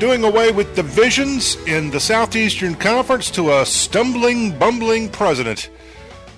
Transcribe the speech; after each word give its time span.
doing 0.00 0.24
away 0.24 0.50
with 0.50 0.74
divisions 0.74 1.56
in 1.66 1.90
the 1.90 2.00
Southeastern 2.00 2.74
Conference 2.74 3.30
to 3.30 3.52
a 3.52 3.66
stumbling, 3.66 4.58
bumbling 4.58 5.10
president. 5.10 5.68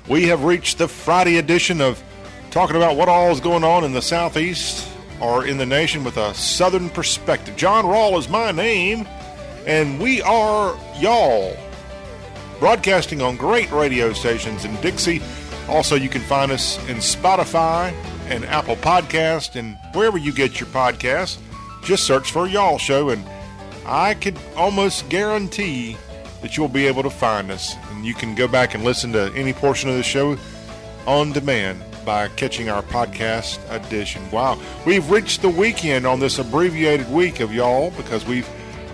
We 0.09 0.27
have 0.27 0.43
reached 0.43 0.79
the 0.79 0.89
Friday 0.89 1.37
edition 1.37 1.81
of 1.81 2.03
talking 2.51 2.75
about 2.75 2.97
what 2.97 3.09
all 3.09 3.31
is 3.31 3.39
going 3.39 3.63
on 3.63 3.85
in 3.85 3.93
the 3.93 4.03
Southeast 4.03 4.89
or 5.21 5.47
in 5.47 5.59
the 5.59 5.65
nation 5.65 6.03
with 6.03 6.17
a 6.17 6.35
Southern 6.35 6.91
perspective. 6.91 7.55
John 7.55 7.85
Rawl 7.85 8.19
is 8.19 8.29
my 8.29 8.51
name, 8.51 9.07
and 9.65 10.01
we 10.01 10.21
are 10.23 10.77
y'all. 10.99 11.57
Broadcasting 12.59 13.23
on 13.23 13.37
great 13.37 13.71
radio 13.71 14.13
stations 14.13 14.65
in 14.65 14.75
Dixie. 14.81 15.23
Also, 15.69 15.95
you 15.95 16.09
can 16.09 16.23
find 16.23 16.51
us 16.51 16.79
in 16.89 16.97
Spotify 16.97 17.95
and 18.27 18.45
Apple 18.45 18.77
Podcast 18.77 19.55
and 19.55 19.79
wherever 19.95 20.19
you 20.19 20.33
get 20.33 20.59
your 20.59 20.69
podcasts. 20.71 21.39
Just 21.85 22.05
search 22.05 22.33
for 22.33 22.49
Y'all 22.49 22.79
Show, 22.79 23.11
and 23.11 23.25
I 23.87 24.15
could 24.15 24.39
almost 24.57 25.09
guarantee 25.09 25.97
that 26.41 26.57
you'll 26.57 26.69
be 26.69 26.87
able 26.87 27.03
to 27.03 27.11
find 27.11 27.51
us. 27.51 27.75
And 27.91 28.05
you 28.05 28.15
can 28.15 28.35
go 28.35 28.47
back 28.47 28.75
and 28.75 28.85
listen 28.85 29.13
to 29.13 29.33
any 29.35 29.53
portion 29.53 29.89
of 29.89 29.97
the 29.97 30.03
show 30.03 30.37
on 31.07 31.33
demand 31.33 31.83
by 32.05 32.29
catching 32.29 32.69
our 32.69 32.83
podcast 32.83 33.59
edition. 33.71 34.29
Wow, 34.31 34.61
we've 34.85 35.09
reached 35.11 35.43
the 35.43 35.49
weekend 35.49 36.07
on 36.07 36.21
this 36.21 36.39
abbreviated 36.39 37.11
week 37.11 37.41
of 37.41 37.53
y'all 37.53 37.91
because 37.93 38.27
we've 38.27 38.49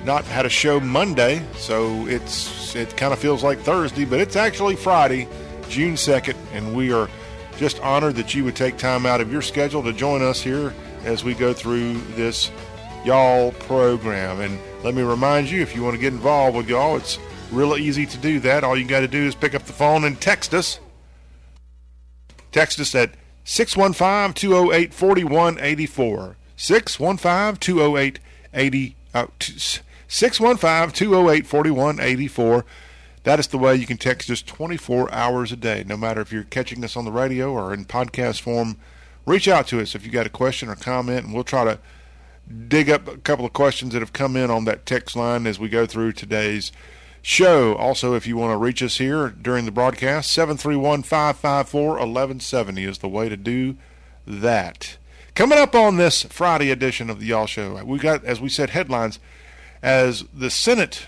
not 0.05 0.25
had 0.25 0.47
a 0.47 0.51
show 0.51 0.79
Monday, 0.81 1.43
so 1.57 2.07
it's 2.07 2.75
it 2.77 2.97
kind 2.97 3.13
of 3.13 3.19
feels 3.19 3.43
like 3.43 3.59
Thursday, 3.61 4.05
but 4.05 4.21
it's 4.21 4.37
actually 4.37 4.77
Friday, 4.77 5.27
June 5.69 5.95
2nd, 5.95 6.37
and 6.53 6.77
we 6.77 6.93
are 6.93 7.09
just 7.57 7.81
honored 7.81 8.15
that 8.17 8.35
you 8.35 8.45
would 8.45 8.57
take 8.57 8.77
time 8.77 9.05
out 9.05 9.21
of 9.21 9.33
your 9.33 9.43
schedule 9.43 9.83
to 9.83 9.93
join 9.93 10.23
us 10.23 10.41
here 10.41 10.73
as 11.05 11.25
we 11.25 11.35
go 11.35 11.53
through 11.53 11.95
this 12.15 12.51
y'all 13.05 13.53
program. 13.53 14.41
And 14.41 14.59
let 14.83 14.95
me 14.95 15.03
remind 15.03 15.51
you, 15.51 15.61
if 15.61 15.75
you 15.75 15.83
want 15.83 15.95
to 15.95 16.01
get 16.01 16.13
involved 16.13 16.57
with 16.57 16.69
y'all, 16.69 16.97
it's 16.97 17.19
really 17.51 17.83
easy 17.83 18.07
to 18.07 18.17
do 18.19 18.39
that. 18.41 18.63
All 18.65 18.77
you 18.77 18.85
got 18.85 19.01
to 19.01 19.09
do 19.09 19.27
is 19.27 19.35
pick 19.35 19.55
up 19.55 19.65
the 19.65 19.73
phone 19.73 20.05
and 20.05 20.21
text 20.21 20.55
us. 20.55 20.79
Text 22.53 22.79
us 22.79 22.95
at 22.95 23.13
615 23.45 24.35
208 24.35 24.95
4184. 24.95 26.37
615 26.57 27.57
208 27.61 28.19
615 30.09 30.93
208 30.93 31.47
4184. 31.47 32.57
Uh, 32.57 32.63
that 33.25 33.41
is 33.41 33.49
the 33.49 33.59
way 33.59 33.75
you 33.75 33.87
can 33.87 33.99
text 33.99 34.31
us 34.31 34.43
24 34.43 35.13
hours 35.13 35.53
a 35.53 35.57
day, 35.57 35.85
no 35.87 35.97
matter 35.97 36.21
if 36.21 36.33
you're 36.33 36.45
catching 36.45 36.85
us 36.85 36.97
on 36.97 37.05
the 37.05 37.13
radio 37.13 37.53
or 37.53 37.75
in 37.75 37.85
podcast 37.85 38.41
form. 38.41 38.79
Reach 39.27 39.49
out 39.49 39.67
to 39.69 39.81
us 39.81 39.95
if 39.95 40.07
you 40.07 40.11
got 40.11 40.27
a 40.27 40.31
question 40.31 40.69
or 40.69 40.77
comment, 40.77 41.27
and 41.27 41.35
we'll 41.35 41.45
try 41.45 41.65
to 41.65 41.79
dig 42.69 42.91
up 42.91 43.09
a 43.09 43.17
couple 43.19 43.45
of 43.45 43.53
questions 43.53 43.93
that 43.93 44.01
have 44.01 44.13
come 44.13 44.37
in 44.37 44.51
on 44.51 44.65
that 44.65 44.87
text 44.87 45.17
line 45.17 45.47
as 45.47 45.59
we 45.59 45.69
go 45.69 45.87
through 45.87 46.13
today's 46.13 46.73
show. 47.23 47.75
Also, 47.75 48.15
if 48.15 48.27
you 48.27 48.37
want 48.37 48.53
to 48.53 48.57
reach 48.57 48.83
us 48.83 48.99
here 48.99 49.29
during 49.29 49.65
the 49.65 49.71
broadcast, 49.71 50.31
731 50.33 51.03
554 51.03 51.91
1170 51.91 52.85
is 52.85 52.99
the 52.99 53.09
way 53.09 53.29
to 53.29 53.37
do 53.37 53.77
that. 54.27 54.97
Coming 55.35 55.59
up 55.59 55.75
on 55.75 55.97
this 55.97 56.25
Friday 56.25 56.71
edition 56.71 57.11
of 57.11 57.21
the 57.21 57.27
Y'all 57.27 57.47
Show, 57.47 57.83
we 57.85 57.99
got, 57.99 58.25
as 58.25 58.41
we 58.41 58.49
said, 58.49 58.71
headlines 58.71 59.19
as 59.83 60.25
the 60.35 60.51
Senate 60.51 61.07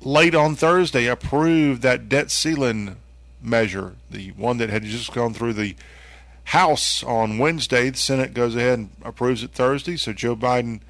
late 0.00 0.34
on 0.34 0.54
Thursday 0.54 1.06
approved 1.06 1.82
that 1.82 2.08
debt 2.08 2.30
ceiling 2.30 2.96
measure, 3.42 3.94
the 4.10 4.30
one 4.32 4.58
that 4.58 4.70
had 4.70 4.84
just 4.84 5.12
gone 5.12 5.34
through 5.34 5.54
the 5.54 5.74
House 6.44 7.02
on 7.02 7.38
Wednesday. 7.38 7.90
The 7.90 7.96
Senate 7.96 8.34
goes 8.34 8.54
ahead 8.54 8.78
and 8.78 8.90
approves 9.02 9.42
it 9.42 9.52
Thursday. 9.52 9.96
So 9.96 10.12
Joe 10.12 10.36
Biden, 10.36 10.80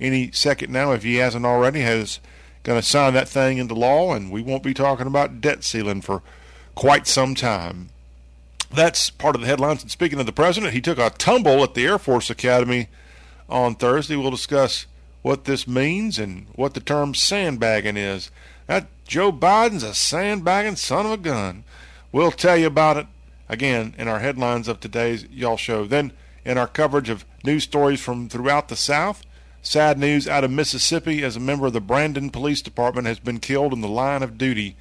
any 0.00 0.30
second 0.32 0.72
now, 0.72 0.92
if 0.92 1.02
he 1.02 1.16
hasn't 1.16 1.46
already, 1.46 1.80
has 1.80 2.20
going 2.62 2.80
to 2.80 2.86
sign 2.86 3.14
that 3.14 3.28
thing 3.28 3.58
into 3.58 3.74
law, 3.74 4.14
and 4.14 4.30
we 4.30 4.42
won't 4.42 4.62
be 4.62 4.74
talking 4.74 5.06
about 5.06 5.40
debt 5.40 5.64
ceiling 5.64 6.00
for 6.00 6.22
quite 6.74 7.06
some 7.06 7.34
time. 7.34 7.90
That's 8.70 9.10
part 9.10 9.34
of 9.34 9.42
the 9.42 9.46
headlines. 9.46 9.82
And 9.82 9.90
speaking 9.90 10.18
of 10.18 10.26
the 10.26 10.32
president, 10.32 10.72
he 10.72 10.80
took 10.80 10.98
a 10.98 11.10
tumble 11.10 11.62
at 11.62 11.74
the 11.74 11.84
Air 11.84 11.98
Force 11.98 12.30
Academy 12.30 12.88
on 13.48 13.74
Thursday. 13.74 14.16
We'll 14.16 14.30
discuss 14.30 14.86
what 15.20 15.44
this 15.44 15.68
means 15.68 16.18
and 16.18 16.46
what 16.54 16.74
the 16.74 16.80
term 16.80 17.14
sandbagging 17.14 17.96
is. 17.96 18.30
That 18.66 18.86
Joe 19.06 19.30
Biden's 19.30 19.82
a 19.82 19.94
sandbagging 19.94 20.76
son 20.76 21.04
of 21.04 21.12
a 21.12 21.16
gun. 21.18 21.64
We'll 22.12 22.30
tell 22.30 22.56
you 22.56 22.66
about 22.66 22.96
it 22.96 23.06
again 23.52 23.94
in 23.98 24.08
our 24.08 24.20
headlines 24.20 24.66
of 24.66 24.80
today's 24.80 25.26
Y'all 25.30 25.58
Show. 25.58 25.84
Then 25.84 26.12
in 26.42 26.56
our 26.56 26.66
coverage 26.66 27.10
of 27.10 27.26
news 27.44 27.64
stories 27.64 28.00
from 28.00 28.30
throughout 28.30 28.68
the 28.68 28.76
South, 28.76 29.24
sad 29.60 29.98
news 29.98 30.26
out 30.26 30.42
of 30.42 30.50
Mississippi 30.50 31.22
as 31.22 31.36
a 31.36 31.40
member 31.40 31.66
of 31.66 31.74
the 31.74 31.80
Brandon 31.80 32.30
Police 32.30 32.62
Department 32.62 33.06
has 33.06 33.18
been 33.20 33.38
killed 33.38 33.74
in 33.74 33.82
the 33.82 33.88
line 33.88 34.22
of 34.22 34.38
duty. 34.38 34.74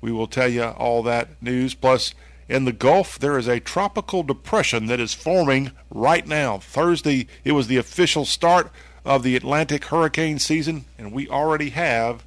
We 0.00 0.10
will 0.10 0.26
tell 0.26 0.48
you 0.48 0.64
all 0.64 1.04
that 1.04 1.40
news. 1.40 1.74
Plus, 1.74 2.12
in 2.48 2.64
the 2.64 2.72
Gulf, 2.72 3.20
there 3.20 3.38
is 3.38 3.46
a 3.46 3.60
tropical 3.60 4.24
depression 4.24 4.86
that 4.86 4.98
is 4.98 5.14
forming 5.14 5.70
right 5.88 6.26
now. 6.26 6.58
Thursday, 6.58 7.28
it 7.44 7.52
was 7.52 7.68
the 7.68 7.76
official 7.76 8.24
start 8.24 8.72
of 9.04 9.22
the 9.22 9.36
Atlantic 9.36 9.86
hurricane 9.86 10.40
season, 10.40 10.86
and 10.98 11.12
we 11.12 11.28
already 11.28 11.70
have 11.70 12.24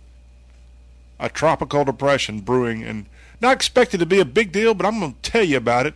a 1.19 1.27
tropical 1.27 1.83
depression 1.83 2.39
brewing 2.39 2.81
and 2.81 3.07
not 3.41 3.55
expected 3.55 3.99
to 3.99 4.05
be 4.05 4.19
a 4.19 4.25
big 4.25 4.51
deal, 4.51 4.73
but 4.73 4.85
I'm 4.85 4.99
going 4.99 5.13
to 5.13 5.31
tell 5.31 5.43
you 5.43 5.57
about 5.57 5.85
it. 5.85 5.93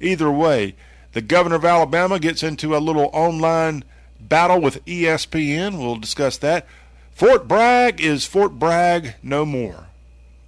Either 0.00 0.30
way, 0.30 0.74
the 1.12 1.20
governor 1.20 1.56
of 1.56 1.64
Alabama 1.64 2.18
gets 2.18 2.42
into 2.42 2.76
a 2.76 2.78
little 2.78 3.10
online 3.12 3.84
battle 4.20 4.60
with 4.60 4.84
ESPN. 4.84 5.78
We'll 5.78 5.96
discuss 5.96 6.38
that. 6.38 6.66
Fort 7.12 7.46
Bragg 7.46 8.00
is 8.00 8.24
Fort 8.24 8.58
Bragg 8.58 9.14
no 9.22 9.44
more. 9.44 9.86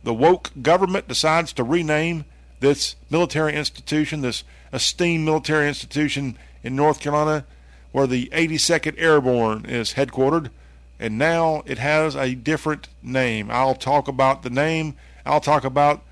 The 0.03 0.15
woke 0.15 0.51
government 0.61 1.09
decides 1.09 1.53
to 1.55 1.65
rename 1.65 2.25
this 2.61 2.97
military 3.11 3.55
institution, 3.55 4.23
this 4.23 4.45
esteemed 4.73 5.25
military 5.25 5.69
institution 5.69 6.39
in 6.63 6.75
North 6.75 7.01
Carolina, 7.01 7.45
where 7.93 8.07
the 8.07 8.27
82nd 8.33 8.95
Airborne 8.99 9.67
is 9.67 9.95
headquartered, 9.95 10.51
and 10.99 11.19
now 11.19 11.63
it 11.67 11.79
has 11.79 12.17
a 12.17 12.35
different 12.35 12.89
name. 13.03 13.51
I'll 13.51 13.75
talk 13.75 14.09
about 14.09 14.43
the 14.43 14.51
name. 14.51 14.97
I'll 15.25 15.41
talk 15.41 15.65
about 15.65 16.03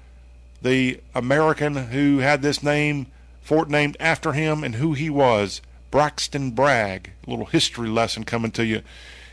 the 0.63 1.01
American 1.15 1.75
who 1.75 2.19
had 2.19 2.43
this 2.43 2.63
name, 2.63 3.09
fort 3.41 3.69
named 3.69 3.97
after 3.99 4.33
him, 4.33 4.63
and 4.65 4.77
who 4.77 4.93
he 4.95 5.11
was. 5.11 5.61
Braxton 5.91 6.53
Bragg. 6.53 7.13
A 7.27 7.31
little 7.31 7.47
history 7.47 7.89
lesson 7.89 8.25
coming 8.25 8.51
to 8.53 8.65
you 8.65 8.83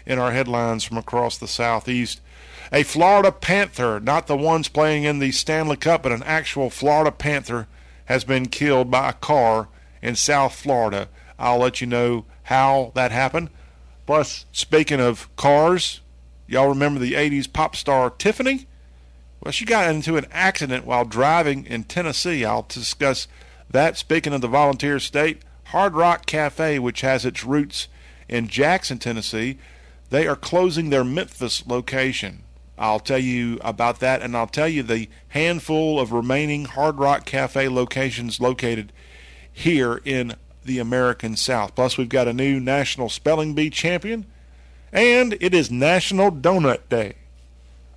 in 0.06 0.20
our 0.20 0.32
headlines 0.32 0.84
from 0.84 0.98
across 0.98 1.38
the 1.38 1.48
southeast. 1.48 2.20
A 2.72 2.84
Florida 2.84 3.32
Panther, 3.32 4.00
not 4.00 4.28
the 4.28 4.38
ones 4.38 4.68
playing 4.68 5.04
in 5.04 5.20
the 5.20 5.32
Stanley 5.32 5.78
Cup, 5.78 6.04
but 6.04 6.12
an 6.12 6.24
actual 6.24 6.70
Florida 6.70 7.12
Panther, 7.12 7.68
has 8.06 8.24
been 8.24 8.48
killed 8.48 8.92
by 8.92 9.10
a 9.10 9.14
car 9.14 9.70
in 10.02 10.16
South 10.16 10.56
Florida. 10.56 11.10
I'll 11.38 11.60
let 11.60 11.80
you 11.80 11.88
know 11.88 12.26
how 12.44 12.92
that 12.96 13.12
happened. 13.12 13.50
Plus, 14.06 14.46
speaking 14.52 15.00
of 15.00 15.34
cars, 15.36 16.02
y'all 16.48 16.68
remember 16.68 17.00
the 17.00 17.14
80s 17.14 17.52
pop 17.52 17.76
star 17.76 18.10
Tiffany? 18.10 18.68
Well, 19.42 19.52
she 19.52 19.66
got 19.66 19.90
into 19.90 20.18
an 20.18 20.26
accident 20.32 20.86
while 20.86 21.06
driving 21.06 21.66
in 21.66 21.86
Tennessee. 21.86 22.44
I'll 22.44 22.66
discuss 22.68 23.28
that. 23.70 23.98
Speaking 23.98 24.34
of 24.34 24.42
the 24.42 24.48
volunteer 24.48 25.00
state, 25.00 25.44
Hard 25.66 25.96
Rock 25.96 26.26
Cafe, 26.26 26.80
which 26.80 27.02
has 27.02 27.26
its 27.26 27.46
roots 27.46 27.88
in 28.28 28.48
Jackson, 28.48 29.00
Tennessee, 29.00 29.58
they 30.10 30.28
are 30.28 30.36
closing 30.36 30.90
their 30.90 31.04
Memphis 31.04 31.66
location. 31.68 32.44
I'll 32.78 33.00
tell 33.00 33.20
you 33.20 33.60
about 33.62 34.00
that, 34.00 34.22
and 34.22 34.36
I'll 34.36 34.48
tell 34.48 34.68
you 34.68 34.84
the 34.84 35.10
handful 35.30 36.00
of 36.00 36.12
remaining 36.12 36.66
Hard 36.66 36.98
Rock 36.98 37.26
Cafe 37.26 37.68
locations 37.68 38.40
located 38.40 38.92
here 39.52 40.02
in 40.06 40.36
the 40.64 40.80
American 40.80 41.36
South. 41.36 41.76
Plus, 41.76 41.98
we've 41.98 42.10
got 42.10 42.28
a 42.28 42.34
new 42.34 42.60
National 42.60 43.10
Spelling 43.10 43.54
Bee 43.54 43.70
champion, 43.70 44.26
and 44.92 45.38
it 45.40 45.54
is 45.54 45.70
National 45.70 46.32
Donut 46.32 46.90
Day. 46.90 47.16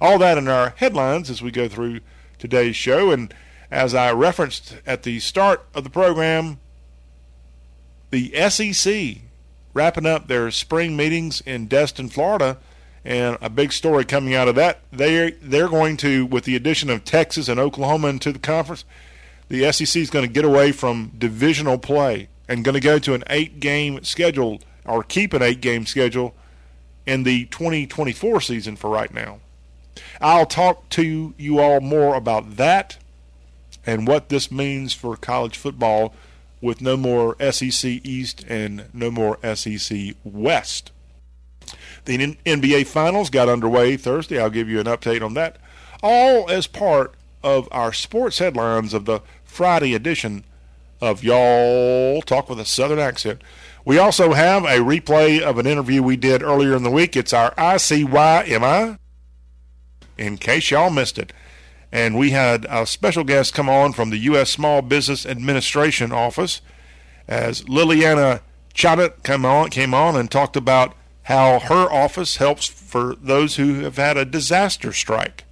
All 0.03 0.19
that 0.19 0.37
in 0.37 0.49
our 0.49 0.71
headlines 0.79 1.31
as 1.31 1.43
we 1.43 1.53
go 1.53 1.69
through 1.69 2.01
today's 2.37 2.75
show. 2.75 3.13
And 3.13 3.33
as 3.71 3.95
I 3.95 4.11
referenced 4.11 4.79
at 4.85 5.05
the 5.05 5.21
start 5.21 5.65
of 5.77 5.85
the 5.85 5.91
program, 5.91 6.59
the 8.11 8.35
SEC 8.51 9.19
wrapping 9.73 10.05
up 10.05 10.27
their 10.27 10.51
spring 10.51 10.97
meetings 10.97 11.41
in 11.43 11.69
Destin, 11.69 12.09
Florida, 12.09 12.59
and 13.05 13.39
a 13.41 13.49
big 13.49 13.73
story 13.73 14.05
coming 14.05 14.35
out 14.35 14.49
of 14.49 14.57
that. 14.57 14.81
They 14.91 15.31
they're 15.41 15.69
going 15.69 15.97
to, 15.99 16.27
with 16.27 16.47
the 16.47 16.57
addition 16.57 16.91
of 16.91 17.05
Texas 17.05 17.47
and 17.47 17.61
Oklahoma 17.61 18.09
into 18.09 18.33
the 18.33 18.41
conference, 18.41 18.85
the 19.51 19.71
SEC 19.71 20.03
is 20.03 20.11
going 20.11 20.27
to 20.27 20.33
get 20.33 20.45
away 20.45 20.73
from 20.73 21.13
divisional 21.17 21.79
play 21.79 22.29
and 22.49 22.65
going 22.65 22.75
to 22.75 22.81
go 22.81 22.99
to 22.99 23.15
an 23.15 23.23
eight-game 23.31 24.03
schedule 24.03 24.61
or 24.85 25.05
keep 25.05 25.33
an 25.33 25.43
eight-game 25.43 25.87
schedule 25.87 26.35
in 27.07 27.23
the 27.23 27.45
2024 27.45 28.41
season 28.41 28.75
for 28.75 28.91
right 28.91 29.15
now. 29.15 29.39
I'll 30.21 30.47
talk 30.47 30.89
to 30.91 31.35
you 31.37 31.59
all 31.59 31.81
more 31.81 32.15
about 32.15 32.57
that 32.57 32.99
and 33.85 34.07
what 34.07 34.29
this 34.29 34.51
means 34.51 34.93
for 34.95 35.17
college 35.17 35.57
football 35.57 36.15
with 36.61 36.81
no 36.81 36.97
more 36.97 37.37
SEC 37.53 37.85
East 38.05 38.45
and 38.49 38.85
no 38.93 39.11
more 39.11 39.39
SEC 39.55 40.15
West. 40.25 40.93
The 42.05 42.37
NBA 42.47 42.87
Finals 42.87 43.31
got 43.31 43.49
underway 43.49 43.97
Thursday. 43.97 44.41
I'll 44.41 44.51
give 44.51 44.69
you 44.69 44.81
an 44.81 44.87
update 44.87 45.23
on 45.23 45.35
that. 45.35 45.59
All 46.03 46.49
as 46.51 46.67
part 46.67 47.15
of 47.43 47.69
our 47.71 47.93
sports 47.93 48.39
headlines 48.39 48.95
of 48.95 49.05
the 49.05 49.21
Friday 49.45 49.95
edition 49.95 50.45
of 51.01 51.25
Y'all 51.25 52.23
Talk 52.23 52.49
with 52.49 52.61
a 52.61 52.65
Southern 52.65 52.99
Accent. 53.01 53.43
We 53.85 53.99
also 53.99 54.33
have 54.33 54.65
a 54.65 54.79
replay 54.79 55.41
of 55.41 55.59
an 55.59 55.67
interview 55.67 56.03
we 56.03 56.17
did 56.17 56.43
earlier 56.43 56.77
in 56.77 56.85
the 56.85 56.91
week. 56.91 57.17
It's 57.17 57.33
our 57.33 57.53
ICYMI, 57.57 58.99
in 60.19 60.37
case 60.37 60.71
y'all 60.71 60.91
missed 60.91 61.19
it. 61.19 61.33
And 61.91 62.17
we 62.17 62.31
had 62.31 62.67
a 62.71 62.87
special 62.87 63.25
guest 63.25 63.53
come 63.55 63.69
on 63.69 63.93
from 63.93 64.11
the 64.11 64.19
U.S. 64.19 64.51
Small 64.51 64.81
Business 64.81 65.27
Administration 65.27 66.11
Office 66.11 66.63
as 67.29 67.63
Liliana 67.63 68.41
Chonnet 68.75 69.23
came 69.23 69.45
on, 69.45 69.71
came 69.71 69.93
on 69.93 70.17
and 70.17 70.31
talked 70.31 70.57
about 70.57 70.95
how 71.25 71.61
her 71.61 71.91
office 71.93 72.37
helps 72.37 72.67
for 72.67 73.15
those 73.21 73.57
who 73.57 73.81
have 73.81 73.97
had 73.97 74.17
a 74.17 74.25
disaster 74.25 74.93
strike. 74.93 75.45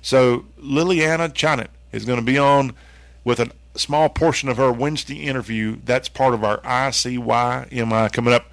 So 0.00 0.46
Liliana 0.58 1.32
Chonnet 1.32 1.68
is 1.92 2.04
going 2.04 2.18
to 2.18 2.24
be 2.24 2.38
on 2.38 2.72
with 3.24 3.38
a 3.38 3.50
small 3.76 4.08
portion 4.08 4.48
of 4.48 4.56
her 4.56 4.72
Wednesday 4.72 5.24
interview. 5.24 5.76
That's 5.84 6.08
part 6.08 6.34
of 6.34 6.42
our 6.42 6.58
ICYMI 6.58 8.12
coming 8.12 8.34
up 8.34 8.46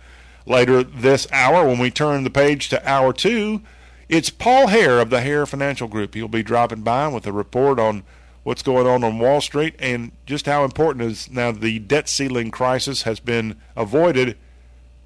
later 0.46 0.84
this 0.84 1.28
hour. 1.32 1.66
When 1.66 1.80
we 1.80 1.90
turn 1.90 2.24
the 2.24 2.30
page 2.30 2.70
to 2.70 2.90
hour 2.90 3.14
two, 3.14 3.62
it's 4.10 4.32
Paul 4.32 4.68
Hare 4.68 5.00
of 5.00 5.12
the 5.12 5.22
Hare 5.22 5.46
Financial 5.46 5.88
Group. 5.88 6.16
He'll 6.16 6.28
be 6.28 6.44
dropping 6.44 6.82
by 6.82 7.08
with 7.08 7.28
a 7.28 7.32
report 7.32 7.80
on 7.80 8.04
what's 8.44 8.64
going 8.64 8.88
on 8.88 9.04
on 9.04 9.20
Wall 9.20 9.40
Street 9.40 9.76
and 9.78 10.12
just 10.26 10.48
how 10.48 10.64
important 10.64 11.06
is 11.06 11.30
now 11.30 11.52
the 11.52 11.78
debt 11.78 12.10
ceiling 12.10 12.50
crisis 12.50 13.04
has 13.04 13.20
been 13.20 13.56
avoided. 13.76 14.36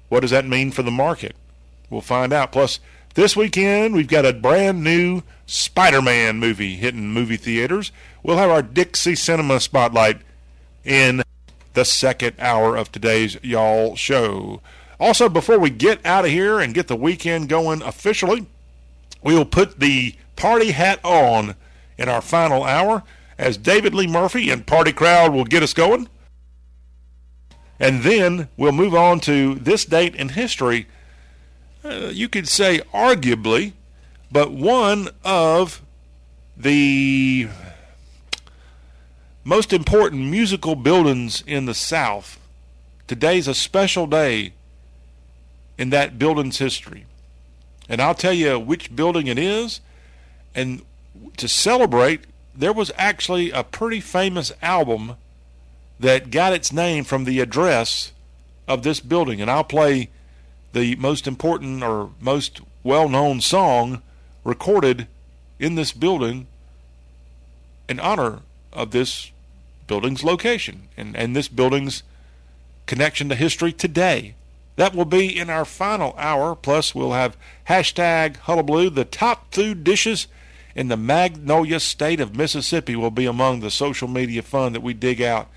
What 0.08 0.20
does 0.20 0.30
that 0.30 0.46
mean 0.46 0.70
for 0.70 0.82
the 0.82 0.90
market? 0.90 1.36
We'll 1.90 2.00
find 2.00 2.32
out. 2.32 2.50
Plus, 2.50 2.80
this 3.14 3.36
weekend 3.36 3.94
we've 3.94 4.08
got 4.08 4.24
a 4.24 4.32
brand 4.32 4.82
new 4.82 5.22
Spider-Man 5.44 6.38
movie 6.38 6.76
hitting 6.76 7.10
movie 7.10 7.36
theaters. 7.36 7.92
We'll 8.22 8.38
have 8.38 8.50
our 8.50 8.62
Dixie 8.62 9.16
Cinema 9.16 9.60
Spotlight 9.60 10.22
in 10.82 11.22
the 11.74 11.84
second 11.84 12.36
hour 12.38 12.74
of 12.74 12.90
today's 12.90 13.36
Y'all 13.42 13.96
Show. 13.96 14.62
Also, 14.98 15.28
before 15.28 15.58
we 15.58 15.68
get 15.68 16.04
out 16.06 16.24
of 16.24 16.30
here 16.30 16.58
and 16.58 16.72
get 16.72 16.88
the 16.88 16.96
weekend 16.96 17.48
going 17.48 17.82
officially, 17.82 18.46
we 19.24 19.34
will 19.34 19.46
put 19.46 19.80
the 19.80 20.14
party 20.36 20.70
hat 20.70 21.00
on 21.02 21.56
in 21.98 22.08
our 22.08 22.20
final 22.20 22.62
hour 22.62 23.02
as 23.38 23.56
David 23.56 23.94
Lee 23.94 24.06
Murphy 24.06 24.50
and 24.50 24.66
Party 24.66 24.92
Crowd 24.92 25.32
will 25.32 25.44
get 25.44 25.62
us 25.62 25.74
going. 25.74 26.08
And 27.80 28.02
then 28.02 28.48
we'll 28.56 28.72
move 28.72 28.94
on 28.94 29.18
to 29.20 29.56
this 29.56 29.84
date 29.84 30.14
in 30.14 30.30
history. 30.30 30.86
Uh, 31.84 32.10
you 32.12 32.28
could 32.28 32.46
say 32.46 32.80
arguably, 32.92 33.72
but 34.30 34.52
one 34.52 35.08
of 35.24 35.82
the 36.56 37.48
most 39.42 39.72
important 39.72 40.22
musical 40.22 40.76
buildings 40.76 41.42
in 41.46 41.66
the 41.66 41.74
South. 41.74 42.38
Today's 43.06 43.48
a 43.48 43.54
special 43.54 44.06
day 44.06 44.54
in 45.76 45.90
that 45.90 46.18
building's 46.18 46.58
history. 46.58 47.04
And 47.88 48.00
I'll 48.00 48.14
tell 48.14 48.32
you 48.32 48.58
which 48.58 48.94
building 48.94 49.26
it 49.26 49.38
is. 49.38 49.80
And 50.54 50.82
to 51.36 51.48
celebrate, 51.48 52.22
there 52.54 52.72
was 52.72 52.92
actually 52.96 53.50
a 53.50 53.64
pretty 53.64 54.00
famous 54.00 54.52
album 54.62 55.16
that 56.00 56.30
got 56.30 56.52
its 56.52 56.72
name 56.72 57.04
from 57.04 57.24
the 57.24 57.40
address 57.40 58.12
of 58.66 58.82
this 58.82 59.00
building. 59.00 59.40
And 59.40 59.50
I'll 59.50 59.64
play 59.64 60.10
the 60.72 60.96
most 60.96 61.26
important 61.26 61.82
or 61.82 62.10
most 62.20 62.60
well 62.82 63.08
known 63.08 63.40
song 63.40 64.02
recorded 64.42 65.06
in 65.58 65.74
this 65.74 65.92
building 65.92 66.46
in 67.88 68.00
honor 68.00 68.40
of 68.72 68.90
this 68.90 69.30
building's 69.86 70.24
location 70.24 70.88
and, 70.96 71.16
and 71.16 71.36
this 71.36 71.48
building's 71.48 72.02
connection 72.86 73.28
to 73.28 73.34
history 73.34 73.72
today. 73.72 74.34
That 74.76 74.94
will 74.94 75.04
be 75.04 75.38
in 75.38 75.50
our 75.50 75.64
final 75.64 76.14
hour. 76.18 76.54
Plus, 76.56 76.94
we'll 76.94 77.12
have 77.12 77.36
hashtag 77.68 78.36
Hullabaloo, 78.38 78.90
the 78.90 79.04
top 79.04 79.54
food 79.54 79.84
dishes 79.84 80.26
in 80.74 80.88
the 80.88 80.96
Magnolia 80.96 81.78
State 81.78 82.20
of 82.20 82.36
Mississippi 82.36 82.96
will 82.96 83.12
be 83.12 83.26
among 83.26 83.60
the 83.60 83.70
social 83.70 84.08
media 84.08 84.42
fun 84.42 84.72
that 84.72 84.82
we 84.82 84.92
dig 84.92 85.22
out 85.22 85.48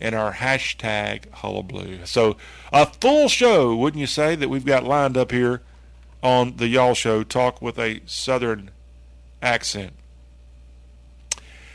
in 0.00 0.14
our 0.14 0.34
hashtag 0.34 1.28
Hullabaloo. 1.32 2.06
So, 2.06 2.36
a 2.72 2.86
full 2.86 3.28
show, 3.28 3.74
wouldn't 3.74 4.00
you 4.00 4.06
say, 4.06 4.36
that 4.36 4.48
we've 4.48 4.64
got 4.64 4.84
lined 4.84 5.16
up 5.16 5.32
here 5.32 5.62
on 6.22 6.56
the 6.56 6.68
Y'all 6.68 6.94
Show, 6.94 7.24
talk 7.24 7.60
with 7.60 7.78
a 7.78 8.00
Southern 8.06 8.70
accent. 9.42 9.92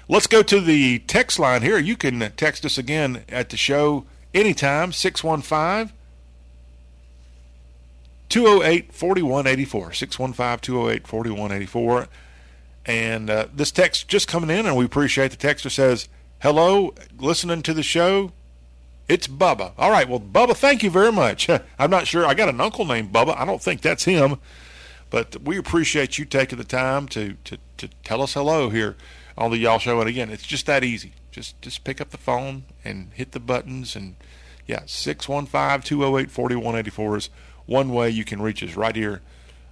Let's 0.08 0.28
go 0.28 0.42
to 0.42 0.60
the 0.60 1.00
text 1.00 1.38
line 1.38 1.62
here. 1.62 1.78
You 1.78 1.96
can 1.96 2.32
text 2.36 2.66
us 2.66 2.78
again 2.78 3.26
at 3.30 3.50
the 3.50 3.58
show 3.58 4.06
anytime, 4.34 4.92
615 4.92 5.96
208 8.30 8.94
4184. 8.94 9.94
615 9.94 10.60
208 10.60 11.08
4184. 11.08 12.08
And 12.86 13.30
uh, 13.30 13.48
this 13.54 13.72
text 13.72 14.08
just 14.08 14.28
coming 14.28 14.50
in, 14.50 14.66
and 14.66 14.76
we 14.76 14.86
appreciate 14.86 15.32
the 15.32 15.38
texter 15.38 15.70
says, 15.70 16.08
Hello, 16.42 16.94
listening 17.18 17.62
to 17.64 17.74
the 17.74 17.84
show. 17.84 18.32
It's 19.08 19.28
Bubba. 19.28 19.74
All 19.78 19.92
right, 19.92 20.08
well, 20.08 20.20
Bubba, 20.20 20.56
thank 20.56 20.84
you 20.84 20.90
very 20.90 21.12
much. 21.12 21.50
I'm 21.80 21.90
not 21.90 22.08
sure. 22.08 22.26
I 22.26 22.36
got 22.36 22.48
an 22.48 22.62
uncle 22.62 22.86
named 22.86 23.12
Bubba. 23.12 23.36
I 23.36 23.46
don't 23.46 23.62
think 23.62 23.82
that's 23.82 24.06
him. 24.06 24.38
But 25.10 25.42
we 25.42 25.58
appreciate 25.58 26.18
you 26.18 26.26
taking 26.26 26.60
the 26.60 26.64
time 26.64 27.08
to, 27.10 27.36
to, 27.46 27.58
to 27.78 27.88
tell 28.04 28.22
us 28.22 28.36
hello 28.36 28.70
here 28.70 28.96
on 29.38 29.50
the 29.50 29.58
Y'all 29.58 29.80
Show. 29.80 30.00
And 30.00 30.08
again, 30.08 30.30
it's 30.30 30.46
just 30.46 30.68
that 30.68 30.84
easy. 30.84 31.14
Just 31.32 31.60
just 31.62 31.84
pick 31.84 32.02
up 32.02 32.10
the 32.10 32.18
phone 32.18 32.64
and 32.84 33.12
hit 33.14 33.32
the 33.32 33.40
buttons. 33.40 33.96
And 33.96 34.16
yeah, 34.68 34.84
615 34.86 35.82
208 35.82 36.32
4184 36.32 37.18
is 37.18 37.30
one 37.70 37.94
way 37.94 38.10
you 38.10 38.26
can 38.26 38.42
reach 38.42 38.64
us 38.64 38.76
right 38.76 38.96
here 38.96 39.22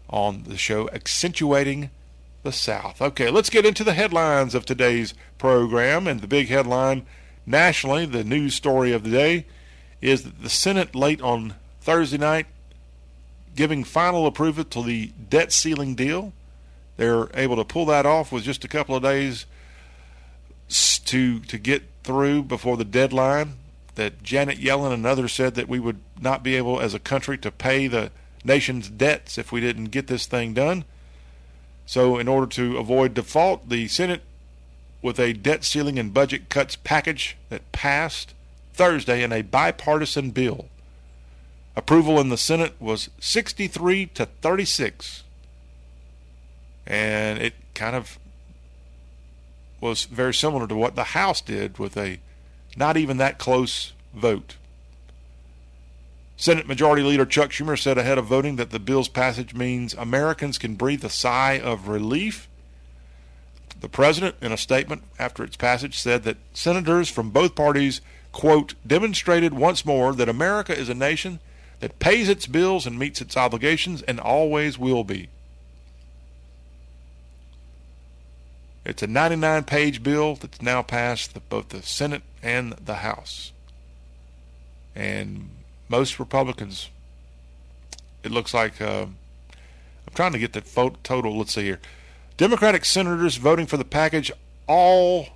on 0.10 0.44
the 0.44 0.56
show, 0.56 0.88
accentuating 0.90 1.90
the 2.44 2.52
South. 2.52 3.02
Okay, 3.02 3.30
let's 3.30 3.50
get 3.50 3.66
into 3.66 3.84
the 3.84 3.94
headlines 3.94 4.54
of 4.54 4.66
today's 4.66 5.14
program. 5.38 6.08
And 6.08 6.22
the 6.22 6.28
big 6.28 6.48
headline 6.48 7.06
nationally, 7.46 8.06
the 8.06 8.24
news 8.24 8.54
story 8.54 8.94
of 8.94 9.04
the 9.04 9.10
day, 9.10 9.46
is 10.00 10.24
that 10.24 10.44
the 10.44 10.50
Senate 10.50 10.96
late 10.96 11.22
on 11.22 11.56
Thursday 11.82 12.20
night 12.20 12.46
giving 13.56 13.84
final 13.84 14.28
approval 14.28 14.64
to 14.64 14.84
the 14.84 15.08
debt 15.30 15.52
ceiling 15.52 15.96
deal. 15.96 16.32
They're 16.98 17.30
able 17.34 17.56
to 17.56 17.66
pull 17.66 17.88
that 17.88 18.06
off 18.06 18.32
with 18.32 18.44
just 18.44 18.64
a 18.64 18.68
couple 18.68 18.96
of 18.96 19.02
days 19.02 19.48
to 20.70 21.40
to 21.40 21.58
get 21.58 21.84
through 22.04 22.44
before 22.44 22.78
the 22.78 22.86
deadline. 22.86 23.54
That 23.98 24.22
Janet 24.22 24.60
Yellen 24.60 24.94
and 24.94 25.08
others 25.08 25.34
said 25.34 25.56
that 25.56 25.68
we 25.68 25.80
would 25.80 25.98
not 26.22 26.44
be 26.44 26.56
able, 26.56 26.80
as 26.80 26.94
a 26.94 27.00
country, 27.00 27.36
to 27.40 27.50
pay 27.50 27.88
the 27.88 28.12
nation's 28.44 28.90
debts 28.90 29.40
if 29.40 29.52
we 29.52 29.60
didn't 29.60 29.86
get 29.86 30.06
this 30.06 30.28
thing 30.28 30.54
done. 30.54 30.86
So, 31.88 32.20
in 32.20 32.28
order 32.28 32.46
to 32.46 32.78
avoid 32.78 33.16
default, 33.16 33.70
the 33.70 33.88
Senate, 33.88 34.22
with 35.02 35.20
a 35.20 35.34
debt 35.34 35.64
ceiling 35.64 35.98
and 35.98 36.14
budget 36.14 36.48
cuts 36.48 36.76
package 36.76 37.38
that 37.50 37.72
passed 37.72 38.36
Thursday 38.74 39.24
in 39.24 39.34
a 39.34 39.42
bipartisan 39.42 40.30
bill, 40.30 40.68
approval 41.76 42.20
in 42.20 42.30
the 42.30 42.38
Senate 42.38 42.76
was 42.80 43.10
63 43.20 44.06
to 44.06 44.28
36. 44.28 45.24
And 46.86 47.40
it 47.40 47.56
kind 47.74 47.96
of 47.96 48.20
was 49.82 50.06
very 50.06 50.36
similar 50.36 50.68
to 50.68 50.76
what 50.76 50.96
the 50.96 51.04
House 51.04 51.42
did 51.42 51.80
with 51.80 51.98
a 51.98 52.20
not 52.78 52.96
even 52.96 53.18
that 53.18 53.40
close 53.40 53.94
vote. 54.14 54.56
Senate 56.40 56.68
Majority 56.68 57.02
Leader 57.02 57.26
Chuck 57.26 57.50
Schumer 57.50 57.82
said 57.82 57.98
ahead 57.98 58.20
of 58.20 58.26
voting 58.26 58.58
that 58.58 58.70
the 58.70 58.80
bill's 58.80 59.10
passage 59.10 59.56
means 59.56 59.96
Americans 59.96 60.60
can 60.60 60.76
breathe 60.76 61.04
a 61.04 61.10
sigh 61.10 61.60
of 61.60 61.88
relief. 61.88 62.48
The 63.80 63.90
president, 63.90 64.36
in 64.40 64.52
a 64.52 64.58
statement 64.58 65.04
after 65.18 65.44
its 65.44 65.58
passage, 65.58 65.98
said 65.98 66.24
that 66.24 66.38
senators 66.54 67.10
from 67.10 67.32
both 67.32 67.56
parties, 67.56 68.02
quote, 68.32 68.76
demonstrated 68.86 69.56
once 69.56 69.84
more 69.84 70.14
that 70.14 70.30
America 70.30 70.78
is 70.78 70.90
a 70.90 70.94
nation 70.94 71.40
that 71.80 72.00
pays 72.00 72.30
its 72.30 72.46
bills 72.46 72.86
and 72.86 73.00
meets 73.00 73.20
its 73.20 73.36
obligations 73.36 74.04
and 74.04 74.20
always 74.20 74.78
will 74.78 75.04
be. 75.04 75.30
It's 78.88 79.04
a 79.04 79.08
99 79.08 79.66
page 79.66 80.02
bill 80.02 80.36
that's 80.36 80.62
now 80.62 80.82
passed 80.82 81.34
the, 81.34 81.42
both 81.42 81.70
the 81.70 81.82
Senate 81.82 82.22
and 82.42 82.72
the 82.72 82.96
House. 82.96 83.52
And 84.96 85.50
most 85.90 86.20
Republicans, 86.20 86.90
it 88.24 88.32
looks 88.32 88.54
like, 88.54 88.82
uh, 88.82 89.08
I'm 89.08 90.14
trying 90.16 90.32
to 90.32 90.40
get 90.40 90.54
the 90.54 90.62
vote 90.62 91.04
total. 91.04 91.38
Let's 91.38 91.54
see 91.54 91.64
here. 91.64 91.82
Democratic 92.38 92.86
senators 92.86 93.36
voting 93.36 93.66
for 93.66 93.76
the 93.76 93.84
package, 93.84 94.32
all, 94.68 95.28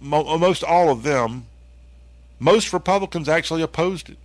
mo- 0.00 0.38
most 0.38 0.62
all 0.62 0.88
of 0.88 1.02
them, 1.02 1.46
most 2.38 2.72
Republicans 2.72 3.28
actually 3.28 3.62
opposed 3.62 4.10
it. 4.10 4.18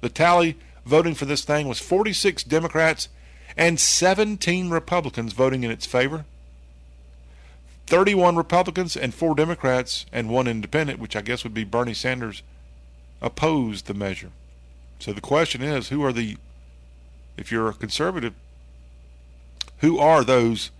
The 0.00 0.08
tally 0.08 0.58
voting 0.84 1.14
for 1.14 1.24
this 1.24 1.44
thing 1.44 1.68
was 1.68 1.78
46 1.78 2.42
Democrats 2.42 3.08
and 3.56 3.78
17 3.78 4.70
Republicans 4.70 5.34
voting 5.34 5.62
in 5.62 5.70
its 5.70 5.86
favor. 5.86 6.24
31 7.88 8.36
Republicans 8.36 8.98
and 8.98 9.14
4 9.14 9.34
Democrats 9.34 10.04
and 10.12 10.28
1 10.28 10.46
independent, 10.46 10.98
which 10.98 11.16
I 11.16 11.22
guess 11.22 11.42
would 11.42 11.54
be 11.54 11.64
Bernie 11.64 11.94
Sanders, 11.94 12.42
opposed 13.22 13.86
the 13.86 13.94
measure. 13.94 14.30
So 14.98 15.14
the 15.14 15.22
question 15.22 15.62
is 15.62 15.88
who 15.88 16.04
are 16.04 16.12
the, 16.12 16.36
if 17.38 17.50
you're 17.50 17.68
a 17.68 17.72
conservative, 17.72 18.34
who 19.78 19.98
are 19.98 20.22
those 20.22 20.70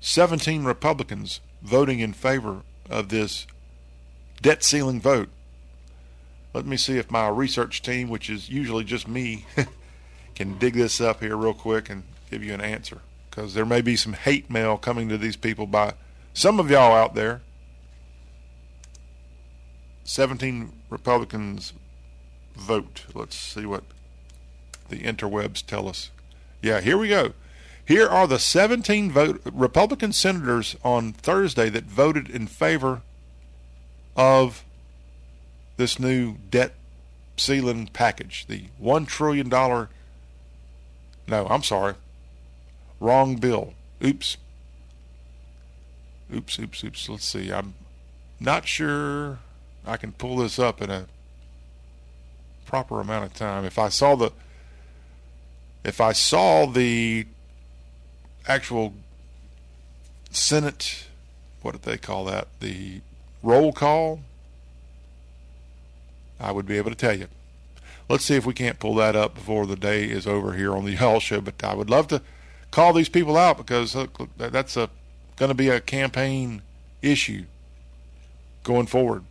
17 0.00 0.64
Republicans 0.64 1.40
voting 1.62 2.00
in 2.00 2.12
favor 2.12 2.60
of 2.90 3.08
this 3.08 3.46
debt 4.42 4.62
ceiling 4.62 5.00
vote? 5.00 5.30
Let 6.52 6.66
me 6.66 6.76
see 6.76 6.98
if 6.98 7.10
my 7.10 7.28
research 7.28 7.80
team, 7.80 8.10
which 8.10 8.28
is 8.28 8.50
usually 8.50 8.84
just 8.84 9.08
me, 9.08 9.46
can 10.34 10.58
dig 10.58 10.74
this 10.74 11.00
up 11.00 11.20
here 11.20 11.38
real 11.38 11.54
quick 11.54 11.88
and 11.88 12.02
give 12.30 12.44
you 12.44 12.52
an 12.52 12.60
answer. 12.60 12.98
Because 13.30 13.54
there 13.54 13.64
may 13.64 13.80
be 13.80 13.96
some 13.96 14.12
hate 14.12 14.50
mail 14.50 14.76
coming 14.76 15.08
to 15.08 15.16
these 15.16 15.36
people 15.36 15.66
by 15.66 15.94
some 16.38 16.60
of 16.60 16.70
y'all 16.70 16.94
out 16.94 17.16
there. 17.16 17.40
17 20.04 20.72
Republicans 20.88 21.72
vote. 22.54 23.06
Let's 23.12 23.36
see 23.36 23.66
what 23.66 23.82
the 24.88 25.00
interwebs 25.00 25.66
tell 25.66 25.88
us. 25.88 26.12
Yeah, 26.62 26.80
here 26.80 26.96
we 26.96 27.08
go. 27.08 27.32
Here 27.84 28.06
are 28.06 28.28
the 28.28 28.38
17 28.38 29.10
vote, 29.10 29.40
Republican 29.52 30.12
senators 30.12 30.76
on 30.84 31.12
Thursday 31.12 31.70
that 31.70 31.86
voted 31.86 32.30
in 32.30 32.46
favor 32.46 33.02
of 34.14 34.64
this 35.76 35.98
new 35.98 36.36
debt 36.50 36.74
ceiling 37.36 37.90
package, 37.92 38.46
the 38.46 38.66
$1 38.80 39.08
trillion. 39.08 39.48
No, 39.48 39.88
I'm 41.28 41.64
sorry. 41.64 41.94
Wrong 43.00 43.34
bill. 43.34 43.74
Oops. 44.04 44.36
Oops, 46.34 46.58
oops, 46.58 46.84
oops. 46.84 47.08
Let's 47.08 47.24
see. 47.24 47.52
I'm 47.52 47.74
not 48.40 48.66
sure 48.66 49.38
I 49.86 49.96
can 49.96 50.12
pull 50.12 50.36
this 50.36 50.58
up 50.58 50.82
in 50.82 50.90
a 50.90 51.06
proper 52.66 53.00
amount 53.00 53.24
of 53.24 53.34
time. 53.34 53.64
If 53.64 53.78
I 53.78 53.88
saw 53.88 54.14
the 54.14 54.32
if 55.84 56.00
I 56.00 56.12
saw 56.12 56.66
the 56.66 57.26
actual 58.46 58.92
Senate 60.30 61.06
what 61.62 61.72
did 61.72 61.82
they 61.82 61.96
call 61.96 62.24
that? 62.26 62.48
The 62.60 63.00
roll 63.42 63.72
call 63.72 64.20
I 66.40 66.52
would 66.52 66.66
be 66.66 66.76
able 66.76 66.90
to 66.90 66.96
tell 66.96 67.18
you. 67.18 67.28
Let's 68.08 68.24
see 68.24 68.36
if 68.36 68.46
we 68.46 68.54
can't 68.54 68.78
pull 68.78 68.94
that 68.96 69.16
up 69.16 69.34
before 69.34 69.66
the 69.66 69.76
day 69.76 70.04
is 70.04 70.26
over 70.26 70.52
here 70.52 70.74
on 70.74 70.84
the 70.84 70.92
Y'all 71.00 71.20
Show. 71.20 71.40
But 71.40 71.62
I 71.64 71.74
would 71.74 71.90
love 71.90 72.08
to 72.08 72.22
call 72.70 72.92
these 72.92 73.08
people 73.08 73.36
out 73.36 73.56
because 73.56 73.94
look, 73.94 74.28
that's 74.36 74.76
a 74.76 74.90
going 75.38 75.50
to 75.50 75.54
be 75.54 75.68
a 75.68 75.80
campaign 75.80 76.62
issue 77.00 77.44
going 78.64 78.86
forward. 78.86 79.24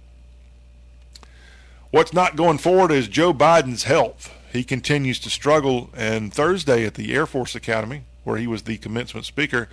What's 1.92 2.14
not 2.14 2.36
going 2.36 2.58
forward 2.58 2.92
is 2.92 3.08
Joe 3.08 3.34
Biden's 3.34 3.84
health. 3.84 4.34
He 4.52 4.64
continues 4.64 5.20
to 5.20 5.30
struggle, 5.30 5.90
and 5.96 6.34
Thursday 6.34 6.86
at 6.86 6.96
the 6.96 7.14
Air 7.14 7.26
Force 7.26 7.56
Academy, 7.56 8.04
where 8.24 8.38
he 8.38 8.48
was 8.48 8.64
the 8.64 8.78
commencement 8.78 9.26
speaker, 9.26 9.70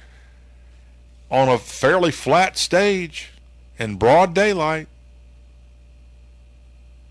on 1.31 1.49
a 1.49 1.59
fairly 1.59 2.11
flat 2.11 2.59
stage 2.59 3.31
in 3.79 3.97
broad 3.97 4.35
daylight, 4.35 4.89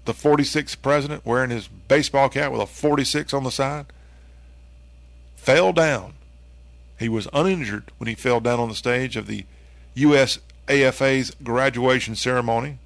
the 0.05 0.13
46th 0.13 0.81
president 0.81 1.25
wearing 1.25 1.49
his 1.49 1.67
baseball 1.67 2.29
cap 2.29 2.51
with 2.51 2.61
a 2.61 2.65
46 2.65 3.33
on 3.33 3.43
the 3.43 3.51
side 3.51 3.85
fell 5.35 5.73
down. 5.73 6.13
He 6.99 7.09
was 7.09 7.27
uninjured 7.33 7.91
when 7.97 8.07
he 8.07 8.15
fell 8.15 8.39
down 8.39 8.59
on 8.59 8.69
the 8.69 8.75
stage 8.75 9.15
of 9.15 9.27
the 9.27 9.45
U.S. 9.95 10.39
AFA's 10.67 11.31
graduation 11.43 12.15
ceremony. 12.15 12.77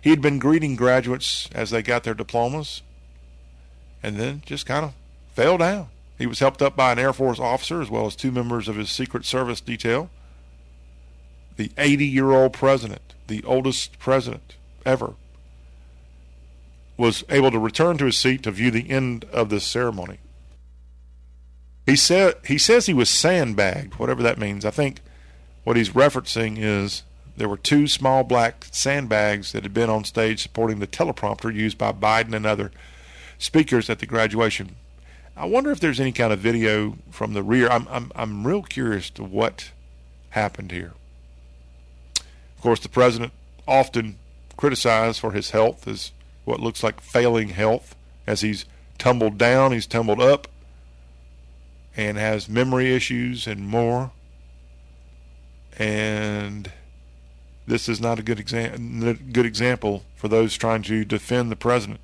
He 0.00 0.10
had 0.10 0.20
been 0.20 0.38
greeting 0.38 0.76
graduates 0.76 1.48
as 1.52 1.70
they 1.70 1.82
got 1.82 2.02
their 2.02 2.14
diplomas 2.14 2.82
and 4.02 4.16
then 4.16 4.42
just 4.44 4.66
kind 4.66 4.84
of 4.84 4.94
fell 5.34 5.58
down. 5.58 5.88
He 6.18 6.26
was 6.26 6.40
helped 6.40 6.60
up 6.60 6.76
by 6.76 6.92
an 6.92 6.98
Air 6.98 7.12
Force 7.12 7.38
officer 7.38 7.80
as 7.80 7.90
well 7.90 8.06
as 8.06 8.16
two 8.16 8.32
members 8.32 8.68
of 8.68 8.76
his 8.76 8.90
Secret 8.90 9.24
Service 9.24 9.60
detail. 9.60 10.10
The 11.56 11.70
80 11.78 12.06
year 12.06 12.32
old 12.32 12.52
president, 12.52 13.14
the 13.28 13.42
oldest 13.44 13.98
president 13.98 14.56
ever, 14.84 15.14
was 16.96 17.24
able 17.28 17.50
to 17.50 17.58
return 17.58 17.98
to 17.98 18.06
his 18.06 18.16
seat 18.16 18.42
to 18.42 18.50
view 18.50 18.70
the 18.70 18.90
end 18.90 19.24
of 19.32 19.48
the 19.48 19.60
ceremony. 19.60 20.18
He 21.86 21.96
said 21.96 22.34
he 22.46 22.58
says 22.58 22.86
he 22.86 22.94
was 22.94 23.10
sandbagged, 23.10 23.94
whatever 23.96 24.22
that 24.22 24.38
means. 24.38 24.64
I 24.64 24.70
think 24.70 25.00
what 25.64 25.76
he's 25.76 25.90
referencing 25.90 26.56
is 26.58 27.02
there 27.36 27.48
were 27.48 27.56
two 27.56 27.86
small 27.86 28.24
black 28.24 28.66
sandbags 28.70 29.52
that 29.52 29.62
had 29.62 29.74
been 29.74 29.90
on 29.90 30.04
stage 30.04 30.42
supporting 30.42 30.78
the 30.78 30.86
teleprompter 30.86 31.52
used 31.52 31.78
by 31.78 31.92
Biden 31.92 32.34
and 32.34 32.46
other 32.46 32.70
speakers 33.38 33.90
at 33.90 33.98
the 33.98 34.06
graduation. 34.06 34.76
I 35.36 35.46
wonder 35.46 35.70
if 35.70 35.80
there's 35.80 36.00
any 36.00 36.12
kind 36.12 36.32
of 36.32 36.38
video 36.38 36.98
from 37.10 37.32
the 37.32 37.42
rear. 37.42 37.68
I'm 37.68 37.88
I'm 37.88 38.12
I'm 38.14 38.46
real 38.46 38.62
curious 38.62 39.10
to 39.10 39.24
what 39.24 39.72
happened 40.30 40.70
here. 40.70 40.92
Of 42.56 42.62
course, 42.62 42.80
the 42.80 42.88
president 42.88 43.32
often 43.66 44.18
criticized 44.56 45.18
for 45.18 45.32
his 45.32 45.50
health 45.50 45.88
as 45.88 46.12
what 46.44 46.60
looks 46.60 46.82
like 46.82 47.00
failing 47.00 47.48
health 47.48 47.96
as 48.26 48.42
he's 48.42 48.66
tumbled 48.98 49.38
down, 49.38 49.72
he's 49.72 49.86
tumbled 49.86 50.20
up, 50.20 50.46
and 51.96 52.16
has 52.16 52.48
memory 52.48 52.94
issues 52.94 53.46
and 53.46 53.68
more. 53.68 54.12
And 55.78 56.70
this 57.66 57.88
is 57.88 58.00
not 58.00 58.18
a 58.18 58.22
good, 58.22 58.38
exa- 58.38 59.32
good 59.32 59.46
example 59.46 60.04
for 60.16 60.28
those 60.28 60.56
trying 60.56 60.82
to 60.82 61.04
defend 61.04 61.50
the 61.50 61.56
president. 61.56 62.00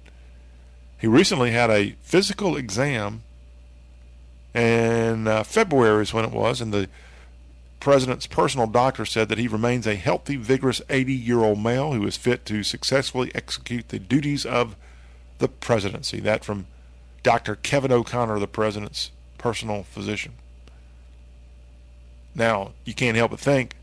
He 0.99 1.07
recently 1.07 1.53
had 1.53 1.71
a 1.71 1.95
physical 2.03 2.57
exam, 2.57 3.23
and 4.53 5.29
uh, 5.29 5.43
February 5.45 6.03
is 6.03 6.13
when 6.13 6.25
it 6.25 6.33
was, 6.33 6.61
and 6.61 6.73
the 6.73 6.89
president's 7.81 8.27
personal 8.27 8.67
doctor 8.67 9.07
said 9.07 9.29
that 9.29 9.39
he 9.39 9.47
remains 9.47 9.87
a 9.87 9.95
healthy, 9.95 10.37
vigorous 10.37 10.83
80 10.91 11.15
year 11.15 11.41
old 11.41 11.63
male 11.63 11.93
who 11.93 12.05
is 12.07 12.17
fit 12.17 12.45
to 12.47 12.63
successfully 12.63 13.31
execute 13.35 13.89
the 13.89 14.01
duties 14.01 14.45
of 14.45 14.75
the 15.39 15.49
presidency. 15.49 16.19
That 16.19 16.45
from 16.45 16.67
Dr. 17.23 17.57
Kevin 17.57 17.93
O'Connor, 17.93 18.41
the 18.41 18.49
president's 18.49 19.13
personal 19.39 19.85
physician. 19.85 20.33
Now, 22.35 22.73
you 22.85 22.95
can't 22.95 23.17
help 23.17 23.31
but 23.31 23.41
think 23.41 23.75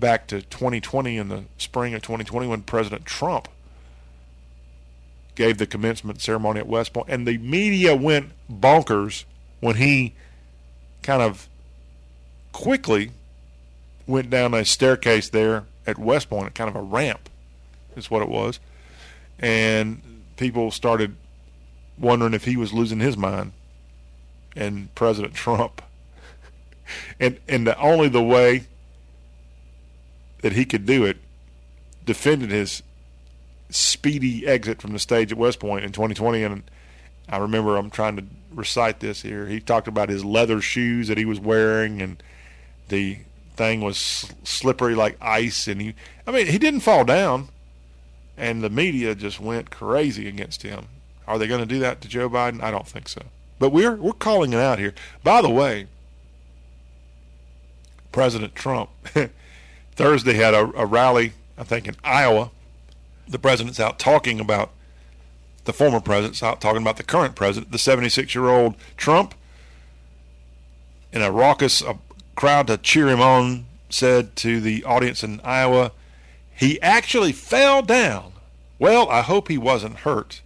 back 0.00 0.26
to 0.28 0.42
2020 0.42 1.16
in 1.16 1.28
the 1.28 1.44
spring 1.58 1.94
of 1.94 2.02
2020 2.02 2.46
when 2.46 2.62
President 2.62 3.04
Trump 3.04 3.48
gave 5.34 5.58
the 5.58 5.66
commencement 5.66 6.20
ceremony 6.20 6.60
at 6.60 6.66
West 6.66 6.92
Point, 6.92 7.08
and 7.08 7.26
the 7.26 7.38
media 7.38 7.94
went 7.94 8.32
bonkers 8.50 9.24
when 9.60 9.76
he 9.76 10.14
kind 11.02 11.22
of 11.22 11.48
quickly 12.52 13.10
went 14.06 14.30
down 14.30 14.54
a 14.54 14.64
staircase 14.64 15.28
there 15.28 15.64
at 15.86 15.98
West 15.98 16.30
Point, 16.30 16.54
kind 16.54 16.68
of 16.68 16.76
a 16.76 16.82
ramp, 16.82 17.28
is 17.96 18.10
what 18.10 18.22
it 18.22 18.28
was, 18.28 18.60
and 19.38 20.02
people 20.36 20.70
started 20.70 21.16
wondering 21.98 22.34
if 22.34 22.44
he 22.44 22.56
was 22.56 22.72
losing 22.72 23.00
his 23.00 23.16
mind, 23.16 23.52
and 24.56 24.94
President 24.94 25.34
Trump, 25.34 25.82
and 27.20 27.38
and 27.48 27.66
the, 27.66 27.78
only 27.78 28.08
the 28.08 28.22
way 28.22 28.64
that 30.42 30.52
he 30.52 30.64
could 30.64 30.84
do 30.86 31.04
it 31.04 31.16
defended 32.04 32.50
his 32.50 32.82
speedy 33.70 34.46
exit 34.46 34.80
from 34.80 34.92
the 34.92 34.98
stage 34.98 35.32
at 35.32 35.38
West 35.38 35.58
Point 35.58 35.84
in 35.84 35.92
2020, 35.92 36.42
and 36.42 36.62
I 37.28 37.38
remember 37.38 37.76
I'm 37.76 37.90
trying 37.90 38.16
to 38.16 38.24
recite 38.52 39.00
this 39.00 39.22
here. 39.22 39.46
He 39.46 39.58
talked 39.60 39.88
about 39.88 40.08
his 40.08 40.24
leather 40.24 40.60
shoes 40.60 41.08
that 41.08 41.18
he 41.18 41.24
was 41.24 41.40
wearing 41.40 42.02
and 42.02 42.22
the 42.88 43.18
thing 43.56 43.80
was 43.80 44.32
slippery 44.44 44.94
like 44.94 45.16
ice, 45.20 45.66
and 45.66 45.80
he, 45.80 45.94
I 46.26 46.32
mean, 46.32 46.46
he 46.46 46.58
didn't 46.58 46.80
fall 46.80 47.04
down, 47.04 47.48
and 48.36 48.62
the 48.62 48.70
media 48.70 49.14
just 49.14 49.40
went 49.40 49.70
crazy 49.70 50.28
against 50.28 50.62
him. 50.62 50.86
Are 51.26 51.38
they 51.38 51.46
going 51.46 51.60
to 51.60 51.66
do 51.66 51.78
that 51.78 52.00
to 52.02 52.08
Joe 52.08 52.28
Biden? 52.28 52.62
I 52.62 52.70
don't 52.70 52.86
think 52.86 53.08
so. 53.08 53.22
But 53.64 53.72
we're 53.72 53.94
we're 53.94 54.12
calling 54.12 54.52
it 54.52 54.58
out 54.58 54.78
here. 54.78 54.92
By 55.22 55.40
the 55.40 55.48
way, 55.48 55.86
President 58.12 58.54
Trump 58.54 58.90
Thursday 59.92 60.34
had 60.34 60.52
a, 60.52 60.70
a 60.78 60.84
rally, 60.84 61.32
I 61.56 61.64
think, 61.64 61.88
in 61.88 61.96
Iowa. 62.04 62.50
The 63.26 63.38
president's 63.38 63.80
out 63.80 63.98
talking 63.98 64.38
about 64.38 64.70
the 65.64 65.72
former 65.72 66.00
president's 66.00 66.42
out 66.42 66.60
talking 66.60 66.82
about 66.82 66.98
the 66.98 67.04
current 67.04 67.36
president, 67.36 67.72
the 67.72 67.78
76 67.78 68.34
year 68.34 68.50
old 68.50 68.74
Trump, 68.98 69.34
in 71.10 71.22
a 71.22 71.32
raucous 71.32 71.82
crowd 72.34 72.66
to 72.66 72.76
cheer 72.76 73.08
him 73.08 73.22
on 73.22 73.64
said 73.88 74.36
to 74.36 74.60
the 74.60 74.84
audience 74.84 75.24
in 75.24 75.40
Iowa, 75.42 75.92
he 76.54 76.78
actually 76.82 77.32
fell 77.32 77.80
down. 77.80 78.34
Well, 78.78 79.08
I 79.08 79.22
hope 79.22 79.48
he 79.48 79.56
wasn't 79.56 80.00
hurt. 80.00 80.42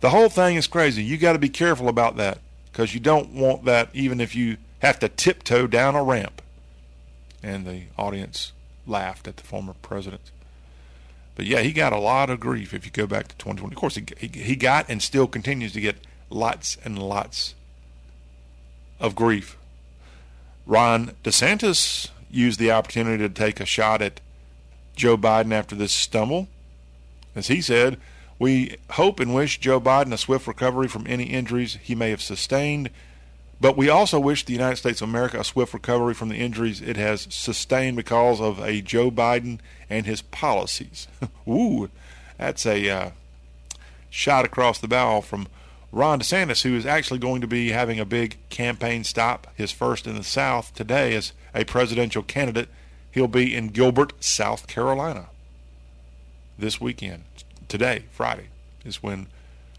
The 0.00 0.10
whole 0.10 0.28
thing 0.28 0.56
is 0.56 0.66
crazy. 0.66 1.02
You 1.02 1.18
got 1.18 1.34
to 1.34 1.38
be 1.38 1.48
careful 1.48 1.88
about 1.88 2.16
that. 2.16 2.38
because 2.72 2.94
you 2.94 3.00
don't 3.00 3.32
want 3.32 3.64
that 3.64 3.90
even 3.92 4.20
if 4.20 4.34
you 4.34 4.56
have 4.78 4.98
to 5.00 5.08
tiptoe 5.08 5.66
down 5.66 5.94
a 5.94 6.02
ramp. 6.02 6.40
And 7.42 7.66
the 7.66 7.82
audience 7.98 8.52
laughed 8.86 9.26
at 9.28 9.36
the 9.36 9.42
former 9.42 9.74
president. 9.82 10.30
But 11.34 11.46
yeah, 11.46 11.60
he 11.60 11.72
got 11.72 11.92
a 11.92 11.98
lot 11.98 12.30
of 12.30 12.40
grief 12.40 12.74
if 12.74 12.84
you 12.84 12.90
go 12.90 13.06
back 13.06 13.28
to 13.28 13.36
2020. 13.36 13.74
Of 13.74 13.80
course, 13.80 13.94
he, 13.96 14.04
he, 14.18 14.28
he 14.28 14.56
got 14.56 14.86
and 14.88 15.02
still 15.02 15.26
continues 15.26 15.72
to 15.72 15.80
get 15.80 15.96
lots 16.28 16.76
and 16.84 16.98
lots 16.98 17.54
of 18.98 19.14
grief. 19.14 19.56
Ron 20.66 21.12
DeSantis 21.24 22.10
used 22.30 22.60
the 22.60 22.70
opportunity 22.70 23.26
to 23.26 23.34
take 23.34 23.58
a 23.58 23.66
shot 23.66 24.02
at 24.02 24.20
Joe 24.94 25.16
Biden 25.16 25.52
after 25.52 25.74
this 25.74 25.92
stumble. 25.92 26.48
As 27.34 27.48
he 27.48 27.60
said, 27.60 27.98
we 28.40 28.76
hope 28.92 29.20
and 29.20 29.34
wish 29.34 29.60
Joe 29.60 29.80
Biden 29.80 30.14
a 30.14 30.18
swift 30.18 30.46
recovery 30.46 30.88
from 30.88 31.06
any 31.06 31.24
injuries 31.24 31.78
he 31.82 31.94
may 31.94 32.08
have 32.08 32.22
sustained, 32.22 32.88
but 33.60 33.76
we 33.76 33.90
also 33.90 34.18
wish 34.18 34.44
the 34.44 34.54
United 34.54 34.76
States 34.76 35.02
of 35.02 35.10
America 35.10 35.38
a 35.38 35.44
swift 35.44 35.74
recovery 35.74 36.14
from 36.14 36.30
the 36.30 36.36
injuries 36.36 36.80
it 36.80 36.96
has 36.96 37.28
sustained 37.30 37.98
because 37.98 38.40
of 38.40 38.58
a 38.58 38.80
Joe 38.80 39.10
Biden 39.10 39.60
and 39.90 40.06
his 40.06 40.22
policies. 40.22 41.06
Ooh, 41.48 41.90
that's 42.38 42.64
a 42.64 42.88
uh, 42.88 43.10
shot 44.08 44.46
across 44.46 44.78
the 44.78 44.88
bow 44.88 45.20
from 45.20 45.46
Ron 45.92 46.20
DeSantis, 46.20 46.62
who 46.62 46.74
is 46.74 46.86
actually 46.86 47.18
going 47.18 47.42
to 47.42 47.46
be 47.46 47.72
having 47.72 48.00
a 48.00 48.06
big 48.06 48.38
campaign 48.48 49.04
stop, 49.04 49.48
his 49.54 49.70
first 49.70 50.06
in 50.06 50.16
the 50.16 50.24
South 50.24 50.72
today 50.72 51.14
as 51.14 51.34
a 51.54 51.64
presidential 51.64 52.22
candidate. 52.22 52.70
He'll 53.10 53.28
be 53.28 53.54
in 53.54 53.68
Gilbert, 53.68 54.14
South 54.24 54.66
Carolina 54.66 55.26
this 56.58 56.80
weekend. 56.80 57.24
Today, 57.70 58.06
Friday, 58.10 58.48
is 58.84 59.00
when 59.00 59.28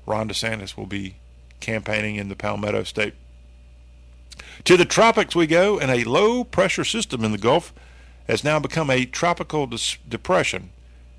Ron 0.05 0.29
DeSantis 0.29 0.77
will 0.77 0.85
be 0.85 1.15
campaigning 1.59 2.15
in 2.15 2.29
the 2.29 2.37
Palmetto 2.37 2.83
State. 2.83 3.15
To 4.63 4.77
the 4.77 4.85
tropics 4.85 5.35
we 5.35 5.45
go, 5.45 5.77
and 5.77 5.91
a 5.91 6.05
low 6.05 6.45
pressure 6.45 6.85
system 6.85 7.25
in 7.25 7.33
the 7.33 7.37
Gulf 7.37 7.73
has 8.29 8.45
now 8.45 8.59
become 8.59 8.89
a 8.89 9.05
tropical 9.05 9.67
dis- 9.67 9.97
depression. 10.07 10.69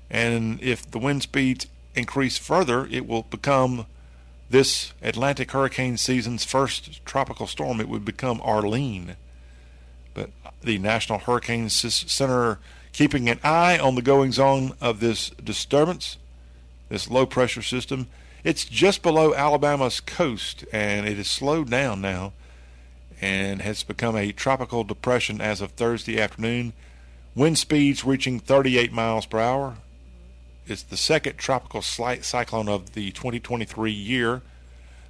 And 0.09 0.59
if 0.63 0.89
the 0.89 0.97
wind 0.97 1.21
speeds 1.21 1.67
increase 1.93 2.39
further, 2.39 2.87
it 2.87 3.07
will 3.07 3.21
become 3.21 3.85
this 4.49 4.93
Atlantic 5.03 5.51
hurricane 5.51 5.97
season's 5.97 6.43
first 6.43 7.05
tropical 7.05 7.45
storm, 7.45 7.81
it 7.81 7.87
would 7.87 8.03
become 8.03 8.41
Arlene. 8.43 9.15
But 10.15 10.31
the 10.63 10.79
National 10.79 11.19
Hurricane 11.19 11.69
Center 11.69 12.57
keeping 12.93 13.29
an 13.29 13.39
eye 13.43 13.77
on 13.77 13.93
the 13.93 14.01
goings 14.01 14.39
on 14.39 14.71
of 14.81 15.01
this 15.01 15.29
disturbance, 15.31 16.17
this 16.89 17.09
low 17.09 17.25
pressure 17.25 17.61
system. 17.61 18.07
It's 18.43 18.65
just 18.65 19.01
below 19.01 19.33
Alabama's 19.33 19.99
coast 19.99 20.65
and 20.71 21.07
it 21.07 21.17
has 21.17 21.29
slowed 21.29 21.69
down 21.69 22.01
now 22.01 22.33
and 23.21 23.61
has 23.61 23.83
become 23.83 24.15
a 24.15 24.31
tropical 24.31 24.83
depression 24.83 25.39
as 25.39 25.61
of 25.61 25.71
Thursday 25.71 26.19
afternoon. 26.19 26.73
Wind 27.35 27.57
speeds 27.57 28.03
reaching 28.03 28.39
38 28.39 28.91
miles 28.91 29.25
per 29.25 29.39
hour, 29.39 29.77
it's 30.65 30.83
the 30.83 30.97
second 30.97 31.37
tropical 31.37 31.81
slight 31.81 32.23
cyclone 32.23 32.69
of 32.69 32.93
the 32.93 33.11
2023 33.11 33.91
year. 33.91 34.41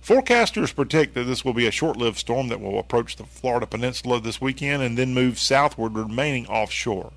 Forecasters 0.03 0.75
predict 0.75 1.13
that 1.13 1.23
this 1.25 1.45
will 1.45 1.53
be 1.53 1.67
a 1.67 1.71
short 1.71 1.95
lived 1.95 2.17
storm 2.17 2.47
that 2.49 2.59
will 2.59 2.79
approach 2.79 3.15
the 3.15 3.23
Florida 3.23 3.67
Peninsula 3.67 4.19
this 4.19 4.41
weekend 4.41 4.81
and 4.81 4.97
then 4.97 5.13
move 5.13 5.39
southward, 5.39 5.95
remaining 5.95 6.47
offshore. 6.47 7.13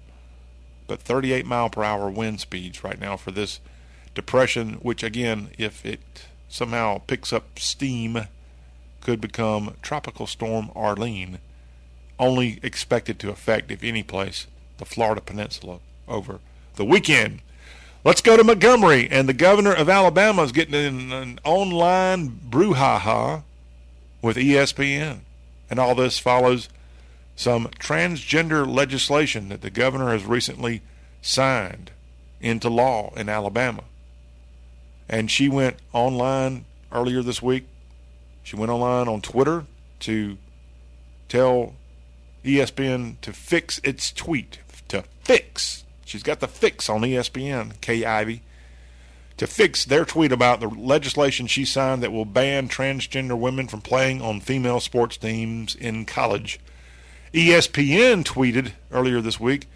But 0.86 1.00
38 1.00 1.46
mile 1.46 1.70
per 1.70 1.82
hour 1.82 2.10
wind 2.10 2.40
speeds 2.40 2.84
right 2.84 3.00
now 3.00 3.16
for 3.16 3.30
this 3.30 3.60
depression, 4.16 4.74
which 4.83 5.05
again, 5.05 5.50
if 5.57 5.87
it 5.87 6.00
somehow 6.48 6.98
picks 7.07 7.33
up 7.33 7.59
steam, 7.59 8.26
could 9.00 9.20
become 9.20 9.76
Tropical 9.83 10.26
Storm 10.26 10.70
Arlene, 10.74 11.38
only 12.18 12.59
expected 12.64 13.20
to 13.20 13.31
affect, 13.31 13.70
if 13.70 13.85
any 13.85 14.02
place, 14.02 14.48
the 14.79 14.85
Florida 14.85 15.20
Peninsula 15.20 15.79
over 16.09 16.40
the 16.74 16.85
weekend. 16.85 17.40
Let's 18.05 18.20
go 18.20 18.37
to 18.37 18.44
Montgomery, 18.44 19.09
and 19.11 19.29
the 19.29 19.33
governor 19.33 19.72
of 19.72 19.88
Alabama 19.88 20.42
is 20.42 20.52
getting 20.52 20.74
in 20.74 21.12
an 21.12 21.40
online 21.44 22.40
brouhaha 22.48 23.42
with 24.22 24.37
ESPN. 24.37 25.20
And 25.68 25.79
all 25.79 25.94
this 25.94 26.18
follows 26.18 26.68
some 27.35 27.66
transgender 27.81 28.66
legislation 28.66 29.48
that 29.50 29.61
the 29.61 29.70
governor 29.70 30.12
has 30.12 30.24
recently 30.24 30.83
signed 31.20 31.90
into 32.40 32.68
law 32.68 33.12
in 33.16 33.29
Alabama. 33.29 33.85
And 35.08 35.30
she 35.30 35.48
went 35.48 35.76
online 35.92 36.64
earlier 36.92 37.22
this 37.22 37.40
week. 37.40 37.66
She 38.42 38.56
went 38.56 38.70
online 38.70 39.08
on 39.08 39.20
Twitter 39.20 39.66
to 40.00 40.38
tell 41.28 41.74
ESPN 42.44 43.20
to 43.20 43.32
fix 43.32 43.80
its 43.84 44.12
tweet. 44.12 44.60
To 44.88 45.02
fix 45.24 45.84
She's 46.06 46.22
got 46.22 46.38
the 46.38 46.46
fix 46.46 46.88
on 46.88 47.00
ESPN, 47.00 47.80
Kay 47.80 48.04
Ivey, 48.04 48.42
to 49.38 49.46
fix 49.48 49.84
their 49.84 50.04
tweet 50.04 50.30
about 50.30 50.60
the 50.60 50.68
legislation 50.68 51.48
she 51.48 51.64
signed 51.64 52.00
that 52.02 52.12
will 52.12 52.24
ban 52.24 52.68
transgender 52.68 53.36
women 53.36 53.66
from 53.66 53.80
playing 53.80 54.22
on 54.22 54.40
female 54.40 54.78
sports 54.78 55.16
teams 55.16 55.74
in 55.74 56.06
college. 56.06 56.60
ESPN 57.34 58.22
tweeted 58.22 58.72
earlier 58.92 59.20
this 59.20 59.40
week 59.40 59.66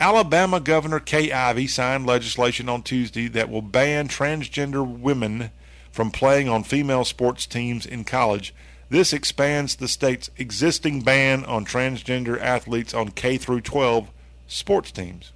Alabama 0.00 0.60
Governor 0.60 1.00
Kay 1.00 1.32
Ivey 1.32 1.66
signed 1.66 2.06
legislation 2.06 2.68
on 2.68 2.82
Tuesday 2.82 3.28
that 3.28 3.48
will 3.48 3.62
ban 3.62 4.08
transgender 4.08 4.86
women 4.86 5.50
from 5.92 6.10
playing 6.10 6.48
on 6.48 6.64
female 6.64 7.04
sports 7.04 7.46
teams 7.46 7.86
in 7.86 8.04
college. 8.04 8.54
This 8.90 9.12
expands 9.12 9.76
the 9.76 9.88
state's 9.88 10.30
existing 10.36 11.02
ban 11.02 11.44
on 11.44 11.64
transgender 11.64 12.40
athletes 12.40 12.92
on 12.92 13.10
K 13.10 13.38
through 13.38 13.62
12 13.62 14.10
sports 14.46 14.90
teams 14.90 15.32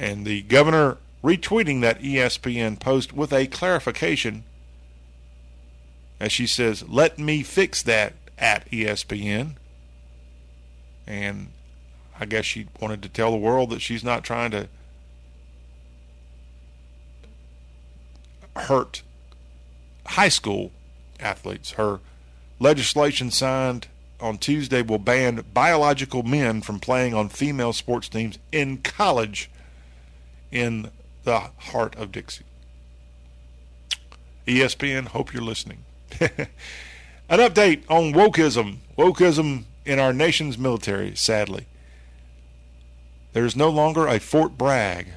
and 0.00 0.24
the 0.24 0.40
governor 0.42 0.96
retweeting 1.22 1.82
that 1.82 2.00
ESPN 2.00 2.80
post 2.80 3.12
with 3.12 3.34
a 3.34 3.46
clarification. 3.46 4.44
As 6.18 6.32
she 6.32 6.46
says, 6.46 6.88
let 6.88 7.18
me 7.18 7.42
fix 7.42 7.82
that 7.82 8.14
at 8.38 8.68
ESPN. 8.70 9.56
And 11.06 11.48
I 12.20 12.26
guess 12.26 12.44
she 12.44 12.66
wanted 12.78 13.02
to 13.02 13.08
tell 13.08 13.30
the 13.30 13.38
world 13.38 13.70
that 13.70 13.80
she's 13.80 14.04
not 14.04 14.22
trying 14.22 14.50
to 14.50 14.68
hurt 18.54 19.02
high 20.04 20.28
school 20.28 20.70
athletes. 21.18 21.72
Her 21.72 22.00
legislation 22.58 23.30
signed 23.30 23.88
on 24.20 24.36
Tuesday 24.36 24.82
will 24.82 24.98
ban 24.98 25.44
biological 25.54 26.22
men 26.22 26.60
from 26.60 26.78
playing 26.78 27.14
on 27.14 27.30
female 27.30 27.72
sports 27.72 28.08
teams 28.08 28.38
in 28.52 28.78
college 28.78 29.50
in 30.52 30.90
the 31.24 31.50
heart 31.56 31.96
of 31.96 32.12
Dixie. 32.12 32.44
ESPN, 34.46 35.08
hope 35.08 35.32
you're 35.32 35.42
listening. 35.42 35.84
An 36.20 37.38
update 37.38 37.84
on 37.88 38.12
wokeism. 38.12 38.78
Wokeism 38.98 39.64
in 39.86 39.98
our 39.98 40.12
nation's 40.12 40.58
military, 40.58 41.14
sadly. 41.14 41.66
There 43.32 43.44
is 43.44 43.54
no 43.54 43.70
longer 43.70 44.06
a 44.06 44.18
Fort 44.18 44.58
Bragg 44.58 45.08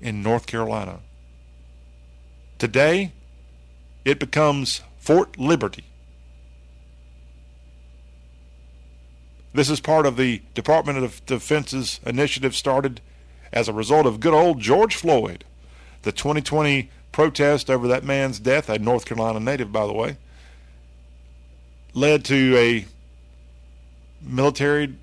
in 0.00 0.22
North 0.22 0.46
Carolina. 0.46 1.00
Today, 2.58 3.12
it 4.04 4.18
becomes 4.18 4.82
Fort 4.98 5.38
Liberty. 5.38 5.84
This 9.52 9.70
is 9.70 9.80
part 9.80 10.06
of 10.06 10.16
the 10.16 10.42
Department 10.54 10.98
of 10.98 11.24
Defense's 11.26 11.98
initiative 12.04 12.54
started 12.54 13.00
as 13.52 13.68
a 13.68 13.72
result 13.72 14.06
of 14.06 14.20
good 14.20 14.34
old 14.34 14.60
George 14.60 14.94
Floyd. 14.94 15.44
The 16.02 16.12
2020 16.12 16.88
protest 17.10 17.68
over 17.68 17.88
that 17.88 18.04
man's 18.04 18.38
death, 18.38 18.68
a 18.68 18.78
North 18.78 19.06
Carolina 19.06 19.40
native, 19.40 19.72
by 19.72 19.86
the 19.86 19.92
way, 19.92 20.18
led 21.94 22.24
to 22.26 22.56
a 22.56 22.86
military 24.22 24.94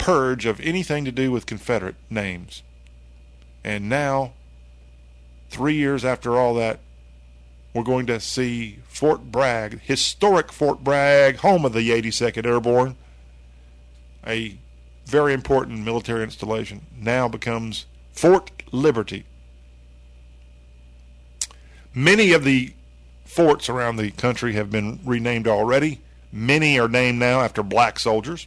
purge 0.00 0.46
of 0.46 0.58
anything 0.60 1.04
to 1.04 1.12
do 1.12 1.30
with 1.30 1.46
Confederate 1.46 1.94
names. 2.08 2.62
And 3.62 3.88
now, 3.88 4.32
three 5.50 5.74
years 5.74 6.04
after 6.04 6.36
all 6.36 6.54
that, 6.54 6.80
we're 7.74 7.84
going 7.84 8.06
to 8.06 8.18
see 8.18 8.78
Fort 8.88 9.30
Bragg, 9.30 9.80
historic 9.82 10.50
Fort 10.50 10.82
Bragg, 10.82 11.36
home 11.36 11.64
of 11.64 11.74
the 11.74 11.90
82nd 11.90 12.46
Airborne, 12.46 12.96
a 14.26 14.56
very 15.04 15.34
important 15.34 15.84
military 15.84 16.24
installation, 16.24 16.86
now 16.98 17.28
becomes 17.28 17.84
Fort 18.12 18.50
Liberty. 18.72 19.26
Many 21.94 22.32
of 22.32 22.44
the 22.44 22.72
forts 23.24 23.68
around 23.68 23.96
the 23.96 24.10
country 24.12 24.54
have 24.54 24.70
been 24.70 24.98
renamed 25.04 25.46
already. 25.46 26.00
Many 26.32 26.80
are 26.80 26.88
named 26.88 27.18
now 27.18 27.42
after 27.42 27.62
black 27.62 27.98
soldiers 27.98 28.46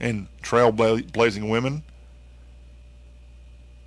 and 0.00 0.28
trailblazing 0.42 1.48
women. 1.48 1.82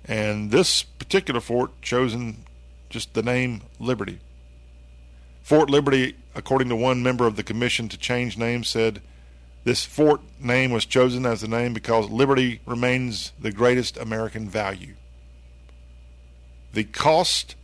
And 0.04 0.50
this 0.50 0.82
particular 0.82 1.40
fort 1.40 1.80
chosen 1.80 2.44
just 2.90 3.14
the 3.14 3.22
name 3.22 3.62
Liberty. 3.78 4.20
Fort 5.42 5.70
Liberty, 5.70 6.16
according 6.34 6.68
to 6.68 6.76
one 6.76 7.02
member 7.02 7.26
of 7.26 7.36
the 7.36 7.42
commission 7.42 7.88
to 7.88 7.96
change 7.96 8.36
names, 8.36 8.68
said 8.68 9.00
this 9.64 9.84
fort 9.84 10.20
name 10.40 10.70
was 10.70 10.84
chosen 10.84 11.24
as 11.24 11.40
the 11.40 11.48
name 11.48 11.72
because 11.72 12.10
liberty 12.10 12.60
remains 12.66 13.32
the 13.40 13.52
greatest 13.52 13.96
American 13.96 14.48
value. 14.48 14.94
The 16.72 16.84
cost 16.84 17.54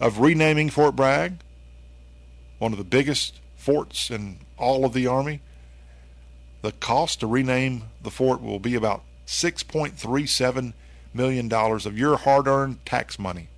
of 0.00 0.18
renaming 0.18 0.70
Fort 0.70 0.96
Bragg, 0.96 1.40
one 2.58 2.72
of 2.72 2.78
the 2.78 2.84
biggest 2.84 3.40
forts 3.54 4.10
in 4.10 4.38
all 4.56 4.84
of 4.84 4.94
the 4.94 5.06
Army, 5.06 5.40
the 6.62 6.72
cost 6.72 7.20
to 7.20 7.26
rename 7.26 7.84
the 8.02 8.10
fort 8.10 8.40
will 8.40 8.60
be 8.60 8.74
about 8.74 9.02
$6.37 9.26 10.72
million 11.12 11.52
of 11.52 11.98
your 11.98 12.16
hard 12.16 12.46
earned 12.46 12.84
tax 12.86 13.18
money. 13.18 13.48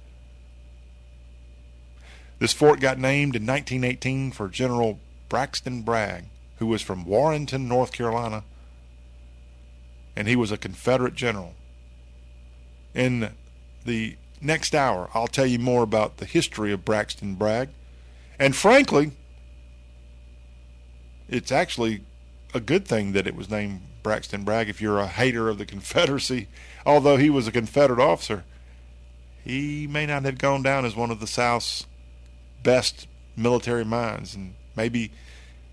This 2.39 2.53
fort 2.53 2.81
got 2.81 2.99
named 2.99 3.37
in 3.37 3.47
1918 3.47 4.33
for 4.33 4.49
General 4.49 4.99
Braxton 5.29 5.83
Bragg, 5.83 6.25
who 6.59 6.67
was 6.67 6.83
from 6.83 7.05
Warrenton, 7.05 7.69
North 7.69 7.93
Carolina, 7.93 8.45
and 10.17 10.29
he 10.29 10.37
was 10.37 10.51
a 10.51 10.59
Confederate 10.59 11.15
general. 11.15 11.55
In 12.95 13.33
the 13.85 14.17
next 14.41 14.75
hour, 14.75 15.11
I'll 15.15 15.27
tell 15.27 15.47
you 15.47 15.59
more 15.59 15.83
about 15.83 16.19
the 16.19 16.27
history 16.27 16.73
of 16.73 16.85
Braxton 16.85 17.35
Bragg. 17.35 17.69
And 18.39 18.55
frankly, 18.55 19.13
it's 21.29 21.51
actually 21.51 22.03
a 22.55 22.61
good 22.61 22.87
thing 22.87 23.13
that 23.13 23.27
it 23.27 23.35
was 23.35 23.51
named 23.51 23.83
Braxton 24.03 24.45
Bragg 24.45 24.69
if 24.69 24.81
you're 24.81 25.01
a 25.01 25.09
hater 25.09 25.49
of 25.49 25.59
the 25.59 25.67
Confederacy. 25.67 26.49
Although 26.87 27.17
he 27.17 27.29
was 27.29 27.47
a 27.47 27.53
Confederate 27.53 28.01
officer, 28.01 28.45
he 29.43 29.87
may 29.87 30.07
not 30.07 30.25
have 30.25 30.39
gone 30.39 30.63
down 30.63 30.85
as 30.85 30.95
one 30.95 31.11
of 31.11 31.21
the 31.21 31.27
South's 31.27 31.87
best 32.63 33.09
military 33.37 33.85
minds. 33.85 34.35
And 34.35 34.55
maybe 34.77 35.11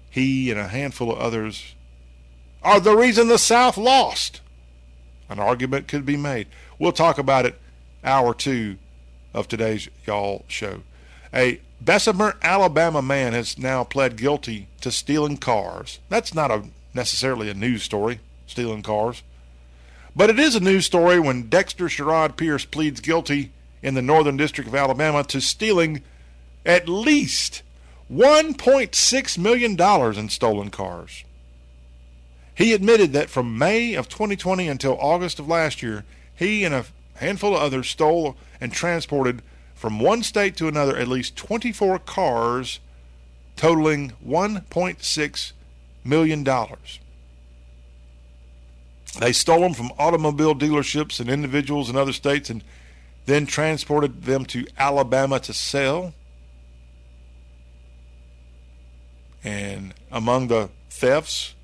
he 0.09 0.49
and 0.49 0.59
a 0.59 0.67
handful 0.67 1.11
of 1.11 1.19
others 1.19 1.75
are 2.63 2.79
the 2.79 2.95
reason 2.95 3.27
the 3.27 3.37
South 3.37 3.77
lost. 3.77 4.41
An 5.29 5.39
argument 5.39 5.87
could 5.87 6.05
be 6.05 6.17
made. 6.17 6.47
We'll 6.79 6.91
talk 6.91 7.17
about 7.17 7.45
it 7.45 7.59
hour 8.03 8.33
two 8.33 8.77
of 9.33 9.47
today's 9.47 9.87
Y'all 10.05 10.43
show. 10.47 10.81
A 11.33 11.61
Bessemer, 11.83 12.37
Alabama 12.43 13.01
man 13.01 13.33
has 13.33 13.57
now 13.57 13.83
pled 13.83 14.15
guilty 14.15 14.67
to 14.81 14.91
stealing 14.91 15.37
cars. 15.37 15.97
That's 16.09 16.33
not 16.33 16.51
a 16.51 16.65
necessarily 16.93 17.49
a 17.49 17.55
news 17.55 17.81
story, 17.81 18.19
stealing 18.45 18.83
cars. 18.83 19.23
But 20.15 20.29
it 20.29 20.39
is 20.39 20.55
a 20.55 20.59
news 20.59 20.85
story 20.85 21.19
when 21.19 21.49
Dexter 21.49 21.85
Sherrod 21.85 22.37
Pierce 22.37 22.65
pleads 22.65 22.99
guilty 22.99 23.51
in 23.81 23.95
the 23.95 24.01
Northern 24.01 24.37
District 24.37 24.67
of 24.67 24.75
Alabama 24.75 25.23
to 25.23 25.41
stealing 25.41 26.03
at 26.65 26.87
least 26.87 27.63
$1.6 28.13 29.37
million 29.39 30.19
in 30.19 30.29
stolen 30.29 30.69
cars. 30.69 31.23
He 32.53 32.73
admitted 32.73 33.11
that 33.13 33.31
from 33.31 33.57
May 33.57 33.95
of 33.95 34.07
2020 34.07 34.67
until 34.67 34.99
August 34.99 35.39
of 35.39 35.47
last 35.47 35.81
year, 35.81 36.03
he 36.35 36.63
and 36.63 36.75
a 36.75 36.85
handful 37.15 37.55
of 37.55 37.61
others 37.61 37.89
stole 37.89 38.35
and 38.59 38.71
transported 38.71 39.41
from 39.81 39.99
one 39.99 40.21
state 40.21 40.55
to 40.55 40.67
another 40.67 40.95
at 40.95 41.07
least 41.07 41.35
24 41.35 41.97
cars 41.97 42.79
totaling 43.55 44.13
$1.6 44.23 45.51
million. 46.03 46.47
They 49.19 49.31
stole 49.31 49.61
them 49.61 49.73
from 49.73 49.91
automobile 49.97 50.53
dealerships 50.53 51.19
and 51.19 51.31
individuals 51.31 51.89
in 51.89 51.95
other 51.95 52.13
states 52.13 52.51
and 52.51 52.63
then 53.25 53.47
transported 53.47 54.21
them 54.21 54.45
to 54.45 54.67
Alabama 54.77 55.39
to 55.39 55.51
sell. 55.51 56.13
And 59.43 59.95
among 60.11 60.47
the 60.47 60.69
thefts, 60.91 61.55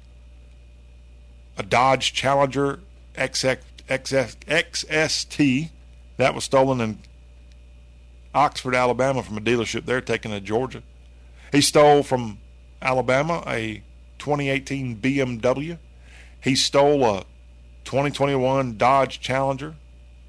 a 1.55 1.61
Dodge 1.61 2.13
Challenger 2.13 2.79
XX, 3.13 3.59
XX, 3.87 4.37
XST 4.47 5.69
that 6.17 6.33
was 6.33 6.45
stolen 6.45 6.81
in 6.81 6.97
Oxford, 8.37 8.75
Alabama, 8.75 9.23
from 9.23 9.35
a 9.35 9.41
dealership 9.41 9.85
there 9.85 9.99
taken 9.99 10.29
to 10.29 10.39
Georgia. 10.39 10.83
He 11.51 11.59
stole 11.59 12.03
from 12.03 12.37
Alabama 12.81 13.43
a 13.47 13.81
2018 14.19 14.97
BMW. 14.97 15.79
He 16.39 16.55
stole 16.55 17.03
a 17.03 17.25
2021 17.85 18.77
Dodge 18.77 19.19
Challenger, 19.19 19.75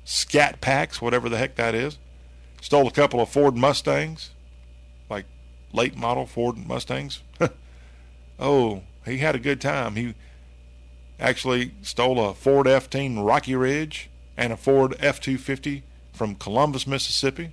Scat 0.05 0.63
Packs, 0.63 1.03
whatever 1.03 1.29
the 1.29 1.37
heck 1.37 1.57
that 1.57 1.75
is. 1.75 1.99
Stole 2.63 2.89
a 2.89 2.93
couple 2.93 3.21
of 3.21 3.29
Ford 3.29 3.57
Mustangs, 3.57 4.31
like 5.11 5.27
late 5.75 5.95
model 5.95 6.25
Ford 6.25 6.57
Mustangs. 6.57 7.23
oh, 8.41 8.83
he 9.05 9.19
had 9.19 9.35
a 9.35 9.39
good 9.39 9.61
time. 9.61 9.97
He 9.97 10.15
actually 11.21 11.73
stole 11.83 12.27
a 12.27 12.33
Ford 12.33 12.67
F-18 12.67 13.23
Rocky 13.23 13.55
Ridge 13.55 14.09
and 14.35 14.51
a 14.51 14.57
Ford 14.57 14.97
F-250 14.99 15.83
from 16.15 16.37
Columbus, 16.37 16.87
Mississippi. 16.87 17.53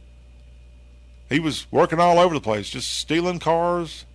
He 1.29 1.39
was 1.39 1.65
working 1.71 1.99
all 1.99 2.19
over 2.19 2.33
the 2.33 2.41
place, 2.41 2.69
just 2.69 2.91
stealing 2.91 3.39
cars 3.39 4.05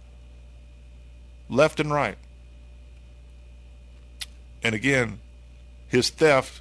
left 1.49 1.81
and 1.81 1.93
right. 1.93 2.17
And 4.63 4.75
again, 4.75 5.21
his 5.89 6.11
theft 6.11 6.61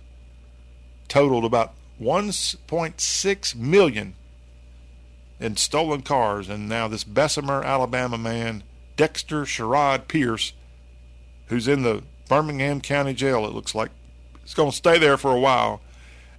totaled 1.07 1.45
about 1.45 1.73
1.6 2.01 3.55
million 3.55 4.15
in 5.39 5.55
stolen 5.57 6.01
cars. 6.01 6.49
And 6.49 6.67
now 6.67 6.87
this 6.87 7.03
Bessemer, 7.03 7.63
Alabama 7.63 8.17
man, 8.17 8.63
Dexter 8.95 9.43
Sherrod 9.43 10.07
Pierce, 10.07 10.53
who's 11.47 11.67
in 11.67 11.83
the 11.83 12.03
Birmingham 12.27 12.81
County 12.81 13.13
Jail, 13.13 13.45
it 13.45 13.53
looks 13.53 13.75
like, 13.75 13.91
he's 14.43 14.53
going 14.53 14.71
to 14.71 14.75
stay 14.75 14.97
there 14.97 15.17
for 15.17 15.31
a 15.31 15.39
while 15.39 15.81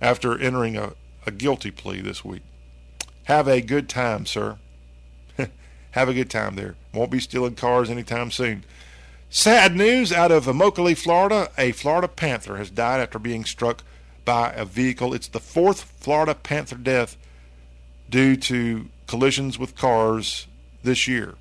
after 0.01 0.39
entering 0.39 0.77
a, 0.77 0.95
a 1.27 1.31
guilty 1.31 1.71
plea 1.71 2.01
this 2.01 2.25
week. 2.25 2.43
Have 3.31 3.47
a 3.47 3.61
good 3.61 3.89
time, 3.89 4.27
sir. 4.27 4.59
Have 5.93 6.09
a 6.09 6.15
good 6.15 6.29
time 6.29 6.57
there. 6.57 6.75
Won't 6.93 7.13
be 7.13 7.21
stealing 7.21 7.55
cars 7.55 7.89
anytime 7.89 8.33
soon. 8.33 8.65
Sad 9.29 9.77
news 9.77 10.13
out 10.13 10.33
of 10.33 10.47
Immokalee, 10.47 10.99
Florida. 10.99 11.49
A 11.57 11.71
Florida 11.71 12.09
panther 12.09 12.57
has 12.57 12.71
died 12.71 12.99
after 12.99 13.21
being 13.21 13.45
struck 13.45 13.85
by 14.25 14.51
a 14.51 14.65
vehicle. 14.65 15.15
It's 15.15 15.29
the 15.29 15.39
fourth 15.39 15.83
Florida 16.01 16.35
panther 16.35 16.75
death 16.75 17.17
due 18.11 18.35
to 18.35 18.89
collisions 19.07 19.61
with 19.61 19.77
cars 19.77 20.49
this 20.83 21.07
year. 21.07 21.37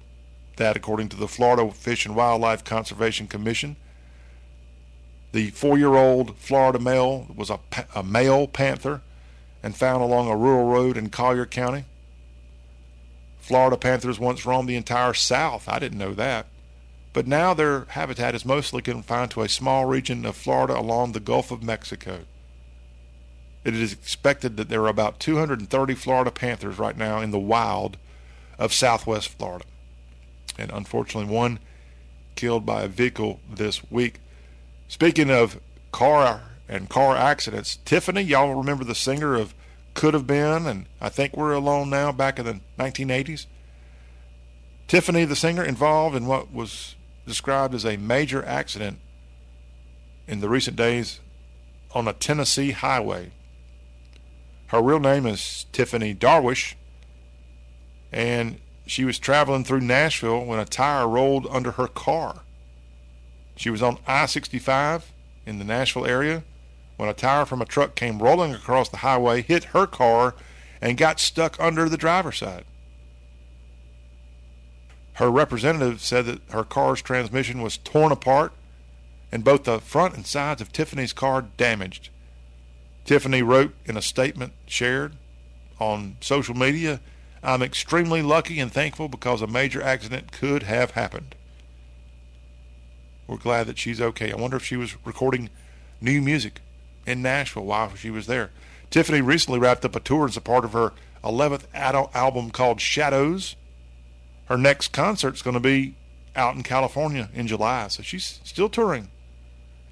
That, 0.57 0.77
according 0.77 1.09
to 1.09 1.17
the 1.17 1.27
Florida 1.27 1.71
Fish 1.71 2.05
and 2.05 2.15
Wildlife 2.15 2.63
Conservation 2.63 3.25
Commission. 3.25 3.77
The 5.31 5.49
four 5.49 5.79
year 5.79 5.95
old 5.95 6.37
Florida 6.37 6.77
male 6.77 7.25
was 7.35 7.49
a, 7.49 7.59
a 7.95 8.03
male 8.03 8.45
panther 8.47 9.01
and 9.61 9.75
found 9.75 10.01
along 10.01 10.29
a 10.29 10.37
rural 10.37 10.65
road 10.65 10.97
in 10.97 11.09
Collier 11.09 11.45
County. 11.45 11.85
Florida 13.39 13.77
panthers 13.77 14.19
once 14.19 14.45
roamed 14.45 14.69
the 14.69 14.75
entire 14.75 15.13
South. 15.13 15.67
I 15.67 15.79
didn't 15.79 15.97
know 15.97 16.13
that. 16.13 16.47
But 17.13 17.27
now 17.27 17.53
their 17.53 17.85
habitat 17.89 18.35
is 18.35 18.45
mostly 18.45 18.81
confined 18.81 19.31
to 19.31 19.41
a 19.41 19.49
small 19.49 19.85
region 19.85 20.25
of 20.25 20.35
Florida 20.35 20.79
along 20.79 21.11
the 21.11 21.19
Gulf 21.19 21.49
of 21.51 21.63
Mexico. 21.63 22.19
It 23.63 23.73
is 23.73 23.91
expected 23.91 24.57
that 24.57 24.69
there 24.69 24.83
are 24.83 24.89
about 24.89 25.19
230 25.19 25.95
Florida 25.95 26.31
panthers 26.31 26.77
right 26.77 26.95
now 26.95 27.19
in 27.19 27.31
the 27.31 27.39
wild 27.39 27.97
of 28.57 28.73
southwest 28.73 29.29
Florida. 29.29 29.65
And 30.57 30.71
unfortunately, 30.71 31.33
one 31.33 31.59
killed 32.35 32.65
by 32.65 32.83
a 32.83 32.87
vehicle 32.87 33.39
this 33.49 33.81
week. 33.91 34.19
Speaking 34.87 35.29
of 35.29 35.59
car 35.91 36.48
and 36.69 36.87
car 36.87 37.17
accidents, 37.17 37.79
Tiffany, 37.83 38.21
y'all 38.21 38.53
remember 38.53 38.83
the 38.83 38.95
singer 38.95 39.35
of 39.35 39.55
could 39.95 40.13
have 40.13 40.27
been, 40.27 40.67
and 40.67 40.85
I 41.01 41.09
think 41.09 41.35
we're 41.35 41.51
alone 41.51 41.89
now 41.89 42.11
back 42.11 42.37
in 42.37 42.45
the 42.45 42.59
1980s. 42.77 43.47
Tiffany, 44.87 45.25
the 45.25 45.35
singer, 45.35 45.63
involved 45.63 46.15
in 46.15 46.27
what 46.27 46.53
was 46.53 46.95
described 47.25 47.73
as 47.73 47.85
a 47.85 47.97
major 47.97 48.45
accident 48.45 48.99
in 50.27 50.41
the 50.41 50.49
recent 50.49 50.77
days 50.77 51.19
on 51.93 52.07
a 52.07 52.13
Tennessee 52.13 52.71
highway. 52.71 53.31
Her 54.67 54.81
real 54.81 54.99
name 54.99 55.25
is 55.25 55.65
Tiffany 55.71 56.13
Darwish, 56.13 56.75
and 58.11 58.59
she 58.85 59.05
was 59.05 59.17
traveling 59.17 59.63
through 59.63 59.81
Nashville 59.81 60.45
when 60.45 60.59
a 60.59 60.65
tire 60.65 61.07
rolled 61.07 61.47
under 61.49 61.71
her 61.71 61.87
car. 61.87 62.41
She 63.55 63.71
was 63.71 63.81
on 63.81 63.97
I 64.07 64.27
65 64.27 65.11
in 65.47 65.57
the 65.57 65.65
Nashville 65.65 66.05
area 66.05 66.43
when 66.99 67.07
a 67.07 67.13
tire 67.13 67.45
from 67.45 67.61
a 67.61 67.65
truck 67.65 67.95
came 67.95 68.21
rolling 68.21 68.53
across 68.53 68.89
the 68.89 68.97
highway, 68.97 69.41
hit 69.41 69.63
her 69.63 69.87
car, 69.87 70.35
and 70.81 70.97
got 70.97 71.17
stuck 71.17 71.57
under 71.57 71.87
the 71.87 71.95
driver's 71.95 72.39
side. 72.39 72.65
Her 75.13 75.31
representative 75.31 76.01
said 76.01 76.25
that 76.25 76.41
her 76.49 76.65
car's 76.65 77.01
transmission 77.01 77.61
was 77.61 77.77
torn 77.77 78.11
apart 78.11 78.51
and 79.31 79.45
both 79.45 79.63
the 79.63 79.79
front 79.79 80.13
and 80.17 80.27
sides 80.27 80.59
of 80.59 80.73
Tiffany's 80.73 81.13
car 81.13 81.41
damaged. 81.55 82.09
Tiffany 83.05 83.41
wrote 83.41 83.73
in 83.85 83.95
a 83.95 84.01
statement 84.01 84.51
shared 84.65 85.15
on 85.79 86.17
social 86.19 86.53
media, 86.53 86.99
I'm 87.41 87.61
extremely 87.61 88.21
lucky 88.21 88.59
and 88.59 88.73
thankful 88.73 89.07
because 89.07 89.41
a 89.41 89.47
major 89.47 89.81
accident 89.81 90.33
could 90.33 90.63
have 90.63 90.91
happened. 90.91 91.33
We're 93.25 93.37
glad 93.37 93.67
that 93.67 93.79
she's 93.79 94.01
okay. 94.01 94.33
I 94.33 94.35
wonder 94.35 94.57
if 94.57 94.65
she 94.65 94.75
was 94.75 94.97
recording 95.05 95.49
new 96.01 96.21
music 96.21 96.59
in 97.09 97.21
Nashville 97.21 97.65
while 97.65 97.95
she 97.95 98.09
was 98.09 98.27
there. 98.27 98.51
Tiffany 98.89 99.21
recently 99.21 99.59
wrapped 99.59 99.83
up 99.83 99.95
a 99.95 99.99
tour 99.99 100.25
as 100.25 100.37
a 100.37 100.41
part 100.41 100.63
of 100.63 100.73
her 100.73 100.93
11th 101.23 101.65
album 101.73 102.51
called 102.51 102.79
Shadows. 102.79 103.55
Her 104.45 104.57
next 104.57 104.89
concert's 104.89 105.41
going 105.41 105.55
to 105.55 105.59
be 105.59 105.95
out 106.35 106.55
in 106.55 106.63
California 106.63 107.29
in 107.33 107.47
July, 107.47 107.87
so 107.87 108.03
she's 108.03 108.39
still 108.43 108.69
touring. 108.69 109.09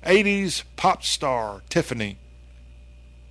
80s 0.06 0.63
pop 0.75 1.03
star 1.03 1.62
Tiffany. 1.69 2.17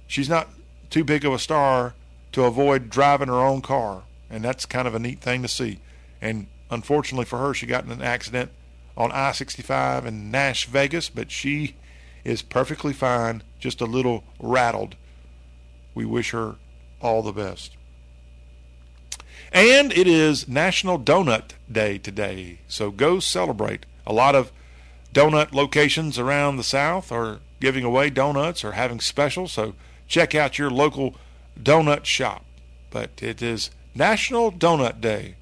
She's 0.06 0.28
not 0.28 0.50
too 0.90 1.04
big 1.04 1.24
of 1.24 1.32
a 1.32 1.38
star 1.38 1.94
to 2.32 2.44
avoid 2.44 2.90
driving 2.90 3.28
her 3.28 3.40
own 3.40 3.62
car, 3.62 4.02
and 4.28 4.44
that's 4.44 4.66
kind 4.66 4.86
of 4.86 4.94
a 4.94 4.98
neat 4.98 5.20
thing 5.20 5.42
to 5.42 5.48
see. 5.48 5.80
And 6.20 6.46
unfortunately 6.70 7.24
for 7.24 7.38
her, 7.38 7.54
she 7.54 7.66
got 7.66 7.84
in 7.84 7.90
an 7.90 8.02
accident 8.02 8.50
on 8.96 9.12
I 9.12 9.32
65 9.32 10.06
in 10.06 10.30
Nash 10.30 10.66
Vegas, 10.66 11.08
but 11.08 11.30
she 11.30 11.76
is 12.24 12.42
perfectly 12.42 12.92
fine, 12.92 13.42
just 13.66 13.80
a 13.80 13.84
little 13.84 14.22
rattled. 14.38 14.94
We 15.92 16.04
wish 16.04 16.30
her 16.30 16.54
all 17.00 17.20
the 17.20 17.32
best. 17.32 17.76
And 19.50 19.92
it 19.92 20.06
is 20.06 20.46
National 20.46 21.00
Donut 21.00 21.54
Day 21.70 21.98
today, 21.98 22.60
so 22.68 22.92
go 22.92 23.18
celebrate. 23.18 23.84
A 24.06 24.12
lot 24.12 24.36
of 24.36 24.52
donut 25.12 25.52
locations 25.52 26.16
around 26.16 26.58
the 26.58 26.62
South 26.62 27.10
are 27.10 27.40
giving 27.58 27.82
away 27.82 28.08
donuts 28.08 28.62
or 28.62 28.72
having 28.72 29.00
specials, 29.00 29.50
so 29.50 29.74
check 30.06 30.32
out 30.32 30.60
your 30.60 30.70
local 30.70 31.16
donut 31.60 32.04
shop. 32.04 32.44
But 32.90 33.20
it 33.20 33.42
is 33.42 33.70
National 33.96 34.52
Donut 34.52 35.00
Day 35.00 35.34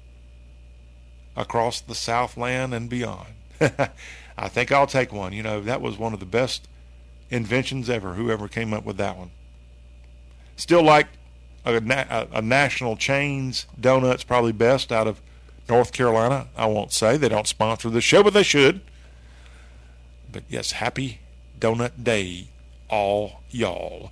across 1.35 1.79
the 1.79 1.93
Southland 1.93 2.73
and 2.73 2.89
beyond. 2.89 3.35
I 4.35 4.47
think 4.47 4.71
I'll 4.71 4.87
take 4.87 5.13
one. 5.13 5.31
You 5.31 5.43
know, 5.43 5.61
that 5.61 5.79
was 5.79 5.99
one 5.99 6.15
of 6.15 6.19
the 6.19 6.25
best 6.25 6.67
inventions 7.29 7.89
ever, 7.89 8.13
whoever 8.13 8.47
came 8.47 8.73
up 8.73 8.85
with 8.85 8.97
that 8.97 9.17
one. 9.17 9.31
Still 10.55 10.83
like 10.83 11.07
a, 11.65 11.75
a, 11.75 12.27
a 12.33 12.41
national 12.41 12.95
chains 12.95 13.65
donuts 13.79 14.23
probably 14.23 14.51
best 14.51 14.91
out 14.91 15.07
of 15.07 15.21
North 15.67 15.91
Carolina. 15.91 16.47
I 16.55 16.67
won't 16.67 16.93
say 16.93 17.17
they 17.17 17.29
don't 17.29 17.47
sponsor 17.47 17.89
the 17.89 18.01
show, 18.01 18.23
but 18.23 18.33
they 18.33 18.43
should. 18.43 18.81
But 20.31 20.43
yes, 20.47 20.73
happy 20.73 21.19
Donut 21.59 22.03
Day, 22.03 22.49
all 22.89 23.41
y'all. 23.49 24.11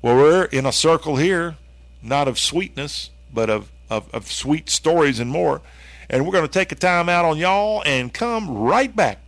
Well, 0.00 0.16
we're 0.16 0.44
in 0.44 0.66
a 0.66 0.72
circle 0.72 1.16
here, 1.16 1.56
not 2.02 2.28
of 2.28 2.38
sweetness, 2.38 3.10
but 3.32 3.50
of, 3.50 3.70
of, 3.90 4.12
of 4.14 4.30
sweet 4.30 4.70
stories 4.70 5.18
and 5.18 5.30
more. 5.30 5.62
And 6.08 6.24
we're 6.24 6.32
going 6.32 6.46
to 6.46 6.52
take 6.52 6.70
a 6.70 6.76
time 6.76 7.08
out 7.08 7.24
on 7.24 7.36
y'all 7.36 7.82
and 7.84 8.14
come 8.14 8.56
right 8.56 8.94
back 8.94 9.18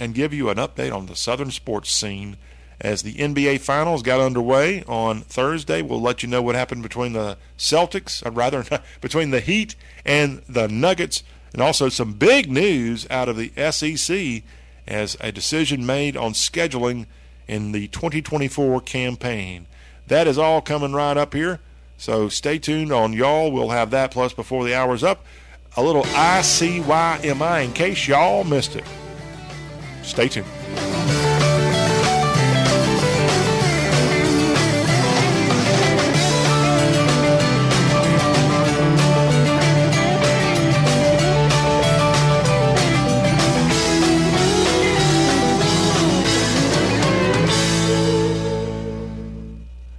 and 0.00 0.14
give 0.14 0.32
you 0.32 0.48
an 0.48 0.56
update 0.56 0.94
on 0.94 1.06
the 1.06 1.16
Southern 1.16 1.50
sports 1.50 1.92
scene 1.92 2.36
as 2.80 3.02
the 3.02 3.14
NBA 3.14 3.60
Finals 3.60 4.02
got 4.02 4.20
underway 4.20 4.82
on 4.84 5.22
Thursday. 5.22 5.82
We'll 5.82 6.00
let 6.00 6.22
you 6.22 6.28
know 6.28 6.42
what 6.42 6.54
happened 6.54 6.82
between 6.82 7.12
the 7.12 7.36
Celtics, 7.56 8.24
or 8.24 8.30
rather, 8.30 8.64
between 9.00 9.30
the 9.30 9.40
Heat 9.40 9.74
and 10.04 10.42
the 10.48 10.68
Nuggets, 10.68 11.22
and 11.52 11.62
also 11.62 11.88
some 11.88 12.14
big 12.14 12.50
news 12.50 13.06
out 13.10 13.28
of 13.28 13.36
the 13.36 13.52
SEC 13.70 14.42
as 14.86 15.16
a 15.20 15.32
decision 15.32 15.84
made 15.84 16.16
on 16.16 16.32
scheduling 16.32 17.06
in 17.46 17.72
the 17.72 17.88
2024 17.88 18.80
campaign. 18.82 19.66
That 20.06 20.26
is 20.26 20.38
all 20.38 20.60
coming 20.60 20.92
right 20.92 21.16
up 21.16 21.34
here. 21.34 21.60
So 21.96 22.28
stay 22.28 22.58
tuned 22.58 22.92
on 22.92 23.12
y'all. 23.12 23.50
We'll 23.50 23.70
have 23.70 23.90
that 23.90 24.12
plus 24.12 24.32
before 24.32 24.64
the 24.64 24.74
hour's 24.74 25.02
up. 25.02 25.24
A 25.76 25.82
little 25.82 26.04
ICYMI 26.04 27.64
in 27.64 27.72
case 27.72 28.06
y'all 28.08 28.44
missed 28.44 28.76
it. 28.76 28.84
Stay 30.02 30.28
tuned. 30.28 30.46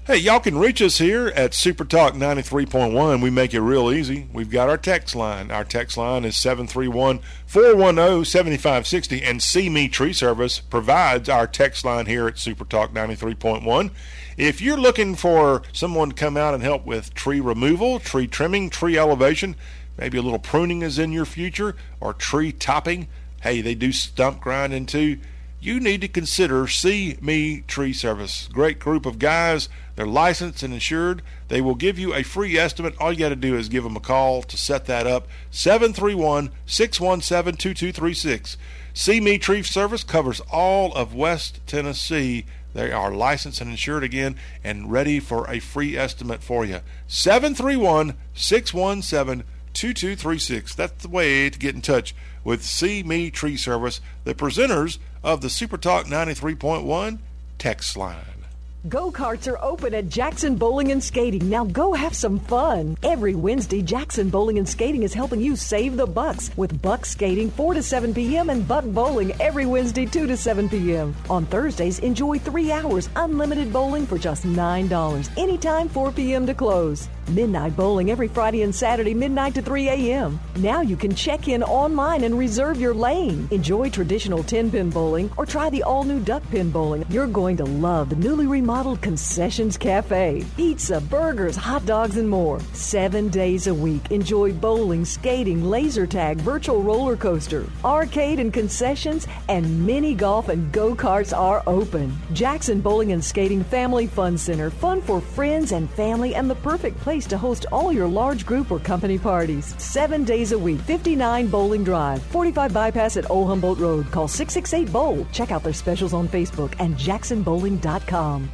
Hey, 0.10 0.18
y'all 0.18 0.40
can 0.40 0.58
reach 0.58 0.82
us 0.82 0.98
here 0.98 1.28
at 1.36 1.54
Super 1.54 1.86
Talk 1.86 2.16
93.1. 2.16 3.22
We 3.22 3.30
make 3.30 3.54
it 3.54 3.62
real 3.62 3.92
easy. 3.92 4.28
We've 4.34 4.50
got 4.50 4.68
our 4.68 4.76
text 4.76 5.16
line. 5.16 5.52
Our 5.52 5.64
text 5.64 5.98
line 5.98 6.26
is 6.26 6.36
731 6.36 7.20
410 7.46 8.26
7560. 8.26 9.22
And 9.22 9.40
See 9.40 9.70
Me 9.70 9.88
Tree 9.88 10.12
Service 10.12 10.58
provides 10.62 11.30
our 11.30 11.46
text 11.46 11.86
line 11.86 12.08
here 12.08 12.28
at 12.28 12.40
Super 12.40 12.66
Talk 12.66 12.92
93.1. 12.92 13.92
If 14.36 14.62
you're 14.62 14.80
looking 14.80 15.14
for 15.14 15.62
someone 15.74 16.10
to 16.10 16.16
come 16.16 16.38
out 16.38 16.56
and 16.56 16.64
help 16.64 16.88
with 16.88 17.14
tree 17.14 17.40
removal, 17.40 18.00
tree 18.00 18.26
trimming, 18.26 18.72
tree 18.72 18.98
elevation, 18.98 19.56
maybe 19.96 20.18
a 20.18 20.24
little 20.24 20.40
pruning 20.40 20.82
is 20.82 20.98
in 20.98 21.12
your 21.12 21.26
future, 21.26 21.76
or 22.00 22.14
tree 22.16 22.52
topping, 22.52 23.08
hey, 23.44 23.62
they 23.62 23.76
do 23.76 23.92
stump 23.92 24.42
grinding 24.42 24.88
too 24.88 25.20
you 25.62 25.80
need 25.80 26.02
to 26.02 26.08
consider 26.08 26.68
See 26.68 27.18
Me 27.22 27.64
Tree 27.68 27.94
Service. 27.94 28.48
Great 28.52 28.80
group 28.80 29.06
of 29.06 29.20
guys. 29.20 29.68
They're 30.00 30.08
licensed 30.08 30.64
and 30.64 30.74
insured. 30.74 31.22
They 31.50 31.60
will 31.60 31.76
give 31.76 32.00
you 32.00 32.14
a 32.14 32.24
free 32.24 32.58
estimate. 32.58 32.96
All 33.02 33.12
you 33.12 33.20
got 33.20 33.30
to 33.30 33.36
do 33.36 33.58
is 33.58 33.68
give 33.68 33.84
them 33.84 33.98
a 33.98 34.00
call 34.00 34.42
to 34.44 34.56
set 34.56 34.86
that 34.86 35.06
up. 35.06 35.28
731 35.52 36.52
617 36.66 37.58
2236. 37.58 38.56
See 38.94 39.20
Me 39.20 39.38
Tree 39.38 39.62
Service 39.62 40.06
covers 40.06 40.40
all 40.50 40.94
of 40.94 41.14
West 41.14 41.60
Tennessee. 41.68 42.46
They 42.74 42.94
are 42.94 43.12
licensed 43.12 43.60
and 43.60 43.72
insured 43.72 44.06
again 44.06 44.38
and 44.64 44.90
ready 44.90 45.20
for 45.20 45.46
a 45.52 45.60
free 45.60 45.98
estimate 45.98 46.44
for 46.44 46.64
you. 46.64 46.80
731 47.10 48.14
617 48.34 49.46
2236. 49.74 50.76
That's 50.76 51.04
the 51.04 51.10
way 51.10 51.50
to 51.50 51.60
get 51.60 51.76
in 51.76 51.82
touch 51.82 52.16
with 52.46 52.64
See 52.64 53.04
Me 53.04 53.30
Tree 53.30 53.58
Service, 53.58 54.00
the 54.24 54.34
presenters 54.34 54.98
of 55.26 55.42
the 55.42 55.50
Super 55.50 55.78
Talk 55.78 56.06
93.1 56.06 57.18
text 57.58 57.98
line. 57.98 58.39
Go 58.88 59.12
karts 59.12 59.52
are 59.52 59.62
open 59.62 59.94
at 59.94 60.08
Jackson 60.08 60.56
Bowling 60.56 60.94
and 60.94 61.04
Skating. 61.04 61.50
Now 61.50 61.66
go 61.66 61.92
have 61.92 62.16
some 62.16 62.40
fun. 62.40 62.96
Every 63.04 63.36
Wednesday, 63.36 63.82
Jackson 63.82 64.30
Bowling 64.30 64.58
and 64.58 64.68
Skating 64.68 65.04
is 65.04 65.14
helping 65.14 65.42
you 65.42 65.58
save 65.58 65.98
the 65.98 66.06
bucks 66.06 66.50
with 66.56 66.82
buck 66.82 67.06
skating 67.06 67.52
4 67.52 67.74
to 67.74 67.84
7 67.84 68.14
p.m. 68.14 68.50
and 68.50 68.66
buck 68.66 68.86
bowling 68.86 69.34
every 69.42 69.66
Wednesday 69.66 70.06
2 70.06 70.28
to 70.28 70.38
7 70.38 70.70
p.m. 70.70 71.14
On 71.30 71.46
Thursdays, 71.46 72.00
enjoy 72.00 72.40
three 72.40 72.72
hours 72.72 73.10
unlimited 73.18 73.74
bowling 73.74 74.08
for 74.08 74.18
just 74.18 74.46
$9. 74.46 75.38
Anytime 75.38 75.90
4 75.90 76.14
p.m. 76.14 76.48
to 76.48 76.54
close. 76.54 77.10
Midnight 77.30 77.76
bowling 77.76 78.10
every 78.10 78.28
Friday 78.28 78.64
and 78.64 78.74
Saturday, 78.74 79.14
midnight 79.14 79.54
to 79.54 79.62
3 79.62 79.88
a.m. 79.90 80.40
Now 80.58 80.82
you 80.82 80.98
can 80.98 81.14
check 81.14 81.48
in 81.48 81.62
online 81.62 82.24
and 82.24 82.36
reserve 82.36 82.82
your 82.82 82.94
lane. 82.94 83.48
Enjoy 83.52 83.88
traditional 83.88 84.44
10 84.44 84.72
pin 84.72 84.90
bowling 84.90 85.30
or 85.38 85.46
try 85.46 85.70
the 85.70 85.84
all 85.84 86.04
new 86.04 86.20
duck 86.20 86.42
pin 86.50 86.72
bowling. 86.72 87.06
You're 87.08 87.28
going 87.28 87.56
to 87.58 87.66
love 87.66 88.10
the 88.10 88.16
newly 88.16 88.48
remodeled 88.48 89.02
Concessions 89.02 89.78
Cafe. 89.78 90.44
Pizza, 90.58 91.00
burgers, 91.02 91.56
hot 91.56 91.86
dogs, 91.86 92.18
and 92.18 92.28
more. 92.28 92.60
Seven 92.74 93.30
days 93.30 93.68
a 93.68 93.74
week. 93.74 94.10
Enjoy 94.10 94.52
bowling, 94.52 95.06
skating, 95.06 95.64
laser 95.64 96.08
tag, 96.08 96.38
virtual 96.38 96.82
roller 96.82 97.16
coaster, 97.16 97.66
arcade 97.86 98.40
and 98.40 98.52
concessions, 98.52 99.28
and 99.50 99.86
mini 99.86 100.16
golf 100.16 100.50
and 100.50 100.72
go 100.72 100.96
karts 100.96 101.38
are 101.38 101.62
open. 101.68 102.18
Jackson 102.34 102.82
Bowling 102.82 103.12
and 103.12 103.24
Skating 103.24 103.64
Family 103.64 104.08
Fun 104.08 104.36
Center. 104.36 104.72
Fun 104.72 105.00
for 105.00 105.22
friends 105.22 105.74
and 105.74 105.88
family 105.92 106.34
and 106.34 106.50
the 106.50 106.56
perfect 106.56 106.98
place 107.02 107.19
place 107.20 107.28
to 107.28 107.38
host 107.38 107.66
all 107.72 107.92
your 107.92 108.08
large 108.08 108.46
group 108.46 108.72
or 108.72 108.80
company 108.80 109.18
parties. 109.18 109.76
Seven 109.78 110.24
days 110.24 110.54
a 110.54 110.58
week, 110.58 110.80
59 110.82 111.48
Bowling 111.48 111.84
Drive, 111.84 112.22
45 112.24 112.74
Bypass 112.74 113.18
at 113.18 113.30
Old 113.30 113.50
Humboldt 113.50 113.80
Road. 113.80 114.10
Call 114.12 114.28
668 114.28 114.94
Bowl. 114.94 115.28
Check 115.34 115.52
out 115.52 115.64
their 115.64 115.74
specials 115.74 116.14
on 116.14 116.28
Facebook 116.28 116.74
and 116.80 116.96
jacksonbowling.com. 116.96 118.50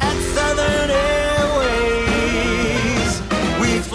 At 0.00 0.16
Southern 0.34 1.15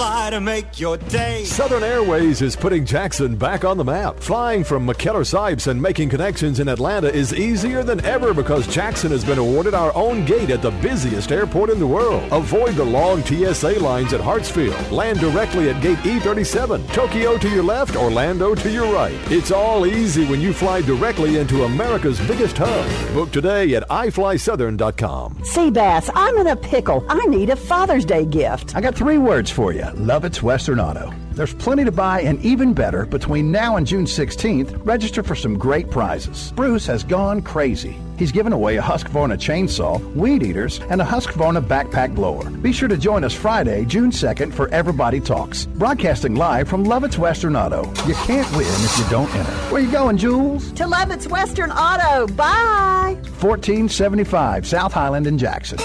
fly 0.01 0.31
to 0.31 0.41
make 0.41 0.79
your 0.79 0.97
day. 0.97 1.43
Southern 1.43 1.83
Airways 1.83 2.41
is 2.41 2.55
putting 2.55 2.83
Jackson 2.83 3.35
back 3.35 3.63
on 3.63 3.77
the 3.77 3.83
map. 3.83 4.17
Flying 4.17 4.63
from 4.63 4.87
McKellar-Sipes 4.87 5.67
and 5.67 5.79
making 5.79 6.09
connections 6.09 6.59
in 6.59 6.67
Atlanta 6.67 7.07
is 7.07 7.35
easier 7.35 7.83
than 7.83 8.03
ever 8.03 8.33
because 8.33 8.65
Jackson 8.65 9.11
has 9.11 9.23
been 9.23 9.37
awarded 9.37 9.75
our 9.75 9.93
own 9.93 10.25
gate 10.25 10.49
at 10.49 10.63
the 10.63 10.71
busiest 10.81 11.31
airport 11.31 11.69
in 11.69 11.77
the 11.77 11.85
world. 11.85 12.23
Avoid 12.31 12.73
the 12.73 12.83
long 12.83 13.21
TSA 13.23 13.73
lines 13.79 14.11
at 14.11 14.21
Hartsfield. 14.21 14.89
Land 14.89 15.19
directly 15.19 15.69
at 15.69 15.83
gate 15.83 15.99
E37. 15.99 16.91
Tokyo 16.93 17.37
to 17.37 17.49
your 17.49 17.63
left, 17.63 17.95
Orlando 17.95 18.55
to 18.55 18.71
your 18.71 18.91
right. 18.91 19.19
It's 19.29 19.51
all 19.51 19.85
easy 19.85 20.25
when 20.25 20.41
you 20.41 20.51
fly 20.51 20.81
directly 20.81 21.37
into 21.37 21.65
America's 21.65 22.19
biggest 22.25 22.57
hub. 22.57 23.13
Book 23.13 23.31
today 23.31 23.75
at 23.75 23.87
iflysouthern.com. 23.89 25.35
Seabass, 25.53 26.09
I'm 26.15 26.37
in 26.37 26.47
a 26.47 26.55
pickle. 26.55 27.05
I 27.07 27.23
need 27.27 27.51
a 27.51 27.55
Father's 27.55 28.03
Day 28.03 28.25
gift. 28.25 28.75
I 28.75 28.81
got 28.81 28.95
three 28.95 29.19
words 29.19 29.51
for 29.51 29.71
you 29.71 29.90
Lovitz 29.95 30.41
Western 30.41 30.79
Auto. 30.79 31.13
There's 31.31 31.53
plenty 31.53 31.85
to 31.85 31.91
buy 31.91 32.21
and 32.21 32.43
even 32.43 32.73
better 32.73 33.05
between 33.05 33.51
now 33.51 33.77
and 33.77 33.87
June 33.87 34.05
16th. 34.05 34.79
Register 34.85 35.23
for 35.23 35.35
some 35.35 35.57
great 35.57 35.89
prizes. 35.89 36.51
Bruce 36.55 36.85
has 36.87 37.03
gone 37.03 37.41
crazy. 37.41 37.95
He's 38.17 38.31
given 38.31 38.53
away 38.53 38.77
a 38.77 38.81
Husqvarna 38.81 39.37
chainsaw, 39.37 39.99
weed 40.13 40.43
eaters, 40.43 40.79
and 40.89 41.01
a 41.01 41.05
Husqvarna 41.05 41.65
backpack 41.65 42.13
blower. 42.13 42.49
Be 42.49 42.71
sure 42.71 42.87
to 42.87 42.97
join 42.97 43.23
us 43.23 43.33
Friday, 43.33 43.85
June 43.85 44.11
2nd 44.11 44.53
for 44.53 44.67
Everybody 44.69 45.19
Talks. 45.19 45.65
Broadcasting 45.65 46.35
live 46.35 46.67
from 46.67 46.85
Lovitz 46.85 47.17
Western 47.17 47.55
Auto. 47.55 47.85
You 48.05 48.13
can't 48.13 48.51
win 48.51 48.67
if 48.67 48.97
you 48.99 49.09
don't 49.09 49.33
enter. 49.33 49.51
Where 49.71 49.81
you 49.81 49.91
going, 49.91 50.17
Jules? 50.17 50.71
To 50.73 50.83
Lovitz 50.83 51.29
Western 51.29 51.71
Auto. 51.71 52.31
Bye. 52.33 53.15
1475 53.39 54.67
South 54.67 54.93
Highland 54.93 55.25
in 55.25 55.37
Jackson. 55.37 55.79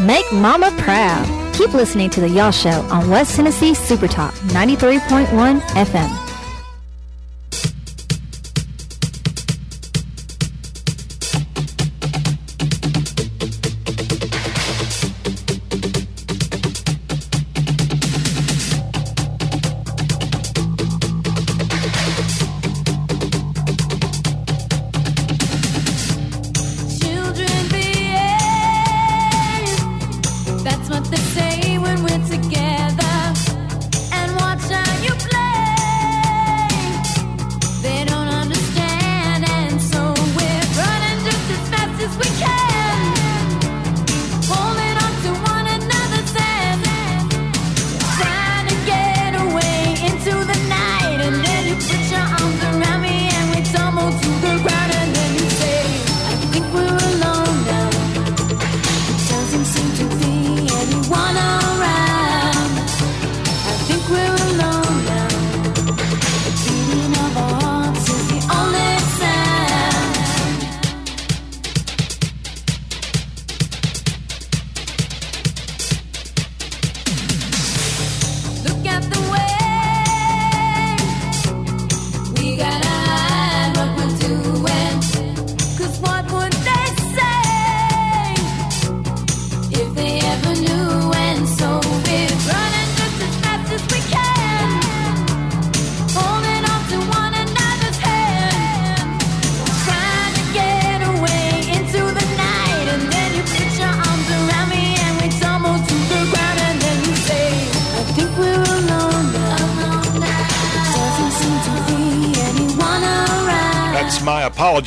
Make 0.00 0.30
Mama 0.32 0.70
proud. 0.78 1.54
Keep 1.54 1.74
listening 1.74 2.10
to 2.10 2.20
The 2.20 2.28
Y'all 2.28 2.50
Show 2.50 2.80
on 2.90 3.10
West 3.10 3.36
Tennessee 3.36 3.74
Super 3.74 4.08
Talk 4.08 4.34
93.1 4.34 5.60
FM. 5.60 6.21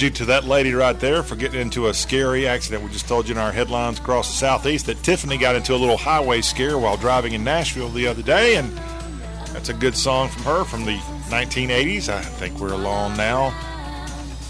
To 0.09 0.25
that 0.25 0.43
lady 0.43 0.73
right 0.73 0.99
there 0.99 1.23
for 1.23 1.35
getting 1.35 1.59
into 1.59 1.87
a 1.87 1.93
scary 1.93 2.47
accident. 2.47 2.83
We 2.83 2.89
just 2.89 3.07
told 3.07 3.27
you 3.27 3.33
in 3.33 3.37
our 3.37 3.51
headlines 3.51 3.99
across 3.99 4.29
the 4.29 4.35
southeast 4.35 4.85
that 4.85 5.01
Tiffany 5.03 5.37
got 5.37 5.55
into 5.55 5.73
a 5.73 5.77
little 5.77 5.97
highway 5.97 6.41
scare 6.41 6.77
while 6.77 6.97
driving 6.97 7.33
in 7.33 7.43
Nashville 7.43 7.89
the 7.89 8.07
other 8.07 8.21
day, 8.21 8.55
and 8.55 8.71
that's 9.53 9.69
a 9.69 9.73
good 9.73 9.95
song 9.95 10.29
from 10.29 10.43
her 10.43 10.63
from 10.63 10.85
the 10.85 10.97
1980s. 11.29 12.09
I 12.09 12.21
think 12.21 12.59
we're 12.59 12.73
along 12.73 13.17
now. 13.17 13.53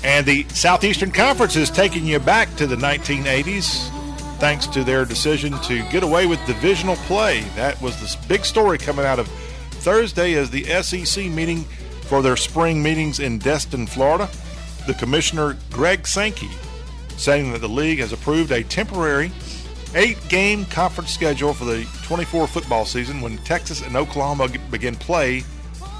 And 0.04 0.26
the 0.26 0.46
Southeastern 0.50 1.12
Conference 1.12 1.56
is 1.56 1.70
taking 1.70 2.06
you 2.06 2.20
back 2.20 2.54
to 2.56 2.68
the 2.68 2.76
1980s 2.76 3.90
thanks 4.40 4.68
to 4.68 4.84
their 4.84 5.06
decision 5.06 5.54
to 5.64 5.82
get 5.90 6.04
away 6.04 6.26
with 6.26 6.46
divisional 6.46 6.96
play. 7.08 7.42
That 7.56 7.82
was 7.82 8.00
the 8.00 8.28
big 8.28 8.46
story 8.46 8.78
coming 8.78 9.06
out 9.06 9.20
of 9.20 9.28
Thursday 9.28 10.34
as 10.34 10.50
the 10.50 10.64
SEC 10.82 11.26
meeting 11.26 11.64
for 12.02 12.22
their 12.22 12.36
spring 12.36 12.84
meetings 12.84 13.20
in 13.20 13.40
Destin, 13.40 13.88
Florida 13.88 14.30
the 14.88 14.94
commissioner 14.94 15.58
Greg 15.72 16.08
Sankey 16.08 16.50
saying 17.18 17.52
that 17.52 17.62
the 17.62 17.70
league 17.70 18.00
has 18.00 18.12
approved 18.14 18.52
a 18.52 18.64
temporary 18.64 19.32
eight-game 19.96 20.66
conference 20.66 21.12
schedule 21.12 21.54
for 21.54 21.66
the 21.66 21.88
24 22.04 22.48
football 22.48 22.86
season 22.86 23.22
when 23.22 23.38
Texas 23.40 23.82
and 23.82 23.96
Oklahoma 23.96 24.50
begin 24.70 24.96
play 24.96 25.44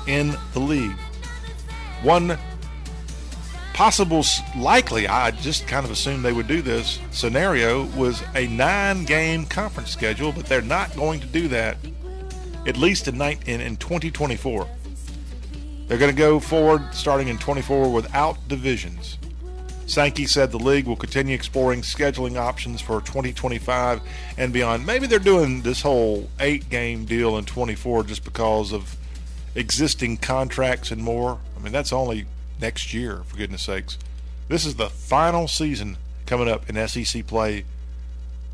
in 0.08 0.36
the 0.54 0.60
league. 0.60 0.96
One 2.04 2.38
possible 3.76 4.24
likely 4.56 5.06
i 5.06 5.30
just 5.32 5.68
kind 5.68 5.86
of 5.86 5.92
assumed 5.92 6.24
they 6.24 6.32
would 6.32 6.48
do 6.48 6.62
this 6.62 6.98
scenario 7.12 7.84
was 7.88 8.24
a 8.34 8.48
nine 8.48 9.04
game 9.04 9.46
conference 9.48 9.92
schedule 9.92 10.32
but 10.32 10.46
they're 10.46 10.62
not 10.62 10.96
going 10.96 11.20
to 11.20 11.28
do 11.28 11.50
that 11.50 11.76
at 12.68 12.78
least 12.78 13.10
in, 13.10 13.22
in 13.22 13.76
2024 13.76 14.66
they're 15.88 15.98
going 15.98 16.12
to 16.14 16.18
go 16.18 16.40
forward 16.40 16.94
starting 16.94 17.28
in 17.28 17.38
24 17.38 17.92
without 17.92 18.48
divisions. 18.48 19.18
Sankey 19.88 20.26
said 20.26 20.52
the 20.52 20.58
league 20.58 20.88
will 20.88 20.96
continue 20.96 21.36
exploring 21.36 21.84
scheduling 21.84 22.38
options 22.38 22.82
for 22.82 23.02
2025 23.02 24.02
and 24.38 24.52
beyond. 24.52 24.86
Maybe 24.86 25.06
they're 25.06 25.20
doing 25.20 25.62
this 25.62 25.82
whole 25.82 26.28
eight 26.40 26.70
game 26.70 27.06
deal 27.06 27.38
in 27.38 27.46
24 27.46 28.04
just 28.06 28.24
because 28.24 28.74
of 28.74 28.98
existing 29.54 30.18
contracts 30.18 30.90
and 30.90 31.04
more. 31.04 31.38
I 31.56 31.60
mean, 31.62 31.72
that's 31.72 31.94
only 31.94 32.26
next 32.60 32.94
year, 32.94 33.22
for 33.26 33.38
goodness 33.38 33.62
sakes. 33.62 34.00
This 34.48 34.66
is 34.66 34.76
the 34.76 34.90
final 34.90 35.48
season 35.48 35.98
coming 36.26 36.50
up 36.50 36.68
in 36.68 36.88
SEC 36.88 37.28
play 37.28 37.66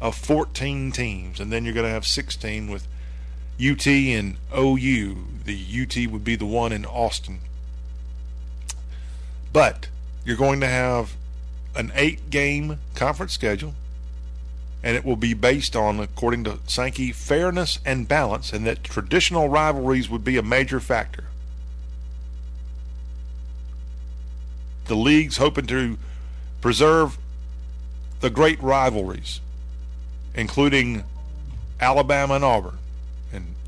of 0.01 0.15
14 0.15 0.91
teams, 0.91 1.39
and 1.39 1.51
then 1.51 1.63
you're 1.63 1.73
going 1.73 1.85
to 1.85 1.91
have 1.91 2.05
16 2.05 2.69
with 2.69 2.87
UT 3.59 3.87
and 3.87 4.37
OU. 4.55 5.17
The 5.45 5.81
UT 5.81 6.11
would 6.11 6.23
be 6.23 6.35
the 6.35 6.45
one 6.45 6.71
in 6.71 6.85
Austin. 6.85 7.39
But 9.51 9.89
you're 10.23 10.37
going 10.37 10.61
to 10.61 10.67
have 10.67 11.15
an 11.75 11.91
eight 11.95 12.29
game 12.29 12.79
conference 12.95 13.33
schedule, 13.33 13.73
and 14.83 14.95
it 14.95 15.05
will 15.05 15.15
be 15.15 15.33
based 15.33 15.75
on, 15.75 15.99
according 15.99 16.43
to 16.45 16.59
Sankey, 16.67 17.11
fairness 17.11 17.79
and 17.85 18.07
balance, 18.07 18.53
and 18.53 18.65
that 18.65 18.83
traditional 18.83 19.49
rivalries 19.49 20.09
would 20.09 20.23
be 20.23 20.37
a 20.37 20.43
major 20.43 20.79
factor. 20.79 21.25
The 24.85 24.95
league's 24.95 25.37
hoping 25.37 25.67
to 25.67 25.97
preserve 26.59 27.17
the 28.19 28.29
great 28.29 28.61
rivalries, 28.61 29.39
including 30.35 31.03
Alabama 31.79 32.35
and 32.35 32.43
Auburn, 32.43 32.77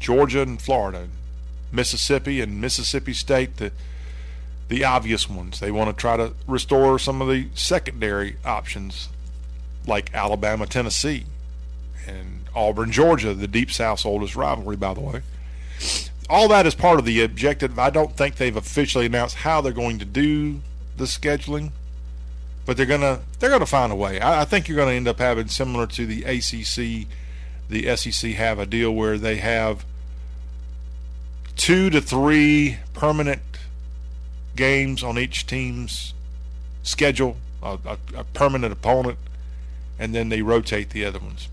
Georgia 0.04 0.42
and 0.42 0.62
Florida, 0.62 1.08
Mississippi 1.72 2.42
and 2.42 2.60
Mississippi 2.60 3.14
State, 3.14 3.58
the 3.58 3.72
the 4.68 4.84
obvious 4.84 5.30
ones. 5.30 5.60
They 5.60 5.72
want 5.72 5.96
to 5.96 6.00
try 6.00 6.18
to 6.18 6.34
restore 6.48 7.00
some 7.00 7.22
of 7.22 7.30
the 7.30 7.48
secondary 7.54 8.38
options 8.46 9.10
like 9.86 10.14
Alabama, 10.14 10.66
Tennessee, 10.66 11.26
and 12.08 12.46
Auburn, 12.56 12.92
Georgia, 12.92 13.34
the 13.34 13.48
Deep 13.48 13.72
South's 13.72 14.06
oldest 14.06 14.36
rivalry, 14.36 14.76
by 14.76 14.94
the 14.94 15.02
way. 15.02 15.22
All 16.30 16.48
that 16.50 16.66
is 16.66 16.76
part 16.76 17.00
of 17.00 17.06
the 17.06 17.22
objective. 17.22 17.78
I 17.80 17.90
don't 17.90 18.16
think 18.16 18.36
they've 18.36 18.56
officially 18.56 19.06
announced 19.06 19.38
how 19.38 19.62
they're 19.62 19.72
going 19.72 20.00
to 20.00 20.06
do 20.06 20.62
the 20.98 21.06
scheduling, 21.06 21.72
but 22.66 22.78
they're 22.78 22.86
gonna 22.86 23.22
they're 23.40 23.50
gonna 23.50 23.66
find 23.66 23.92
a 23.92 23.96
way. 23.96 24.20
I, 24.20 24.42
I 24.42 24.46
think 24.46 24.68
you're 24.68 24.78
going 24.78 24.90
to 24.90 24.96
end 24.96 25.08
up 25.08 25.20
having 25.20 25.48
similar 25.48 25.88
to 25.88 26.06
the 26.06 26.24
ACC, 26.24 27.08
the 27.70 27.96
SEC 27.96 28.32
have 28.32 28.60
a 28.60 28.66
deal 28.66 28.92
where 28.92 29.18
they 29.18 29.38
have 29.38 29.86
two 31.56 31.90
to 31.90 32.02
three 32.02 32.78
permanent 32.94 33.42
games 34.56 35.04
on 35.04 35.18
each 35.18 35.46
team's 35.46 36.14
schedule, 36.84 37.38
a, 37.62 37.78
a, 37.86 37.98
a, 38.16 38.24
permanent 38.24 38.74
opponent, 38.74 39.18
and 39.98 40.14
then 40.14 40.30
they 40.30 40.42
rotate 40.42 40.92
the 40.92 41.06
other 41.06 41.20
ones. 41.20 41.48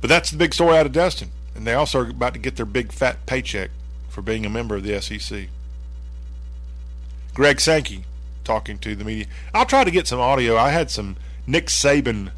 But 0.00 0.08
that's 0.08 0.30
the 0.30 0.36
big 0.36 0.54
story 0.54 0.76
out 0.76 0.86
of 0.86 0.92
Destin. 0.92 1.30
And 1.54 1.66
they 1.66 1.74
also 1.74 2.00
are 2.00 2.10
about 2.10 2.32
to 2.32 2.38
get 2.38 2.56
their 2.56 2.66
big 2.66 2.92
fat 2.92 3.24
paycheck 3.26 3.70
for 4.08 4.22
being 4.22 4.46
a 4.46 4.50
member 4.50 4.76
of 4.76 4.82
the 4.82 5.00
SEC. 5.00 5.48
Greg 7.34 7.60
Sankey 7.60 8.04
talking 8.44 8.78
to 8.78 8.94
the 8.94 9.04
media. 9.04 9.26
I'll 9.54 9.66
try 9.66 9.84
to 9.84 9.90
get 9.90 10.06
some 10.06 10.20
audio. 10.20 10.56
I 10.56 10.70
had 10.70 10.90
some 10.90 11.16
Nick 11.46 11.66
Saban 11.66 12.30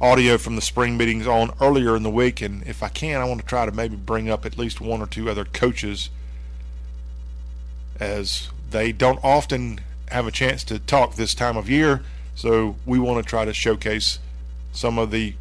audio 0.00 0.38
from 0.38 0.56
the 0.56 0.62
spring 0.62 0.96
meetings 0.96 1.26
on 1.26 1.52
earlier 1.60 1.96
in 1.96 2.02
the 2.02 2.10
week, 2.10 2.40
and 2.40 2.62
if 2.66 2.82
I 2.82 2.88
can, 2.88 3.20
I 3.20 3.24
want 3.24 3.40
to 3.40 3.46
try 3.46 3.66
to 3.66 3.72
maybe 3.72 3.96
bring 3.96 4.30
up 4.30 4.46
at 4.46 4.56
least 4.56 4.80
one 4.80 5.00
or 5.00 5.06
two 5.06 5.28
other 5.28 5.44
coaches 5.44 6.10
as 7.98 8.50
they 8.70 8.92
don't 8.92 9.18
often 9.24 9.80
have 10.10 10.26
a 10.26 10.30
chance 10.30 10.62
to 10.64 10.78
talk 10.78 11.14
this 11.14 11.34
time 11.34 11.56
of 11.56 11.68
year. 11.68 12.02
So 12.34 12.76
we 12.86 12.98
want 12.98 13.22
to 13.22 13.28
try 13.28 13.44
to 13.44 13.52
showcase 13.52 14.20
some 14.72 14.98
of 14.98 15.10
the 15.10 15.34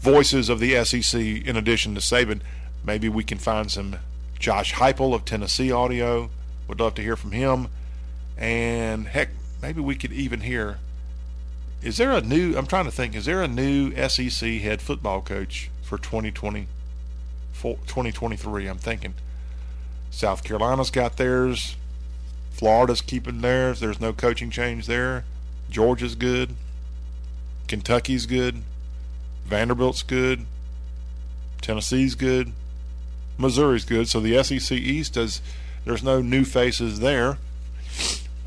voices 0.00 0.48
of 0.48 0.60
the 0.60 0.82
SEC 0.84 1.20
in 1.20 1.56
addition 1.56 1.94
to 1.94 2.00
Saban. 2.00 2.40
Maybe 2.84 3.08
we 3.08 3.22
can 3.22 3.38
find 3.38 3.70
some 3.70 3.96
Josh 4.38 4.74
Heupel 4.74 5.14
of 5.14 5.26
Tennessee 5.26 5.70
audio. 5.70 6.30
Would 6.66 6.80
love 6.80 6.94
to 6.94 7.02
hear 7.02 7.16
from 7.16 7.32
him. 7.32 7.68
And 8.38 9.08
heck, 9.08 9.28
maybe 9.60 9.82
we 9.82 9.96
could 9.96 10.12
even 10.12 10.40
hear. 10.40 10.78
Is 11.82 11.96
there 11.96 12.12
a 12.12 12.20
new? 12.20 12.56
I'm 12.56 12.66
trying 12.66 12.84
to 12.84 12.90
think. 12.90 13.14
Is 13.14 13.24
there 13.24 13.42
a 13.42 13.48
new 13.48 13.92
SEC 14.08 14.48
head 14.60 14.82
football 14.82 15.22
coach 15.22 15.70
for 15.82 15.96
2020, 15.96 16.66
2023? 17.54 18.66
I'm 18.66 18.78
thinking. 18.78 19.14
South 20.10 20.44
Carolina's 20.44 20.90
got 20.90 21.16
theirs. 21.16 21.76
Florida's 22.50 23.00
keeping 23.00 23.40
theirs. 23.40 23.80
There's 23.80 24.00
no 24.00 24.12
coaching 24.12 24.50
change 24.50 24.86
there. 24.86 25.24
Georgia's 25.70 26.14
good. 26.14 26.54
Kentucky's 27.68 28.26
good. 28.26 28.62
Vanderbilt's 29.46 30.02
good. 30.02 30.44
Tennessee's 31.62 32.14
good. 32.14 32.52
Missouri's 33.38 33.84
good. 33.86 34.08
So 34.08 34.20
the 34.20 34.42
SEC 34.42 34.76
East 34.76 35.14
does. 35.14 35.40
There's 35.86 36.02
no 36.02 36.20
new 36.20 36.44
faces 36.44 37.00
there. 37.00 37.38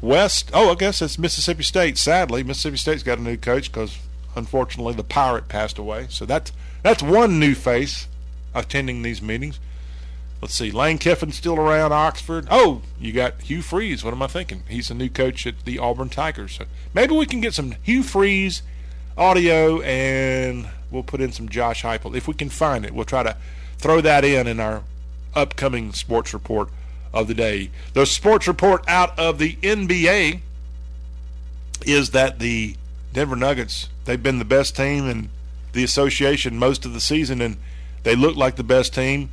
West. 0.03 0.51
Oh, 0.53 0.69
I 0.69 0.75
guess 0.75 1.01
it's 1.01 1.17
Mississippi 1.17 1.63
State. 1.63 1.97
Sadly, 1.97 2.43
Mississippi 2.43 2.75
State's 2.75 3.03
got 3.03 3.19
a 3.19 3.21
new 3.21 3.37
coach 3.37 3.71
because 3.71 3.97
unfortunately 4.35 4.93
the 4.93 5.03
pirate 5.03 5.47
passed 5.47 5.77
away. 5.77 6.07
So 6.09 6.25
that's 6.25 6.51
that's 6.81 7.01
one 7.01 7.39
new 7.39 7.55
face 7.55 8.07
attending 8.53 9.01
these 9.01 9.21
meetings. 9.21 9.59
Let's 10.41 10.55
see. 10.55 10.71
Lane 10.71 10.97
Kiffin's 10.97 11.37
still 11.37 11.55
around 11.55 11.93
Oxford. 11.93 12.49
Oh, 12.51 12.81
you 12.99 13.13
got 13.13 13.43
Hugh 13.43 13.61
Freeze. 13.61 14.03
What 14.03 14.13
am 14.13 14.21
I 14.21 14.27
thinking? 14.27 14.63
He's 14.67 14.91
a 14.91 14.93
new 14.93 15.07
coach 15.07 15.47
at 15.47 15.63
the 15.63 15.79
Auburn 15.79 16.09
Tigers. 16.09 16.57
So 16.57 16.65
maybe 16.93 17.15
we 17.15 17.25
can 17.25 17.39
get 17.39 17.53
some 17.53 17.75
Hugh 17.81 18.03
Freeze 18.03 18.61
audio 19.17 19.79
and 19.81 20.67
we'll 20.91 21.03
put 21.03 21.21
in 21.21 21.31
some 21.31 21.47
Josh 21.47 21.83
Heupel 21.83 22.13
if 22.13 22.27
we 22.27 22.33
can 22.33 22.49
find 22.49 22.85
it. 22.85 22.93
We'll 22.93 23.05
try 23.05 23.23
to 23.23 23.37
throw 23.77 24.01
that 24.01 24.25
in 24.25 24.47
in 24.47 24.59
our 24.59 24.83
upcoming 25.33 25.93
sports 25.93 26.33
report 26.33 26.67
of 27.13 27.27
the 27.27 27.33
day. 27.33 27.69
The 27.93 28.05
sports 28.05 28.47
report 28.47 28.83
out 28.87 29.17
of 29.19 29.37
the 29.37 29.55
NBA 29.57 30.41
is 31.85 32.11
that 32.11 32.39
the 32.39 32.75
Denver 33.11 33.35
Nuggets 33.35 33.89
they've 34.05 34.21
been 34.21 34.39
the 34.39 34.45
best 34.45 34.75
team 34.75 35.07
in 35.07 35.29
the 35.73 35.83
association 35.83 36.57
most 36.57 36.85
of 36.85 36.93
the 36.93 37.01
season 37.01 37.41
and 37.41 37.57
they 38.03 38.15
look 38.15 38.35
like 38.35 38.55
the 38.55 38.63
best 38.63 38.93
team 38.93 39.29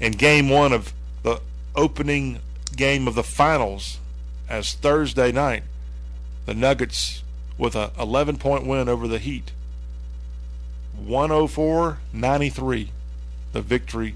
in 0.00 0.12
game 0.12 0.48
one 0.48 0.72
of 0.72 0.92
the 1.22 1.40
opening 1.74 2.40
game 2.76 3.08
of 3.08 3.14
the 3.14 3.22
finals 3.22 3.98
as 4.48 4.74
Thursday 4.74 5.32
night. 5.32 5.62
The 6.46 6.54
Nuggets 6.54 7.22
with 7.56 7.74
a 7.74 7.90
11 7.98 8.36
point 8.36 8.66
win 8.66 8.88
over 8.88 9.08
the 9.08 9.18
Heat. 9.18 9.52
104 10.96 11.98
93, 12.12 12.90
the 13.52 13.62
victory 13.62 14.14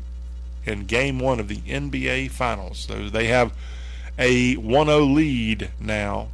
in 0.68 0.86
game 0.86 1.18
one 1.18 1.40
of 1.40 1.48
the 1.48 1.58
NBA 1.58 2.30
Finals. 2.30 2.78
So 2.78 3.08
they 3.08 3.26
have 3.26 3.52
a 4.18 4.56
1 4.56 4.86
0 4.86 4.98
lead 5.00 5.70
now 5.80 6.28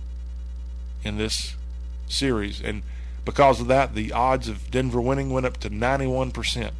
in 1.02 1.18
this 1.18 1.54
series. 2.06 2.60
And 2.60 2.82
because 3.24 3.60
of 3.60 3.66
that, 3.68 3.94
the 3.94 4.12
odds 4.12 4.48
of 4.48 4.70
Denver 4.70 5.00
winning 5.00 5.30
went 5.30 5.46
up 5.46 5.58
to 5.58 5.70
91% 5.70 6.72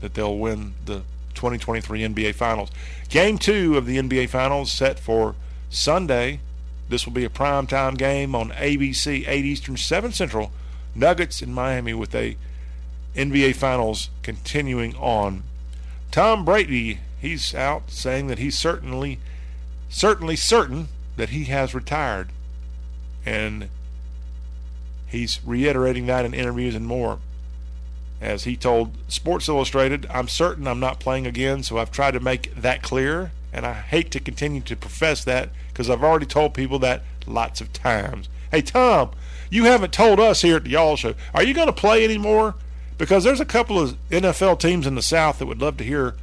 that 0.00 0.14
they'll 0.14 0.38
win 0.38 0.74
the 0.84 1.02
2023 1.34 2.00
NBA 2.00 2.34
Finals. 2.34 2.70
Game 3.08 3.38
two 3.38 3.76
of 3.76 3.86
the 3.86 3.98
NBA 3.98 4.28
Finals 4.28 4.72
set 4.72 4.98
for 4.98 5.34
Sunday. 5.70 6.40
This 6.88 7.04
will 7.04 7.12
be 7.12 7.24
a 7.24 7.30
primetime 7.30 7.98
game 7.98 8.34
on 8.34 8.50
ABC, 8.50 9.26
8 9.26 9.44
Eastern, 9.44 9.76
7 9.76 10.12
Central. 10.12 10.50
Nuggets 10.94 11.42
in 11.42 11.52
Miami 11.52 11.94
with 11.94 12.14
a 12.14 12.36
NBA 13.14 13.54
Finals 13.54 14.10
continuing 14.22 14.96
on. 14.96 15.42
Tom 16.10 16.44
Brady, 16.44 17.00
he's 17.20 17.54
out 17.54 17.90
saying 17.90 18.26
that 18.28 18.38
he's 18.38 18.58
certainly, 18.58 19.18
certainly 19.88 20.36
certain 20.36 20.88
that 21.16 21.30
he 21.30 21.44
has 21.44 21.74
retired. 21.74 22.30
And 23.26 23.68
he's 25.06 25.40
reiterating 25.44 26.06
that 26.06 26.24
in 26.24 26.34
interviews 26.34 26.74
and 26.74 26.86
more. 26.86 27.18
As 28.20 28.44
he 28.44 28.56
told 28.56 28.94
Sports 29.08 29.48
Illustrated, 29.48 30.06
I'm 30.10 30.28
certain 30.28 30.66
I'm 30.66 30.80
not 30.80 30.98
playing 30.98 31.26
again, 31.26 31.62
so 31.62 31.78
I've 31.78 31.92
tried 31.92 32.12
to 32.12 32.20
make 32.20 32.54
that 32.54 32.82
clear, 32.82 33.30
and 33.52 33.64
I 33.64 33.74
hate 33.74 34.10
to 34.12 34.20
continue 34.20 34.60
to 34.62 34.76
profess 34.76 35.22
that 35.24 35.50
because 35.68 35.88
I've 35.88 36.02
already 36.02 36.26
told 36.26 36.54
people 36.54 36.80
that 36.80 37.02
lots 37.26 37.60
of 37.60 37.72
times. 37.72 38.28
Hey, 38.50 38.62
Tom, 38.62 39.10
you 39.50 39.64
haven't 39.64 39.92
told 39.92 40.18
us 40.18 40.42
here 40.42 40.56
at 40.56 40.64
the 40.64 40.70
Y'all 40.70 40.96
Show. 40.96 41.14
Are 41.32 41.44
you 41.44 41.54
going 41.54 41.68
to 41.68 41.72
play 41.72 42.02
anymore? 42.02 42.54
Because 42.98 43.22
there's 43.22 43.40
a 43.40 43.46
couple 43.46 43.78
of 43.78 43.96
NFL 44.10 44.58
teams 44.58 44.86
in 44.86 44.96
the 44.96 45.02
South 45.02 45.38
that 45.38 45.46
would 45.46 45.62
love 45.62 45.76
to 45.78 45.84
hear 45.84 46.14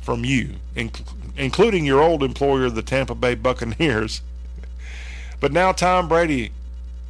from 0.00 0.24
you, 0.24 0.56
including 1.36 1.84
your 1.84 2.02
old 2.02 2.22
employer, 2.22 2.70
the 2.70 2.82
Tampa 2.82 3.14
Bay 3.14 3.34
Buccaneers. 3.34 4.22
But 5.40 5.50
now 5.50 5.72
Tom 5.72 6.06
Brady 6.06 6.52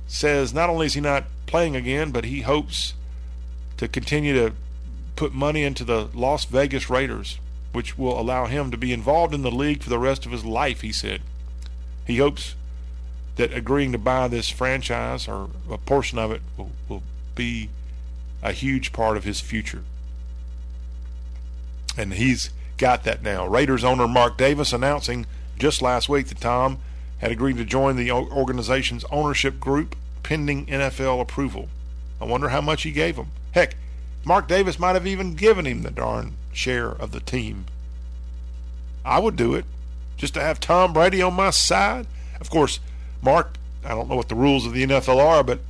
says 0.07 0.55
not 0.55 0.71
only 0.71 0.87
is 0.87 0.95
he 0.95 1.03
not 1.03 1.25
playing 1.45 1.77
again, 1.77 2.13
but 2.13 2.25
he 2.25 2.41
hopes 2.41 2.95
to 3.77 3.87
continue 3.87 4.33
to 4.33 4.55
put 5.17 5.35
money 5.35 5.65
into 5.65 5.85
the 5.85 6.09
Las 6.15 6.47
Vegas 6.47 6.89
Raiders, 6.89 7.39
which 7.73 7.99
will 7.99 8.19
allow 8.19 8.47
him 8.47 8.71
to 8.71 8.79
be 8.79 8.91
involved 8.91 9.35
in 9.35 9.43
the 9.43 9.51
league 9.51 9.83
for 9.83 9.91
the 9.91 9.99
rest 9.99 10.25
of 10.25 10.33
his 10.33 10.47
life, 10.47 10.81
he 10.81 10.93
said. 10.93 11.21
He 12.07 12.17
hopes 12.17 12.55
that 13.37 13.53
agreeing 13.53 13.93
to 13.93 13.99
buy 13.99 14.29
this 14.29 14.49
franchise 14.49 15.29
or 15.29 15.51
a 15.71 15.77
portion 15.77 16.19
of 16.19 16.31
it 16.33 16.41
will, 16.57 16.71
will 16.89 17.03
be 17.35 17.69
a 18.43 18.53
huge 18.53 18.93
part 18.93 19.17
of 19.17 19.25
his 19.25 19.41
future. 19.41 19.85
And 21.97 22.15
he's 22.15 22.51
got 22.79 23.05
that 23.05 23.23
now. 23.23 23.47
Raiders 23.47 23.85
owner 23.85 24.09
Mark 24.09 24.37
Davis 24.37 24.73
announcing 24.73 25.27
just 25.59 25.83
last 25.83 26.09
week 26.09 26.29
that 26.29 26.41
Tom 26.41 26.79
had 27.19 27.31
agreed 27.31 27.57
to 27.57 27.65
join 27.65 27.97
the 27.97 28.11
organization's 28.11 29.05
ownership 29.11 29.61
group 29.61 29.95
pending 30.23 30.67
NFL 30.67 31.21
approval. 31.21 31.69
I 32.21 32.25
wonder 32.25 32.49
how 32.49 32.61
much 32.61 32.83
he 32.83 32.91
gave 32.91 33.17
him. 33.17 33.29
Heck, 33.53 33.77
Mark 34.25 34.49
Davis 34.49 34.79
might 34.79 34.95
have 34.95 35.07
even 35.07 35.35
given 35.35 35.67
him 35.67 35.83
the 35.83 35.91
darn 35.91 36.35
share 36.53 36.89
of 36.89 37.13
the 37.13 37.21
team. 37.21 37.67
I 39.05 39.19
would 39.19 39.37
do 39.37 39.55
it 39.55 39.65
just 40.17 40.35
to 40.35 40.41
have 40.41 40.61
Tom 40.61 40.93
Brady 40.93 41.23
on 41.23 41.35
my 41.35 41.51
side. 41.51 42.07
Of 42.41 42.51
course, 42.51 42.81
Mark, 43.21 43.57
I 43.85 43.91
don't 43.91 44.09
know 44.09 44.17
what 44.17 44.29
the 44.29 44.35
rules 44.35 44.67
of 44.67 44.73
the 44.73 44.85
NFL 44.87 45.19
are, 45.19 45.43
but 45.43 45.61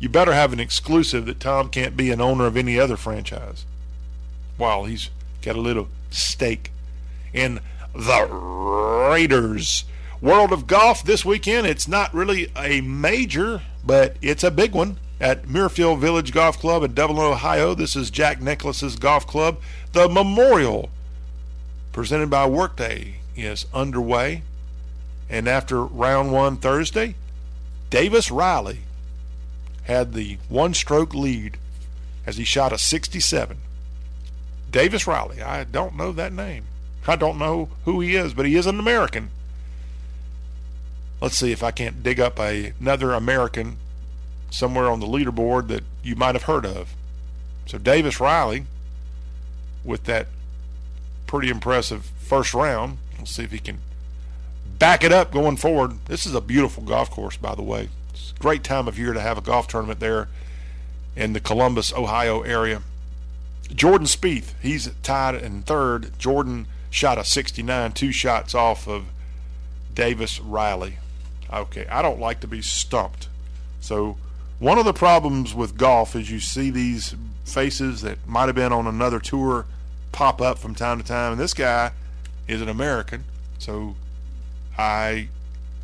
you 0.00 0.08
better 0.08 0.32
have 0.32 0.52
an 0.52 0.58
exclusive 0.58 1.26
that 1.26 1.38
Tom 1.38 1.68
can't 1.68 1.96
be 1.96 2.10
an 2.10 2.20
owner 2.20 2.46
of 2.46 2.56
any 2.56 2.80
other 2.80 2.96
franchise 2.96 3.66
while 4.56 4.84
he's 4.84 5.10
got 5.42 5.56
a 5.56 5.60
little 5.60 5.88
stake 6.10 6.72
in 7.32 7.60
the 7.94 8.26
Raiders. 8.26 9.84
World 10.22 10.52
of 10.52 10.66
Golf 10.66 11.04
this 11.04 11.24
weekend. 11.24 11.66
It's 11.66 11.86
not 11.86 12.12
really 12.12 12.50
a 12.56 12.80
major, 12.80 13.62
but 13.84 14.16
it's 14.20 14.44
a 14.44 14.50
big 14.50 14.72
one 14.72 14.96
at 15.20 15.44
Muirfield 15.44 15.98
Village 15.98 16.32
Golf 16.32 16.58
Club 16.58 16.82
in 16.82 16.94
Dublin, 16.94 17.18
Ohio. 17.18 17.74
This 17.74 17.94
is 17.94 18.10
Jack 18.10 18.40
Nicklaus's 18.40 18.96
golf 18.96 19.26
club. 19.26 19.58
The 19.92 20.08
Memorial, 20.08 20.90
presented 21.92 22.30
by 22.30 22.46
Workday, 22.46 23.16
is 23.36 23.66
underway. 23.72 24.42
And 25.28 25.46
after 25.46 25.84
round 25.84 26.32
one 26.32 26.56
Thursday, 26.56 27.14
Davis 27.90 28.30
Riley 28.30 28.80
had 29.84 30.12
the 30.12 30.38
one 30.48 30.74
stroke 30.74 31.14
lead 31.14 31.56
as 32.26 32.36
he 32.36 32.44
shot 32.44 32.72
a 32.72 32.78
67. 32.78 33.58
Davis 34.70 35.06
Riley, 35.06 35.42
I 35.42 35.64
don't 35.64 35.96
know 35.96 36.12
that 36.12 36.32
name. 36.32 36.64
I 37.06 37.16
don't 37.16 37.38
know 37.38 37.70
who 37.84 38.00
he 38.00 38.14
is, 38.14 38.34
but 38.34 38.46
he 38.46 38.56
is 38.56 38.66
an 38.66 38.78
American. 38.78 39.30
Let's 41.20 41.36
see 41.36 41.52
if 41.52 41.62
I 41.62 41.70
can't 41.70 42.02
dig 42.02 42.20
up 42.20 42.38
a, 42.38 42.72
another 42.80 43.12
American 43.12 43.78
somewhere 44.50 44.88
on 44.88 45.00
the 45.00 45.06
leaderboard 45.06 45.68
that 45.68 45.84
you 46.02 46.14
might 46.16 46.34
have 46.34 46.44
heard 46.44 46.64
of. 46.64 46.94
So 47.66 47.78
Davis 47.78 48.20
Riley, 48.20 48.66
with 49.84 50.04
that 50.04 50.28
pretty 51.26 51.48
impressive 51.48 52.10
first 52.20 52.54
round, 52.54 52.98
Let's 53.20 53.32
see 53.32 53.44
if 53.44 53.52
he 53.52 53.58
can 53.58 53.78
back 54.78 55.04
it 55.04 55.12
up 55.12 55.30
going 55.30 55.58
forward. 55.58 55.92
This 56.06 56.24
is 56.24 56.34
a 56.34 56.40
beautiful 56.40 56.82
golf 56.82 57.10
course, 57.10 57.36
by 57.36 57.54
the 57.54 57.62
way. 57.62 57.90
It's 58.20 58.32
a 58.32 58.42
great 58.42 58.64
time 58.64 58.88
of 58.88 58.98
year 58.98 59.12
to 59.12 59.20
have 59.20 59.38
a 59.38 59.42
golf 59.42 59.68
tournament 59.68 60.00
there 60.00 60.28
in 61.16 61.32
the 61.32 61.40
Columbus, 61.40 61.92
Ohio 61.92 62.42
area. 62.42 62.82
Jordan 63.74 64.06
Spieth, 64.06 64.52
he's 64.60 64.90
tied 65.02 65.34
in 65.36 65.62
third. 65.62 66.18
Jordan 66.18 66.66
shot 66.90 67.18
a 67.18 67.24
69, 67.24 67.92
two 67.92 68.12
shots 68.12 68.54
off 68.54 68.88
of 68.88 69.06
Davis 69.94 70.40
Riley. 70.40 70.96
Okay, 71.52 71.86
I 71.88 72.02
don't 72.02 72.20
like 72.20 72.40
to 72.40 72.48
be 72.48 72.62
stumped. 72.62 73.28
So, 73.80 74.16
one 74.58 74.78
of 74.78 74.84
the 74.84 74.92
problems 74.92 75.54
with 75.54 75.76
golf 75.76 76.14
is 76.14 76.30
you 76.30 76.40
see 76.40 76.70
these 76.70 77.14
faces 77.44 78.02
that 78.02 78.18
might 78.26 78.46
have 78.46 78.54
been 78.54 78.72
on 78.72 78.86
another 78.86 79.18
tour 79.18 79.66
pop 80.12 80.40
up 80.40 80.58
from 80.58 80.74
time 80.74 80.98
to 80.98 81.04
time. 81.04 81.32
And 81.32 81.40
this 81.40 81.54
guy 81.54 81.92
is 82.46 82.60
an 82.60 82.68
American, 82.68 83.24
so 83.58 83.96
I 84.76 85.28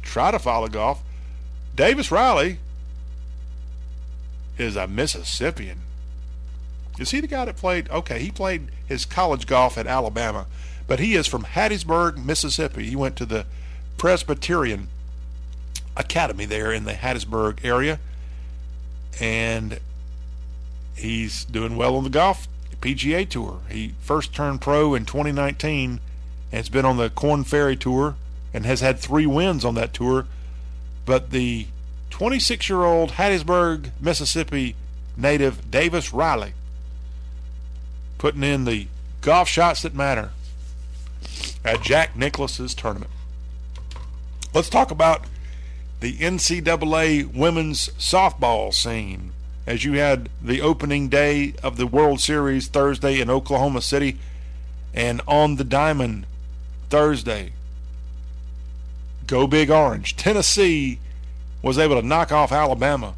try 0.03 0.30
to 0.30 0.39
follow 0.39 0.68
golf. 0.68 1.03
Davis 1.76 2.10
Riley 2.10 2.58
is 4.58 4.76
a 4.76 4.86
Mississippian. 4.86 5.80
Is 6.98 7.10
he 7.10 7.20
the 7.20 7.26
guy 7.26 7.44
that 7.44 7.56
played? 7.56 7.90
Okay, 7.90 8.18
he 8.18 8.30
played 8.30 8.68
his 8.86 9.04
college 9.04 9.46
golf 9.46 9.76
at 9.76 9.86
Alabama, 9.86 10.46
but 10.86 10.98
he 10.98 11.14
is 11.14 11.26
from 11.26 11.44
Hattiesburg, 11.44 12.24
Mississippi. 12.24 12.88
He 12.88 12.96
went 12.96 13.16
to 13.16 13.26
the 13.26 13.44
Presbyterian 13.98 14.88
Academy 15.96 16.46
there 16.46 16.72
in 16.72 16.84
the 16.84 16.94
Hattiesburg 16.94 17.62
area, 17.62 18.00
and 19.20 19.78
he's 20.94 21.44
doing 21.44 21.76
well 21.76 21.96
on 21.96 22.04
the 22.04 22.10
golf 22.10 22.48
PGA 22.80 23.28
Tour. 23.28 23.60
He 23.68 23.94
first 24.00 24.34
turned 24.34 24.60
pro 24.60 24.94
in 24.94 25.04
2019 25.04 25.90
and 25.90 26.00
has 26.52 26.68
been 26.68 26.84
on 26.84 26.96
the 26.96 27.10
Korn 27.10 27.44
Ferry 27.44 27.76
Tour 27.76 28.16
and 28.54 28.64
has 28.64 28.80
had 28.80 28.98
three 28.98 29.26
wins 29.26 29.64
on 29.64 29.74
that 29.74 29.92
tour. 29.92 30.26
But 31.07 31.30
the 31.30 31.68
26 32.11 32.68
year 32.68 32.82
old 32.82 33.12
Hattiesburg, 33.12 33.90
Mississippi 34.00 34.76
native 35.16 35.70
Davis 35.70 36.12
Riley 36.12 36.52
putting 38.18 38.42
in 38.42 38.64
the 38.64 38.88
golf 39.20 39.48
shots 39.48 39.82
that 39.82 39.94
matter 39.94 40.30
at 41.64 41.82
Jack 41.82 42.16
Nicklaus's 42.16 42.74
tournament. 42.74 43.11
Let's 44.54 44.70
talk 44.70 44.90
about 44.90 45.24
the 46.00 46.14
NCAA 46.14 47.34
women's 47.34 47.88
softball 47.90 48.72
scene 48.72 49.32
as 49.66 49.84
you 49.84 49.94
had 49.94 50.28
the 50.40 50.61
opening 50.61 51.09
day 51.09 51.54
of 51.62 51.76
the 51.76 51.86
World 51.86 52.20
Series 52.20 52.68
Thursday 52.68 53.20
in 53.20 53.28
Oklahoma 53.28 53.82
City 53.82 54.18
and 54.94 55.20
on 55.26 55.57
the 55.57 55.64
diamond 55.64 56.26
Thursday. 56.88 57.52
Go 59.26 59.46
Big 59.46 59.70
Orange. 59.70 60.16
Tennessee 60.16 60.98
was 61.62 61.78
able 61.78 62.00
to 62.00 62.06
knock 62.06 62.30
off 62.30 62.52
Alabama, 62.52 63.14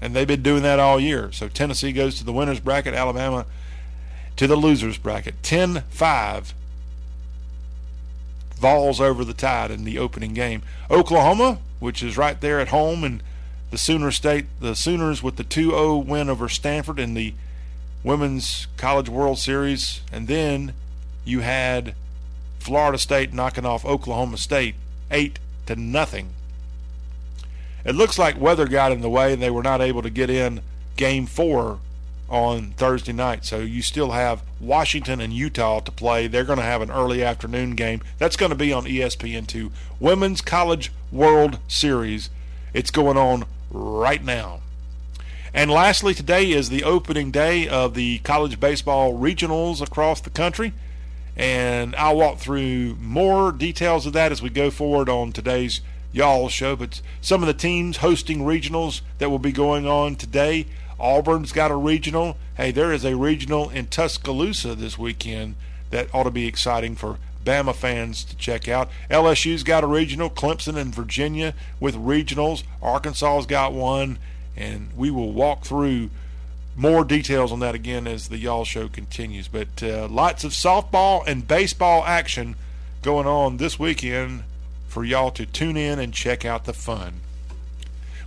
and 0.00 0.14
they've 0.14 0.26
been 0.26 0.42
doing 0.42 0.62
that 0.62 0.78
all 0.78 1.00
year. 1.00 1.32
So 1.32 1.48
Tennessee 1.48 1.92
goes 1.92 2.18
to 2.18 2.24
the 2.24 2.32
winner's 2.32 2.60
bracket, 2.60 2.94
Alabama 2.94 3.46
to 4.36 4.46
the 4.46 4.56
loser's 4.56 4.98
bracket. 4.98 5.42
10 5.42 5.82
5 5.88 6.54
Vols 8.58 9.00
over 9.00 9.24
the 9.24 9.34
tide 9.34 9.70
in 9.70 9.84
the 9.84 9.98
opening 9.98 10.32
game. 10.32 10.62
Oklahoma, 10.90 11.58
which 11.78 12.02
is 12.02 12.16
right 12.16 12.40
there 12.40 12.58
at 12.58 12.68
home 12.68 13.04
and 13.04 13.22
the 13.70 13.76
Sooner 13.76 14.10
State, 14.10 14.46
the 14.60 14.74
Sooners 14.74 15.22
with 15.22 15.36
the 15.36 15.44
2-0 15.44 16.06
win 16.06 16.30
over 16.30 16.48
Stanford 16.48 16.98
in 16.98 17.14
the 17.14 17.34
Women's 18.02 18.66
College 18.76 19.08
World 19.08 19.38
Series, 19.38 20.00
and 20.12 20.28
then 20.28 20.72
you 21.24 21.40
had 21.40 21.94
Florida 22.60 22.98
State 22.98 23.34
knocking 23.34 23.66
off 23.66 23.84
Oklahoma 23.84 24.38
State 24.38 24.76
8 25.10 25.38
to 25.66 25.76
nothing. 25.76 26.30
It 27.84 27.94
looks 27.94 28.18
like 28.18 28.40
weather 28.40 28.66
got 28.66 28.92
in 28.92 29.00
the 29.00 29.10
way 29.10 29.32
and 29.32 29.40
they 29.40 29.50
were 29.50 29.62
not 29.62 29.80
able 29.80 30.02
to 30.02 30.10
get 30.10 30.30
in 30.30 30.60
game 30.96 31.26
4 31.26 31.78
on 32.28 32.72
Thursday 32.72 33.12
night. 33.12 33.44
So 33.44 33.58
you 33.58 33.82
still 33.82 34.10
have 34.10 34.42
Washington 34.60 35.20
and 35.20 35.32
Utah 35.32 35.80
to 35.80 35.92
play. 35.92 36.26
They're 36.26 36.44
going 36.44 36.58
to 36.58 36.64
have 36.64 36.82
an 36.82 36.90
early 36.90 37.22
afternoon 37.22 37.74
game. 37.74 38.00
That's 38.18 38.36
going 38.36 38.50
to 38.50 38.56
be 38.56 38.72
on 38.72 38.84
ESPN2. 38.84 39.70
Women's 40.00 40.40
College 40.40 40.90
World 41.12 41.58
Series. 41.68 42.30
It's 42.74 42.90
going 42.90 43.16
on 43.16 43.44
right 43.70 44.24
now. 44.24 44.60
And 45.54 45.70
lastly, 45.70 46.12
today 46.12 46.50
is 46.50 46.68
the 46.68 46.84
opening 46.84 47.30
day 47.30 47.66
of 47.68 47.94
the 47.94 48.18
college 48.18 48.60
baseball 48.60 49.18
regionals 49.18 49.80
across 49.80 50.20
the 50.20 50.30
country. 50.30 50.72
And 51.36 51.94
I'll 51.96 52.16
walk 52.16 52.38
through 52.38 52.96
more 52.96 53.52
details 53.52 54.06
of 54.06 54.12
that 54.14 54.32
as 54.32 54.40
we 54.40 54.50
go 54.50 54.70
forward 54.70 55.08
on 55.08 55.32
today's 55.32 55.80
Y'all 56.12 56.48
show. 56.48 56.74
But 56.74 57.02
some 57.20 57.42
of 57.42 57.46
the 57.46 57.52
teams 57.52 57.98
hosting 57.98 58.38
regionals 58.38 59.02
that 59.18 59.28
will 59.28 59.38
be 59.38 59.52
going 59.52 59.86
on 59.86 60.16
today 60.16 60.66
Auburn's 60.98 61.52
got 61.52 61.70
a 61.70 61.76
regional. 61.76 62.36
Hey, 62.56 62.70
there 62.70 62.92
is 62.92 63.04
a 63.04 63.16
regional 63.16 63.68
in 63.68 63.86
Tuscaloosa 63.86 64.74
this 64.74 64.98
weekend 64.98 65.56
that 65.90 66.12
ought 66.14 66.24
to 66.24 66.30
be 66.30 66.46
exciting 66.46 66.96
for 66.96 67.18
Bama 67.44 67.74
fans 67.74 68.24
to 68.24 68.36
check 68.36 68.66
out. 68.68 68.88
LSU's 69.10 69.62
got 69.62 69.84
a 69.84 69.86
regional, 69.86 70.30
Clemson 70.30 70.76
and 70.76 70.94
Virginia 70.94 71.54
with 71.78 71.94
regionals. 71.94 72.64
Arkansas's 72.82 73.46
got 73.46 73.72
one, 73.72 74.18
and 74.56 74.88
we 74.96 75.10
will 75.10 75.32
walk 75.32 75.64
through 75.64 76.10
more 76.76 77.04
details 77.04 77.52
on 77.52 77.60
that 77.60 77.74
again 77.74 78.06
as 78.06 78.28
the 78.28 78.36
Y'all 78.36 78.64
Show 78.64 78.88
continues. 78.88 79.48
But 79.48 79.82
uh, 79.82 80.08
lots 80.08 80.44
of 80.44 80.52
softball 80.52 81.26
and 81.26 81.48
baseball 81.48 82.04
action 82.04 82.54
going 83.02 83.26
on 83.26 83.56
this 83.56 83.78
weekend 83.78 84.42
for 84.86 85.04
y'all 85.04 85.30
to 85.30 85.46
tune 85.46 85.76
in 85.76 85.98
and 85.98 86.12
check 86.12 86.44
out 86.44 86.64
the 86.64 86.72
fun. 86.72 87.14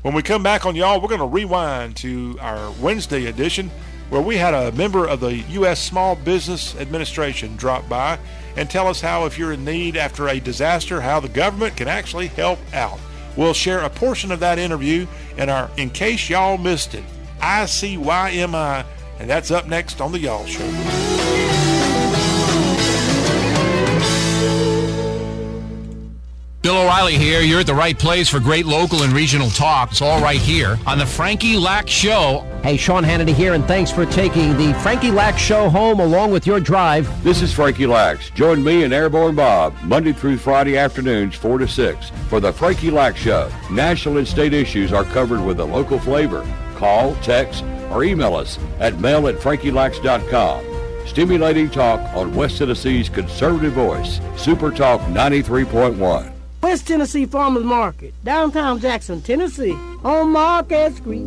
When 0.01 0.13
we 0.13 0.21
come 0.21 0.43
back 0.43 0.65
on 0.65 0.75
y'all, 0.75 1.01
we're 1.01 1.09
going 1.09 1.19
to 1.19 1.25
rewind 1.25 1.97
to 1.97 2.37
our 2.39 2.71
Wednesday 2.79 3.25
edition 3.25 3.69
where 4.09 4.21
we 4.21 4.37
had 4.37 4.53
a 4.53 4.71
member 4.71 5.05
of 5.05 5.19
the 5.19 5.35
U.S. 5.35 5.81
Small 5.81 6.15
Business 6.15 6.75
Administration 6.75 7.55
drop 7.55 7.87
by 7.87 8.17
and 8.55 8.69
tell 8.69 8.87
us 8.87 9.01
how, 9.01 9.25
if 9.25 9.37
you're 9.37 9.53
in 9.53 9.63
need 9.63 9.95
after 9.95 10.27
a 10.27 10.39
disaster, 10.39 11.01
how 11.01 11.19
the 11.19 11.29
government 11.29 11.77
can 11.77 11.87
actually 11.87 12.27
help 12.27 12.59
out. 12.73 12.99
We'll 13.35 13.53
share 13.53 13.79
a 13.79 13.89
portion 13.89 14.31
of 14.31 14.39
that 14.39 14.57
interview 14.57 15.05
in 15.37 15.49
our 15.49 15.69
In 15.77 15.89
Case 15.89 16.29
Y'all 16.29 16.57
Missed 16.57 16.95
It, 16.95 17.03
ICYMI, 17.39 18.85
and 19.19 19.29
that's 19.29 19.51
up 19.51 19.67
next 19.67 20.01
on 20.01 20.11
The 20.11 20.19
Y'all 20.19 20.45
Show. 20.45 21.19
Bill 26.61 26.81
O'Reilly 26.81 27.17
here. 27.17 27.39
You're 27.39 27.61
at 27.61 27.67
the 27.67 27.73
right 27.73 27.97
place 27.97 28.27
for 28.27 28.41
great 28.41 28.65
local 28.65 29.03
and 29.03 29.13
regional 29.13 29.49
talk. 29.49 29.91
It's 29.91 30.01
all 30.01 30.21
right 30.21 30.41
here 30.41 30.77
on 30.85 30.97
the 30.97 31.05
Frankie 31.05 31.55
Lack 31.55 31.87
Show. 31.87 32.45
Hey, 32.63 32.75
Sean 32.75 33.01
Hannity 33.01 33.33
here, 33.33 33.53
and 33.53 33.65
thanks 33.65 33.89
for 33.89 34.05
taking 34.05 34.57
the 34.57 34.73
Frankie 34.83 35.09
Lack 35.09 35.39
Show 35.39 35.69
home 35.69 36.01
along 36.01 36.31
with 36.31 36.45
your 36.45 36.59
drive. 36.59 37.23
This 37.23 37.41
is 37.41 37.53
Frankie 37.53 37.87
Lax. 37.87 38.29
Join 38.31 38.61
me 38.61 38.83
and 38.83 38.93
Airborne 38.93 39.35
Bob 39.35 39.73
Monday 39.83 40.11
through 40.11 40.37
Friday 40.37 40.77
afternoons, 40.77 41.33
4 41.33 41.59
to 41.59 41.67
6, 41.67 42.09
for 42.27 42.41
the 42.41 42.51
Frankie 42.51 42.91
Lack 42.91 43.15
Show. 43.15 43.49
National 43.71 44.17
and 44.17 44.27
state 44.27 44.53
issues 44.53 44.91
are 44.91 45.05
covered 45.05 45.41
with 45.41 45.61
a 45.61 45.65
local 45.65 45.97
flavor. 45.97 46.45
Call, 46.79 47.13
text, 47.15 47.63
or 47.91 48.03
email 48.05 48.35
us 48.35 48.57
at 48.79 48.99
mail 48.99 49.27
at 49.27 49.35
frankielax.com. 49.35 50.65
Stimulating 51.05 51.69
talk 51.69 51.99
on 52.15 52.33
West 52.33 52.57
Tennessee's 52.59 53.09
conservative 53.09 53.73
voice, 53.73 54.21
Super 54.37 54.71
Talk 54.71 55.01
93.1. 55.01 56.31
West 56.61 56.87
Tennessee 56.87 57.25
Farmers 57.25 57.63
Market, 57.63 58.13
downtown 58.23 58.79
Jackson, 58.79 59.21
Tennessee, 59.21 59.73
on 60.03 60.31
Market 60.31 60.95
Street. 60.95 61.25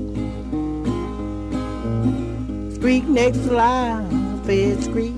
Street 2.77 3.05
next 3.05 3.39
to 3.39 3.53
Lafayette 3.53 4.83
Street. 4.83 5.15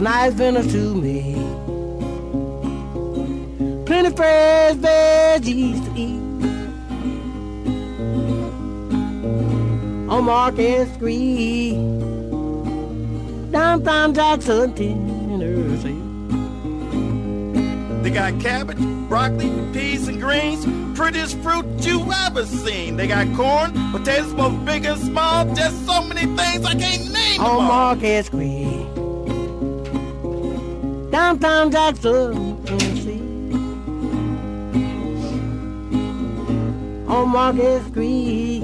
Nice 0.00 0.32
vendors 0.32 0.72
to 0.72 0.94
me. 0.94 1.34
Plenty 3.84 4.16
fresh 4.16 4.74
veggies 4.76 5.84
to 5.84 6.00
eat. 6.00 6.21
On 10.12 10.24
Market 10.24 10.92
Street, 10.92 11.72
downtown 13.50 14.12
Jackson, 14.12 14.74
Tennessee. 14.74 16.02
They 18.02 18.10
got 18.10 18.38
cabbage, 18.38 18.76
broccoli, 19.08 19.48
peas, 19.72 20.08
and 20.08 20.20
greens. 20.20 20.66
Prettiest 20.98 21.38
fruit 21.38 21.64
you 21.86 22.12
ever 22.26 22.44
seen. 22.44 22.98
They 22.98 23.06
got 23.06 23.34
corn, 23.34 23.72
potatoes, 23.90 24.34
both 24.34 24.62
big 24.66 24.84
and 24.84 25.00
small. 25.00 25.46
Just 25.54 25.86
so 25.86 26.02
many 26.04 26.26
things 26.36 26.62
I 26.66 26.74
can't 26.74 27.10
name 27.10 27.38
them 27.38 27.46
On 27.46 27.56
all. 27.56 27.62
Market 27.62 28.26
Street, 28.26 28.86
downtown 31.10 31.70
Jackson, 31.70 32.62
Tennessee. 32.66 33.22
On 37.08 37.30
Market 37.30 37.82
Street, 37.86 38.62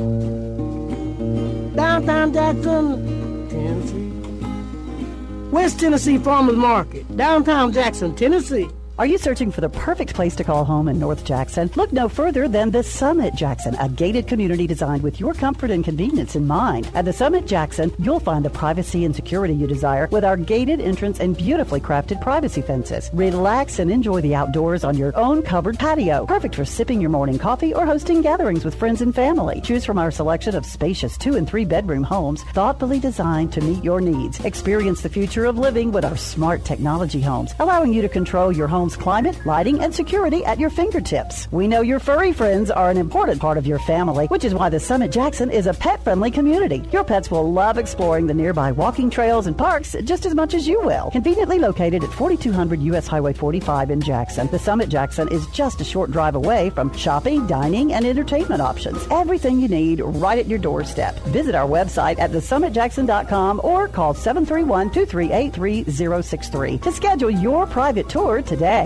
downtown 1.89 2.35
Jackson, 2.35 3.49
Tennessee. 3.49 5.51
West 5.51 5.81
Tennessee 5.81 6.19
Farmers 6.19 6.57
Market, 6.57 7.17
downtown 7.17 7.73
Jackson, 7.73 8.15
Tennessee. 8.15 8.69
Are 8.99 9.07
you 9.07 9.17
searching 9.17 9.53
for 9.53 9.61
the 9.61 9.69
perfect 9.69 10.13
place 10.13 10.35
to 10.35 10.43
call 10.43 10.65
home 10.65 10.89
in 10.89 10.99
North 10.99 11.25
Jackson? 11.25 11.71
Look 11.77 11.93
no 11.93 12.09
further 12.09 12.49
than 12.49 12.73
the 12.73 12.83
Summit 12.83 13.37
Jackson, 13.37 13.77
a 13.77 13.89
gated 13.89 14.27
community 14.27 14.67
designed 14.67 15.05
with 15.05 15.21
your 15.21 15.35
comfort 15.35 15.71
and 15.71 15.85
convenience 15.85 16.35
in 16.35 16.49
mind. 16.49 16.91
At 16.95 17.05
the 17.05 17.13
Summit 17.13 17.47
Jackson, 17.47 17.95
you'll 18.01 18.19
find 18.19 18.45
the 18.45 18.51
privacy 18.51 19.05
and 19.05 19.15
security 19.15 19.55
you 19.55 19.69
desire 19.69 20.09
with 20.11 20.25
our 20.25 20.37
gated 20.37 20.81
entrance 20.81 21.21
and 21.21 21.37
beautifully 21.37 21.81
crafted 21.81 22.21
privacy 22.21 22.61
fences. 22.61 23.09
Relax 23.13 23.79
and 23.79 23.89
enjoy 23.89 24.21
the 24.21 24.35
outdoors 24.35 24.83
on 24.83 24.97
your 24.97 25.17
own 25.17 25.43
covered 25.43 25.79
patio, 25.79 26.27
perfect 26.27 26.57
for 26.57 26.65
sipping 26.65 27.01
your 27.01 27.11
morning 27.11 27.39
coffee 27.39 27.73
or 27.73 27.87
hosting 27.87 28.21
gatherings 28.21 28.65
with 28.65 28.75
friends 28.75 29.01
and 29.01 29.15
family. 29.15 29.61
Choose 29.61 29.85
from 29.85 30.01
our 30.01 30.11
selection 30.11 30.57
of 30.57 30.67
spacious 30.67 31.17
two 31.17 31.37
and 31.37 31.49
three 31.49 31.65
bedroom 31.65 32.03
homes, 32.03 32.43
thoughtfully 32.53 32.99
designed 32.99 33.53
to 33.53 33.61
meet 33.61 33.85
your 33.85 34.01
needs. 34.01 34.45
Experience 34.45 35.03
the 35.03 35.09
future 35.09 35.45
of 35.45 35.57
living 35.57 35.93
with 35.93 36.05
our 36.05 36.17
smart 36.17 36.65
technology 36.65 37.21
homes, 37.21 37.55
allowing 37.61 37.93
you 37.93 38.03
to 38.03 38.09
control 38.09 38.51
your 38.51 38.67
home's 38.89 38.97
climate, 38.97 39.39
lighting, 39.45 39.81
and 39.81 39.95
security 39.95 40.43
at 40.47 40.59
your 40.59 40.71
fingertips. 40.71 41.47
We 41.53 41.69
know 41.69 41.83
your 41.83 41.99
furry 41.99 42.33
friends 42.33 42.71
are 42.71 42.89
an 42.89 42.97
important 42.97 43.39
part 43.39 43.59
of 43.59 43.67
your 43.67 43.79
family, 43.81 44.27
which 44.29 44.45
is 44.45 44.55
why 44.55 44.71
the 44.71 44.81
Summit 44.81 45.13
Jackson 45.13 45.51
is 45.51 45.67
a 45.67 45.75
pet 45.75 46.03
friendly 46.03 46.31
community. 46.31 46.83
Your 46.91 47.05
pets 47.05 47.31
will 47.31 47.53
love 47.53 47.77
exploring 47.77 48.27
the 48.27 48.33
nearby 48.33 48.73
walking 48.73 49.11
trails 49.11 49.47
and 49.47 49.59
parks 49.59 49.95
just 50.05 50.25
as 50.25 50.35
much 50.35 50.55
as 50.55 50.67
you 50.67 50.81
will. 50.81 51.11
Conveniently 51.11 51.59
located 51.59 52.03
at 52.03 52.11
4200 52.13 52.81
US 52.81 53.07
Highway 53.07 53.35
45 53.35 53.91
in 53.91 54.01
Jackson, 54.01 54.49
the 54.51 54.59
Summit 54.59 54.89
Jackson 54.89 55.29
is 55.29 55.47
just 55.49 55.83
a 55.83 55.85
short 55.85 56.11
drive 56.11 56.35
away 56.35 56.71
from 56.71 56.91
shopping, 56.97 57.47
dining, 57.47 57.93
and 57.93 58.07
entertainment 58.07 58.63
options. 58.63 59.07
Everything 59.11 59.61
you 59.61 59.69
need 59.69 60.01
right 60.01 60.39
at 60.39 60.47
your 60.47 60.59
doorstep. 60.59 61.15
Visit 61.27 61.55
our 61.55 61.69
website 61.69 62.19
at 62.19 62.31
thesummitjackson.com 62.31 63.61
or 63.63 63.89
call 63.89 64.15
731 64.15 64.91
238 64.93 65.53
3063 65.53 66.79
to 66.79 66.91
schedule 66.93 67.31
your 67.31 67.67
private 67.67 68.09
tour 68.09 68.41
today. 68.41 68.78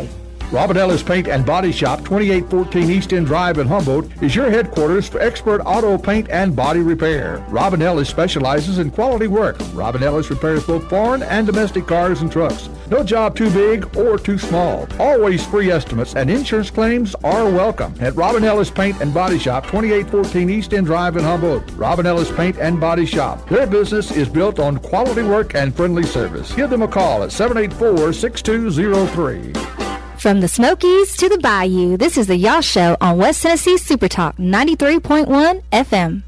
Robin 0.53 0.77
Ellis 0.77 1.03
Paint 1.03 1.29
and 1.29 1.47
Body 1.47 1.73
Shop, 1.73 2.01
2814 2.01 2.91
East 2.91 3.15
End 3.15 3.27
Drive 3.27 3.57
in 3.57 3.67
Humboldt, 3.67 4.23
is 4.23 4.37
your 4.37 4.51
headquarters 4.51 5.09
for 5.09 5.19
expert 5.19 5.63
auto 5.65 5.97
paint 5.97 6.29
and 6.29 6.55
body 6.55 6.81
repair. 6.81 7.43
Robin 7.49 7.81
Ellis 7.81 8.11
specializes 8.11 8.79
in 8.79 8.91
quality 8.91 9.29
work. 9.29 9.57
Robin 9.73 10.03
Ellis 10.03 10.29
repairs 10.29 10.67
both 10.67 10.87
foreign 10.91 11.23
and 11.23 11.47
domestic 11.47 11.87
cars 11.87 12.21
and 12.21 12.31
trucks. 12.31 12.69
No 12.93 13.03
job 13.03 13.35
too 13.35 13.51
big 13.53 13.97
or 13.97 14.19
too 14.19 14.37
small. 14.37 14.87
Always 14.99 15.47
free 15.47 15.71
estimates 15.71 16.15
and 16.15 16.29
insurance 16.29 16.71
claims 16.71 17.15
are 17.25 17.47
welcome 17.47 17.95
at 18.01 18.15
Robin 18.17 18.45
Ellis 18.45 18.71
Paint 18.71 19.01
and 19.01 19.15
Body 19.15 19.39
Shop, 19.39 19.65
2814 19.65 20.51
East 20.51 20.75
End 20.75 20.85
Drive 20.85 21.17
in 21.17 21.25
Humboldt. 21.25 21.71
Robin 21.71 22.05
Ellis 22.05 22.31
Paint 22.31 22.59
and 22.59 22.79
Body 22.79 23.07
Shop. 23.07 23.49
Their 23.49 23.67
business 23.67 24.11
is 24.11 24.29
built 24.29 24.59
on 24.59 24.77
quality 24.77 25.23
work 25.23 25.55
and 25.55 25.75
friendly 25.75 26.03
service. 26.03 26.55
Give 26.55 26.69
them 26.69 26.83
a 26.83 26.87
call 26.87 27.23
at 27.23 27.33
784 27.33 28.13
6203. 28.13 29.55
From 30.19 30.41
the 30.41 30.49
Smokies 30.49 31.17
to 31.17 31.31
the 31.31 31.39
Bayou, 31.39 31.97
this 31.97 32.19
is 32.19 32.27
the 32.27 32.37
Y'all 32.37 32.61
Show 32.61 32.99
on 33.01 33.17
West 33.17 33.41
Tennessee 33.43 33.79
Super 33.79 34.09
Talk 34.09 34.37
93.1 34.37 35.63
FM. 35.73 36.25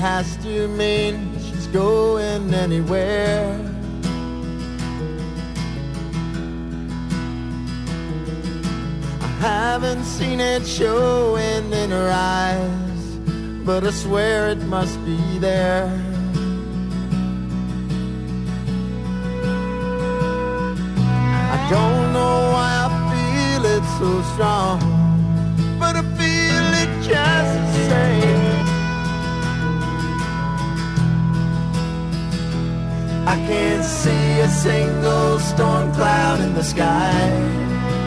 Has 0.00 0.34
to 0.38 0.66
mean 0.66 1.30
she's 1.38 1.66
going 1.66 2.54
anywhere. 2.54 3.52
I 9.20 9.26
haven't 9.42 10.04
seen 10.04 10.40
it 10.40 10.66
showing 10.66 11.70
in 11.70 11.90
her 11.90 12.10
eyes, 12.10 13.02
but 13.66 13.84
I 13.84 13.90
swear 13.90 14.48
it 14.48 14.62
must 14.62 14.96
be 15.04 15.38
there. 15.38 15.92
I 21.56 21.58
don't 21.68 22.14
know 22.14 22.36
why 22.54 22.70
I 22.86 22.90
feel 23.12 23.64
it 23.76 23.84
so 24.00 24.22
strong, 24.32 24.80
but 25.78 25.94
I 25.94 26.02
feel 26.16 26.66
it 26.82 26.90
just 27.02 27.54
the 27.74 27.88
same. 27.90 28.39
I 33.30 33.36
can't 33.46 33.84
see 33.84 34.40
a 34.40 34.48
single 34.48 35.38
storm 35.38 35.92
cloud 35.92 36.40
in 36.40 36.52
the 36.52 36.64
sky, 36.64 37.30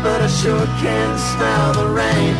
but 0.03 0.21
I 0.21 0.27
sure 0.27 0.65
can 0.83 1.17
smell 1.17 1.71
the 1.79 1.87
rain. 2.01 2.35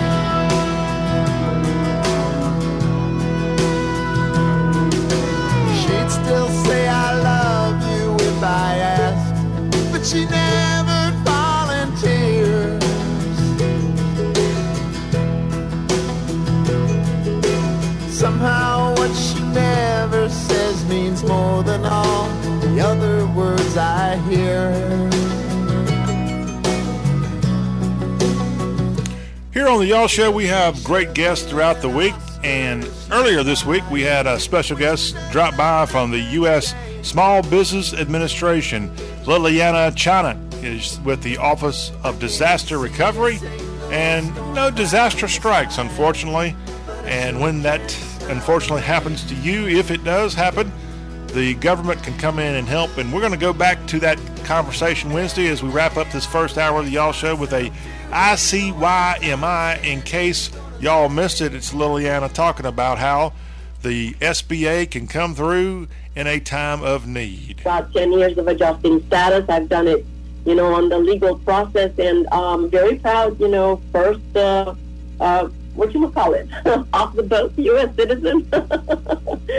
She'd 5.79 6.11
still 6.11 6.49
say 6.65 6.89
I 6.89 7.09
love 7.31 7.75
you 7.93 8.15
if 8.27 8.43
I 8.43 8.75
asked, 8.99 9.93
but 9.93 10.05
she 10.05 10.25
never 10.25 10.52
words 23.73 23.77
I 23.77 24.17
hear. 24.29 24.71
Here 29.53 29.67
on 29.67 29.79
the 29.79 29.85
Y'all 29.87 30.07
Show, 30.07 30.31
we 30.31 30.47
have 30.47 30.83
great 30.83 31.13
guests 31.13 31.47
throughout 31.47 31.81
the 31.81 31.89
week. 31.89 32.13
And 32.43 32.89
earlier 33.11 33.43
this 33.43 33.65
week, 33.65 33.83
we 33.89 34.01
had 34.01 34.27
a 34.27 34.39
special 34.39 34.77
guest 34.77 35.15
drop 35.31 35.55
by 35.55 35.85
from 35.85 36.11
the 36.11 36.19
U.S. 36.19 36.75
Small 37.01 37.41
Business 37.43 37.93
Administration. 37.93 38.89
Liliana 39.23 39.91
Chana 39.91 40.37
is 40.63 40.99
with 41.01 41.21
the 41.23 41.37
Office 41.37 41.91
of 42.03 42.19
Disaster 42.19 42.77
Recovery. 42.77 43.39
And 43.91 44.35
no 44.53 44.71
disaster 44.71 45.27
strikes, 45.27 45.77
unfortunately. 45.77 46.55
And 47.05 47.39
when 47.39 47.61
that 47.61 47.81
unfortunately 48.23 48.81
happens 48.81 49.23
to 49.25 49.35
you, 49.35 49.67
if 49.67 49.91
it 49.91 50.03
does 50.03 50.33
happen, 50.33 50.71
the 51.33 51.55
government 51.55 52.03
can 52.03 52.17
come 52.17 52.39
in 52.39 52.55
and 52.55 52.67
help. 52.67 52.97
And 52.97 53.11
we're 53.11 53.21
going 53.21 53.33
to 53.33 53.37
go 53.37 53.53
back 53.53 53.85
to 53.87 53.99
that 53.99 54.19
conversation 54.45 55.11
Wednesday 55.11 55.47
as 55.47 55.63
we 55.63 55.69
wrap 55.69 55.97
up 55.97 56.09
this 56.11 56.25
first 56.25 56.57
hour 56.57 56.79
of 56.79 56.85
the 56.85 56.91
Y'all 56.91 57.11
Show 57.11 57.35
with 57.35 57.53
a 57.53 57.71
ICYMI. 58.11 59.83
In 59.83 60.01
case 60.03 60.51
y'all 60.79 61.09
missed 61.09 61.41
it, 61.41 61.55
it's 61.55 61.73
Liliana 61.73 62.31
talking 62.31 62.65
about 62.65 62.99
how 62.99 63.33
the 63.81 64.13
SBA 64.13 64.91
can 64.91 65.07
come 65.07 65.33
through 65.33 65.87
in 66.15 66.27
a 66.27 66.39
time 66.39 66.83
of 66.83 67.07
need. 67.07 67.61
About 67.61 67.91
10 67.93 68.11
years 68.13 68.37
of 68.37 68.47
adjusting 68.47 69.05
status. 69.07 69.45
I've 69.49 69.67
done 69.67 69.87
it, 69.87 70.05
you 70.45 70.53
know, 70.53 70.73
on 70.73 70.89
the 70.89 70.99
legal 70.99 71.39
process 71.39 71.91
and 71.97 72.27
um, 72.27 72.69
very 72.69 72.99
proud, 72.99 73.39
you 73.39 73.47
know, 73.47 73.81
first, 73.91 74.21
uh, 74.35 74.75
uh, 75.19 75.49
what 75.75 75.93
you 75.93 76.09
call 76.11 76.33
it, 76.33 76.47
off 76.93 77.15
the 77.15 77.23
boat 77.23 77.53
U.S. 77.57 77.95
citizen. 77.95 78.47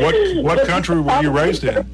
What 0.01 0.15
what 0.43 0.67
country 0.67 1.01
were 1.01 1.23
you 1.23 1.31
raised 1.31 1.63
in? 1.63 1.87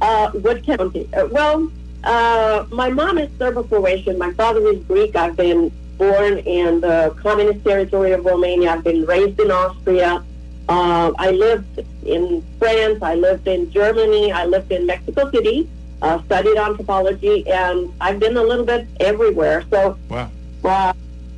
Uh, 0.00 0.30
what 0.32 0.62
county? 0.64 1.08
Uh, 1.14 1.28
well, 1.30 1.70
uh, 2.02 2.66
my 2.70 2.90
mom 2.90 3.18
is 3.18 3.30
Serbo-Croatian. 3.38 4.18
My 4.18 4.32
father 4.32 4.66
is 4.68 4.82
Greek. 4.84 5.14
I've 5.14 5.36
been 5.36 5.70
born 5.96 6.38
in 6.38 6.80
the 6.80 7.14
communist 7.22 7.64
territory 7.64 8.12
of 8.12 8.24
Romania. 8.24 8.72
I've 8.72 8.84
been 8.84 9.06
raised 9.06 9.38
in 9.38 9.50
Austria. 9.50 10.24
Uh, 10.68 11.12
I 11.18 11.30
lived 11.30 11.80
in 12.04 12.44
France. 12.58 13.02
I 13.02 13.14
lived 13.14 13.46
in 13.46 13.70
Germany. 13.70 14.32
I 14.32 14.44
lived 14.44 14.72
in 14.72 14.86
Mexico 14.86 15.30
City. 15.30 15.68
Uh, 16.02 16.20
studied 16.24 16.56
anthropology, 16.58 17.48
and 17.48 17.90
I've 18.00 18.18
been 18.18 18.36
a 18.36 18.42
little 18.42 18.66
bit 18.66 18.86
everywhere. 19.00 19.64
So, 19.70 19.96
wow. 20.10 20.30
Uh, 20.62 20.92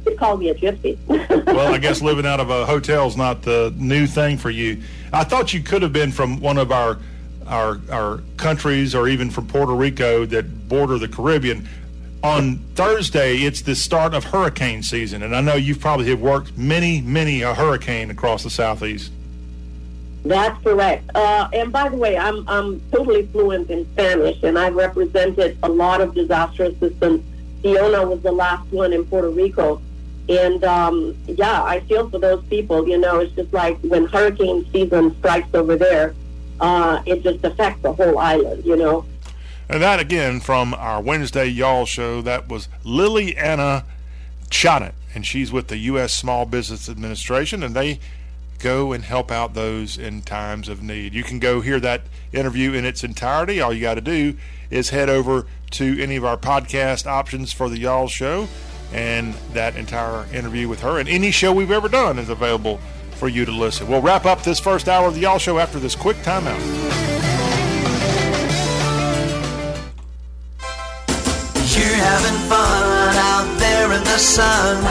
they 0.07 0.15
call 0.15 0.37
me 0.37 0.49
a 0.49 0.55
gypsy. 0.55 0.97
well, 1.47 1.75
I 1.75 1.79
guess 1.79 2.01
living 2.01 2.25
out 2.25 2.41
of 2.41 2.49
a 2.49 2.65
hotel 2.65 3.07
is 3.07 3.17
not 3.17 3.43
the 3.43 3.75
new 3.77 4.07
thing 4.07 4.39
for 4.39 4.51
you. 4.51 4.81
I 5.13 5.25
thought 5.25 5.53
you 5.53 5.61
could 5.61 5.83
have 5.83 5.93
been 5.93 6.13
from 6.13 6.41
one 6.41 6.57
of 6.57 6.73
our 6.73 6.99
our 7.47 7.81
our 7.93 8.21
countries 8.37 8.95
or 8.95 9.09
even 9.09 9.31
from 9.31 9.47
Puerto 9.47 9.75
Rico 9.75 10.25
that 10.27 10.69
border 10.69 10.99
the 10.99 11.09
Caribbean. 11.09 11.69
On 12.23 12.57
Thursday, 12.75 13.37
it's 13.37 13.63
the 13.63 13.75
start 13.75 14.15
of 14.15 14.25
hurricane 14.25 14.83
season, 14.83 15.23
and 15.23 15.37
I 15.37 15.41
know 15.41 15.55
you've 15.55 15.81
probably 15.81 16.09
have 16.09 16.21
worked 16.21 16.57
many, 16.57 17.01
many 17.01 17.43
a 17.43 17.55
hurricane 17.55 18.11
across 18.11 18.43
the 18.43 18.51
southeast. 18.51 19.13
That's 20.25 20.61
correct. 20.65 21.09
Uh, 21.15 21.49
and 21.53 21.71
by 21.71 21.89
the 21.89 21.97
way, 21.97 22.17
I'm 22.17 22.49
I'm 22.49 22.81
totally 22.91 23.27
fluent 23.27 23.71
in 23.71 23.87
Spanish, 23.93 24.43
and 24.43 24.59
I've 24.59 24.75
represented 24.75 25.59
a 25.63 25.69
lot 25.69 26.01
of 26.01 26.15
disaster 26.15 26.65
assistance. 26.65 27.23
Fiona 27.63 28.07
was 28.07 28.21
the 28.23 28.33
last 28.33 28.71
one 28.73 28.93
in 28.93 29.05
Puerto 29.05 29.29
Rico, 29.29 29.81
and 30.29 30.63
um, 30.65 31.17
yeah, 31.27 31.63
I 31.63 31.81
feel 31.81 32.09
for 32.11 32.19
those 32.19 32.45
people. 32.47 32.89
You 32.89 32.99
know, 32.99 33.21
it's 33.21 33.35
just 33.35 33.53
like 33.53 33.79
when 33.81 34.07
hurricane 34.07 34.67
season 34.73 35.17
strikes 35.19 35.55
over 35.55 35.77
there, 35.77 36.15
uh, 36.61 37.03
it 37.07 37.23
just 37.23 37.45
affects 37.45 37.83
the 37.83 37.93
whole 37.93 38.19
island, 38.19 38.65
you 38.65 38.77
know. 38.77 39.05
And 39.69 39.83
that 39.83 39.99
again 39.99 40.41
from 40.41 40.75
our 40.75 41.01
Wednesday 41.01 41.47
Y'all 41.47 41.87
show. 41.87 42.23
That 42.23 42.49
was 42.49 42.69
Liliana 42.85 43.85
Anna 44.53 44.93
and 45.15 45.27
she's 45.27 45.51
with 45.51 45.69
the 45.69 45.79
U.S. 45.79 46.13
Small 46.13 46.45
Business 46.45 46.89
Administration, 46.89 47.63
and 47.63 47.75
they 47.75 47.99
go 48.59 48.93
and 48.93 49.05
help 49.05 49.31
out 49.31 49.55
those 49.55 49.99
in 49.99 50.23
times 50.23 50.69
of 50.69 50.83
need. 50.83 51.15
You 51.15 51.23
can 51.23 51.39
go 51.39 51.61
hear 51.61 51.81
that 51.81 52.03
interview 52.33 52.73
in 52.73 52.85
its 52.85 53.03
entirety. 53.03 53.61
All 53.61 53.73
you 53.73 53.81
got 53.81 53.95
to 53.95 54.01
do 54.01 54.37
is 54.71 54.91
head 54.91 55.09
over 55.09 55.47
to 55.73 56.03
any 56.03 56.17
of 56.17 56.25
our 56.25 56.37
podcast 56.37 57.07
options 57.07 57.53
for 57.53 57.69
the 57.69 57.79
Y'all 57.79 58.09
show, 58.09 58.49
and 58.97 59.35
that 59.53 59.77
entire 59.77 60.27
interview 60.33 60.69
with 60.69 60.81
her 60.81 60.99
and 60.99 61.09
any 61.09 61.31
show 61.31 61.53
we've 61.53 61.71
ever 61.71 61.89
done 61.89 62.19
is 62.19 62.31
available 62.31 62.79
for 63.13 63.29
you 63.29 63.45
to 63.45 63.53
listen. 63.53 63.87
We'll 63.87 64.01
wrap 64.01 64.25
up 64.25 64.43
this 64.43 64.59
first 64.59 64.89
hour 64.89 65.09
of 65.09 65.15
the 65.15 65.21
Y'all 65.21 65.39
show 65.39 65.59
after 65.59 65.79
this 65.79 65.95
quick 65.95 66.17
timeout. 66.19 66.59
You're 71.77 72.01
having 72.01 72.39
fun 72.49 73.17
out 73.17 73.59
there 73.59 73.93
in 73.93 74.03
the 74.03 74.19
sun. 74.19 74.83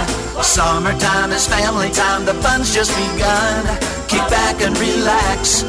Summertime 0.44 1.32
is 1.32 1.48
family 1.48 1.90
time, 1.90 2.26
the 2.26 2.36
fun's 2.36 2.74
just 2.74 2.96
begun. 2.96 3.66
Kick 4.08 4.22
back 4.30 4.62
and 4.62 4.78
relax, 4.78 5.64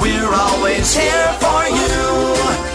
we're 0.00 0.32
always 0.32 0.94
here 0.94 1.32
for 1.40 1.66
you. 1.66 2.69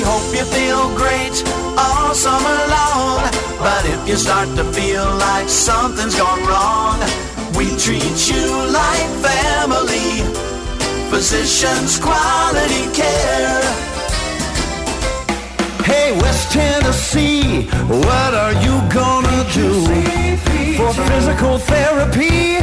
We 0.00 0.06
hope 0.06 0.34
you 0.34 0.44
feel 0.46 0.96
great 0.96 1.44
all 1.76 2.14
summer 2.14 2.58
long. 2.72 3.20
But 3.60 3.84
if 3.84 4.08
you 4.08 4.16
start 4.16 4.48
to 4.56 4.64
feel 4.72 5.04
like 5.04 5.46
something's 5.46 6.14
gone 6.14 6.40
wrong, 6.48 6.98
we 7.54 7.66
treat 7.76 8.18
you 8.32 8.48
like 8.72 9.10
family. 9.20 10.24
Physicians 11.10 12.00
quality 12.00 12.90
care. 12.96 13.89
Hey, 15.84 16.12
West 16.12 16.52
Tennessee, 16.52 17.62
what 17.88 18.34
are 18.34 18.52
you 18.62 18.80
gonna 18.92 19.44
do 19.52 19.72
for 20.76 20.92
physical 21.08 21.58
therapy? 21.58 22.58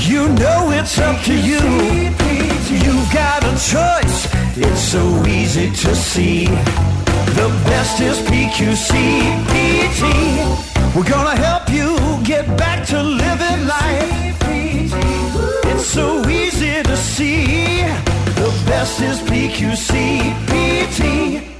You 0.00 0.28
know 0.40 0.70
it's 0.72 0.98
up 0.98 1.22
to 1.24 1.34
you. 1.34 1.60
You've 2.68 3.12
got 3.12 3.44
a 3.44 3.54
choice, 3.72 4.28
it's 4.56 4.80
so 4.80 5.24
easy 5.26 5.70
to 5.70 5.94
see. 5.94 6.46
The 7.38 7.48
best 7.64 8.00
is 8.00 8.18
PQC 8.28 8.90
PT. 9.52 10.02
We're 10.94 11.04
gonna 11.04 11.36
help 11.36 11.70
you 11.70 11.96
get 12.24 12.46
back 12.56 12.86
to 12.88 13.02
living 13.02 13.66
life. 13.66 14.36
It's 15.70 15.86
so 15.86 16.28
easy 16.28 16.82
to 16.82 16.96
see. 16.96 17.82
The 18.42 18.52
best 18.66 19.00
is 19.00 19.20
PQC 19.20 20.32
PT. 20.48 21.55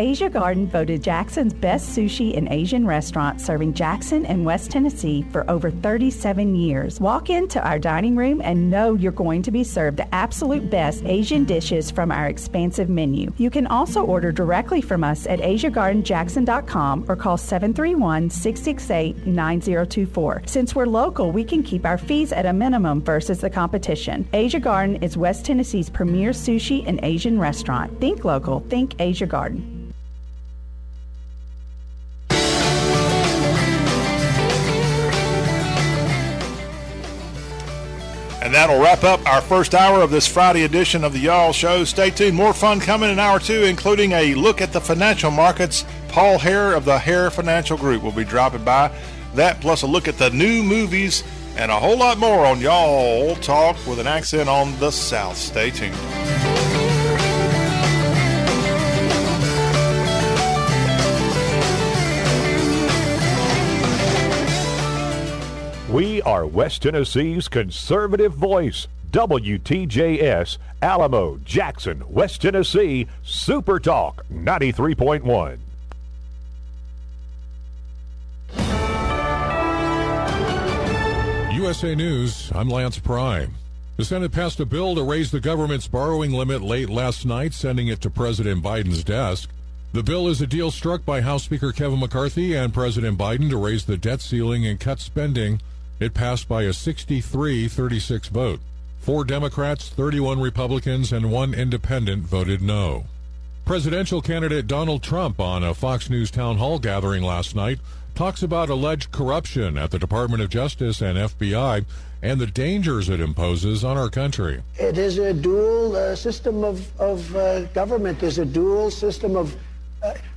Asia 0.00 0.30
Garden 0.30 0.66
voted 0.66 1.02
Jackson's 1.02 1.52
best 1.52 1.90
sushi 1.94 2.34
and 2.34 2.48
Asian 2.48 2.86
restaurant 2.86 3.38
serving 3.38 3.74
Jackson 3.74 4.24
and 4.24 4.46
West 4.46 4.70
Tennessee 4.70 5.26
for 5.30 5.48
over 5.50 5.70
37 5.70 6.54
years. 6.54 6.98
Walk 6.98 7.28
into 7.28 7.62
our 7.62 7.78
dining 7.78 8.16
room 8.16 8.40
and 8.42 8.70
know 8.70 8.94
you're 8.94 9.12
going 9.12 9.42
to 9.42 9.50
be 9.50 9.62
served 9.62 9.98
the 9.98 10.14
absolute 10.14 10.70
best 10.70 11.04
Asian 11.04 11.44
dishes 11.44 11.90
from 11.90 12.10
our 12.10 12.28
expansive 12.28 12.88
menu. 12.88 13.30
You 13.36 13.50
can 13.50 13.66
also 13.66 14.02
order 14.02 14.32
directly 14.32 14.80
from 14.80 15.04
us 15.04 15.26
at 15.26 15.40
AsiaGardenJackson.com 15.40 17.04
or 17.06 17.14
call 17.14 17.36
731 17.36 18.30
668 18.30 19.26
9024. 19.26 20.44
Since 20.46 20.74
we're 20.74 20.86
local, 20.86 21.30
we 21.30 21.44
can 21.44 21.62
keep 21.62 21.84
our 21.84 21.98
fees 21.98 22.32
at 22.32 22.46
a 22.46 22.54
minimum 22.54 23.02
versus 23.02 23.40
the 23.40 23.50
competition. 23.50 24.26
Asia 24.32 24.60
Garden 24.60 24.96
is 25.02 25.18
West 25.18 25.44
Tennessee's 25.44 25.90
premier 25.90 26.30
sushi 26.30 26.88
and 26.88 27.00
Asian 27.02 27.38
restaurant. 27.38 28.00
Think 28.00 28.24
local, 28.24 28.60
think 28.60 28.98
Asia 28.98 29.26
Garden. 29.26 29.89
And 38.50 38.56
that'll 38.56 38.80
wrap 38.82 39.04
up 39.04 39.24
our 39.32 39.40
first 39.40 39.76
hour 39.76 40.02
of 40.02 40.10
this 40.10 40.26
Friday 40.26 40.64
edition 40.64 41.04
of 41.04 41.12
the 41.12 41.20
Y'all 41.20 41.52
Show. 41.52 41.84
Stay 41.84 42.10
tuned. 42.10 42.36
More 42.36 42.52
fun 42.52 42.80
coming 42.80 43.08
in 43.08 43.20
hour 43.20 43.38
two, 43.38 43.62
including 43.62 44.10
a 44.10 44.34
look 44.34 44.60
at 44.60 44.72
the 44.72 44.80
financial 44.80 45.30
markets. 45.30 45.84
Paul 46.08 46.36
Hare 46.36 46.74
of 46.74 46.84
the 46.84 46.98
Hare 46.98 47.30
Financial 47.30 47.76
Group 47.78 48.02
will 48.02 48.10
be 48.10 48.24
dropping 48.24 48.64
by. 48.64 48.90
That 49.36 49.60
plus 49.60 49.82
a 49.82 49.86
look 49.86 50.08
at 50.08 50.18
the 50.18 50.30
new 50.30 50.64
movies 50.64 51.22
and 51.56 51.70
a 51.70 51.78
whole 51.78 51.96
lot 51.96 52.18
more 52.18 52.44
on 52.44 52.60
Y'all 52.60 53.36
Talk 53.36 53.76
with 53.86 54.00
an 54.00 54.08
accent 54.08 54.48
on 54.48 54.76
the 54.80 54.90
South. 54.90 55.36
Stay 55.36 55.70
tuned. 55.70 55.94
We 65.90 66.22
are 66.22 66.46
West 66.46 66.82
Tennessee's 66.82 67.48
conservative 67.48 68.32
voice. 68.32 68.86
WTJS, 69.10 70.56
Alamo, 70.80 71.38
Jackson, 71.38 72.04
West 72.08 72.42
Tennessee, 72.42 73.08
Super 73.24 73.80
Talk 73.80 74.24
93.1. 74.32 75.58
USA 81.56 81.96
News, 81.96 82.52
I'm 82.54 82.68
Lance 82.68 83.00
Prime. 83.00 83.56
The 83.96 84.04
Senate 84.04 84.30
passed 84.30 84.60
a 84.60 84.66
bill 84.66 84.94
to 84.94 85.02
raise 85.02 85.32
the 85.32 85.40
government's 85.40 85.88
borrowing 85.88 86.30
limit 86.30 86.62
late 86.62 86.88
last 86.88 87.26
night, 87.26 87.52
sending 87.52 87.88
it 87.88 88.00
to 88.02 88.10
President 88.10 88.62
Biden's 88.62 89.02
desk. 89.02 89.50
The 89.92 90.04
bill 90.04 90.28
is 90.28 90.40
a 90.40 90.46
deal 90.46 90.70
struck 90.70 91.04
by 91.04 91.20
House 91.20 91.42
Speaker 91.42 91.72
Kevin 91.72 91.98
McCarthy 91.98 92.54
and 92.54 92.72
President 92.72 93.18
Biden 93.18 93.50
to 93.50 93.56
raise 93.56 93.86
the 93.86 93.96
debt 93.96 94.20
ceiling 94.20 94.64
and 94.64 94.78
cut 94.78 95.00
spending. 95.00 95.60
It 96.00 96.14
passed 96.14 96.48
by 96.48 96.62
a 96.62 96.72
63 96.72 97.68
36 97.68 98.28
vote. 98.28 98.60
Four 99.00 99.24
Democrats, 99.24 99.90
31 99.90 100.40
Republicans, 100.40 101.12
and 101.12 101.30
one 101.30 101.52
independent 101.52 102.22
voted 102.22 102.62
no. 102.62 103.04
Presidential 103.66 104.22
candidate 104.22 104.66
Donald 104.66 105.02
Trump 105.02 105.38
on 105.38 105.62
a 105.62 105.74
Fox 105.74 106.08
News 106.08 106.30
town 106.30 106.56
hall 106.56 106.78
gathering 106.78 107.22
last 107.22 107.54
night 107.54 107.78
talks 108.14 108.42
about 108.42 108.70
alleged 108.70 109.12
corruption 109.12 109.78
at 109.78 109.90
the 109.90 109.98
Department 109.98 110.42
of 110.42 110.48
Justice 110.48 111.02
and 111.02 111.18
FBI 111.18 111.84
and 112.22 112.40
the 112.40 112.46
dangers 112.46 113.08
it 113.08 113.20
imposes 113.20 113.84
on 113.84 113.96
our 113.96 114.10
country. 114.10 114.62
It 114.78 114.98
is 114.98 115.18
a 115.18 115.32
dual 115.32 115.96
uh, 115.96 116.16
system 116.16 116.64
of, 116.64 117.00
of 117.00 117.36
uh, 117.36 117.64
government. 117.66 118.20
There's 118.20 118.38
a 118.38 118.44
dual 118.44 118.90
system 118.90 119.36
of. 119.36 119.54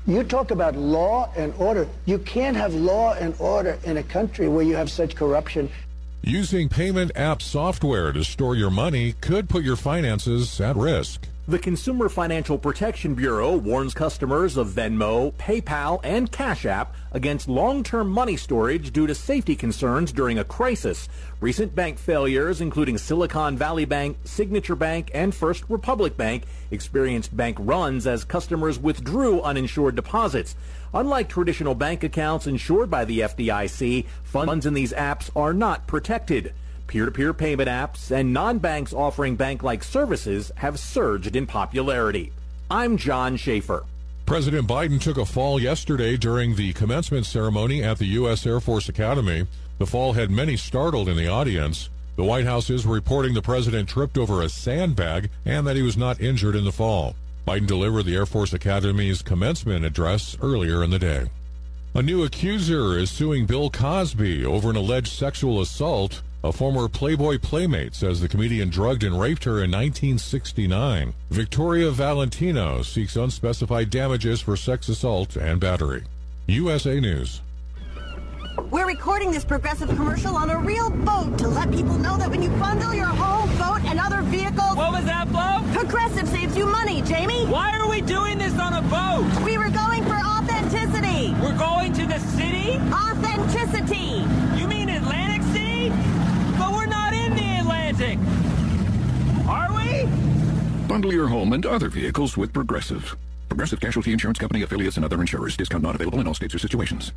You 0.06 0.24
talk 0.24 0.52
about 0.52 0.76
law 0.76 1.32
and 1.38 1.54
order. 1.58 1.88
You 2.06 2.20
can't 2.20 2.58
have 2.58 2.74
law 2.74 3.14
and 3.14 3.34
order 3.40 3.80
in 3.84 3.98
a 3.98 4.04
country 4.04 4.50
where 4.50 4.64
you 4.64 4.76
have 4.76 4.92
such 4.92 5.16
corruption. 5.16 5.70
Using 6.22 6.70
payment 6.70 7.12
app 7.16 7.42
software 7.42 8.12
to 8.12 8.24
store 8.24 8.56
your 8.56 8.70
money 8.70 9.14
could 9.22 9.50
put 9.50 9.64
your 9.64 9.76
finances 9.76 10.60
at 10.60 10.76
risk. 10.76 11.28
The 11.46 11.60
Consumer 11.60 12.08
Financial 12.08 12.58
Protection 12.58 13.16
Bureau 13.16 13.58
warns 13.58 13.94
customers 13.94 14.56
of 14.56 14.70
Venmo, 14.70 15.34
PayPal, 15.34 16.00
and 16.02 16.32
Cash 16.32 16.66
App 16.66 16.96
against 17.12 17.50
long-term 17.50 18.08
money 18.08 18.38
storage 18.38 18.94
due 18.94 19.08
to 19.08 19.14
safety 19.14 19.54
concerns 19.54 20.14
during 20.14 20.40
a 20.40 20.46
crisis. 20.46 21.10
Recent 21.42 21.76
bank 21.76 22.00
failures, 22.00 22.62
including 22.62 22.98
Silicon 22.98 23.58
Valley 23.58 23.84
Bank, 23.84 24.20
Signature 24.24 24.78
Bank, 24.78 25.12
and 25.14 25.36
First 25.36 25.66
Republic 25.68 26.16
Bank, 26.16 26.44
experienced 26.72 27.36
bank 27.36 27.58
runs 27.60 28.08
as 28.08 28.24
customers 28.24 28.80
withdrew 28.80 29.42
uninsured 29.42 29.98
deposits. 29.98 30.56
Unlike 30.94 31.28
traditional 31.28 31.76
bank 31.76 32.06
accounts 32.06 32.48
insured 32.48 32.90
by 32.90 33.04
the 33.04 33.20
FDIC, 33.20 34.06
funds 34.24 34.66
in 34.66 34.74
these 34.74 34.94
apps 34.94 35.30
are 35.36 35.54
not 35.54 35.88
protected. 35.88 36.54
Peer-to-peer 36.88 37.34
payment 37.34 37.70
apps 37.70 38.12
and 38.12 38.34
non-banks 38.34 38.94
offering 38.94 39.36
bank-like 39.36 39.84
services 39.84 40.52
have 40.56 40.80
surged 40.80 41.36
in 41.36 41.48
popularity. 41.48 42.32
I'm 42.70 42.98
John 42.98 43.38
Schaefer. 43.38 43.84
President 44.26 44.68
Biden 44.68 45.02
took 45.02 45.18
a 45.18 45.26
fall 45.26 45.60
yesterday 45.60 46.18
during 46.18 46.56
the 46.56 46.74
commencement 46.74 47.26
ceremony 47.26 47.84
at 47.84 47.98
the 47.98 48.06
U.S. 48.06 48.46
Air 48.46 48.60
Force 48.60 48.88
Academy. 48.88 49.48
The 49.80 49.86
fall 49.86 50.14
had 50.14 50.32
many 50.32 50.56
startled 50.56 51.10
in 51.10 51.18
the 51.18 51.28
audience. 51.28 51.90
The 52.16 52.24
White 52.24 52.46
House 52.46 52.70
is 52.70 52.86
reporting 52.86 53.34
the 53.34 53.42
president 53.42 53.90
tripped 53.90 54.18
over 54.18 54.42
a 54.42 54.50
sandbag 54.50 55.30
and 55.46 55.66
that 55.66 55.76
he 55.76 55.82
was 55.82 55.98
not 55.98 56.22
injured 56.22 56.56
in 56.56 56.64
the 56.64 56.72
fall. 56.72 57.16
Biden 57.48 57.68
delivered 57.68 58.04
the 58.04 58.16
Air 58.16 58.26
Force 58.26 58.54
Academy's 58.54 59.22
commencement 59.22 59.84
address 59.84 60.38
earlier 60.42 60.84
in 60.84 60.92
the 60.92 61.00
day. 61.00 61.30
A 61.96 62.02
new 62.02 62.24
accuser 62.24 62.98
is 62.98 63.12
suing 63.12 63.46
Bill 63.46 63.70
Cosby 63.70 64.46
over 64.46 64.70
an 64.70 64.76
alleged 64.76 65.12
sexual 65.12 65.60
assault. 65.60 66.22
A 66.44 66.52
former 66.52 66.90
Playboy 66.90 67.40
playmate 67.40 67.96
says 67.96 68.20
the 68.20 68.28
comedian 68.28 68.70
drugged 68.70 69.04
and 69.04 69.20
raped 69.20 69.46
her 69.46 69.64
in 69.64 69.72
1969. 69.72 71.14
Victoria 71.30 71.90
Valentino 71.90 72.82
seeks 72.82 73.16
unspecified 73.16 73.90
damages 73.90 74.42
for 74.42 74.58
sex 74.58 74.90
assault 74.90 75.38
and 75.38 75.62
battery. 75.62 76.04
USA 76.48 77.00
News. 77.00 77.42
We're 78.70 78.86
recording 78.86 79.32
this 79.32 79.46
progressive 79.46 79.88
commercial 79.90 80.36
on 80.36 80.50
a 80.50 80.60
real 80.60 80.90
boat 80.90 81.38
to 81.40 81.48
let 81.48 81.72
people 81.72 81.98
know 81.98 82.18
that 82.18 82.30
when 82.30 82.42
you 82.44 82.50
bundle 82.50 82.94
your 82.94 83.06
home, 83.08 83.50
boat, 83.58 83.90
and 83.90 84.00
other 84.00 84.22
vehicles. 84.24 84.76
What 84.76 84.92
was 84.92 85.06
that, 85.06 85.30
Flo? 85.30 85.64
Progressive 85.74 86.28
saves 86.28 86.58
you 86.58 86.66
money, 86.66 87.02
Jamie. 87.04 87.46
Why 87.46 87.78
are 87.78 87.90
we 87.90 88.02
doing 88.02 88.38
this 88.38 88.60
on 88.60 88.74
a 88.74 88.82
boat? 88.82 89.46
We 89.46 89.58
were 89.58 89.70
going 89.70 90.04
for 90.04 90.16
authenticity. 90.16 91.34
We're 91.42 91.58
going 91.58 91.94
to 91.94 92.06
the 92.06 92.20
city? 92.20 92.78
Authenticity. 92.92 94.28
You 94.60 94.68
mean 94.68 94.90
Atlantic 94.90 95.42
City? 95.54 95.90
But 96.58 96.74
we're 96.74 96.86
not 96.86 97.14
in 97.14 97.34
the 97.98 98.14
Atlantic. 98.14 99.48
Are 99.48 99.72
we? 99.74 100.06
Bundle 100.88 101.14
your 101.14 101.28
home 101.28 101.54
and 101.54 101.66
other 101.66 101.90
vehicles 101.90 102.38
with 102.38 102.54
Progressive. 102.54 103.16
Progressive 103.50 103.80
Casualty 103.80 104.12
Insurance 104.12 104.38
Company 104.40 104.62
affiliates 104.64 104.98
and 104.98 105.06
other 105.06 105.22
insurers. 105.22 105.56
Discount 105.58 105.84
not 105.84 105.94
available 105.96 106.20
in 106.20 106.28
all 106.28 106.34
states 106.34 106.56
or 106.56 106.60
situations. 106.60 107.14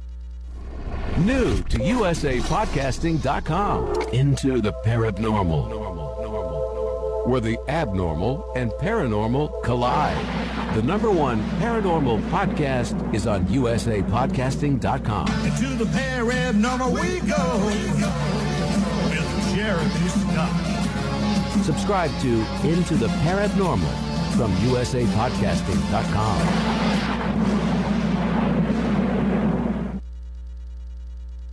New 1.19 1.63
to 1.65 1.79
USAPodcasting.com. 1.79 4.03
Into 4.13 4.61
the 4.61 4.73
paranormal. 4.85 5.85
Where 7.27 7.41
the 7.41 7.59
abnormal 7.69 8.53
and 8.55 8.71
paranormal 8.73 9.63
collide. 9.65 10.17
The 10.77 10.83
number 10.83 11.11
one 11.11 11.43
paranormal 11.59 12.21
podcast 12.29 13.15
is 13.15 13.27
on 13.27 13.47
USAPodcasting.com. 13.47 15.27
Into 15.45 15.75
the 15.75 15.87
paranormal 15.87 16.93
we 16.93 17.19
go. 17.27 17.65
With 17.67 17.99
Jeremy 19.57 20.16
Subscribe 21.65 22.13
to 22.21 22.45
Into 22.65 22.95
the 22.95 23.09
Paranormal 23.25 24.37
from 24.37 24.53
USAPodcasting.com. 24.53 26.77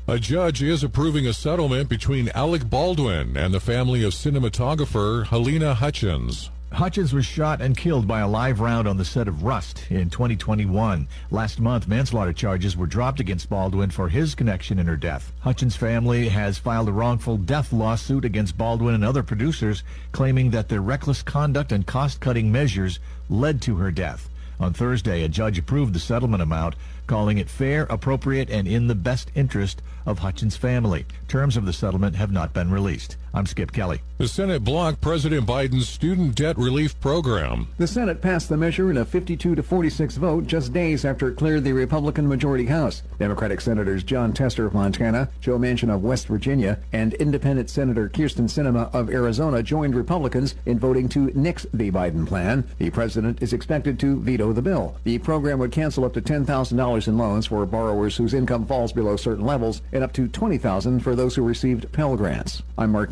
A 0.06 0.20
judge 0.20 0.62
is 0.62 0.84
approving 0.84 1.28
a 1.28 1.34
settlement 1.34 1.88
between 1.88 2.28
Alec 2.36 2.70
Baldwin 2.70 3.38
and 3.38 3.54
the 3.54 3.62
family 3.62 4.04
of 4.04 4.12
cinematographer 4.12 5.28
Halyna 5.28 5.76
Hutchins. 5.76 6.50
Hutchins 6.74 7.14
was 7.14 7.24
shot 7.24 7.62
and 7.62 7.78
killed 7.78 8.08
by 8.08 8.22
a 8.22 8.28
live 8.28 8.60
round 8.60 8.88
on 8.88 8.98
the 8.98 9.06
set 9.06 9.28
of 9.28 9.44
Rust 9.44 9.86
in 9.92 10.10
2021. 10.10 11.08
Last 11.30 11.60
month, 11.60 11.88
manslaughter 11.88 12.34
charges 12.34 12.76
were 12.76 12.88
dropped 12.88 13.20
against 13.20 13.48
Baldwin 13.48 13.92
for 13.92 14.10
his 14.10 14.34
connection 14.34 14.80
in 14.80 14.88
her 14.88 14.98
death. 14.98 15.32
Hutchins' 15.42 15.76
family 15.76 16.30
has 16.30 16.58
filed 16.58 16.90
a 16.90 16.92
wrongful 16.92 17.38
death 17.38 17.72
lawsuit 17.72 18.26
against 18.26 18.58
Baldwin 18.58 18.96
and 18.96 19.06
other 19.06 19.22
producers, 19.22 19.84
claiming 20.14 20.50
that 20.50 20.68
their 20.68 20.82
reckless 20.82 21.22
conduct 21.22 21.72
and 21.72 21.86
cost-cutting 21.86 22.52
measures 22.52 22.98
led 23.30 23.62
to 23.62 23.76
her 23.76 23.92
death. 23.92 24.28
On 24.60 24.74
Thursday, 24.74 25.24
a 25.24 25.30
judge 25.30 25.60
approved 25.60 25.94
the 25.94 26.00
settlement 26.00 26.42
amount, 26.42 26.74
calling 27.06 27.38
it 27.38 27.52
fair, 27.52 27.84
appropriate, 27.84 28.50
and 28.50 28.68
in 28.68 28.88
the 28.88 28.96
best 28.96 29.30
interest 29.36 29.84
of 30.08 30.20
Hutchins' 30.20 30.58
family. 30.58 31.06
Terms 31.28 31.56
of 31.56 31.66
the 31.66 31.74
settlement 31.74 32.16
have 32.16 32.32
not 32.32 32.52
been 32.52 32.72
released. 32.72 33.16
I'm 33.36 33.48
Skip 33.48 33.72
Kelly. 33.72 34.00
The 34.20 34.28
Senate 34.28 34.64
blocked 34.64 35.02
President 35.02 35.48
Biden's 35.48 35.90
student 35.90 36.36
debt 36.36 36.56
relief 36.56 37.00
program. 37.00 37.68
The 37.80 37.88
Senate 37.88 38.22
passed 38.22 38.48
the 38.48 38.56
measure 38.56 38.92
in 38.92 38.98
a 38.98 39.06
52 39.06 39.56
to 39.56 39.64
46 39.64 40.18
vote 40.18 40.46
just 40.46 40.72
days 40.72 41.04
after 41.04 41.30
it 41.30 41.36
cleared 41.36 41.64
the 41.64 41.74
Republican 41.74 42.28
majority 42.30 42.68
House. 42.68 43.02
Democratic 43.18 43.60
Senators 43.60 44.04
Jon 44.04 44.34
Tester 44.34 44.68
of 44.68 44.76
Montana, 44.76 45.30
Joe 45.42 45.58
Manchin 45.58 45.94
of 45.94 46.04
West 46.04 46.28
Virginia, 46.28 46.80
and 46.94 47.16
Independent 47.16 47.72
Senator 47.72 48.08
Kyrsten 48.08 48.48
Sinema 48.48 48.94
of 48.94 49.10
Arizona 49.10 49.64
joined 49.64 49.96
Republicans 49.96 50.54
in 50.68 50.78
voting 50.78 51.10
to 51.10 51.32
nix 51.34 51.66
the 51.74 51.90
Biden 51.90 52.28
plan. 52.28 52.64
The 52.78 52.92
president 52.92 53.42
is 53.42 53.52
expected 53.52 54.00
to 54.02 54.22
veto 54.22 54.54
the 54.54 54.62
bill. 54.62 54.96
The 55.06 55.18
program 55.18 55.58
would 55.58 55.72
cancel 55.72 56.06
up 56.06 56.14
to 56.14 56.22
$10,000 56.22 57.08
in 57.08 57.18
loans 57.18 57.48
for 57.48 57.66
borrowers 57.66 58.16
whose 58.16 58.36
income 58.36 58.68
falls 58.68 58.94
below 58.94 59.18
certain 59.18 59.44
levels 59.44 59.82
and 59.92 60.04
up 60.04 60.14
to 60.14 60.28
$20,000 60.28 61.02
for 61.02 61.16
those 61.16 61.36
who 61.36 61.42
received 61.42 61.92
Pell 61.92 62.16
Grants. 62.16 62.62
I'm 62.78 62.92
Mark 62.92 63.12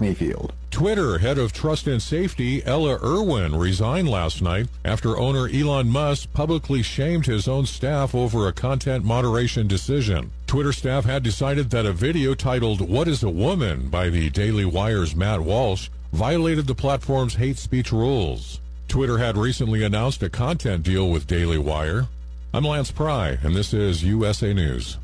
Twitter 0.72 1.20
head 1.20 1.38
of 1.38 1.54
trust 1.54 1.86
and 1.88 2.02
safety 2.02 2.66
Ella 2.66 2.98
Irwin 3.04 3.56
resigned 3.56 4.10
last 4.10 4.42
night 4.42 4.68
after 4.84 5.18
owner 5.18 5.48
Elon 5.48 5.90
Musk 5.90 6.32
publicly 6.34 6.82
shamed 6.82 7.26
his 7.26 7.48
own 7.48 7.66
staff 7.66 8.16
over 8.16 8.48
a 8.48 8.54
content 8.54 9.06
moderation 9.06 9.68
decision. 9.68 10.32
Twitter 10.48 10.74
staff 10.74 11.06
had 11.06 11.24
decided 11.24 11.70
that 11.70 11.86
a 11.86 11.94
video 11.94 12.34
titled 12.34 12.82
What 12.82 13.08
is 13.08 13.24
a 13.24 13.30
Woman 13.30 13.90
by 13.90 14.10
the 14.10 14.30
Daily 14.30 14.66
Wire's 14.66 15.16
Matt 15.16 15.42
Walsh 15.42 15.90
violated 16.12 16.68
the 16.68 16.76
platform's 16.76 17.36
hate 17.36 17.58
speech 17.58 17.92
rules. 17.92 18.60
Twitter 18.88 19.18
had 19.18 19.38
recently 19.38 19.84
announced 19.84 20.24
a 20.24 20.30
content 20.30 20.84
deal 20.84 21.10
with 21.10 21.28
Daily 21.28 21.58
Wire. 21.58 22.08
I'm 22.54 22.66
Lance 22.66 22.92
Pry, 22.92 23.38
and 23.44 23.56
this 23.56 23.74
is 23.74 24.04
USA 24.04 24.54
News. 24.54 24.98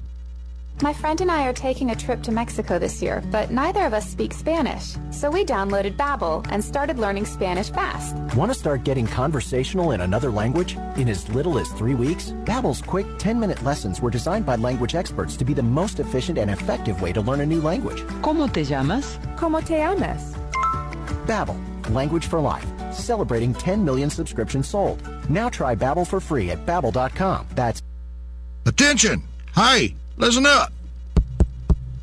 My 0.84 0.94
friend 0.94 1.20
and 1.22 1.32
I 1.32 1.48
are 1.48 1.54
taking 1.54 1.90
a 1.90 1.96
trip 1.96 2.22
to 2.22 2.32
Mexico 2.32 2.78
this 2.78 3.02
year, 3.02 3.24
but 3.32 3.50
neither 3.50 3.84
of 3.88 3.96
us 3.96 4.08
speak 4.08 4.32
Spanish. 4.32 4.94
So 5.10 5.32
we 5.32 5.44
downloaded 5.44 5.98
Babbel 5.98 6.46
and 6.52 6.64
started 6.64 7.00
learning 7.00 7.26
Spanish 7.26 7.72
fast. 7.72 8.16
Want 8.36 8.54
to 8.54 8.60
start 8.60 8.84
getting 8.84 9.08
conversational 9.08 9.90
in 9.90 10.02
another 10.02 10.30
language 10.30 10.78
in 10.96 11.10
as 11.10 11.28
little 11.30 11.58
as 11.58 11.68
3 11.70 11.96
weeks? 11.96 12.32
Babbel's 12.46 12.84
quick 12.84 13.08
10-minute 13.18 13.64
lessons 13.64 14.02
were 14.02 14.12
designed 14.12 14.46
by 14.46 14.56
language 14.56 14.94
experts 14.94 15.36
to 15.38 15.44
be 15.44 15.56
the 15.56 15.64
most 15.64 16.00
efficient 16.00 16.38
and 16.38 16.52
effective 16.52 17.02
way 17.02 17.12
to 17.12 17.22
learn 17.22 17.42
a 17.42 17.46
new 17.46 17.60
language. 17.60 18.04
¿Cómo 18.22 18.48
te 18.54 18.64
llamas? 18.64 19.18
¿Cómo 19.36 19.66
te 19.66 19.78
llamas? 19.78 20.36
Babbel, 21.26 21.58
language 21.90 22.28
for 22.28 22.40
life. 22.40 22.68
Celebrating 22.94 23.52
10 23.56 23.84
million 23.84 24.12
subscriptions 24.12 24.68
sold. 24.68 25.02
Now 25.28 25.50
try 25.50 25.74
Babbel 25.74 26.06
for 26.06 26.20
free 26.20 26.52
at 26.52 26.68
babbel.com. 26.68 27.48
That's 27.56 27.82
Attention! 28.68 29.24
Hey, 29.56 29.96
listen 30.18 30.46
up. 30.46 30.72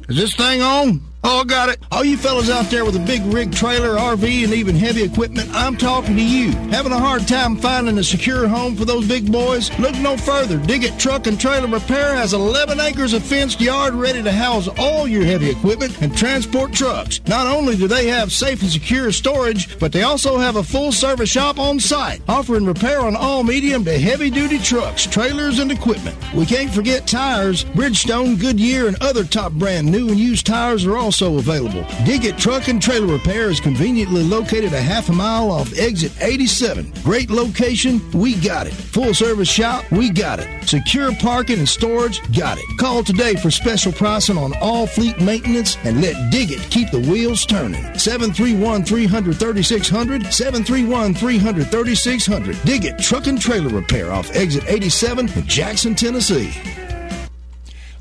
Is 0.09 0.17
this 0.17 0.35
thing 0.35 0.63
on? 0.63 1.01
Oh, 1.27 1.43
got 1.43 1.71
it. 1.71 1.79
All 1.91 2.05
you 2.05 2.19
fellas 2.19 2.51
out 2.51 2.67
there 2.67 2.85
with 2.85 2.97
a 2.97 3.07
big 3.07 3.23
rig 3.25 3.51
trailer, 3.51 3.97
RV, 3.97 4.45
and 4.45 4.53
even 4.53 4.77
heavy 4.77 5.03
equipment, 5.03 5.49
I'm 5.55 5.75
talking 5.75 6.17
to 6.17 6.23
you. 6.23 6.51
Having 6.69 6.93
a 6.93 6.99
hard 6.99 7.27
time 7.27 7.57
finding 7.57 7.97
a 7.97 8.05
secure 8.05 8.47
home 8.47 8.77
for 8.77 8.85
those 8.85 9.09
big 9.09 9.33
boys? 9.33 9.71
Look 9.79 9.97
no 9.97 10.19
further. 10.19 10.59
Diggett 10.59 10.99
Truck 10.99 11.27
and 11.27 11.41
Trailer 11.41 11.67
Repair 11.67 12.15
has 12.15 12.35
11 12.35 12.79
acres 12.79 13.15
of 13.15 13.25
fenced 13.25 13.59
yard 13.59 13.95
ready 13.95 14.23
to 14.23 14.33
house 14.33 14.69
all 14.79 15.09
your 15.09 15.25
heavy 15.25 15.49
equipment 15.49 15.99
and 16.03 16.15
transport 16.15 16.75
trucks. 16.75 17.23
Not 17.27 17.47
only 17.47 17.75
do 17.77 17.89
they 17.89 18.07
have 18.09 18.31
safe 18.31 18.61
and 18.61 18.71
secure 18.71 19.11
storage, 19.11 19.79
but 19.79 19.93
they 19.93 20.03
also 20.03 20.37
have 20.37 20.57
a 20.57 20.63
full 20.63 20.93
service 20.93 21.31
shop 21.31 21.59
on 21.59 21.81
site, 21.81 22.21
offering 22.29 22.67
repair 22.67 23.01
on 23.01 23.17
all 23.17 23.43
medium 23.43 23.83
to 23.87 23.99
heavy 23.99 24.29
duty 24.29 24.59
trucks, 24.59 25.07
trailers, 25.07 25.59
and 25.59 25.73
equipment. 25.73 26.19
We 26.35 26.45
can't 26.45 26.71
forget 26.71 27.07
tires. 27.07 27.65
Bridgestone, 27.65 28.39
Goodyear, 28.39 28.89
and 28.89 29.03
other 29.03 29.25
top 29.25 29.53
brand 29.53 29.91
new 29.91 30.09
and 30.09 30.19
used 30.19 30.45
tires 30.45 30.85
are 30.85 30.99
also 31.15 31.39
available. 31.39 31.85
Diggett 32.05 32.37
Truck 32.39 32.67
and 32.67 32.83
Trailer 32.83 33.07
Repair 33.07 33.49
is 33.49 33.61
conveniently 33.61 34.25
located 34.25 34.73
a 34.73 34.81
half 34.81 35.11
a 35.11 35.13
mile 35.13 35.49
off 35.49 35.73
exit 35.79 36.13
87. 36.21 36.93
Great 37.05 37.31
location, 37.31 38.01
we 38.11 38.35
got 38.35 38.67
it. 38.67 38.73
Full 38.73 39.15
service 39.15 39.49
shop, 39.49 39.89
we 39.93 40.11
got 40.11 40.41
it. 40.41 40.69
Secure 40.69 41.15
parking 41.15 41.61
and 41.61 41.69
storage, 41.69 42.21
got 42.37 42.59
it. 42.59 42.65
Call 42.79 43.05
today 43.05 43.37
for 43.37 43.53
special 43.53 43.93
pricing 43.93 44.37
on 44.37 44.55
all 44.61 44.89
fleet 44.89 45.21
maintenance 45.21 45.77
and 45.85 46.03
let 46.03 46.17
Diggett 46.33 46.69
keep 46.71 46.91
the 46.91 46.99
wheels 46.99 47.47
turning. 47.47 47.85
731 47.97 48.85
300 48.85 49.37
3600, 49.37 50.33
731 50.33 51.15
300 51.15 51.67
3600. 51.71 52.57
Diggett 52.57 53.01
Truck 53.01 53.29
and 53.29 53.41
Trailer 53.41 53.69
Repair 53.69 54.11
off 54.11 54.35
exit 54.35 54.65
87 54.67 55.29
in 55.29 55.47
Jackson, 55.47 55.95
Tennessee. 55.95 56.53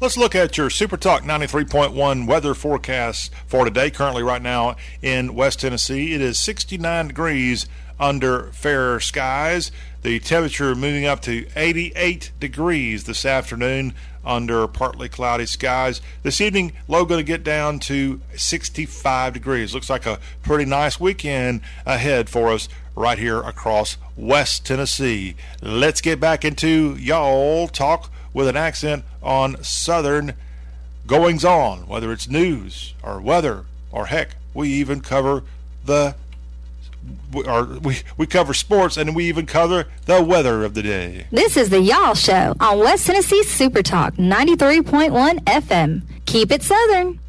Let's 0.03 0.17
look 0.17 0.35
at 0.35 0.57
your 0.57 0.69
Super 0.69 0.97
Talk 0.97 1.23
93.1 1.23 2.27
weather 2.27 2.53
forecast 2.53 3.31
for 3.47 3.63
today. 3.63 3.89
Currently, 3.89 4.21
right 4.21 4.41
now 4.41 4.75
in 5.01 5.33
West 5.33 5.61
Tennessee, 5.61 6.13
it 6.13 6.19
is 6.19 6.37
69 6.37 7.07
degrees 7.07 7.67
under 8.01 8.47
fair 8.51 8.99
skies. 8.99 9.71
The 10.01 10.19
temperature 10.19 10.75
moving 10.75 11.05
up 11.05 11.21
to 11.21 11.47
88 11.55 12.31
degrees 12.37 13.05
this 13.05 13.23
afternoon 13.23 13.93
under 14.25 14.67
partly 14.67 15.07
cloudy 15.07 15.45
skies. 15.45 16.01
This 16.21 16.41
evening, 16.41 16.73
low 16.89 17.05
going 17.05 17.19
to 17.19 17.23
get 17.23 17.45
down 17.45 17.79
to 17.79 18.19
65 18.35 19.31
degrees. 19.31 19.73
Looks 19.73 19.89
like 19.89 20.05
a 20.05 20.19
pretty 20.41 20.65
nice 20.65 20.99
weekend 20.99 21.61
ahead 21.85 22.29
for 22.29 22.49
us 22.49 22.67
right 22.93 23.17
here 23.17 23.39
across 23.39 23.95
West 24.17 24.65
Tennessee. 24.65 25.35
Let's 25.61 26.01
get 26.01 26.19
back 26.19 26.43
into 26.43 26.97
y'all 26.99 27.69
talk 27.69 28.11
with 28.33 28.47
an 28.47 28.57
accent 28.57 29.03
on 29.21 29.61
Southern 29.63 30.33
goings 31.07 31.45
on, 31.45 31.87
whether 31.87 32.11
it's 32.11 32.27
news 32.27 32.93
or 33.03 33.21
weather 33.21 33.65
or 33.91 34.07
heck, 34.07 34.35
we 34.53 34.69
even 34.69 35.01
cover 35.01 35.43
the 35.85 36.15
or 37.33 37.65
we, 37.65 37.97
we 38.17 38.25
cover 38.25 38.53
sports 38.53 38.95
and 38.95 39.15
we 39.15 39.25
even 39.25 39.45
cover 39.45 39.85
the 40.05 40.23
weather 40.23 40.63
of 40.63 40.73
the 40.73 40.81
day. 40.81 41.27
This 41.31 41.57
is 41.57 41.69
the 41.69 41.81
Y'all 41.81 42.13
Show 42.13 42.55
on 42.59 42.79
West 42.79 43.07
Tennessee 43.07 43.43
Super 43.43 43.81
Talk 43.83 44.15
93.1 44.15 45.39
FM. 45.43 46.03
Keep 46.25 46.51
it 46.51 46.63
Southern. 46.63 47.19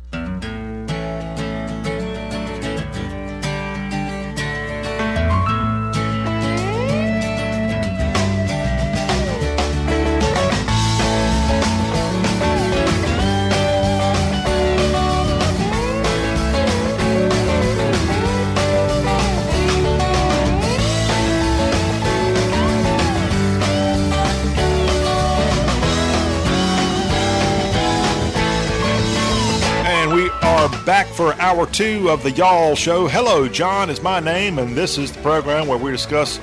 Are 30.65 30.85
back 30.87 31.07
for 31.09 31.35
hour 31.35 31.67
two 31.67 32.09
of 32.09 32.23
the 32.23 32.31
Y'all 32.31 32.75
Show. 32.75 33.07
Hello, 33.07 33.47
John 33.47 33.91
is 33.91 34.01
my 34.01 34.19
name, 34.19 34.59
and 34.59 34.75
this 34.75 34.97
is 34.97 35.12
the 35.12 35.21
program 35.21 35.69
where 35.69 35.77
we 35.77 35.91
discuss, 35.91 36.39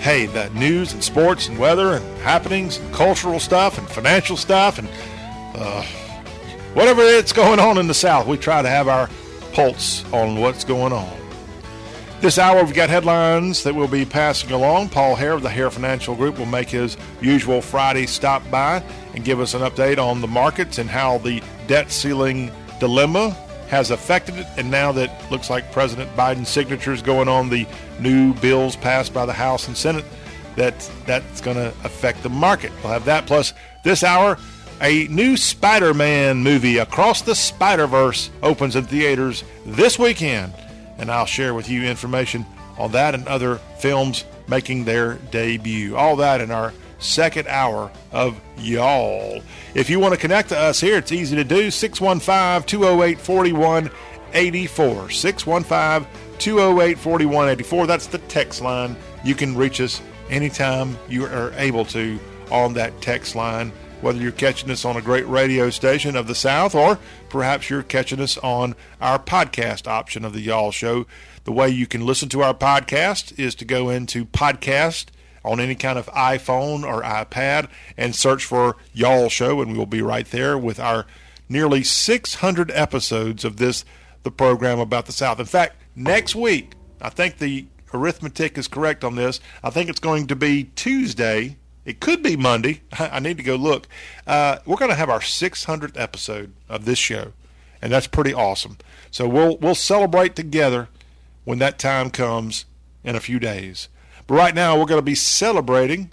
hey, 0.00 0.26
the 0.26 0.50
news 0.50 0.92
and 0.92 1.04
sports 1.04 1.46
and 1.46 1.56
weather 1.56 1.94
and 1.94 2.18
happenings, 2.18 2.78
and 2.78 2.92
cultural 2.92 3.38
stuff 3.38 3.78
and 3.78 3.88
financial 3.88 4.36
stuff 4.36 4.80
and 4.80 4.88
uh, 5.54 5.84
whatever 6.74 7.02
it's 7.02 7.32
going 7.32 7.60
on 7.60 7.78
in 7.78 7.86
the 7.86 7.94
South. 7.94 8.26
We 8.26 8.38
try 8.38 8.60
to 8.60 8.68
have 8.68 8.88
our 8.88 9.08
pulse 9.52 10.04
on 10.12 10.40
what's 10.40 10.64
going 10.64 10.92
on. 10.92 11.16
This 12.20 12.38
hour, 12.38 12.64
we've 12.64 12.74
got 12.74 12.90
headlines 12.90 13.62
that 13.62 13.72
we'll 13.72 13.86
be 13.86 14.04
passing 14.04 14.50
along. 14.50 14.88
Paul 14.88 15.14
Hare 15.14 15.34
of 15.34 15.42
the 15.42 15.48
Hare 15.48 15.70
Financial 15.70 16.16
Group 16.16 16.40
will 16.40 16.46
make 16.46 16.70
his 16.70 16.96
usual 17.20 17.62
Friday 17.62 18.06
stop 18.06 18.42
by 18.50 18.82
and 19.14 19.24
give 19.24 19.38
us 19.38 19.54
an 19.54 19.60
update 19.60 19.98
on 19.98 20.22
the 20.22 20.28
markets 20.28 20.78
and 20.78 20.90
how 20.90 21.18
the 21.18 21.40
debt 21.68 21.92
ceiling 21.92 22.50
dilemma 22.80 23.36
has 23.70 23.92
affected 23.92 24.36
it. 24.36 24.46
And 24.56 24.70
now 24.70 24.92
that 24.92 25.30
looks 25.30 25.48
like 25.48 25.72
President 25.72 26.14
Biden's 26.16 26.48
signature 26.48 26.92
is 26.92 27.02
going 27.02 27.28
on 27.28 27.48
the 27.48 27.66
new 28.00 28.34
bills 28.34 28.76
passed 28.76 29.14
by 29.14 29.24
the 29.24 29.32
House 29.32 29.68
and 29.68 29.76
Senate, 29.76 30.04
that 30.56 30.90
that's 31.06 31.40
going 31.40 31.56
to 31.56 31.68
affect 31.84 32.22
the 32.22 32.28
market. 32.28 32.72
We'll 32.82 32.92
have 32.92 33.04
that. 33.04 33.26
Plus, 33.26 33.54
this 33.84 34.02
hour, 34.02 34.36
a 34.82 35.06
new 35.06 35.36
Spider 35.36 35.94
Man 35.94 36.38
movie, 36.38 36.78
Across 36.78 37.22
the 37.22 37.34
Spider 37.34 37.86
Verse, 37.86 38.30
opens 38.42 38.74
in 38.74 38.84
theaters 38.84 39.44
this 39.64 39.98
weekend. 39.98 40.52
And 40.98 41.10
I'll 41.10 41.24
share 41.24 41.54
with 41.54 41.70
you 41.70 41.84
information 41.84 42.44
on 42.76 42.92
that 42.92 43.14
and 43.14 43.26
other 43.28 43.56
films 43.78 44.24
making 44.48 44.84
their 44.84 45.14
debut. 45.30 45.96
All 45.96 46.16
that 46.16 46.40
in 46.40 46.50
our 46.50 46.72
second 47.00 47.48
hour 47.48 47.90
of 48.12 48.40
Y'all. 48.58 49.42
If 49.74 49.90
you 49.90 49.98
want 49.98 50.14
to 50.14 50.20
connect 50.20 50.50
to 50.50 50.58
us 50.58 50.80
here, 50.80 50.98
it's 50.98 51.12
easy 51.12 51.36
to 51.36 51.44
do 51.44 51.70
615 51.70 52.66
208 52.66 53.18
4184. 53.18 55.10
615 55.10 56.10
208 56.38 56.98
4184. 56.98 57.86
That's 57.86 58.06
the 58.06 58.18
text 58.18 58.60
line. 58.60 58.96
You 59.24 59.34
can 59.34 59.56
reach 59.56 59.80
us 59.80 60.00
anytime 60.28 60.98
you 61.08 61.24
are 61.26 61.52
able 61.56 61.84
to 61.86 62.18
on 62.50 62.74
that 62.74 63.00
text 63.00 63.34
line, 63.34 63.72
whether 64.00 64.18
you're 64.18 64.32
catching 64.32 64.70
us 64.70 64.84
on 64.84 64.96
a 64.96 65.02
great 65.02 65.26
radio 65.26 65.70
station 65.70 66.16
of 66.16 66.26
the 66.26 66.34
South 66.34 66.74
or 66.74 66.98
perhaps 67.28 67.70
you're 67.70 67.82
catching 67.82 68.20
us 68.20 68.38
on 68.38 68.74
our 69.00 69.18
podcast 69.18 69.86
option 69.86 70.24
of 70.24 70.32
the 70.32 70.40
Y'all 70.40 70.72
Show. 70.72 71.06
The 71.44 71.52
way 71.52 71.68
you 71.68 71.86
can 71.86 72.04
listen 72.04 72.28
to 72.30 72.42
our 72.42 72.54
podcast 72.54 73.38
is 73.38 73.54
to 73.56 73.64
go 73.64 73.88
into 73.88 74.24
podcast 74.24 75.06
on 75.44 75.60
any 75.60 75.74
kind 75.74 75.98
of 75.98 76.06
iPhone 76.06 76.84
or 76.84 77.02
iPad 77.02 77.68
and 77.96 78.14
search 78.14 78.44
for 78.44 78.76
Y'all 78.92 79.28
Show, 79.28 79.60
and 79.60 79.72
we 79.72 79.78
will 79.78 79.86
be 79.86 80.02
right 80.02 80.26
there 80.26 80.58
with 80.58 80.78
our 80.78 81.06
nearly 81.48 81.82
600 81.82 82.70
episodes 82.72 83.44
of 83.44 83.56
this, 83.56 83.84
the 84.22 84.30
program 84.30 84.78
about 84.78 85.06
the 85.06 85.12
South. 85.12 85.40
In 85.40 85.46
fact, 85.46 85.76
next 85.96 86.34
week, 86.34 86.72
I 87.00 87.08
think 87.08 87.38
the 87.38 87.66
arithmetic 87.92 88.56
is 88.56 88.68
correct 88.68 89.02
on 89.04 89.16
this. 89.16 89.40
I 89.62 89.70
think 89.70 89.90
it's 89.90 90.00
going 90.00 90.26
to 90.28 90.36
be 90.36 90.64
Tuesday. 90.76 91.56
It 91.84 92.00
could 92.00 92.22
be 92.22 92.36
Monday. 92.36 92.82
I 92.98 93.18
need 93.20 93.36
to 93.38 93.42
go 93.42 93.56
look. 93.56 93.88
Uh, 94.26 94.58
we're 94.64 94.76
going 94.76 94.90
to 94.90 94.96
have 94.96 95.10
our 95.10 95.20
600th 95.20 95.98
episode 95.98 96.52
of 96.68 96.84
this 96.84 96.98
show, 96.98 97.32
and 97.82 97.92
that's 97.92 98.06
pretty 98.06 98.34
awesome. 98.34 98.78
So 99.10 99.26
we'll 99.26 99.56
we'll 99.56 99.74
celebrate 99.74 100.36
together 100.36 100.88
when 101.44 101.58
that 101.58 101.78
time 101.78 102.10
comes 102.10 102.66
in 103.02 103.16
a 103.16 103.20
few 103.20 103.40
days. 103.40 103.88
But 104.30 104.36
right 104.36 104.54
now, 104.54 104.78
we're 104.78 104.86
going 104.86 105.00
to 105.00 105.02
be 105.02 105.16
celebrating 105.16 106.12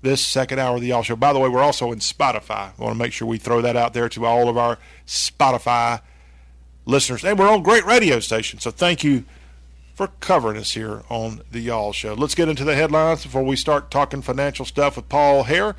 this 0.00 0.26
second 0.26 0.58
hour 0.60 0.76
of 0.76 0.80
the 0.80 0.88
Y'all 0.88 1.02
Show. 1.02 1.14
By 1.14 1.34
the 1.34 1.38
way, 1.38 1.50
we're 1.50 1.60
also 1.60 1.92
in 1.92 1.98
Spotify. 1.98 2.72
I 2.78 2.82
want 2.82 2.94
to 2.94 2.98
make 2.98 3.12
sure 3.12 3.28
we 3.28 3.36
throw 3.36 3.60
that 3.60 3.76
out 3.76 3.92
there 3.92 4.08
to 4.08 4.24
all 4.24 4.48
of 4.48 4.56
our 4.56 4.78
Spotify 5.06 6.00
listeners. 6.86 7.22
And 7.22 7.38
we're 7.38 7.50
on 7.50 7.62
great 7.62 7.84
radio 7.84 8.18
stations, 8.18 8.62
so 8.62 8.70
thank 8.70 9.04
you 9.04 9.26
for 9.94 10.06
covering 10.20 10.56
us 10.56 10.70
here 10.70 11.02
on 11.10 11.42
the 11.52 11.60
Y'all 11.60 11.92
Show. 11.92 12.14
Let's 12.14 12.34
get 12.34 12.48
into 12.48 12.64
the 12.64 12.74
headlines 12.74 13.24
before 13.24 13.42
we 13.42 13.56
start 13.56 13.90
talking 13.90 14.22
financial 14.22 14.64
stuff 14.64 14.96
with 14.96 15.10
Paul 15.10 15.42
Hare. 15.42 15.76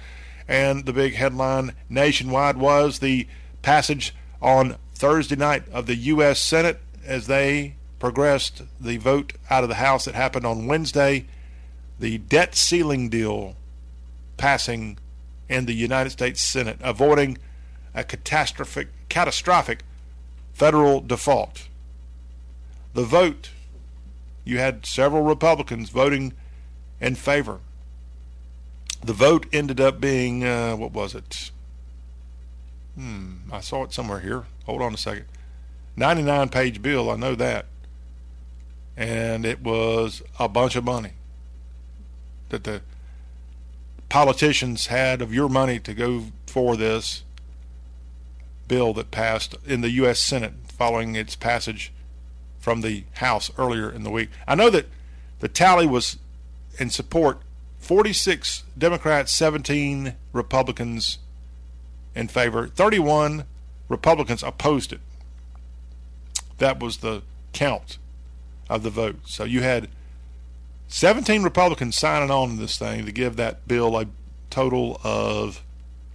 And 0.47 0.85
the 0.85 0.93
big 0.93 1.15
headline 1.15 1.73
nationwide 1.89 2.57
was 2.57 2.99
the 2.99 3.27
passage 3.63 4.13
on 4.39 4.75
Thursday 4.93 5.35
night 5.35 5.67
of 5.69 5.87
the 5.87 5.95
U.S. 5.95 6.39
Senate 6.39 6.79
as 7.03 7.25
they 7.25 7.77
progressed 8.05 8.61
the 8.79 8.97
vote 8.97 9.33
out 9.49 9.63
of 9.63 9.69
the 9.69 9.75
House 9.75 10.05
that 10.05 10.13
happened 10.13 10.45
on 10.45 10.67
Wednesday, 10.67 11.25
the 11.99 12.19
debt 12.19 12.53
ceiling 12.53 13.09
deal 13.09 13.55
passing 14.37 14.99
in 15.49 15.65
the 15.65 15.73
United 15.73 16.11
States 16.11 16.39
Senate, 16.39 16.77
avoiding 16.81 17.35
a 17.95 18.03
catastrophic, 18.03 18.89
catastrophic 19.09 19.79
federal 20.53 21.01
default. 21.01 21.67
The 22.93 23.05
vote, 23.05 23.49
you 24.43 24.59
had 24.59 24.85
several 24.85 25.23
Republicans 25.23 25.89
voting 25.89 26.33
in 27.01 27.15
favor. 27.15 27.59
The 29.03 29.13
vote 29.13 29.47
ended 29.51 29.81
up 29.81 29.99
being, 29.99 30.43
uh, 30.43 30.75
what 30.75 30.91
was 30.91 31.15
it? 31.15 31.49
Hmm, 32.93 33.37
I 33.51 33.61
saw 33.61 33.83
it 33.83 33.93
somewhere 33.93 34.19
here. 34.19 34.43
Hold 34.67 34.83
on 34.83 34.93
a 34.93 34.97
second. 34.97 35.25
99 35.95 36.49
page 36.49 36.83
bill, 36.83 37.09
I 37.09 37.15
know 37.15 37.33
that 37.33 37.65
and 38.97 39.45
it 39.45 39.61
was 39.61 40.21
a 40.39 40.47
bunch 40.47 40.75
of 40.75 40.83
money 40.83 41.11
that 42.49 42.63
the 42.63 42.81
politicians 44.09 44.87
had 44.87 45.21
of 45.21 45.33
your 45.33 45.49
money 45.49 45.79
to 45.79 45.93
go 45.93 46.25
for 46.45 46.77
this 46.77 47.23
bill 48.67 48.93
that 48.93 49.11
passed 49.11 49.55
in 49.65 49.81
the 49.81 49.91
U.S. 49.91 50.19
Senate 50.19 50.53
following 50.67 51.15
its 51.15 51.35
passage 51.35 51.91
from 52.59 52.81
the 52.81 53.03
House 53.15 53.51
earlier 53.57 53.89
in 53.89 54.03
the 54.03 54.09
week. 54.09 54.29
I 54.47 54.55
know 54.55 54.69
that 54.69 54.87
the 55.39 55.47
tally 55.47 55.85
was 55.85 56.17
in 56.79 56.89
support 56.89 57.41
46 57.79 58.63
Democrats, 58.77 59.31
17 59.31 60.15
Republicans 60.33 61.19
in 62.15 62.27
favor, 62.27 62.67
31 62.67 63.45
Republicans 63.89 64.41
opposed 64.41 64.93
it. 64.93 65.01
That 66.57 66.79
was 66.79 66.97
the 66.97 67.21
count 67.53 67.97
of 68.69 68.83
the 68.83 68.89
vote. 68.89 69.19
So 69.25 69.43
you 69.43 69.61
had 69.61 69.89
17 70.87 71.43
Republicans 71.43 71.97
signing 71.97 72.31
on 72.31 72.51
to 72.51 72.55
this 72.55 72.77
thing 72.77 73.05
to 73.05 73.11
give 73.11 73.35
that 73.35 73.67
bill 73.67 73.97
a 73.97 74.07
total 74.49 74.99
of 75.03 75.63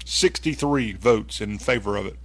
63 0.05 0.93
votes 0.93 1.41
in 1.41 1.59
favor 1.59 1.97
of 1.97 2.07
it. 2.07 2.17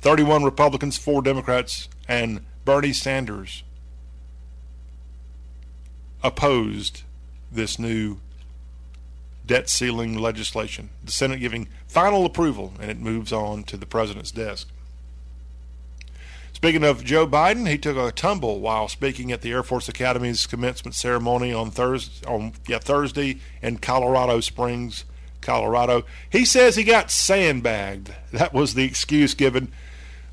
31 0.00 0.42
Republicans, 0.42 0.98
4 0.98 1.22
Democrats, 1.22 1.88
and 2.08 2.44
Bernie 2.64 2.92
Sanders 2.92 3.62
opposed 6.22 7.02
this 7.50 7.78
new 7.78 8.18
debt 9.46 9.68
ceiling 9.68 10.18
legislation. 10.18 10.90
The 11.04 11.12
Senate 11.12 11.40
giving 11.40 11.68
final 11.86 12.24
approval, 12.24 12.72
and 12.80 12.90
it 12.90 12.98
moves 12.98 13.32
on 13.32 13.64
to 13.64 13.76
the 13.76 13.86
president's 13.86 14.30
desk. 14.30 14.68
Speaking 16.62 16.84
of 16.84 17.02
Joe 17.02 17.26
Biden, 17.26 17.68
he 17.68 17.76
took 17.76 17.96
a 17.96 18.12
tumble 18.12 18.60
while 18.60 18.86
speaking 18.86 19.32
at 19.32 19.40
the 19.40 19.50
Air 19.50 19.64
Force 19.64 19.88
Academy's 19.88 20.46
commencement 20.46 20.94
ceremony 20.94 21.52
on 21.52 21.72
Thursday, 21.72 22.24
on 22.24 22.52
yeah, 22.68 22.78
Thursday 22.78 23.40
in 23.60 23.78
Colorado 23.78 24.38
Springs, 24.38 25.04
Colorado. 25.40 26.04
He 26.30 26.44
says 26.44 26.76
he 26.76 26.84
got 26.84 27.10
sandbagged. 27.10 28.14
That 28.30 28.54
was 28.54 28.74
the 28.74 28.84
excuse 28.84 29.34
given 29.34 29.72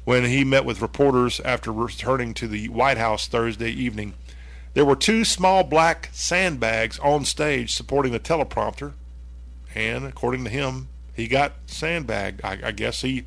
when 0.05 0.25
he 0.25 0.43
met 0.43 0.65
with 0.65 0.83
reporters 0.83 1.39
after 1.39 1.73
returning 1.73 2.35
to 2.35 2.47
the 2.47 2.69
White 2.69 2.99
House 2.99 3.25
Thursday 3.25 3.71
evening. 3.71 4.13
There 4.75 4.85
were 4.85 4.95
two 4.95 5.25
small 5.25 5.63
black 5.63 6.09
sandbags 6.11 6.99
on 6.99 7.25
stage 7.25 7.73
supporting 7.73 8.11
the 8.11 8.19
teleprompter, 8.19 8.93
and 9.73 10.05
according 10.05 10.43
to 10.43 10.51
him, 10.51 10.89
he 11.11 11.27
got 11.27 11.53
sandbagged. 11.65 12.41
I, 12.43 12.59
I 12.65 12.71
guess 12.71 13.01
he 13.01 13.25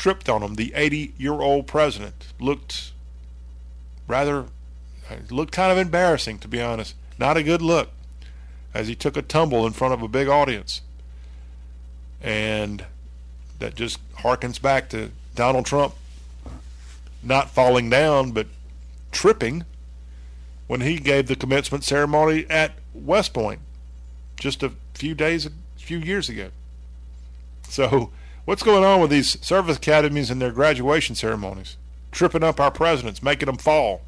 tripped 0.00 0.30
on 0.30 0.42
him. 0.42 0.54
The 0.54 0.72
80 0.74 1.12
year 1.18 1.34
old 1.34 1.66
president 1.66 2.32
looked 2.40 2.92
rather, 4.08 4.46
looked 5.28 5.52
kind 5.52 5.70
of 5.70 5.76
embarrassing, 5.76 6.38
to 6.38 6.48
be 6.48 6.60
honest. 6.60 6.94
Not 7.18 7.36
a 7.36 7.42
good 7.42 7.60
look 7.60 7.90
as 8.72 8.88
he 8.88 8.94
took 8.94 9.14
a 9.18 9.22
tumble 9.22 9.66
in 9.66 9.74
front 9.74 9.92
of 9.92 10.00
a 10.00 10.08
big 10.08 10.26
audience. 10.26 10.80
And 12.22 12.86
that 13.58 13.74
just 13.74 13.98
harkens 14.14 14.60
back 14.60 14.88
to 14.88 15.10
Donald 15.34 15.66
Trump 15.66 15.94
not 17.22 17.50
falling 17.50 17.90
down, 17.90 18.30
but 18.30 18.46
tripping 19.12 19.66
when 20.66 20.80
he 20.80 20.96
gave 20.96 21.26
the 21.26 21.36
commencement 21.36 21.84
ceremony 21.84 22.46
at 22.48 22.72
West 22.94 23.34
Point 23.34 23.60
just 24.38 24.62
a 24.62 24.72
few 24.94 25.14
days, 25.14 25.44
a 25.44 25.50
few 25.76 25.98
years 25.98 26.30
ago. 26.30 26.48
So 27.68 28.10
What's 28.44 28.62
going 28.62 28.84
on 28.84 29.00
with 29.00 29.10
these 29.10 29.38
service 29.44 29.76
academies 29.76 30.30
and 30.30 30.40
their 30.40 30.50
graduation 30.50 31.14
ceremonies? 31.14 31.76
Tripping 32.10 32.42
up 32.42 32.58
our 32.58 32.70
presidents, 32.70 33.22
making 33.22 33.46
them 33.46 33.56
fall. 33.56 34.02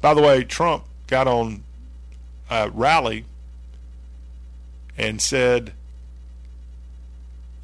By 0.00 0.14
the 0.14 0.22
way, 0.22 0.44
Trump 0.44 0.84
got 1.06 1.26
on 1.26 1.64
a 2.50 2.70
rally 2.70 3.24
and 4.96 5.20
said 5.20 5.72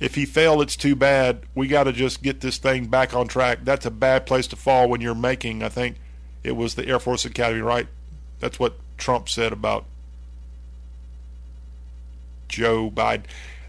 if 0.01 0.17
he 0.17 0.27
failed, 0.27 0.61
it's 0.61 0.77
too 0.77 0.95
bad. 0.95 1.45
We 1.55 1.67
got 1.67 1.85
to 1.85 1.93
just 1.93 2.23
get 2.23 2.41
this 2.41 2.59
thing 2.59 2.87
back 2.87 3.15
on 3.15 3.29
track. 3.29 3.61
That's 3.63 3.87
a 3.87 3.91
bad 3.91 4.27
place 4.27 4.47
to 4.49 4.57
fall 4.57 4.89
when 4.89 5.01
you're 5.01 5.15
making, 5.15 5.63
I 5.63 5.69
think 5.69 5.97
it 6.43 6.57
was 6.57 6.75
the 6.75 6.87
Air 6.87 6.99
Force 6.99 7.25
Academy, 7.25 7.63
right? 7.63 7.87
That's 8.41 8.59
what 8.59 8.75
Trump 8.99 9.29
said 9.29 9.53
about 9.53 9.87
Joe 12.49 12.91
Biden. 12.91 13.25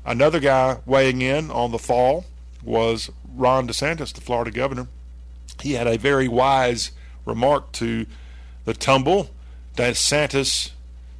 Another 0.05 0.39
guy 0.39 0.77
weighing 0.85 1.21
in 1.21 1.49
on 1.49 1.71
the 1.71 1.79
fall 1.79 2.25
was 2.63 3.09
Ron 3.35 3.67
DeSantis, 3.67 4.13
the 4.13 4.21
Florida 4.21 4.51
governor. 4.51 4.87
He 5.61 5.73
had 5.73 5.87
a 5.87 5.97
very 5.97 6.27
wise 6.27 6.91
remark 7.25 7.71
to 7.73 8.05
the 8.65 8.73
tumble. 8.73 9.31
DeSantis 9.75 10.71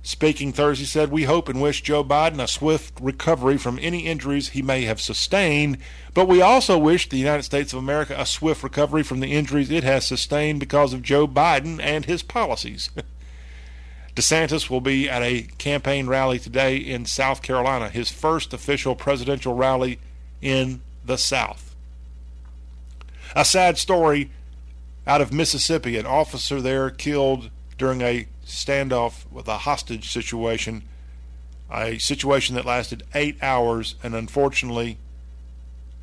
Speaking 0.06 0.54
Thursday 0.54 0.86
said, 0.86 1.10
We 1.10 1.24
hope 1.24 1.50
and 1.50 1.60
wish 1.60 1.82
Joe 1.82 2.04
Biden 2.04 2.40
a 2.40 2.48
swift 2.48 2.94
recovery 3.02 3.58
from 3.58 3.80
any 3.82 4.06
injuries 4.06 4.50
he 4.50 4.62
may 4.62 4.84
have 4.84 5.02
sustained, 5.02 5.80
but 6.14 6.28
we 6.28 6.44
also 6.44 6.78
wish 6.78 7.10
the 7.10 7.18
United 7.18 7.42
States 7.42 7.74
of 7.74 7.80
America 7.80 8.14
a 8.16 8.28
swift 8.28 8.62
recovery 8.62 9.02
from 9.02 9.20
the 9.20 9.34
injuries 9.34 9.72
it 9.72 9.84
has 9.84 10.06
sustained 10.06 10.60
because 10.60 10.94
of 10.94 11.02
Joe 11.02 11.28
Biden 11.28 11.80
and 11.82 12.06
his 12.06 12.22
policies. 12.22 12.92
DeSantis 14.16 14.70
will 14.70 14.82
be 14.82 15.09
at 15.09 15.22
a 15.22 15.43
campaign 15.57 16.07
rally 16.07 16.39
today 16.39 16.78
in 16.78 17.05
South 17.05 17.41
Carolina, 17.41 17.89
his 17.89 18.09
first 18.09 18.53
official 18.53 18.95
presidential 18.95 19.53
rally 19.53 19.99
in 20.41 20.82
the 21.05 21.18
South. 21.18 21.76
A 23.36 23.43
sad 23.43 23.78
story 23.78 24.32
out 25.05 25.20
of 25.20 25.34
Mississippi. 25.34 25.97
An 25.97 26.05
officer 26.05 26.61
there 26.61 26.89
killed 26.89 27.49
during 27.78 28.01
a 28.01 28.28
standoff 28.45 29.30
with 29.30 29.49
a 29.49 29.59
hostage 29.59 30.09
situation, 30.09 30.84
a 31.70 31.97
situation 31.97 32.55
that 32.55 32.66
lasted 32.66 33.03
eight 33.13 33.41
hours, 33.43 33.95
and 34.01 34.16
unfortunately, 34.16 34.97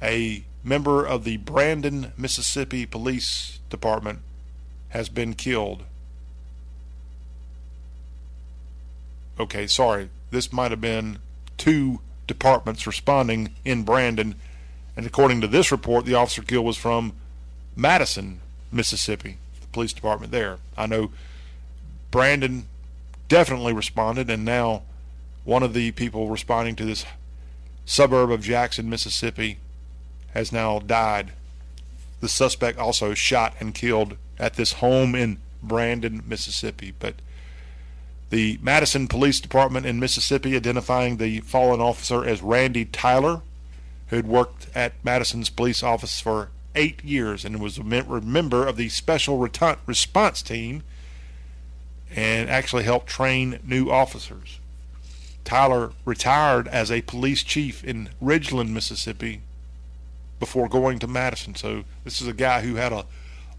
a 0.03 0.45
member 0.63 1.05
of 1.05 1.25
the 1.25 1.39
Brandon, 1.39 2.13
Mississippi 2.19 2.85
Police 2.85 3.61
Department 3.71 4.19
has 4.91 5.09
been 5.09 5.33
killed. 5.33 5.85
Okay, 9.39 9.67
sorry. 9.67 10.11
This 10.31 10.53
might 10.53 10.71
have 10.71 10.81
been 10.81 11.19
two 11.57 12.01
departments 12.27 12.87
responding 12.87 13.55
in 13.65 13.83
Brandon, 13.83 14.35
and 14.97 15.07
according 15.07 15.41
to 15.41 15.47
this 15.47 15.73
report, 15.73 16.05
the 16.05 16.15
officer 16.15 16.43
killed 16.43 16.67
was 16.67 16.77
from 16.77 17.15
Madison, 17.77 18.41
Mississippi, 18.71 19.39
the 19.61 19.67
police 19.69 19.93
department 19.93 20.33
there. 20.33 20.59
I 20.77 20.87
know 20.87 21.11
Brandon 22.11 22.67
definitely 23.29 23.73
responded, 23.73 24.31
and 24.31 24.45
now 24.45 24.83
one 25.45 25.63
of 25.63 25.75
the 25.75 25.91
people 25.93 26.29
responding 26.29 26.77
to 26.77 26.85
this 26.85 27.05
suburb 27.85 28.31
of 28.31 28.43
Jackson, 28.43 28.89
Mississippi, 28.89 29.59
has 30.35 30.53
now 30.53 30.79
died. 30.79 31.33
The 32.21 32.29
suspect 32.29 32.79
also 32.79 33.15
shot 33.15 33.55
and 33.59 33.75
killed 33.75 34.17
at 34.39 34.55
this 34.55 34.75
home 34.75 35.15
in 35.15 35.39
Brandon, 35.63 36.23
Mississippi. 36.27 36.95
But 36.99 37.17
the 38.33 38.59
Madison 38.63 39.09
Police 39.09 39.41
Department 39.41 39.85
in 39.85 40.01
Mississippi 40.01 40.57
identifying 40.57 41.19
the 41.19 41.41
fallen 41.41 41.83
officer 41.83 42.25
as 42.25 42.41
Randy 42.41 42.87
Tyler, 42.87 43.43
who 44.07 44.17
had 44.17 44.27
worked 44.27 44.69
at 44.75 44.95
Madison's 45.05 45.51
police 45.51 45.83
office 45.83 46.19
for 46.19 46.49
eight 46.75 47.05
years 47.05 47.45
and 47.45 47.61
was 47.61 47.77
a 47.77 47.85
member 47.85 48.67
of 48.67 48.79
the 48.79 48.89
Special 48.89 49.37
Response 49.37 50.41
Team 50.41 50.83
and 52.17 52.49
actually 52.49 52.85
helped 52.85 53.07
train 53.07 53.59
new 53.67 53.91
officers. 53.91 54.61
Tyler 55.45 55.93
retired 56.07 56.67
as 56.69 56.91
a 56.91 57.03
police 57.03 57.43
chief 57.43 57.85
in 57.85 58.09
Ridgeland, 58.23 58.71
Mississippi 58.71 59.43
before 60.41 60.71
going 60.71 60.99
to 61.01 61.07
Madison. 61.07 61.55
So 61.55 61.85
this 62.03 62.23
is 62.23 62.29
a 62.29 62.33
guy 62.33 62.63
who 62.63 62.77
had 62.77 62.95
a 62.95 63.05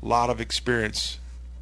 lot 0.01 0.32
of 0.32 0.41
experience 0.41 1.19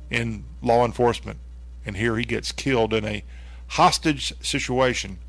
in 0.10 0.46
law 0.62 0.86
enforcement. 0.86 1.40
And 1.86 1.98
here 1.98 2.18
he 2.18 2.26
gets 2.26 2.52
killed 2.52 2.94
in 2.94 3.06
a 3.06 3.24
hostage 3.70 4.34
situation 4.42 5.20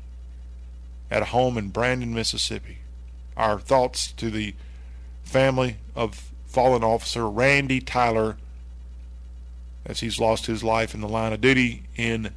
at 1.09 1.21
a 1.21 1.25
home 1.25 1.57
in 1.57 1.69
Brandon, 1.69 2.13
Mississippi. 2.13 2.79
Our 3.35 3.59
thoughts 3.59 4.11
to 4.13 4.29
the 4.29 4.53
family 5.23 5.77
of 5.95 6.31
fallen 6.45 6.83
officer 6.83 7.27
Randy 7.29 7.79
Tyler 7.79 8.37
as 9.85 9.99
he's 9.99 10.19
lost 10.19 10.45
his 10.45 10.63
life 10.63 10.93
in 10.93 11.01
the 11.01 11.07
line 11.07 11.33
of 11.33 11.41
duty 11.41 11.83
in 11.95 12.31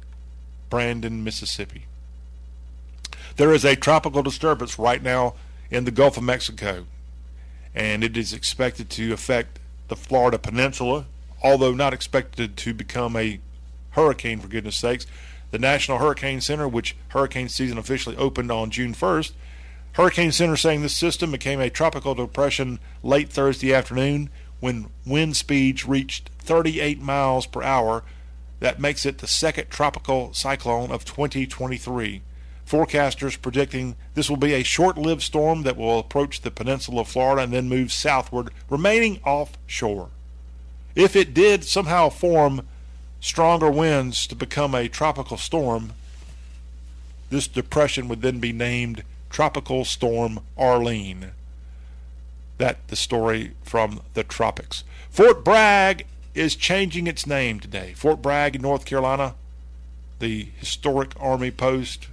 Brandon, 0.69 1.23
Mississippi. 1.23 1.85
There 3.37 3.53
is 3.53 3.63
a 3.63 3.75
tropical 3.75 4.23
disturbance 4.23 4.79
right 4.79 5.01
now 5.01 5.35
in 5.69 5.85
the 5.85 5.91
Gulf 5.91 6.17
of 6.17 6.23
Mexico, 6.23 6.87
and 7.75 8.03
it 8.03 8.17
is 8.17 8.33
expected 8.33 8.89
to 8.91 9.13
affect 9.13 9.59
the 9.87 9.95
Florida 9.95 10.37
Peninsula, 10.39 11.05
although 11.43 11.73
not 11.73 11.93
expected 11.93 12.57
to 12.57 12.73
become 12.73 13.15
a 13.15 13.39
hurricane, 13.97 14.39
for 14.39 14.47
goodness 14.47 14.77
sakes. 14.77 15.05
The 15.51 15.59
National 15.59 15.97
Hurricane 15.97 16.39
Center, 16.39 16.67
which 16.67 16.95
hurricane 17.09 17.49
season 17.49 17.77
officially 17.77 18.15
opened 18.15 18.51
on 18.51 18.69
June 18.69 18.93
1st, 18.93 19.33
Hurricane 19.93 20.31
Center 20.31 20.55
saying 20.55 20.83
this 20.83 20.95
system 20.95 21.31
became 21.31 21.59
a 21.59 21.71
tropical 21.71 22.13
depression 22.13 22.79
late 23.01 23.29
Thursday 23.29 23.73
afternoon 23.73 24.29
when 24.59 24.91
wind 25.05 25.35
speeds 25.35 25.87
reached 25.87 26.29
38 26.39 27.01
miles 27.01 27.47
per 27.47 27.63
hour. 27.63 28.03
That 28.59 28.79
makes 28.79 29.05
it 29.07 29.17
the 29.17 29.27
second 29.27 29.71
tropical 29.71 30.33
cyclone 30.33 30.91
of 30.91 31.03
2023. 31.03 32.21
Forecasters 32.67 33.41
predicting 33.41 33.95
this 34.13 34.29
will 34.29 34.37
be 34.37 34.53
a 34.53 34.61
short 34.61 34.99
lived 34.99 35.23
storm 35.23 35.63
that 35.63 35.77
will 35.77 35.97
approach 35.97 36.41
the 36.41 36.51
peninsula 36.51 37.01
of 37.01 37.07
Florida 37.07 37.41
and 37.41 37.53
then 37.53 37.67
move 37.67 37.91
southward, 37.91 38.51
remaining 38.69 39.19
offshore. 39.25 40.09
If 40.93 41.15
it 41.15 41.33
did 41.33 41.63
somehow 41.63 42.09
form 42.09 42.67
stronger 43.19 43.69
winds 43.69 44.27
to 44.27 44.35
become 44.35 44.75
a 44.75 44.87
tropical 44.87 45.37
storm, 45.37 45.93
this 47.29 47.47
depression 47.47 48.07
would 48.07 48.21
then 48.21 48.39
be 48.39 48.53
named 48.53 49.03
Tropical 49.29 49.83
Storm 49.83 50.39
Arlene. 50.57 51.31
That 52.57 52.87
the 52.87 52.95
story 52.95 53.51
from 53.63 54.01
the 54.13 54.23
tropics. 54.23 54.83
Fort 55.09 55.43
Bragg 55.43 56.05
is 56.33 56.55
changing 56.55 57.07
its 57.07 57.27
name 57.27 57.59
today. 57.59 57.93
Fort 57.93 58.21
Bragg 58.21 58.55
in 58.55 58.61
North 58.61 58.85
Carolina, 58.85 59.35
the 60.19 60.49
historic 60.57 61.13
Army 61.19 61.51
post 61.51 62.07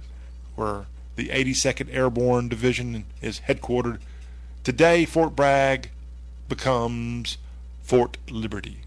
where 0.55 0.85
the 1.15 1.29
82nd 1.29 1.93
Airborne 1.93 2.49
Division 2.49 3.05
is 3.21 3.41
headquartered. 3.47 3.99
Today, 4.63 5.05
Fort 5.05 5.35
Bragg 5.35 5.89
becomes 6.49 7.37
Fort 7.81 8.17
Liberty. 8.29 8.84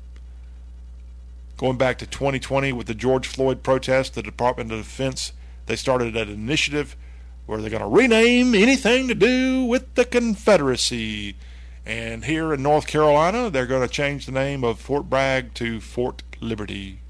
Going 1.59 1.77
back 1.77 1.99
to 1.99 2.07
2020 2.07 2.73
with 2.73 2.87
the 2.87 2.95
George 2.95 3.27
Floyd 3.27 3.63
protest, 3.63 4.15
the 4.15 4.23
Department 4.23 4.73
of 4.73 4.79
Defense 4.79 5.33
they 5.67 5.77
started 5.77 6.17
an 6.17 6.31
initiative 6.31 6.97
where 7.45 7.61
they're 7.61 7.71
going 7.71 7.83
to 7.83 7.89
rename 7.89 8.55
anything 8.55 9.07
to 9.09 9.15
do 9.15 9.65
with 9.65 9.95
the 9.97 10.05
Confederacy. 10.07 11.37
And 11.85 12.25
here 12.25 12.55
in 12.55 12.63
North 12.63 12.87
Carolina, 12.87 13.51
they're 13.51 13.67
going 13.67 13.87
to 13.87 13.93
change 13.93 14.25
the 14.25 14.33
name 14.33 14.65
of 14.65 14.81
Fort 14.81 15.11
Bragg 15.11 15.53
to 15.55 15.81
Fort 15.81 16.23
Liberty. 16.41 17.01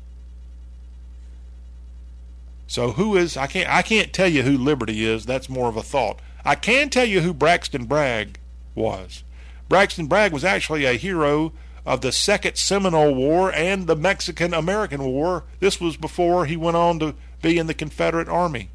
So 2.67 2.93
who 2.93 3.17
is 3.17 3.37
I 3.37 3.47
can't 3.47 3.69
I 3.69 3.83
can't 3.83 4.13
tell 4.13 4.29
you 4.29 4.43
who 4.43 4.59
Liberty 4.59 5.05
is. 5.05 5.25
That's 5.25 5.49
more 5.49 5.69
of 5.69 5.77
a 5.77 5.83
thought. 5.83 6.21
I 6.45 6.55
can 6.55 6.91
tell 6.91 7.07
you 7.07 7.21
who 7.21 7.33
Braxton 7.33 7.85
Bragg 7.85 8.41
was. 8.75 9.23
Braxton 9.69 10.07
Bragg 10.07 10.33
was 10.33 10.45
actually 10.45 10.85
a 10.85 10.95
hero 10.95 11.53
of 11.89 12.03
the 12.03 12.13
Second 12.13 12.57
Seminole 12.57 13.15
War 13.15 13.51
and 13.51 13.87
the 13.87 13.97
Mexican 13.97 14.53
American 14.53 15.03
War. 15.03 15.45
This 15.59 15.81
was 15.81 15.97
before 15.97 16.45
he 16.45 16.55
went 16.55 16.77
on 16.77 16.99
to 16.99 17.15
be 17.41 17.57
in 17.57 17.67
the 17.67 17.73
Confederate 17.73 18.29
Army. 18.29 18.69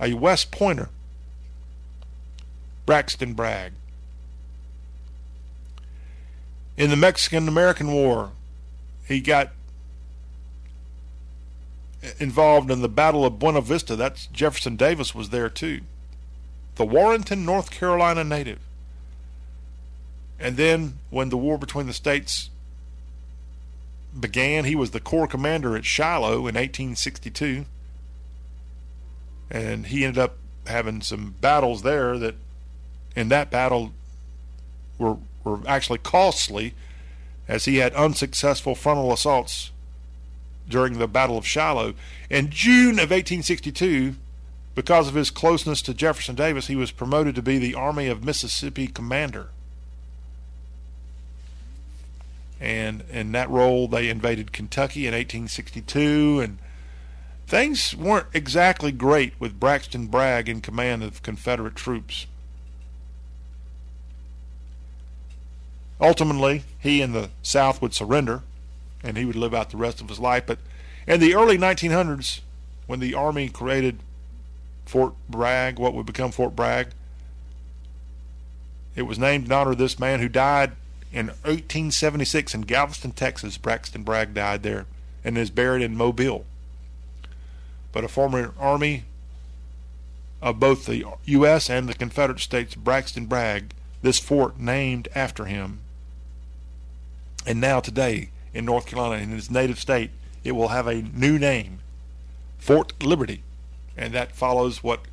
A 0.00 0.14
West 0.14 0.52
Pointer. 0.52 0.88
Braxton 2.86 3.34
Bragg 3.34 3.72
in 6.76 6.90
the 6.90 6.96
Mexican 6.96 7.48
American 7.48 7.90
War. 7.90 8.30
He 9.08 9.20
got 9.20 9.50
involved 12.20 12.70
in 12.70 12.80
the 12.80 12.88
Battle 12.88 13.24
of 13.24 13.40
Buena 13.40 13.60
Vista. 13.60 13.96
That's 13.96 14.26
Jefferson 14.26 14.76
Davis 14.76 15.16
was 15.16 15.30
there 15.30 15.48
too. 15.48 15.80
The 16.76 16.84
Warrenton, 16.84 17.44
North 17.44 17.72
Carolina 17.72 18.22
native. 18.22 18.60
And 20.38 20.56
then 20.56 20.98
when 21.10 21.30
the 21.30 21.36
war 21.36 21.58
between 21.58 21.86
the 21.86 21.92
states 21.92 22.50
began, 24.18 24.64
he 24.64 24.74
was 24.74 24.90
the 24.90 25.00
corps 25.00 25.26
commander 25.26 25.76
at 25.76 25.84
Shiloh 25.84 26.46
in 26.46 26.54
1862. 26.54 27.64
And 29.50 29.86
he 29.86 30.04
ended 30.04 30.18
up 30.18 30.36
having 30.66 31.00
some 31.00 31.34
battles 31.40 31.82
there 31.82 32.18
that 32.18 32.34
in 33.14 33.28
that 33.28 33.50
battle 33.50 33.92
were 34.98 35.16
were 35.44 35.60
actually 35.66 35.98
costly 35.98 36.74
as 37.46 37.64
he 37.64 37.76
had 37.76 37.94
unsuccessful 37.94 38.74
frontal 38.74 39.12
assaults 39.12 39.70
during 40.68 40.98
the 40.98 41.06
Battle 41.06 41.38
of 41.38 41.46
Shiloh. 41.46 41.94
In 42.28 42.50
June 42.50 42.98
of 42.98 43.10
1862, 43.10 44.16
Because 44.74 45.08
of 45.08 45.14
his 45.14 45.30
closeness 45.30 45.80
to 45.82 45.94
Jefferson 45.94 46.34
Davis, 46.34 46.66
he 46.66 46.76
was 46.76 46.90
promoted 46.90 47.34
to 47.34 47.42
be 47.42 47.56
the 47.56 47.74
Army 47.74 48.08
of 48.08 48.22
Mississippi 48.22 48.86
commander. 48.86 49.48
And 52.60 53.02
in 53.10 53.32
that 53.32 53.50
role, 53.50 53.86
they 53.86 54.08
invaded 54.08 54.52
Kentucky 54.52 55.06
in 55.06 55.12
1862, 55.12 56.40
and 56.40 56.58
things 57.46 57.94
weren't 57.94 58.28
exactly 58.32 58.92
great 58.92 59.34
with 59.38 59.60
Braxton 59.60 60.06
Bragg 60.06 60.48
in 60.48 60.60
command 60.60 61.02
of 61.02 61.22
Confederate 61.22 61.76
troops. 61.76 62.26
Ultimately, 66.00 66.64
he 66.78 67.00
and 67.02 67.14
the 67.14 67.30
South 67.42 67.80
would 67.80 67.94
surrender, 67.94 68.42
and 69.02 69.16
he 69.16 69.24
would 69.24 69.36
live 69.36 69.54
out 69.54 69.70
the 69.70 69.76
rest 69.76 70.00
of 70.00 70.08
his 70.08 70.18
life. 70.18 70.44
But 70.46 70.58
in 71.06 71.20
the 71.20 71.34
early 71.34 71.58
1900s, 71.58 72.40
when 72.86 73.00
the 73.00 73.14
Army 73.14 73.48
created 73.48 74.00
Fort 74.84 75.14
Bragg, 75.28 75.78
what 75.78 75.94
would 75.94 76.06
become 76.06 76.32
Fort 76.32 76.54
Bragg, 76.56 76.88
it 78.94 79.02
was 79.02 79.18
named 79.18 79.46
in 79.46 79.52
honor 79.52 79.72
of 79.72 79.78
this 79.78 79.98
man 79.98 80.20
who 80.20 80.28
died 80.28 80.72
in 81.16 81.28
1876 81.28 82.54
in 82.54 82.60
Galveston, 82.60 83.12
Texas. 83.12 83.56
Braxton 83.56 84.02
Bragg 84.02 84.34
died 84.34 84.62
there 84.62 84.84
and 85.24 85.38
is 85.38 85.48
buried 85.48 85.82
in 85.82 85.96
Mobile. 85.96 86.44
But 87.90 88.04
a 88.04 88.08
former 88.08 88.52
Army 88.58 89.04
of 90.42 90.60
both 90.60 90.84
the 90.84 91.06
U.S. 91.24 91.70
and 91.70 91.88
the 91.88 91.94
Confederate 91.94 92.40
States, 92.40 92.74
Braxton 92.74 93.24
Bragg, 93.24 93.72
this 94.02 94.18
fort 94.18 94.60
named 94.60 95.08
after 95.14 95.46
him. 95.46 95.80
And 97.46 97.62
now, 97.62 97.80
today, 97.80 98.28
in 98.52 98.66
North 98.66 98.84
Carolina, 98.84 99.22
in 99.22 99.30
his 99.30 99.50
native 99.50 99.80
state, 99.80 100.10
it 100.44 100.52
will 100.52 100.68
have 100.68 100.86
a 100.86 101.00
new 101.00 101.38
name 101.38 101.78
Fort 102.58 103.02
Liberty. 103.02 103.42
And 103.96 104.12
that 104.12 104.36
follows 104.36 104.82
what 104.82 105.06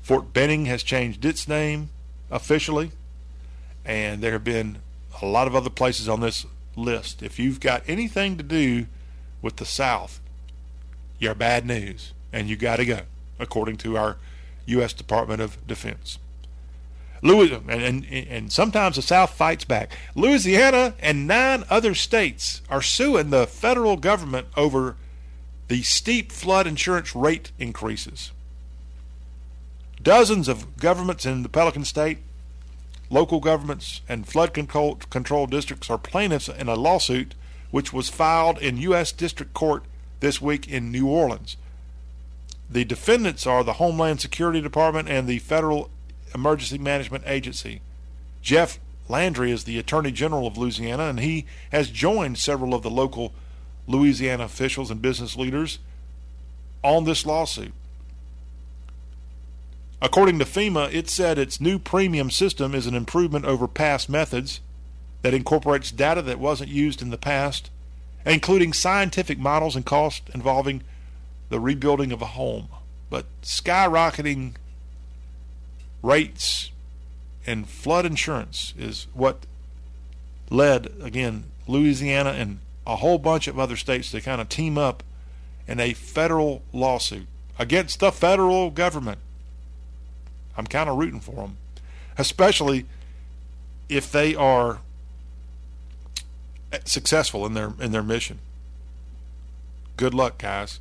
Fort 0.00 0.32
Benning 0.32 0.64
has 0.64 0.82
changed 0.82 1.26
its 1.26 1.46
name 1.46 1.90
officially. 2.30 2.92
And 3.84 4.22
there 4.22 4.32
have 4.32 4.44
been 4.44 4.78
a 5.22 5.26
lot 5.26 5.46
of 5.46 5.54
other 5.54 5.70
places 5.70 6.08
on 6.08 6.20
this 6.20 6.46
list. 6.74 7.22
If 7.22 7.38
you've 7.38 7.60
got 7.60 7.82
anything 7.86 8.36
to 8.36 8.42
do 8.42 8.86
with 9.42 9.56
the 9.56 9.64
South, 9.64 10.20
you're 11.18 11.34
bad 11.34 11.66
news, 11.66 12.12
and 12.32 12.48
you 12.48 12.56
got 12.56 12.76
to 12.76 12.84
go, 12.84 13.00
according 13.38 13.76
to 13.78 13.96
our 13.96 14.16
U.S. 14.66 14.92
Department 14.92 15.40
of 15.40 15.64
Defense. 15.66 16.18
Louis, 17.22 17.50
and, 17.50 17.70
and, 17.70 18.04
and 18.06 18.52
sometimes 18.52 18.96
the 18.96 19.02
South 19.02 19.30
fights 19.30 19.64
back. 19.64 19.96
Louisiana 20.14 20.94
and 21.00 21.26
nine 21.26 21.64
other 21.70 21.94
states 21.94 22.60
are 22.68 22.82
suing 22.82 23.30
the 23.30 23.46
federal 23.46 23.96
government 23.96 24.48
over 24.56 24.96
the 25.68 25.82
steep 25.82 26.30
flood 26.30 26.66
insurance 26.66 27.16
rate 27.16 27.52
increases. 27.58 28.32
Dozens 30.00 30.46
of 30.46 30.76
governments 30.76 31.26
in 31.26 31.42
the 31.42 31.48
Pelican 31.48 31.84
State 31.84 32.18
Local 33.08 33.40
governments 33.40 34.00
and 34.08 34.26
flood 34.26 34.52
control, 34.52 34.96
control 34.96 35.46
districts 35.46 35.88
are 35.90 35.98
plaintiffs 35.98 36.48
in 36.48 36.68
a 36.68 36.74
lawsuit 36.74 37.34
which 37.70 37.92
was 37.92 38.08
filed 38.08 38.58
in 38.58 38.78
U.S. 38.78 39.12
District 39.12 39.52
Court 39.54 39.84
this 40.20 40.40
week 40.40 40.68
in 40.68 40.90
New 40.90 41.06
Orleans. 41.06 41.56
The 42.68 42.84
defendants 42.84 43.46
are 43.46 43.62
the 43.62 43.74
Homeland 43.74 44.20
Security 44.20 44.60
Department 44.60 45.08
and 45.08 45.28
the 45.28 45.38
Federal 45.38 45.90
Emergency 46.34 46.78
Management 46.78 47.24
Agency. 47.26 47.80
Jeff 48.42 48.80
Landry 49.08 49.52
is 49.52 49.64
the 49.64 49.78
Attorney 49.78 50.10
General 50.10 50.46
of 50.48 50.58
Louisiana, 50.58 51.04
and 51.04 51.20
he 51.20 51.46
has 51.70 51.90
joined 51.90 52.38
several 52.38 52.74
of 52.74 52.82
the 52.82 52.90
local 52.90 53.32
Louisiana 53.86 54.44
officials 54.44 54.90
and 54.90 55.00
business 55.00 55.36
leaders 55.36 55.78
on 56.82 57.04
this 57.04 57.24
lawsuit. 57.24 57.72
According 60.06 60.38
to 60.38 60.44
FEMA, 60.44 60.94
it 60.94 61.10
said 61.10 61.36
its 61.36 61.60
new 61.60 61.80
premium 61.80 62.30
system 62.30 62.76
is 62.76 62.86
an 62.86 62.94
improvement 62.94 63.44
over 63.44 63.66
past 63.66 64.08
methods 64.08 64.60
that 65.22 65.34
incorporates 65.34 65.90
data 65.90 66.22
that 66.22 66.38
wasn't 66.38 66.70
used 66.70 67.02
in 67.02 67.10
the 67.10 67.18
past, 67.18 67.72
including 68.24 68.72
scientific 68.72 69.36
models 69.36 69.74
and 69.74 69.84
costs 69.84 70.30
involving 70.32 70.84
the 71.48 71.58
rebuilding 71.58 72.12
of 72.12 72.22
a 72.22 72.26
home. 72.26 72.68
But 73.10 73.26
skyrocketing 73.42 74.54
rates 76.04 76.70
and 77.44 77.68
flood 77.68 78.06
insurance 78.06 78.74
is 78.78 79.08
what 79.12 79.44
led, 80.50 80.86
again, 81.02 81.46
Louisiana 81.66 82.30
and 82.30 82.60
a 82.86 82.94
whole 82.94 83.18
bunch 83.18 83.48
of 83.48 83.58
other 83.58 83.74
states 83.74 84.12
to 84.12 84.20
kind 84.20 84.40
of 84.40 84.48
team 84.48 84.78
up 84.78 85.02
in 85.66 85.80
a 85.80 85.94
federal 85.94 86.62
lawsuit 86.72 87.26
against 87.58 87.98
the 87.98 88.12
federal 88.12 88.70
government 88.70 89.18
I'm 90.56 90.66
kind 90.66 90.88
of 90.88 90.96
rooting 90.96 91.20
for 91.20 91.36
them, 91.36 91.58
especially 92.18 92.86
if 93.88 94.10
they 94.10 94.34
are 94.34 94.80
successful 96.84 97.46
in 97.46 97.54
their 97.54 97.72
in 97.80 97.92
their 97.92 98.02
mission. 98.02 98.38
Good 99.96 100.14
luck, 100.14 100.38
guys. 100.38 100.80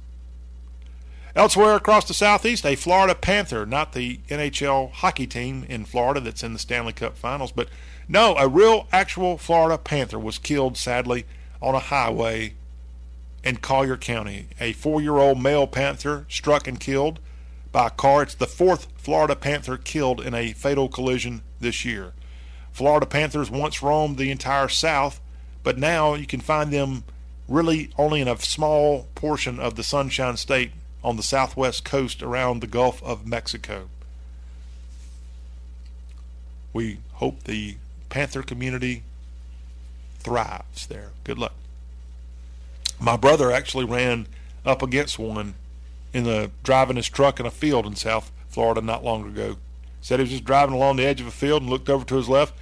Elsewhere 1.35 1.75
across 1.75 2.05
the 2.05 2.13
southeast, 2.13 2.65
a 2.65 2.75
Florida 2.75 3.13
Panther, 3.13 3.65
not 3.65 3.91
the 3.91 4.19
NHL 4.29 4.91
hockey 4.91 5.27
team 5.27 5.65
in 5.67 5.83
Florida 5.83 6.21
that's 6.21 6.43
in 6.43 6.53
the 6.53 6.59
Stanley 6.59 6.93
Cup 6.93 7.17
Finals, 7.17 7.51
but 7.51 7.67
no, 8.07 8.35
a 8.37 8.47
real 8.47 8.87
actual 8.93 9.37
Florida 9.37 9.77
Panther 9.77 10.17
was 10.17 10.37
killed 10.37 10.77
sadly 10.77 11.25
on 11.61 11.75
a 11.75 11.79
highway 11.79 12.53
in 13.43 13.57
Collier 13.57 13.97
County. 13.97 14.47
A 14.61 14.73
four-year-old 14.73 15.41
male 15.41 15.67
panther 15.67 16.25
struck 16.29 16.67
and 16.67 16.79
killed 16.79 17.19
by 17.75 17.87
a 17.87 17.89
car. 17.89 18.23
It's 18.23 18.35
the 18.35 18.47
fourth 18.47 18.87
Florida 18.95 19.35
Panther 19.35 19.75
killed 19.75 20.21
in 20.21 20.33
a 20.33 20.53
fatal 20.53 20.87
collision 20.87 21.41
this 21.59 21.83
year. 21.83 22.13
Florida 22.71 23.05
Panthers 23.05 23.51
once 23.51 23.83
roamed 23.83 24.17
the 24.17 24.31
entire 24.31 24.69
South, 24.69 25.19
but 25.61 25.77
now 25.77 26.13
you 26.13 26.25
can 26.25 26.39
find 26.39 26.71
them 26.71 27.03
really 27.49 27.89
only 27.97 28.21
in 28.21 28.29
a 28.29 28.37
small 28.37 29.09
portion 29.13 29.59
of 29.59 29.75
the 29.75 29.83
Sunshine 29.83 30.37
State 30.37 30.71
on 31.03 31.17
the 31.17 31.21
southwest 31.21 31.83
coast 31.83 32.23
around 32.23 32.61
the 32.61 32.67
Gulf 32.67 33.03
of 33.03 33.27
Mexico. 33.27 33.89
We 36.71 36.99
hope 37.15 37.43
the 37.43 37.75
Panther 38.07 38.41
community 38.41 39.03
thrives 40.19 40.87
there. 40.87 41.09
Good 41.25 41.37
luck. 41.37 41.55
My 43.01 43.17
brother 43.17 43.51
actually 43.51 43.83
ran 43.83 44.27
up 44.65 44.81
against 44.81 45.19
one 45.19 45.55
in 46.15 46.23
the 46.23 46.49
driving 46.63 46.95
his 46.95 47.09
truck 47.09 47.41
in 47.41 47.45
a 47.45 47.51
field 47.51 47.85
in 47.85 47.93
South 47.93 48.31
Florida 48.47 48.79
not 48.79 49.03
long 49.03 49.27
ago. 49.27 49.57
Said 49.99 50.19
he 50.19 50.23
was 50.23 50.29
just 50.29 50.45
driving 50.45 50.73
along 50.73 50.95
the 50.95 51.05
edge 51.05 51.19
of 51.19 51.27
a 51.27 51.31
field 51.31 51.61
and 51.61 51.69
looked 51.69 51.89
over 51.89 52.05
to 52.05 52.15
his 52.15 52.29
left, 52.29 52.53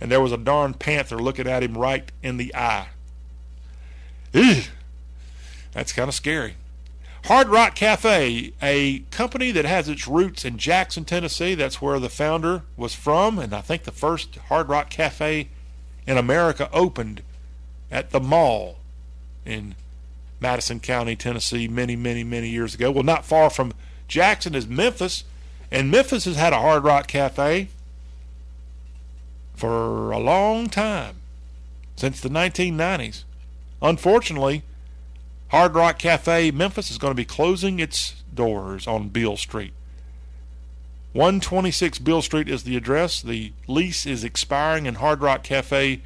and 0.00 0.10
there 0.10 0.20
was 0.20 0.32
a 0.32 0.36
darn 0.36 0.74
panther 0.74 1.16
looking 1.16 1.46
at 1.46 1.62
him 1.62 1.78
right 1.78 2.10
in 2.24 2.38
the 2.38 2.52
eye. 2.56 2.88
Ew, 4.32 4.62
that's 5.70 5.92
kind 5.92 6.08
of 6.08 6.14
scary. 6.14 6.56
Hard 7.26 7.48
Rock 7.48 7.76
Cafe, 7.76 8.52
a 8.60 8.98
company 9.12 9.52
that 9.52 9.64
has 9.64 9.88
its 9.88 10.08
roots 10.08 10.44
in 10.44 10.58
Jackson, 10.58 11.04
Tennessee. 11.04 11.54
That's 11.54 11.80
where 11.80 12.00
the 12.00 12.08
founder 12.08 12.62
was 12.76 12.96
from, 12.96 13.38
and 13.38 13.54
I 13.54 13.60
think 13.60 13.84
the 13.84 13.92
first 13.92 14.34
Hard 14.48 14.68
Rock 14.68 14.90
Cafe 14.90 15.48
in 16.04 16.18
America 16.18 16.68
opened 16.72 17.22
at 17.92 18.10
the 18.10 18.20
mall 18.20 18.78
in 19.44 19.76
Madison 20.40 20.80
County, 20.80 21.16
Tennessee, 21.16 21.68
many, 21.68 21.96
many, 21.96 22.24
many 22.24 22.48
years 22.48 22.74
ago. 22.74 22.90
Well, 22.90 23.02
not 23.02 23.24
far 23.24 23.50
from 23.50 23.72
Jackson 24.06 24.54
is 24.54 24.66
Memphis, 24.66 25.24
and 25.70 25.90
Memphis 25.90 26.24
has 26.24 26.36
had 26.36 26.52
a 26.52 26.60
Hard 26.60 26.84
Rock 26.84 27.08
Cafe 27.08 27.68
for 29.54 30.12
a 30.12 30.18
long 30.18 30.68
time, 30.68 31.16
since 31.96 32.20
the 32.20 32.28
1990s. 32.28 33.24
Unfortunately, 33.82 34.62
Hard 35.48 35.74
Rock 35.74 35.98
Cafe 35.98 36.50
Memphis 36.50 36.90
is 36.90 36.98
going 36.98 37.10
to 37.10 37.16
be 37.16 37.24
closing 37.24 37.80
its 37.80 38.22
doors 38.32 38.86
on 38.86 39.08
Beale 39.08 39.36
Street. 39.36 39.72
126 41.12 41.98
Beale 41.98 42.22
Street 42.22 42.48
is 42.48 42.62
the 42.62 42.76
address. 42.76 43.20
The 43.22 43.52
lease 43.66 44.06
is 44.06 44.24
expiring, 44.24 44.86
and 44.86 44.98
Hard 44.98 45.20
Rock 45.20 45.42
Cafe 45.42 46.02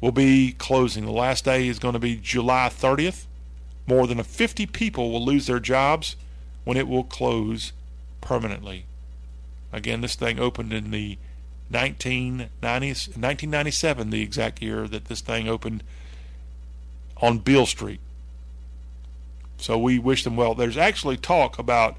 will 0.00 0.12
be 0.12 0.52
closing. 0.52 1.04
The 1.04 1.12
last 1.12 1.44
day 1.44 1.66
is 1.68 1.78
going 1.78 1.94
to 1.94 1.98
be 1.98 2.16
July 2.16 2.70
30th. 2.72 3.26
More 3.86 4.06
than 4.06 4.22
50 4.22 4.66
people 4.66 5.10
will 5.10 5.24
lose 5.24 5.46
their 5.46 5.60
jobs 5.60 6.16
when 6.64 6.76
it 6.76 6.88
will 6.88 7.04
close 7.04 7.72
permanently. 8.20 8.84
Again, 9.72 10.00
this 10.00 10.14
thing 10.14 10.38
opened 10.38 10.72
in 10.72 10.90
the 10.90 11.18
1990s, 11.72 13.08
1997, 13.16 14.10
the 14.10 14.22
exact 14.22 14.62
year 14.62 14.86
that 14.88 15.06
this 15.06 15.20
thing 15.20 15.48
opened 15.48 15.82
on 17.18 17.38
Beale 17.38 17.66
Street. 17.66 18.00
So 19.58 19.76
we 19.76 19.98
wish 19.98 20.24
them 20.24 20.36
well. 20.36 20.54
There's 20.54 20.76
actually 20.76 21.16
talk 21.16 21.58
about 21.58 21.96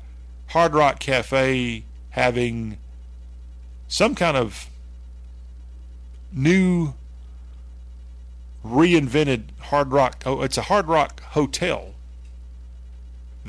Hard 0.47 0.73
Rock 0.73 0.99
Cafe 0.99 1.83
having 2.11 2.77
some 3.87 4.15
kind 4.15 4.37
of 4.37 4.69
new 6.31 6.93
reinvented 8.63 9.43
Hard 9.59 9.91
Rock. 9.91 10.23
Oh, 10.25 10.41
it's 10.41 10.57
a 10.57 10.63
Hard 10.63 10.87
Rock 10.87 11.21
hotel 11.21 11.93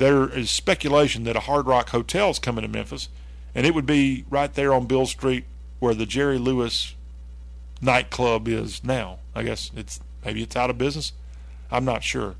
there 0.01 0.27
is 0.27 0.49
speculation 0.49 1.25
that 1.25 1.35
a 1.35 1.41
Hard 1.41 1.67
Rock 1.67 1.89
Hotel 1.89 2.31
is 2.31 2.39
coming 2.39 2.63
to 2.63 2.67
Memphis, 2.67 3.07
and 3.53 3.67
it 3.67 3.75
would 3.75 3.85
be 3.85 4.25
right 4.31 4.51
there 4.51 4.73
on 4.73 4.87
Beale 4.87 5.05
Street 5.05 5.45
where 5.79 5.93
the 5.93 6.07
Jerry 6.07 6.39
Lewis 6.39 6.95
nightclub 7.81 8.47
is 8.47 8.83
now. 8.83 9.19
I 9.35 9.43
guess 9.43 9.69
it's 9.75 9.99
maybe 10.25 10.41
it's 10.41 10.55
out 10.55 10.71
of 10.71 10.79
business. 10.79 11.13
I'm 11.69 11.85
not 11.85 12.03
sure. 12.03 12.35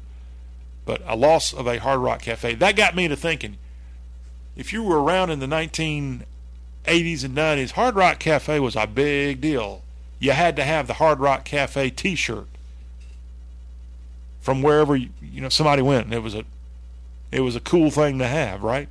But 0.85 1.03
a 1.05 1.15
loss 1.15 1.53
of 1.53 1.67
a 1.67 1.79
Hard 1.79 1.99
Rock 1.99 2.23
Cafe. 2.23 2.55
That 2.55 2.75
got 2.75 2.95
me 2.95 3.07
to 3.07 3.15
thinking 3.15 3.57
if 4.55 4.73
you 4.73 4.81
were 4.81 5.01
around 5.01 5.29
in 5.29 5.39
the 5.39 5.45
1980s 5.45 6.23
and 7.23 7.37
90s, 7.37 7.71
Hard 7.71 7.95
Rock 7.95 8.17
Cafe 8.17 8.59
was 8.59 8.75
a 8.75 8.87
big 8.87 9.39
deal. 9.39 9.83
You 10.19 10.31
had 10.31 10.55
to 10.55 10.63
have 10.63 10.87
the 10.87 10.95
Hard 10.95 11.19
Rock 11.19 11.45
Cafe 11.45 11.91
t 11.91 12.15
shirt 12.15 12.47
from 14.41 14.61
wherever 14.61 14.95
you, 14.95 15.09
know 15.21 15.49
somebody 15.49 15.81
went. 15.81 16.13
It 16.13 16.19
was 16.19 16.35
a 16.35 16.43
it 17.31 17.41
was 17.41 17.55
a 17.55 17.61
cool 17.61 17.89
thing 17.91 18.19
to 18.19 18.27
have, 18.27 18.63
right? 18.63 18.89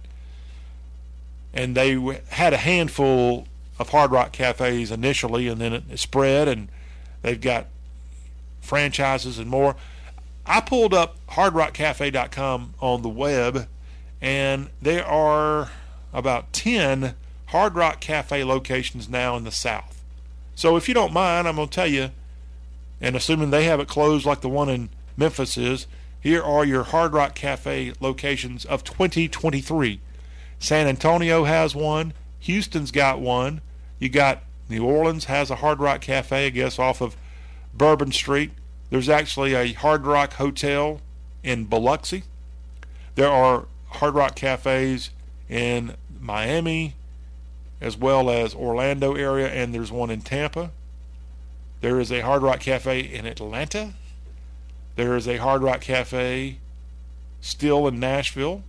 And 1.52 1.76
they 1.76 1.98
had 2.28 2.54
a 2.54 2.58
handful 2.58 3.46
of 3.78 3.90
Hard 3.90 4.12
Rock 4.12 4.32
cafes 4.32 4.90
initially, 4.90 5.48
and 5.48 5.60
then 5.60 5.72
it 5.72 5.98
spread, 5.98 6.48
and 6.48 6.68
they've 7.22 7.40
got 7.40 7.66
franchises 8.60 9.38
and 9.38 9.50
more. 9.50 9.76
I 10.46 10.60
pulled 10.60 10.94
up 10.94 11.16
hardrockcafe.com 11.30 12.74
on 12.80 13.02
the 13.02 13.08
web, 13.08 13.68
and 14.20 14.70
there 14.80 15.04
are 15.04 15.70
about 16.12 16.52
10 16.52 17.14
Hard 17.46 17.74
Rock 17.74 18.00
Cafe 18.00 18.42
locations 18.44 19.08
now 19.08 19.36
in 19.36 19.44
the 19.44 19.50
South. 19.50 20.02
So 20.54 20.76
if 20.76 20.88
you 20.88 20.94
don't 20.94 21.12
mind, 21.12 21.48
I'm 21.48 21.56
going 21.56 21.68
to 21.68 21.74
tell 21.74 21.86
you, 21.86 22.10
and 23.00 23.16
assuming 23.16 23.50
they 23.50 23.64
have 23.64 23.80
it 23.80 23.88
closed 23.88 24.26
like 24.26 24.40
the 24.40 24.48
one 24.48 24.68
in 24.68 24.88
Memphis 25.16 25.56
is, 25.56 25.86
here 26.20 26.42
are 26.42 26.64
your 26.64 26.84
Hard 26.84 27.12
Rock 27.12 27.34
Cafe 27.34 27.92
locations 28.00 28.64
of 28.64 28.84
2023. 28.84 30.00
San 30.58 30.86
Antonio 30.86 31.44
has 31.44 31.74
one. 31.74 32.12
Houston's 32.40 32.90
got 32.90 33.20
one. 33.20 33.60
You 33.98 34.08
got 34.08 34.42
New 34.68 34.84
Orleans 34.84 35.24
has 35.24 35.50
a 35.50 35.56
Hard 35.56 35.80
Rock 35.80 36.00
Cafe, 36.00 36.46
I 36.46 36.50
guess, 36.50 36.78
off 36.78 37.00
of 37.00 37.16
Bourbon 37.74 38.12
Street. 38.12 38.52
There's 38.90 39.08
actually 39.08 39.54
a 39.54 39.72
Hard 39.72 40.06
Rock 40.06 40.34
Hotel 40.34 41.00
in 41.42 41.64
Biloxi. 41.64 42.24
There 43.14 43.30
are 43.30 43.66
Hard 43.86 44.14
Rock 44.14 44.36
cafes 44.36 45.10
in 45.48 45.96
Miami 46.20 46.94
as 47.80 47.96
well 47.96 48.30
as 48.30 48.54
Orlando 48.54 49.14
area, 49.14 49.48
and 49.48 49.74
there's 49.74 49.90
one 49.90 50.10
in 50.10 50.20
Tampa. 50.20 50.70
There 51.80 51.98
is 51.98 52.12
a 52.12 52.20
Hard 52.20 52.42
Rock 52.42 52.60
Cafe 52.60 53.00
in 53.00 53.26
Atlanta. 53.26 53.94
There 54.96 55.16
is 55.16 55.26
a 55.28 55.36
Hard 55.36 55.62
Rock 55.62 55.80
Cafe 55.80 56.58
still 57.40 57.86
in 57.86 58.00
Nashville. 58.00 58.62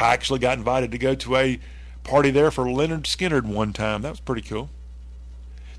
I 0.00 0.12
actually 0.12 0.38
got 0.38 0.58
invited 0.58 0.90
to 0.92 0.98
go 0.98 1.14
to 1.14 1.36
a 1.36 1.60
party 2.02 2.30
there 2.30 2.50
for 2.50 2.64
Lynyrd 2.64 3.04
Skynyrd 3.04 3.44
one 3.44 3.72
time. 3.72 4.02
That 4.02 4.10
was 4.10 4.20
pretty 4.20 4.42
cool. 4.42 4.70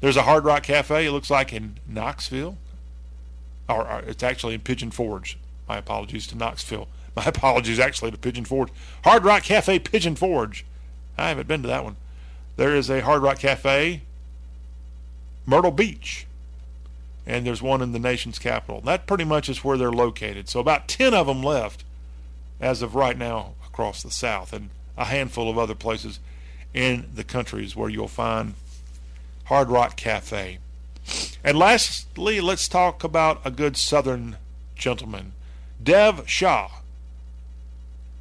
There's 0.02 0.18
a 0.18 0.24
Hard 0.24 0.46
Rock 0.46 0.64
Cafe, 0.64 1.06
it 1.06 1.12
looks 1.12 1.30
like 1.30 1.54
in 1.54 1.78
Knoxville. 1.88 2.58
Or, 3.68 3.90
or 3.90 4.00
it's 4.02 4.24
actually 4.24 4.56
in 4.56 4.62
Pigeon 4.62 4.92
Forge. 4.92 5.38
My 5.68 5.78
apologies 5.78 6.28
to 6.28 6.38
Knoxville. 6.38 6.88
My 7.16 7.26
apologies 7.26 7.80
actually 7.80 8.12
to 8.12 8.18
Pigeon 8.18 8.46
Forge. 8.46 8.70
Hard 9.04 9.24
Rock 9.24 9.44
Cafe, 9.44 9.80
Pigeon 9.80 10.16
Forge. 10.16 10.66
I 11.18 11.30
haven't 11.30 11.48
been 11.48 11.62
to 11.62 11.68
that 11.70 11.84
one. 11.84 11.96
There 12.58 12.76
is 12.76 12.90
a 12.90 13.02
Hard 13.02 13.22
Rock 13.22 13.40
Cafe, 13.40 14.02
Myrtle 15.46 15.72
Beach 15.72 16.28
and 17.26 17.46
there's 17.46 17.62
one 17.62 17.82
in 17.82 17.92
the 17.92 18.00
nation's 18.00 18.40
capital. 18.40 18.82
That 18.82 19.08
pretty 19.08 19.24
much 19.24 19.50
is 19.50 19.64
where 19.64 19.78
they're 19.78 19.92
located. 19.92 20.48
So 20.50 20.60
about 20.60 20.88
10 20.88 21.14
of 21.14 21.28
them 21.28 21.42
left 21.42 21.84
as 22.60 22.82
of 22.82 22.96
right 22.96 23.18
now 23.18 23.54
across 23.66 24.02
the 24.02 24.12
South, 24.12 24.54
and 24.54 24.70
a 24.98 25.06
handful 25.06 25.50
of 25.50 25.58
other 25.58 25.76
places 25.76 26.20
in 26.74 27.10
the 27.14 27.24
countries 27.24 27.76
where 27.76 27.90
you'll 27.90 28.08
find 28.08 28.54
Hard 29.46 29.70
Rock 29.70 29.96
Cafe. 29.96 30.60
And 31.44 31.58
lastly, 31.58 32.42
let's 32.42 32.68
talk 32.68 33.04
about 33.04 33.42
a 33.46 33.52
good 33.52 33.78
Southern 33.78 34.38
gentleman, 34.76 35.34
Dev 35.82 36.24
Shah. 36.28 36.70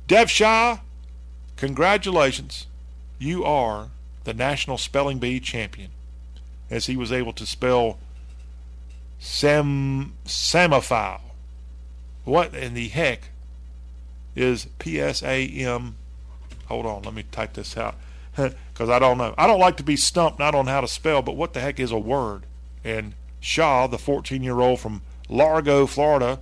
Dev 0.07 0.31
Shah, 0.31 0.79
congratulations. 1.57 2.67
You 3.19 3.45
are 3.45 3.89
the 4.25 4.35
National 4.35 4.77
Spelling 4.77 5.19
Bee 5.19 5.41
champion, 5.41 5.91
as 6.71 6.87
he 6.87 6.97
was 6.97 7.13
able 7.13 7.33
to 7.35 7.47
spell 7.47 7.99
Sam 9.25 10.13
Psammophile. 10.27 11.23
What 12.25 12.55
in 12.55 12.75
the 12.75 12.89
heck 12.89 13.31
is 14.37 14.67
P 14.79 15.01
S 15.01 15.23
A 15.23 15.47
M? 15.47 15.97
Hold 16.67 16.85
on, 16.85 17.03
let 17.03 17.15
me 17.15 17.25
type 17.33 17.55
this 17.55 17.75
out 17.75 17.97
because 18.37 18.91
I 18.91 18.99
don't 18.99 19.17
know. 19.17 19.35
I 19.39 19.47
don't 19.47 19.59
like 19.59 19.79
to 19.79 19.83
be 19.83 19.97
stumped 19.97 20.39
not 20.39 20.55
on 20.55 20.67
how 20.67 20.83
to 20.83 20.87
spell, 20.87 21.23
but 21.23 21.37
what 21.37 21.55
the 21.55 21.61
heck 21.61 21.81
is 21.81 21.91
a 21.91 21.99
word? 21.99 22.45
And 22.85 23.15
Shah, 23.41 23.87
the 23.87 23.97
14-year-old 23.97 24.79
from 24.79 25.01
Largo, 25.31 25.87
Florida, 25.87 26.41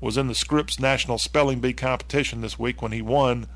was 0.00 0.16
in 0.16 0.28
the 0.28 0.34
Scripps 0.34 0.80
National 0.80 1.18
Spelling 1.18 1.60
Bee 1.60 1.74
competition 1.74 2.40
this 2.40 2.58
week 2.58 2.80
when 2.80 2.92
he 2.92 3.02
won 3.02 3.46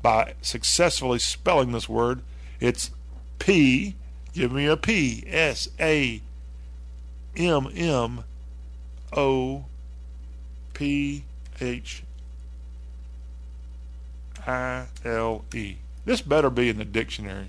by 0.00 0.34
successfully 0.42 1.18
spelling 1.18 1.72
this 1.72 1.88
word. 1.88 2.22
It's 2.60 2.92
P. 3.40 3.96
Give 4.32 4.52
me 4.52 4.66
a 4.66 4.76
P. 4.76 5.24
S 5.26 5.68
A 5.80 6.22
M 7.36 7.68
M 7.74 8.24
O 9.16 9.64
P 10.74 11.24
H 11.60 12.02
I 14.46 14.86
L 15.04 15.44
E. 15.54 15.76
This 16.04 16.20
better 16.20 16.50
be 16.50 16.68
in 16.68 16.78
the 16.78 16.84
dictionary. 16.84 17.48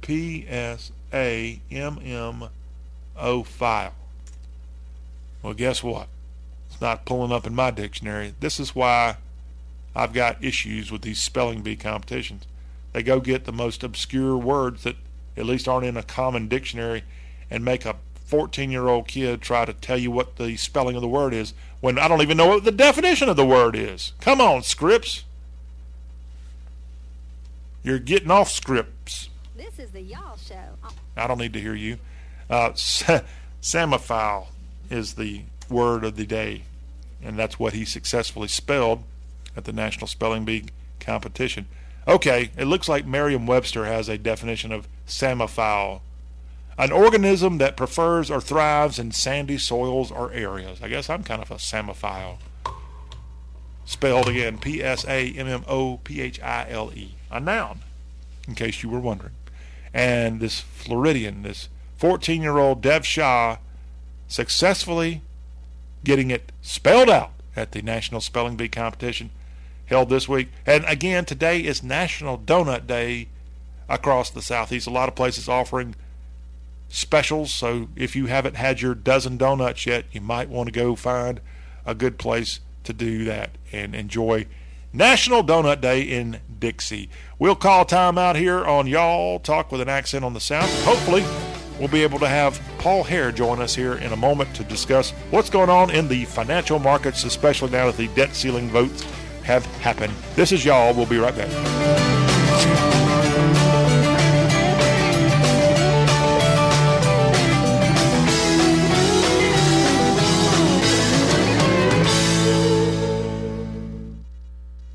P 0.00 0.46
S 0.48 0.92
A 1.12 1.60
M 1.70 1.98
M 2.02 2.48
O 3.16 3.42
file. 3.42 3.94
Well, 5.42 5.54
guess 5.54 5.82
what? 5.82 6.08
It's 6.70 6.80
not 6.80 7.04
pulling 7.04 7.32
up 7.32 7.46
in 7.46 7.54
my 7.54 7.70
dictionary. 7.70 8.34
This 8.40 8.58
is 8.58 8.74
why 8.74 9.16
I've 9.94 10.12
got 10.12 10.42
issues 10.42 10.90
with 10.90 11.02
these 11.02 11.22
spelling 11.22 11.62
bee 11.62 11.76
competitions. 11.76 12.46
They 12.92 13.02
go 13.02 13.20
get 13.20 13.44
the 13.44 13.52
most 13.52 13.82
obscure 13.82 14.36
words 14.36 14.82
that 14.84 14.96
at 15.36 15.46
least 15.46 15.68
aren't 15.68 15.86
in 15.86 15.96
a 15.96 16.02
common 16.02 16.48
dictionary 16.48 17.04
and 17.50 17.64
make 17.64 17.84
a 17.84 17.96
14 18.26 18.70
year 18.70 18.88
old 18.88 19.08
kid 19.08 19.40
try 19.40 19.64
to 19.64 19.72
tell 19.72 19.96
you 19.96 20.10
what 20.10 20.36
the 20.36 20.56
spelling 20.56 20.96
of 20.96 21.02
the 21.02 21.08
word 21.08 21.32
is 21.32 21.54
when 21.80 21.98
I 21.98 22.08
don't 22.08 22.22
even 22.22 22.36
know 22.36 22.48
what 22.48 22.64
the 22.64 22.72
definition 22.72 23.28
of 23.28 23.36
the 23.36 23.46
word 23.46 23.76
is. 23.76 24.12
Come 24.20 24.40
on, 24.40 24.62
Scripps. 24.62 25.24
You're 27.82 28.00
getting 28.00 28.30
off 28.30 28.50
Scripps. 28.50 29.28
This 29.56 29.78
is 29.78 29.90
the 29.90 30.00
Y'all 30.00 30.36
Show. 30.36 30.76
I 31.16 31.26
don't 31.26 31.38
need 31.38 31.52
to 31.52 31.60
hear 31.60 31.74
you. 31.74 31.98
Uh, 32.50 32.70
Psammophile 33.62 34.48
is 34.90 35.14
the 35.14 35.42
word 35.70 36.04
of 36.04 36.16
the 36.16 36.26
day, 36.26 36.62
and 37.22 37.38
that's 37.38 37.58
what 37.58 37.74
he 37.74 37.84
successfully 37.84 38.48
spelled 38.48 39.04
at 39.56 39.64
the 39.64 39.72
National 39.72 40.08
Spelling 40.08 40.44
Bee 40.44 40.64
competition. 40.98 41.66
Okay, 42.08 42.50
it 42.56 42.66
looks 42.66 42.88
like 42.88 43.06
Merriam 43.06 43.46
Webster 43.46 43.84
has 43.84 44.08
a 44.08 44.18
definition 44.18 44.72
of 44.72 44.88
Psammophile 45.06 46.00
an 46.78 46.92
organism 46.92 47.58
that 47.58 47.76
prefers 47.76 48.30
or 48.30 48.40
thrives 48.40 48.98
in 48.98 49.12
sandy 49.12 49.58
soils 49.58 50.10
or 50.10 50.32
areas. 50.32 50.80
I 50.82 50.88
guess 50.88 51.08
I'm 51.08 51.24
kind 51.24 51.42
of 51.42 51.50
a 51.50 51.56
psammophile. 51.56 52.38
Spelled 53.84 54.28
again 54.28 54.58
P 54.58 54.82
S 54.82 55.04
A 55.06 55.30
M 55.32 55.46
M 55.46 55.64
O 55.68 55.98
P 55.98 56.20
H 56.20 56.40
I 56.40 56.66
L 56.68 56.92
E. 56.94 57.14
A 57.30 57.40
noun, 57.40 57.80
in 58.48 58.54
case 58.54 58.82
you 58.82 58.88
were 58.88 59.00
wondering. 59.00 59.34
And 59.94 60.40
this 60.40 60.60
Floridian, 60.60 61.42
this 61.42 61.68
14 61.96 62.42
year 62.42 62.58
old 62.58 62.82
Dev 62.82 63.06
Shah, 63.06 63.58
successfully 64.28 65.22
getting 66.04 66.30
it 66.30 66.52
spelled 66.62 67.08
out 67.08 67.32
at 67.54 67.72
the 67.72 67.82
National 67.82 68.20
Spelling 68.20 68.56
Bee 68.56 68.68
competition 68.68 69.30
held 69.86 70.08
this 70.08 70.28
week. 70.28 70.48
And 70.66 70.84
again, 70.84 71.24
today 71.24 71.60
is 71.60 71.82
National 71.82 72.36
Donut 72.38 72.86
Day 72.86 73.28
across 73.88 74.30
the 74.30 74.42
Southeast. 74.42 74.86
A 74.86 74.90
lot 74.90 75.08
of 75.08 75.14
places 75.14 75.48
offering 75.48 75.94
specials. 76.88 77.54
So 77.54 77.88
if 77.96 78.16
you 78.16 78.26
haven't 78.26 78.56
had 78.56 78.80
your 78.80 78.94
dozen 78.94 79.36
donuts 79.36 79.86
yet, 79.86 80.06
you 80.12 80.20
might 80.20 80.48
want 80.48 80.68
to 80.68 80.72
go 80.72 80.94
find 80.96 81.40
a 81.84 81.94
good 81.94 82.18
place 82.18 82.60
to 82.84 82.92
do 82.92 83.24
that 83.24 83.50
and 83.72 83.94
enjoy 83.94 84.46
National 84.92 85.44
Donut 85.44 85.80
Day 85.80 86.02
in 86.02 86.40
Dixie. 86.58 87.10
We'll 87.38 87.56
call 87.56 87.84
time 87.84 88.16
out 88.16 88.36
here 88.36 88.64
on 88.64 88.86
Y'all 88.86 89.38
Talk 89.38 89.70
with 89.70 89.80
an 89.80 89.88
Accent 89.88 90.24
on 90.24 90.32
the 90.32 90.40
South. 90.40 90.70
Hopefully, 90.84 91.24
we'll 91.78 91.88
be 91.88 92.02
able 92.02 92.18
to 92.20 92.28
have 92.28 92.60
Paul 92.78 93.02
Hare 93.02 93.30
join 93.30 93.60
us 93.60 93.74
here 93.74 93.94
in 93.94 94.12
a 94.12 94.16
moment 94.16 94.54
to 94.56 94.64
discuss 94.64 95.10
what's 95.30 95.50
going 95.50 95.70
on 95.70 95.90
in 95.90 96.08
the 96.08 96.24
financial 96.24 96.78
markets, 96.78 97.24
especially 97.24 97.70
now 97.70 97.86
that 97.86 97.96
the 97.96 98.08
debt 98.08 98.34
ceiling 98.34 98.70
votes 98.70 99.04
have 99.42 99.66
happened. 99.80 100.14
This 100.34 100.50
is 100.50 100.64
Y'all. 100.64 100.94
We'll 100.94 101.06
be 101.06 101.18
right 101.18 101.36
back. 101.36 102.15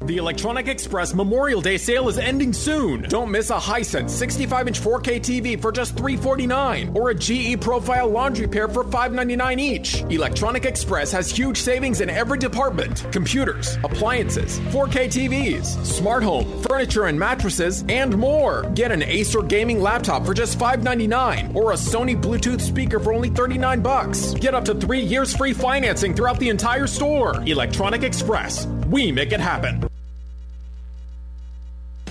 Electronic 0.10 0.68
Express 0.68 1.14
Memorial 1.14 1.62
Day 1.62 1.78
sale 1.78 2.10
is 2.10 2.18
ending 2.18 2.54
soon. 2.54 3.04
Don't 3.04 3.30
miss 3.30 3.52
a 3.52 3.56
Hisense 3.56 4.10
65-inch 4.10 4.82
4K 4.82 5.20
TV 5.20 5.62
for 5.62 5.72
just 5.72 5.96
349 5.96 6.92
or 6.96 7.12
a 7.12 7.16
GE 7.16 7.62
Profile 7.62 8.10
laundry 8.10 8.48
pair 8.48 8.68
for 8.68 8.84
599 8.84 9.60
each. 9.60 10.02
Electronic 10.10 10.66
Express 10.66 11.12
has 11.12 11.30
huge 11.30 11.58
savings 11.58 12.02
in 12.02 12.10
every 12.10 12.40
department. 12.40 13.06
Computers, 13.12 13.78
appliances, 13.84 14.60
4K 14.72 15.06
TVs, 15.06 15.86
smart 15.86 16.24
home, 16.24 16.62
furniture 16.64 17.06
and 17.06 17.18
mattresses, 17.18 17.86
and 17.88 18.18
more. 18.18 18.64
Get 18.74 18.92
an 18.92 19.04
Acer 19.04 19.44
gaming 19.44 19.82
laptop 19.82 20.26
for 20.26 20.34
just 20.34 20.58
599 20.58 21.56
or 21.56 21.74
a 21.74 21.76
Sony 21.76 22.20
Bluetooth 22.20 22.62
speaker 22.62 23.00
for 23.00 23.14
only 23.14 23.30
39 23.30 23.82
bucks. 23.82 24.34
Get 24.34 24.56
up 24.56 24.66
to 24.66 24.74
3 24.74 25.00
years 25.00 25.36
free 25.36 25.54
financing 25.54 26.16
throughout 26.16 26.40
the 26.40 26.50
entire 26.50 26.88
store. 26.88 27.36
Electronic 27.46 28.02
Express. 28.02 28.66
We 28.90 29.12
make 29.12 29.32
it 29.32 29.40
happen. 29.40 29.88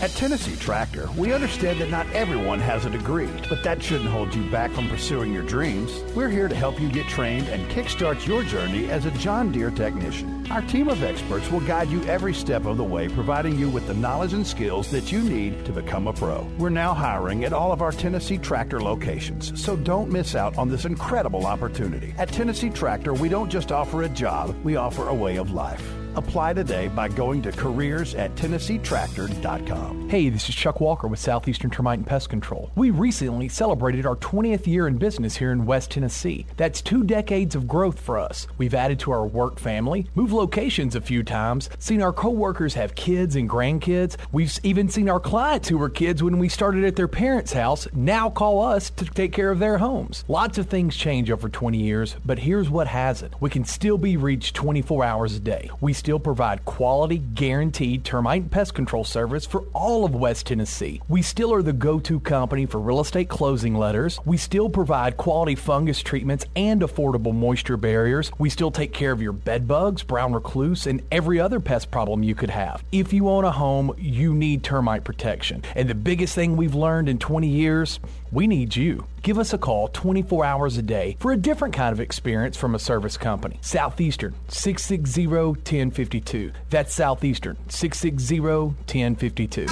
At 0.00 0.12
Tennessee 0.12 0.56
Tractor, 0.56 1.10
we 1.14 1.34
understand 1.34 1.78
that 1.82 1.90
not 1.90 2.10
everyone 2.14 2.58
has 2.58 2.86
a 2.86 2.90
degree, 2.90 3.28
but 3.50 3.62
that 3.64 3.82
shouldn't 3.82 4.08
hold 4.08 4.34
you 4.34 4.50
back 4.50 4.70
from 4.70 4.88
pursuing 4.88 5.30
your 5.30 5.42
dreams. 5.42 5.92
We're 6.14 6.30
here 6.30 6.48
to 6.48 6.54
help 6.54 6.80
you 6.80 6.90
get 6.90 7.06
trained 7.06 7.48
and 7.48 7.70
kickstart 7.70 8.26
your 8.26 8.42
journey 8.42 8.90
as 8.90 9.04
a 9.04 9.10
John 9.10 9.52
Deere 9.52 9.70
technician. 9.70 10.50
Our 10.50 10.62
team 10.62 10.88
of 10.88 11.02
experts 11.02 11.50
will 11.50 11.60
guide 11.60 11.90
you 11.90 12.02
every 12.04 12.32
step 12.32 12.64
of 12.64 12.78
the 12.78 12.82
way, 12.82 13.10
providing 13.10 13.58
you 13.58 13.68
with 13.68 13.86
the 13.86 13.92
knowledge 13.92 14.32
and 14.32 14.46
skills 14.46 14.90
that 14.90 15.12
you 15.12 15.20
need 15.20 15.66
to 15.66 15.72
become 15.72 16.06
a 16.06 16.14
pro. 16.14 16.48
We're 16.56 16.70
now 16.70 16.94
hiring 16.94 17.44
at 17.44 17.52
all 17.52 17.70
of 17.70 17.82
our 17.82 17.92
Tennessee 17.92 18.38
Tractor 18.38 18.80
locations, 18.80 19.62
so 19.62 19.76
don't 19.76 20.10
miss 20.10 20.34
out 20.34 20.56
on 20.56 20.70
this 20.70 20.86
incredible 20.86 21.44
opportunity. 21.44 22.14
At 22.16 22.32
Tennessee 22.32 22.70
Tractor, 22.70 23.12
we 23.12 23.28
don't 23.28 23.50
just 23.50 23.70
offer 23.70 24.04
a 24.04 24.08
job, 24.08 24.56
we 24.64 24.76
offer 24.76 25.08
a 25.08 25.14
way 25.14 25.36
of 25.36 25.52
life. 25.52 25.99
Apply 26.20 26.52
today 26.52 26.88
by 26.88 27.08
going 27.08 27.40
to 27.42 27.50
careers 27.50 28.14
at 28.14 28.34
TennesseeTractor.com. 28.36 30.10
Hey, 30.10 30.28
this 30.28 30.50
is 30.50 30.54
Chuck 30.54 30.78
Walker 30.78 31.08
with 31.08 31.18
Southeastern 31.18 31.70
Termite 31.70 32.00
and 32.00 32.06
Pest 32.06 32.28
Control. 32.28 32.70
We 32.74 32.90
recently 32.90 33.48
celebrated 33.48 34.04
our 34.04 34.16
20th 34.16 34.66
year 34.66 34.86
in 34.86 34.98
business 34.98 35.36
here 35.36 35.50
in 35.50 35.64
West 35.64 35.92
Tennessee. 35.92 36.44
That's 36.58 36.82
two 36.82 37.04
decades 37.04 37.54
of 37.54 37.66
growth 37.66 37.98
for 37.98 38.18
us. 38.18 38.46
We've 38.58 38.74
added 38.74 38.98
to 39.00 39.12
our 39.12 39.26
work 39.26 39.58
family, 39.58 40.08
moved 40.14 40.34
locations 40.34 40.94
a 40.94 41.00
few 41.00 41.22
times, 41.22 41.70
seen 41.78 42.02
our 42.02 42.12
coworkers 42.12 42.74
have 42.74 42.94
kids 42.94 43.34
and 43.34 43.48
grandkids. 43.48 44.16
We've 44.30 44.52
even 44.62 44.90
seen 44.90 45.08
our 45.08 45.20
clients 45.20 45.70
who 45.70 45.78
were 45.78 45.88
kids 45.88 46.22
when 46.22 46.38
we 46.38 46.50
started 46.50 46.84
at 46.84 46.96
their 46.96 47.08
parents' 47.08 47.54
house 47.54 47.88
now 47.94 48.28
call 48.28 48.60
us 48.60 48.90
to 48.90 49.06
take 49.06 49.32
care 49.32 49.50
of 49.50 49.58
their 49.58 49.78
homes. 49.78 50.26
Lots 50.28 50.58
of 50.58 50.66
things 50.66 50.98
change 50.98 51.30
over 51.30 51.48
20 51.48 51.78
years, 51.78 52.16
but 52.26 52.40
here's 52.40 52.68
what 52.68 52.88
hasn't. 52.88 53.40
We 53.40 53.48
can 53.48 53.64
still 53.64 53.96
be 53.96 54.18
reached 54.18 54.54
24 54.54 55.02
hours 55.02 55.34
a 55.34 55.40
day. 55.40 55.70
We 55.80 55.94
still 55.94 56.09
provide 56.18 56.64
quality, 56.64 57.18
guaranteed 57.18 58.04
termite 58.04 58.42
and 58.42 58.50
pest 58.50 58.74
control 58.74 59.04
service 59.04 59.46
for 59.46 59.64
all 59.72 60.04
of 60.04 60.14
West 60.14 60.46
Tennessee. 60.46 61.00
We 61.08 61.22
still 61.22 61.52
are 61.52 61.62
the 61.62 61.72
go 61.72 62.00
to 62.00 62.18
company 62.20 62.66
for 62.66 62.80
real 62.80 63.00
estate 63.00 63.28
closing 63.28 63.74
letters. 63.74 64.18
We 64.24 64.36
still 64.36 64.68
provide 64.68 65.16
quality 65.16 65.54
fungus 65.54 66.02
treatments 66.02 66.46
and 66.56 66.80
affordable 66.82 67.34
moisture 67.34 67.76
barriers. 67.76 68.32
We 68.38 68.50
still 68.50 68.70
take 68.70 68.92
care 68.92 69.12
of 69.12 69.22
your 69.22 69.32
bed 69.32 69.68
bugs, 69.68 70.02
brown 70.02 70.32
recluse, 70.32 70.86
and 70.86 71.02
every 71.12 71.38
other 71.38 71.60
pest 71.60 71.90
problem 71.90 72.22
you 72.22 72.34
could 72.34 72.50
have. 72.50 72.82
If 72.92 73.12
you 73.12 73.28
own 73.28 73.44
a 73.44 73.52
home, 73.52 73.94
you 73.98 74.34
need 74.34 74.64
termite 74.64 75.04
protection. 75.04 75.62
And 75.76 75.88
the 75.88 75.94
biggest 75.94 76.34
thing 76.34 76.56
we've 76.56 76.74
learned 76.74 77.08
in 77.08 77.18
20 77.18 77.46
years, 77.46 78.00
we 78.32 78.46
need 78.46 78.76
you. 78.76 79.06
Give 79.22 79.38
us 79.38 79.52
a 79.52 79.58
call 79.58 79.88
24 79.88 80.44
hours 80.44 80.76
a 80.76 80.82
day 80.82 81.16
for 81.20 81.32
a 81.32 81.36
different 81.36 81.74
kind 81.74 81.92
of 81.92 82.00
experience 82.00 82.56
from 82.56 82.74
a 82.74 82.78
service 82.78 83.16
company. 83.16 83.58
Southeastern 83.60 84.34
660 84.48 85.26
1052. 85.26 86.52
That's 86.70 86.94
Southeastern 86.94 87.56
660 87.68 88.40
1052. 88.40 89.66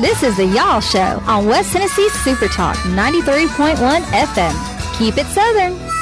This 0.00 0.22
is 0.22 0.36
the 0.36 0.46
Y'all 0.46 0.80
Show 0.80 1.22
on 1.26 1.46
West 1.46 1.72
Tennessee 1.72 2.08
Super 2.10 2.48
Talk 2.48 2.76
93.1 2.76 4.02
FM. 4.02 4.98
Keep 4.98 5.16
it 5.18 5.26
Southern. 5.26 5.95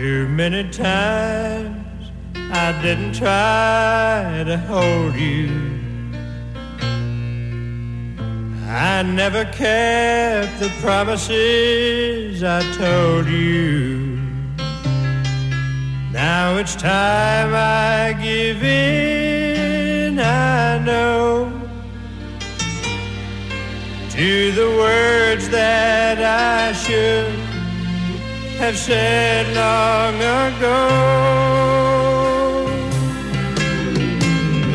Too 0.00 0.26
many 0.28 0.66
times 0.70 2.10
I 2.34 2.72
didn't 2.80 3.12
try 3.12 4.44
to 4.46 4.56
hold 4.56 5.14
you. 5.14 5.50
I 8.66 9.02
never 9.02 9.44
kept 9.44 10.58
the 10.58 10.70
promises 10.80 12.42
I 12.42 12.62
told 12.78 13.26
you. 13.26 14.18
Now 16.12 16.56
it's 16.56 16.74
time 16.76 17.52
I 17.52 18.14
give 18.22 18.62
in, 18.62 20.18
I 20.18 20.78
know, 20.78 21.52
to 24.12 24.52
the 24.52 24.68
words 24.78 25.50
that 25.50 26.22
I 26.22 26.72
should 26.72 27.39
have 28.60 28.76
said 28.76 29.46
long 29.62 30.16
ago. 30.16 30.78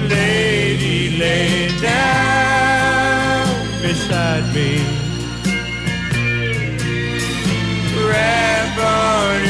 Lady, 0.10 1.18
lay 1.18 1.70
down 1.82 3.48
beside 3.82 4.45
me. 4.56 5.06
On 8.78 9.45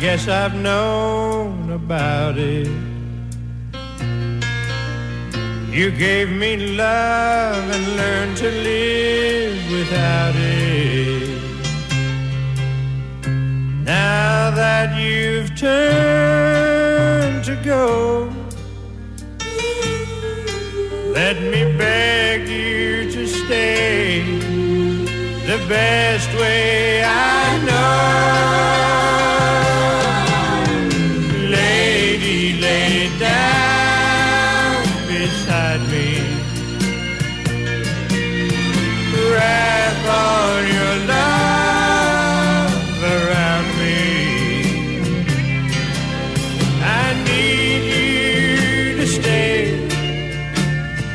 guess 0.00 0.28
I've 0.28 0.54
known 0.54 1.70
about 1.72 2.38
it. 2.38 2.68
You 5.70 5.90
gave 5.90 6.30
me 6.32 6.56
love 6.56 7.70
and 7.70 7.96
learned 7.98 8.36
to 8.38 8.50
live 8.50 9.70
without 9.70 10.34
it. 10.36 11.28
Now 13.84 14.50
that 14.52 14.98
you've 14.98 15.54
turned 15.54 17.44
to 17.44 17.56
go, 17.62 18.32
let 21.12 21.42
me 21.42 21.76
beg 21.76 22.48
you 22.48 23.10
to 23.12 23.26
stay 23.26 24.22
the 25.46 25.58
best 25.68 26.32
way 26.40 27.04
I 27.04 27.58
know. 27.66 28.89
Down 33.20 34.82
beside 35.06 35.80
me. 35.90 36.20
Wrap 39.30 39.94
your 40.66 40.96
love 41.06 42.72
around 43.04 43.66
me. 43.78 45.02
I 46.82 47.12
need 47.28 47.82
you 47.92 48.96
to 48.96 49.06
stay. 49.06 49.88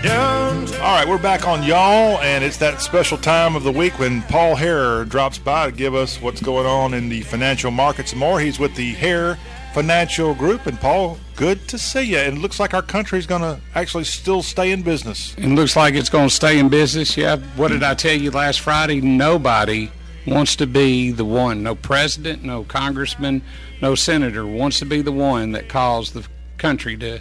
Don't 0.03 0.71
All 0.75 0.95
right, 0.95 1.07
we're 1.07 1.17
back 1.17 1.47
on 1.47 1.63
y'all, 1.63 2.19
and 2.19 2.43
it's 2.43 2.57
that 2.57 2.83
special 2.83 3.17
time 3.17 3.55
of 3.55 3.63
the 3.63 3.71
week 3.71 3.97
when 3.97 4.21
Paul 4.23 4.55
Hare 4.55 5.05
drops 5.05 5.39
by 5.39 5.71
to 5.71 5.75
give 5.75 5.95
us 5.95 6.21
what's 6.21 6.39
going 6.39 6.67
on 6.67 6.93
in 6.93 7.09
the 7.09 7.21
financial 7.21 7.71
markets 7.71 8.13
more. 8.13 8.39
He's 8.39 8.59
with 8.59 8.75
the 8.75 8.93
Hare 8.93 9.39
Financial 9.75 10.33
Group, 10.33 10.67
and 10.67 10.79
Paul, 10.79 11.17
good 11.35 11.67
to 11.67 11.77
see 11.77 12.03
you. 12.03 12.17
And 12.17 12.37
it 12.37 12.39
looks 12.39 12.61
like 12.61 12.73
our 12.73 12.81
country's 12.81 13.27
going 13.27 13.41
to 13.41 13.59
actually 13.75 14.05
still 14.05 14.41
stay 14.41 14.71
in 14.71 14.83
business. 14.83 15.35
It 15.37 15.47
looks 15.47 15.75
like 15.75 15.95
it's 15.95 16.07
going 16.07 16.29
to 16.29 16.33
stay 16.33 16.59
in 16.59 16.69
business. 16.69 17.17
Yeah. 17.17 17.39
What 17.57 17.71
did 17.71 17.83
I 17.83 17.93
tell 17.93 18.15
you 18.15 18.31
last 18.31 18.61
Friday? 18.61 19.01
Nobody 19.01 19.91
wants 20.25 20.55
to 20.55 20.65
be 20.65 21.11
the 21.11 21.25
one. 21.25 21.61
No 21.61 21.75
president, 21.75 22.41
no 22.41 22.63
congressman, 22.63 23.41
no 23.81 23.95
senator 23.95 24.47
wants 24.47 24.79
to 24.79 24.85
be 24.85 25.01
the 25.01 25.11
one 25.11 25.51
that 25.51 25.67
caused 25.67 26.13
the 26.13 26.25
country 26.57 26.95
to 26.95 27.19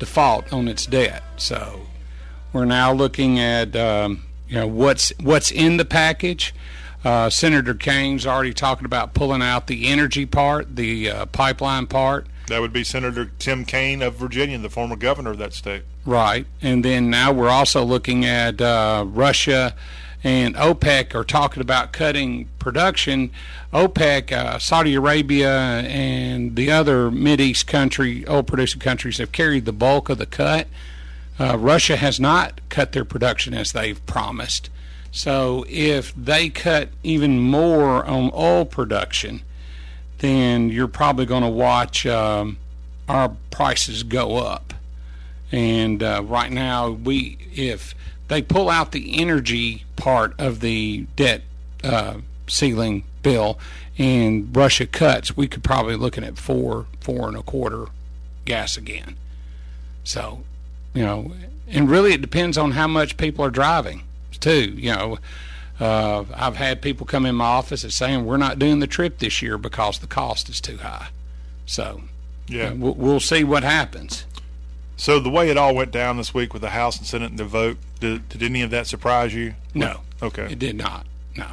default 0.00 0.52
on 0.52 0.66
its 0.66 0.86
debt. 0.86 1.22
So 1.36 1.82
we're 2.52 2.64
now 2.64 2.92
looking 2.92 3.38
at 3.38 3.76
um, 3.76 4.24
you 4.48 4.56
know 4.56 4.66
what's 4.66 5.12
what's 5.20 5.52
in 5.52 5.76
the 5.76 5.84
package. 5.84 6.52
Uh, 7.06 7.30
Senator 7.30 7.72
Kaine's 7.72 8.26
already 8.26 8.52
talking 8.52 8.84
about 8.84 9.14
pulling 9.14 9.40
out 9.40 9.68
the 9.68 9.86
energy 9.86 10.26
part, 10.26 10.74
the 10.74 11.08
uh, 11.08 11.26
pipeline 11.26 11.86
part. 11.86 12.26
That 12.48 12.60
would 12.60 12.72
be 12.72 12.82
Senator 12.82 13.30
Tim 13.38 13.64
Kaine 13.64 14.02
of 14.02 14.16
Virginia, 14.16 14.58
the 14.58 14.68
former 14.68 14.96
governor 14.96 15.30
of 15.30 15.38
that 15.38 15.52
state. 15.52 15.84
Right. 16.04 16.46
And 16.60 16.84
then 16.84 17.08
now 17.08 17.30
we're 17.30 17.48
also 17.48 17.84
looking 17.84 18.24
at 18.24 18.60
uh, 18.60 19.04
Russia 19.06 19.76
and 20.24 20.56
OPEC 20.56 21.14
are 21.14 21.22
talking 21.22 21.60
about 21.60 21.92
cutting 21.92 22.48
production. 22.58 23.30
OPEC, 23.72 24.32
uh, 24.32 24.58
Saudi 24.58 24.94
Arabia, 24.94 25.56
and 25.82 26.56
the 26.56 26.72
other 26.72 27.12
East 27.12 27.68
country, 27.68 28.28
oil 28.28 28.42
producing 28.42 28.80
countries 28.80 29.18
have 29.18 29.30
carried 29.30 29.64
the 29.64 29.72
bulk 29.72 30.08
of 30.08 30.18
the 30.18 30.26
cut. 30.26 30.66
Uh, 31.38 31.56
Russia 31.56 31.94
has 31.98 32.18
not 32.18 32.60
cut 32.68 32.90
their 32.90 33.04
production 33.04 33.54
as 33.54 33.70
they've 33.70 34.04
promised. 34.06 34.70
So 35.16 35.64
if 35.66 36.14
they 36.14 36.50
cut 36.50 36.90
even 37.02 37.40
more 37.40 38.04
on 38.04 38.30
oil 38.34 38.66
production, 38.66 39.40
then 40.18 40.68
you're 40.68 40.88
probably 40.88 41.24
going 41.24 41.42
to 41.42 41.48
watch 41.48 42.04
um, 42.04 42.58
our 43.08 43.34
prices 43.50 44.02
go 44.02 44.36
up. 44.36 44.74
And 45.50 46.02
uh, 46.02 46.22
right 46.22 46.52
now, 46.52 46.90
we 46.90 47.38
if 47.54 47.94
they 48.28 48.42
pull 48.42 48.68
out 48.68 48.92
the 48.92 49.18
energy 49.18 49.86
part 49.96 50.38
of 50.38 50.60
the 50.60 51.06
debt 51.16 51.44
uh, 51.82 52.18
ceiling 52.46 53.04
bill 53.22 53.58
and 53.96 54.54
Russia 54.54 54.86
cuts, 54.86 55.34
we 55.34 55.48
could 55.48 55.64
probably 55.64 55.96
looking 55.96 56.24
at 56.24 56.36
four, 56.36 56.88
four 57.00 57.26
and 57.26 57.38
a 57.38 57.42
quarter 57.42 57.86
gas 58.44 58.76
again. 58.76 59.16
So, 60.04 60.44
you 60.92 61.06
know, 61.06 61.32
and 61.68 61.88
really 61.88 62.12
it 62.12 62.20
depends 62.20 62.58
on 62.58 62.72
how 62.72 62.86
much 62.86 63.16
people 63.16 63.42
are 63.42 63.50
driving 63.50 64.02
too. 64.40 64.74
You 64.76 64.92
know, 64.92 65.18
uh, 65.80 66.24
I've 66.34 66.56
had 66.56 66.82
people 66.82 67.06
come 67.06 67.26
in 67.26 67.34
my 67.34 67.44
office 67.44 67.84
and 67.84 67.92
saying 67.92 68.24
we're 68.24 68.36
not 68.36 68.58
doing 68.58 68.80
the 68.80 68.86
trip 68.86 69.18
this 69.18 69.42
year 69.42 69.58
because 69.58 69.98
the 69.98 70.06
cost 70.06 70.48
is 70.48 70.60
too 70.60 70.78
high. 70.78 71.08
So, 71.66 72.02
yeah, 72.48 72.72
we'll, 72.72 72.94
we'll 72.94 73.20
see 73.20 73.44
what 73.44 73.62
happens. 73.62 74.24
So 74.96 75.20
the 75.20 75.28
way 75.28 75.50
it 75.50 75.58
all 75.58 75.74
went 75.74 75.90
down 75.90 76.16
this 76.16 76.32
week 76.32 76.52
with 76.54 76.62
the 76.62 76.70
House 76.70 76.96
and 76.96 77.06
Senate 77.06 77.30
and 77.30 77.38
the 77.38 77.44
vote, 77.44 77.76
did, 78.00 78.28
did 78.30 78.42
any 78.42 78.62
of 78.62 78.70
that 78.70 78.86
surprise 78.86 79.34
you? 79.34 79.54
No. 79.74 80.00
Okay. 80.22 80.52
It 80.52 80.58
did 80.58 80.76
not. 80.76 81.06
No. 81.36 81.48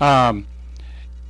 Um, 0.00 0.46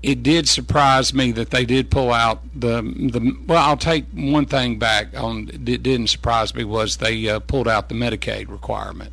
it 0.02 0.22
did 0.24 0.48
surprise 0.48 1.14
me 1.14 1.30
that 1.32 1.50
they 1.50 1.64
did 1.64 1.90
pull 1.90 2.12
out 2.12 2.42
the 2.54 2.82
the. 2.82 3.36
Well, 3.46 3.62
I'll 3.62 3.76
take 3.76 4.06
one 4.12 4.46
thing 4.46 4.78
back. 4.78 5.16
On 5.16 5.48
it 5.48 5.64
didn't 5.64 6.08
surprise 6.08 6.54
me 6.54 6.64
was 6.64 6.96
they 6.96 7.28
uh, 7.28 7.38
pulled 7.38 7.68
out 7.68 7.88
the 7.88 7.94
Medicaid 7.94 8.48
requirement, 8.48 9.12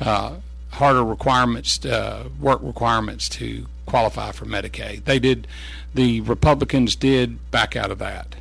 uh, 0.00 0.36
harder 0.70 1.04
requirements, 1.04 1.84
uh, 1.84 2.28
work 2.38 2.60
requirements 2.62 3.28
to 3.30 3.66
qualify 3.86 4.32
for 4.32 4.46
Medicaid. 4.46 5.04
They 5.04 5.18
did. 5.18 5.46
The 5.94 6.20
Republicans 6.20 6.94
did 6.96 7.50
back 7.50 7.76
out 7.76 7.90
of 7.90 7.98
that. 7.98 8.36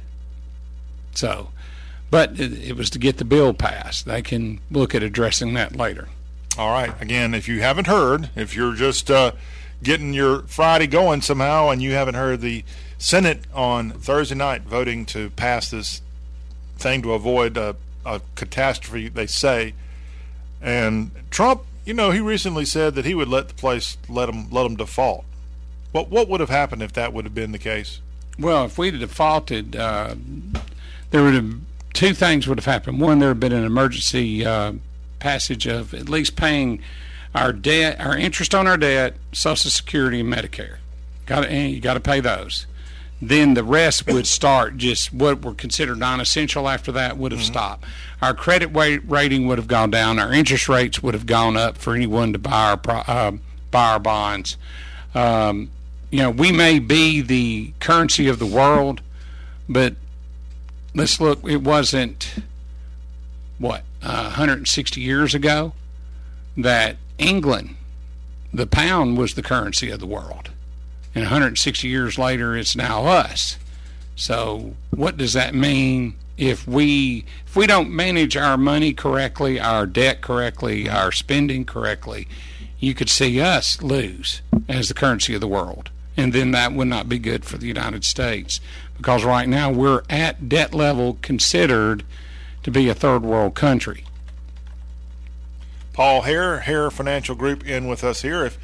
So 1.15 1.49
but 2.11 2.39
it, 2.39 2.53
it 2.69 2.75
was 2.75 2.89
to 2.91 2.99
get 2.99 3.17
the 3.17 3.25
bill 3.25 3.53
passed. 3.53 4.05
They 4.05 4.21
can 4.21 4.59
look 4.71 4.95
at 4.95 5.03
addressing 5.03 5.53
that 5.53 5.75
later. 5.75 6.07
All 6.57 6.71
right. 6.71 6.99
Again, 7.01 7.33
if 7.33 7.47
you 7.47 7.61
haven't 7.61 7.87
heard, 7.87 8.31
if 8.35 8.55
you're 8.55 8.73
just 8.73 9.09
uh, 9.11 9.33
getting 9.83 10.13
your 10.13 10.41
Friday 10.43 10.87
going 10.87 11.21
somehow 11.21 11.69
and 11.69 11.81
you 11.81 11.91
haven't 11.93 12.15
heard 12.15 12.41
the 12.41 12.63
Senate 12.97 13.45
on 13.53 13.91
Thursday 13.91 14.35
night 14.35 14.63
voting 14.63 15.05
to 15.07 15.29
pass 15.31 15.69
this 15.69 16.01
thing 16.77 17.01
to 17.03 17.13
avoid 17.13 17.55
a, 17.55 17.75
a 18.05 18.21
catastrophe, 18.35 19.07
they 19.09 19.27
say, 19.27 19.73
and 20.61 21.11
Trump, 21.29 21.63
you 21.89 21.95
know, 21.95 22.11
he 22.11 22.19
recently 22.19 22.65
said 22.65 22.93
that 22.93 23.03
he 23.03 23.15
would 23.15 23.27
let 23.27 23.47
the 23.47 23.55
place 23.55 23.97
let 24.07 24.27
them 24.27 24.47
let 24.51 24.61
them 24.61 24.75
default. 24.75 25.25
What 25.91 26.11
what 26.11 26.29
would 26.29 26.39
have 26.39 26.51
happened 26.51 26.83
if 26.83 26.93
that 26.93 27.13
would 27.13 27.25
have 27.25 27.33
been 27.33 27.51
the 27.51 27.57
case? 27.57 27.99
Well, 28.37 28.65
if 28.65 28.77
we'd 28.77 28.93
have 28.93 29.01
defaulted, 29.01 29.75
uh, 29.75 30.13
there 31.09 31.23
would 31.23 31.33
have 31.33 31.55
two 31.93 32.13
things 32.13 32.47
would 32.47 32.59
have 32.59 32.65
happened. 32.65 33.01
One, 33.01 33.17
there 33.17 33.29
would 33.29 33.37
have 33.43 33.51
been 33.51 33.59
an 33.59 33.65
emergency 33.65 34.45
uh, 34.45 34.73
passage 35.17 35.65
of 35.65 35.95
at 35.95 36.07
least 36.09 36.35
paying 36.35 36.79
our 37.33 37.51
debt, 37.51 37.99
our 37.99 38.15
interest 38.15 38.53
on 38.53 38.67
our 38.67 38.77
debt, 38.77 39.15
Social 39.31 39.71
Security, 39.71 40.19
and 40.19 40.31
Medicare. 40.31 40.77
Got 41.25 41.45
to, 41.45 41.57
you 41.57 41.81
got 41.81 41.95
to 41.95 41.99
pay 41.99 42.19
those. 42.19 42.67
Then 43.21 43.53
the 43.53 43.63
rest 43.63 44.07
would 44.07 44.27
start. 44.27 44.77
Just 44.77 45.13
what 45.13 45.43
were 45.43 45.53
considered 45.53 45.97
non-essential 45.97 46.69
after 46.69 46.91
that 46.93 47.17
would 47.17 47.31
have 47.31 47.41
mm-hmm. 47.41 47.51
stopped. 47.51 47.85
Our 48.21 48.33
credit 48.33 48.67
rating 48.67 49.47
would 49.47 49.57
have 49.57 49.67
gone 49.67 49.91
down. 49.91 50.19
Our 50.19 50.31
interest 50.31 50.69
rates 50.69 51.03
would 51.03 51.13
have 51.13 51.25
gone 51.25 51.57
up 51.57 51.77
for 51.77 51.93
anyone 51.93 52.31
to 52.33 52.39
buy 52.39 52.77
our 52.85 53.03
uh, 53.07 53.31
buy 53.71 53.91
our 53.91 53.99
bonds. 53.99 54.57
Um, 55.13 55.69
you 56.11 56.19
know, 56.19 56.31
we 56.31 56.51
may 56.51 56.79
be 56.79 57.21
the 57.21 57.73
currency 57.79 58.27
of 58.27 58.39
the 58.39 58.45
world, 58.45 59.01
but 59.67 59.95
let's 60.95 61.19
look. 61.19 61.43
It 61.43 61.61
wasn't 61.61 62.35
what 63.57 63.83
uh, 64.01 64.23
160 64.23 65.01
years 65.01 65.35
ago 65.35 65.73
that 66.57 66.97
England, 67.17 67.75
the 68.53 68.65
pound 68.65 69.17
was 69.17 69.33
the 69.33 69.43
currency 69.43 69.89
of 69.91 69.99
the 69.99 70.07
world, 70.07 70.49
and 71.15 71.23
160 71.23 71.87
years 71.87 72.17
later, 72.17 72.55
it's 72.55 72.75
now 72.75 73.05
us. 73.05 73.57
So, 74.15 74.75
what 74.91 75.17
does 75.17 75.33
that 75.33 75.55
mean 75.55 76.15
if 76.37 76.67
we 76.67 77.25
if 77.45 77.55
we 77.55 77.67
don't 77.67 77.89
manage 77.89 78.35
our 78.37 78.57
money 78.57 78.93
correctly, 78.93 79.59
our 79.59 79.85
debt 79.85 80.21
correctly, 80.21 80.89
our 80.89 81.11
spending 81.11 81.65
correctly? 81.65 82.27
You 82.79 82.93
could 82.93 83.09
see 83.09 83.41
us 83.41 83.81
lose 83.81 84.41
as 84.67 84.87
the 84.87 84.93
currency 84.93 85.33
of 85.35 85.41
the 85.41 85.47
world, 85.47 85.89
and 86.15 86.31
then 86.31 86.51
that 86.51 86.73
would 86.73 86.87
not 86.87 87.09
be 87.09 87.19
good 87.19 87.43
for 87.45 87.57
the 87.57 87.67
United 87.67 88.05
States 88.05 88.61
because 88.97 89.23
right 89.23 89.47
now 89.47 89.71
we're 89.71 90.03
at 90.09 90.49
debt 90.49 90.73
level 90.73 91.17
considered 91.21 92.03
to 92.63 92.71
be 92.71 92.89
a 92.89 92.93
third 92.93 93.23
world 93.23 93.55
country. 93.55 94.03
Paul 95.93 96.21
Hare, 96.23 96.59
Hare 96.59 96.91
Financial 96.91 97.35
Group, 97.35 97.65
in 97.65 97.87
with 97.87 98.03
us 98.03 98.21
here. 98.21 98.45
If 98.45 98.57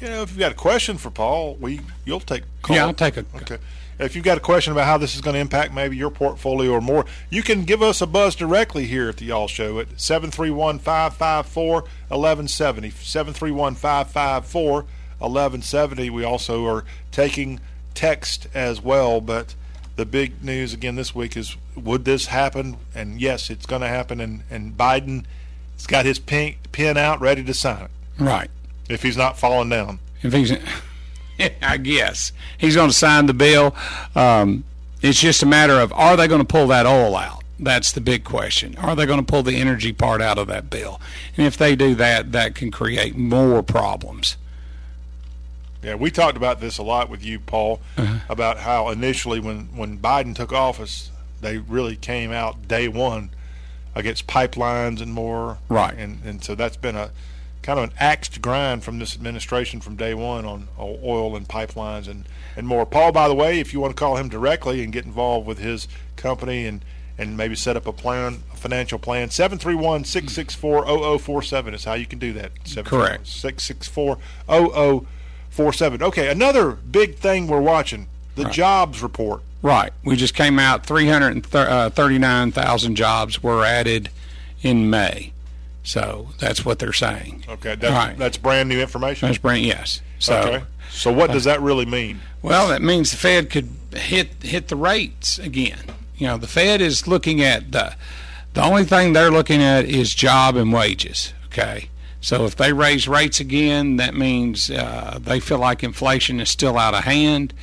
you 0.00 0.08
know, 0.08 0.22
if 0.22 0.30
you've 0.30 0.38
got 0.38 0.52
a 0.52 0.56
question 0.56 0.98
for 0.98 1.10
Paul, 1.10 1.56
we 1.56 1.80
you'll 2.04 2.20
take 2.20 2.42
call. 2.62 2.76
Yeah, 2.76 2.86
I'll 2.86 2.94
take 2.94 3.16
a. 3.16 3.24
Okay. 3.36 3.58
If 3.98 4.14
you've 4.14 4.24
got 4.24 4.36
a 4.36 4.42
question 4.42 4.72
about 4.72 4.84
how 4.84 4.98
this 4.98 5.14
is 5.14 5.22
going 5.22 5.34
to 5.34 5.40
impact 5.40 5.72
maybe 5.72 5.96
your 5.96 6.10
portfolio 6.10 6.72
or 6.72 6.82
more, 6.82 7.06
you 7.30 7.42
can 7.42 7.64
give 7.64 7.80
us 7.80 8.02
a 8.02 8.06
buzz 8.06 8.34
directly 8.34 8.84
here 8.84 9.08
at 9.08 9.16
the 9.16 9.24
Y'all 9.24 9.48
Show 9.48 9.78
at 9.80 9.98
731 9.98 10.80
554 10.80 11.80
1170. 11.80 12.90
731 12.90 13.74
554 13.74 14.74
1170. 15.18 16.10
We 16.10 16.24
also 16.24 16.66
are 16.66 16.84
taking 17.10 17.58
text 17.94 18.48
as 18.52 18.82
well, 18.82 19.22
but 19.22 19.54
the 19.96 20.04
big 20.04 20.44
news 20.44 20.74
again 20.74 20.96
this 20.96 21.14
week 21.14 21.34
is 21.34 21.56
would 21.74 22.04
this 22.04 22.26
happen? 22.26 22.76
And 22.94 23.20
yes, 23.20 23.48
it's 23.48 23.66
going 23.66 23.82
to 23.82 23.88
happen. 23.88 24.20
And, 24.20 24.42
and 24.50 24.76
Biden 24.76 25.24
has 25.74 25.86
got 25.86 26.04
his 26.04 26.18
pen, 26.18 26.56
pen 26.72 26.96
out 26.96 27.20
ready 27.20 27.42
to 27.44 27.54
sign 27.54 27.84
it. 27.84 27.90
Right. 28.18 28.50
If 28.88 29.02
he's 29.02 29.16
not 29.16 29.38
falling 29.38 29.68
down. 29.68 29.98
If 30.22 30.32
he's, 30.32 30.52
I 31.62 31.76
guess 31.76 32.32
he's 32.58 32.76
going 32.76 32.90
to 32.90 32.94
sign 32.94 33.26
the 33.26 33.34
bill. 33.34 33.74
Um, 34.14 34.64
it's 35.02 35.20
just 35.20 35.42
a 35.42 35.46
matter 35.46 35.74
of 35.74 35.92
are 35.92 36.16
they 36.16 36.28
going 36.28 36.40
to 36.40 36.46
pull 36.46 36.68
that 36.68 36.86
oil 36.86 37.16
out? 37.16 37.42
That's 37.58 37.92
the 37.92 38.00
big 38.00 38.24
question. 38.24 38.76
Are 38.76 38.94
they 38.94 39.06
going 39.06 39.18
to 39.18 39.24
pull 39.24 39.42
the 39.42 39.56
energy 39.56 39.92
part 39.92 40.20
out 40.20 40.38
of 40.38 40.46
that 40.48 40.68
bill? 40.68 41.00
And 41.36 41.46
if 41.46 41.56
they 41.56 41.74
do 41.74 41.94
that, 41.94 42.32
that 42.32 42.54
can 42.54 42.70
create 42.70 43.16
more 43.16 43.62
problems. 43.62 44.36
Yeah, 45.82 45.94
we 45.94 46.10
talked 46.10 46.36
about 46.36 46.60
this 46.60 46.78
a 46.78 46.82
lot 46.82 47.08
with 47.08 47.24
you, 47.24 47.38
Paul, 47.38 47.80
uh-huh. 47.96 48.18
about 48.28 48.58
how 48.58 48.88
initially 48.90 49.40
when, 49.40 49.66
when 49.76 49.98
Biden 49.98 50.34
took 50.34 50.52
office, 50.52 51.10
they 51.40 51.58
really 51.58 51.96
came 51.96 52.32
out 52.32 52.66
day 52.66 52.88
one 52.88 53.30
against 53.94 54.26
pipelines 54.26 55.00
and 55.00 55.12
more. 55.12 55.58
Right. 55.68 55.94
And 55.96 56.20
and 56.24 56.44
so 56.44 56.54
that's 56.54 56.76
been 56.76 56.96
a 56.96 57.10
kind 57.66 57.78
of 57.80 57.90
an 57.90 57.96
axe 57.98 58.28
to 58.28 58.40
grind 58.40 58.84
from 58.84 58.98
this 58.98 59.14
administration 59.14 59.80
from 59.80 59.96
day 59.96 60.14
one 60.14 60.44
on 60.44 60.68
oil 60.78 61.36
and 61.36 61.48
pipelines 61.48 62.08
and, 62.08 62.24
and 62.56 62.66
more. 62.66 62.86
Paul, 62.86 63.12
by 63.12 63.26
the 63.26 63.34
way, 63.34 63.58
if 63.58 63.72
you 63.72 63.80
want 63.80 63.94
to 63.94 63.98
call 63.98 64.16
him 64.16 64.28
directly 64.28 64.84
and 64.84 64.92
get 64.92 65.04
involved 65.04 65.46
with 65.46 65.58
his 65.58 65.88
company 66.16 66.64
and, 66.64 66.84
and 67.18 67.36
maybe 67.36 67.56
set 67.56 67.76
up 67.76 67.86
a 67.86 67.92
plan, 67.92 68.44
a 68.52 68.56
financial 68.56 69.00
plan, 69.00 69.30
731 69.30 70.04
664 70.04 71.18
0047 71.18 71.74
is 71.74 71.84
how 71.84 71.94
you 71.94 72.06
can 72.06 72.20
do 72.20 72.32
that. 72.34 72.52
Correct. 72.84 73.26
664 73.26 74.18
0047 74.46 75.06
four 75.56 75.72
seven. 75.72 76.02
Okay, 76.02 76.28
another 76.28 76.72
big 76.72 77.16
thing 77.16 77.46
we're 77.46 77.60
watching 77.60 78.06
the 78.34 78.44
right. 78.44 78.52
jobs 78.52 79.02
report. 79.02 79.40
Right. 79.62 79.90
We 80.04 80.14
just 80.14 80.34
came 80.34 80.58
out. 80.58 80.86
Three 80.86 81.08
hundred 81.08 81.52
uh, 81.54 81.90
thirty-nine 81.90 82.52
thousand 82.52 82.94
jobs 82.94 83.42
were 83.42 83.64
added 83.64 84.10
in 84.62 84.90
May. 84.90 85.32
So 85.86 86.30
that's 86.38 86.64
what 86.64 86.80
they're 86.80 86.92
saying. 86.92 87.44
Okay, 87.48 87.76
that's, 87.76 87.92
right. 87.92 88.18
that's 88.18 88.36
brand 88.36 88.68
new 88.68 88.80
information. 88.80 89.28
That's 89.28 89.38
brand 89.38 89.64
yes. 89.64 90.00
So, 90.18 90.36
okay. 90.36 90.64
So 90.90 91.12
what 91.12 91.30
does 91.30 91.44
that 91.44 91.60
really 91.62 91.86
mean? 91.86 92.20
Well, 92.42 92.68
that 92.68 92.82
means 92.82 93.12
the 93.12 93.16
Fed 93.16 93.50
could 93.50 93.68
hit 93.92 94.42
hit 94.42 94.66
the 94.66 94.74
rates 94.76 95.38
again. 95.38 95.78
You 96.16 96.26
know, 96.26 96.38
the 96.38 96.48
Fed 96.48 96.80
is 96.80 97.06
looking 97.06 97.40
at 97.40 97.70
the 97.70 97.94
the 98.54 98.64
only 98.64 98.84
thing 98.84 99.12
they're 99.12 99.30
looking 99.30 99.62
at 99.62 99.84
is 99.84 100.12
job 100.12 100.56
and 100.56 100.72
wages. 100.72 101.32
Okay, 101.46 101.88
So 102.20 102.44
if 102.46 102.56
they 102.56 102.72
raise 102.72 103.06
rates 103.06 103.38
again, 103.38 103.96
that 103.96 104.14
means 104.14 104.70
uh, 104.70 105.18
they 105.22 105.38
feel 105.38 105.58
like 105.58 105.84
inflation 105.84 106.40
is 106.40 106.50
still 106.50 106.76
out 106.76 106.94
of 106.94 107.04
hand, 107.04 107.54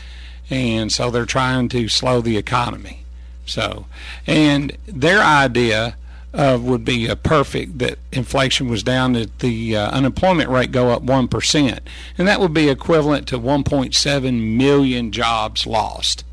and 0.50 0.92
so 0.92 1.12
they're 1.12 1.26
trying 1.26 1.68
to 1.70 1.90
slow 1.90 2.22
the 2.22 2.38
economy. 2.38 3.04
So, 3.46 3.86
and 4.26 4.78
their 4.88 5.22
idea 5.22 5.98
of 6.34 6.64
would 6.64 6.84
be 6.84 7.08
a 7.08 7.16
perfect 7.16 7.78
that 7.80 8.00
inflation 8.12 8.68
was 8.68 8.84
down, 8.84 9.14
that 9.14 9.40
the 9.40 9.78
uh, 9.78 9.92
unemployment 9.92 10.50
rate 10.50 10.72
go 10.72 10.90
up 10.90 11.04
one 11.04 11.28
percent, 11.28 11.82
and 12.18 12.28
that 12.28 12.40
would 12.40 12.54
be 12.54 12.70
equivalent 12.70 13.28
to 13.28 13.40
1.7 13.40 14.58
million 14.58 15.12
jobs 15.12 15.68
lost. 15.68 16.26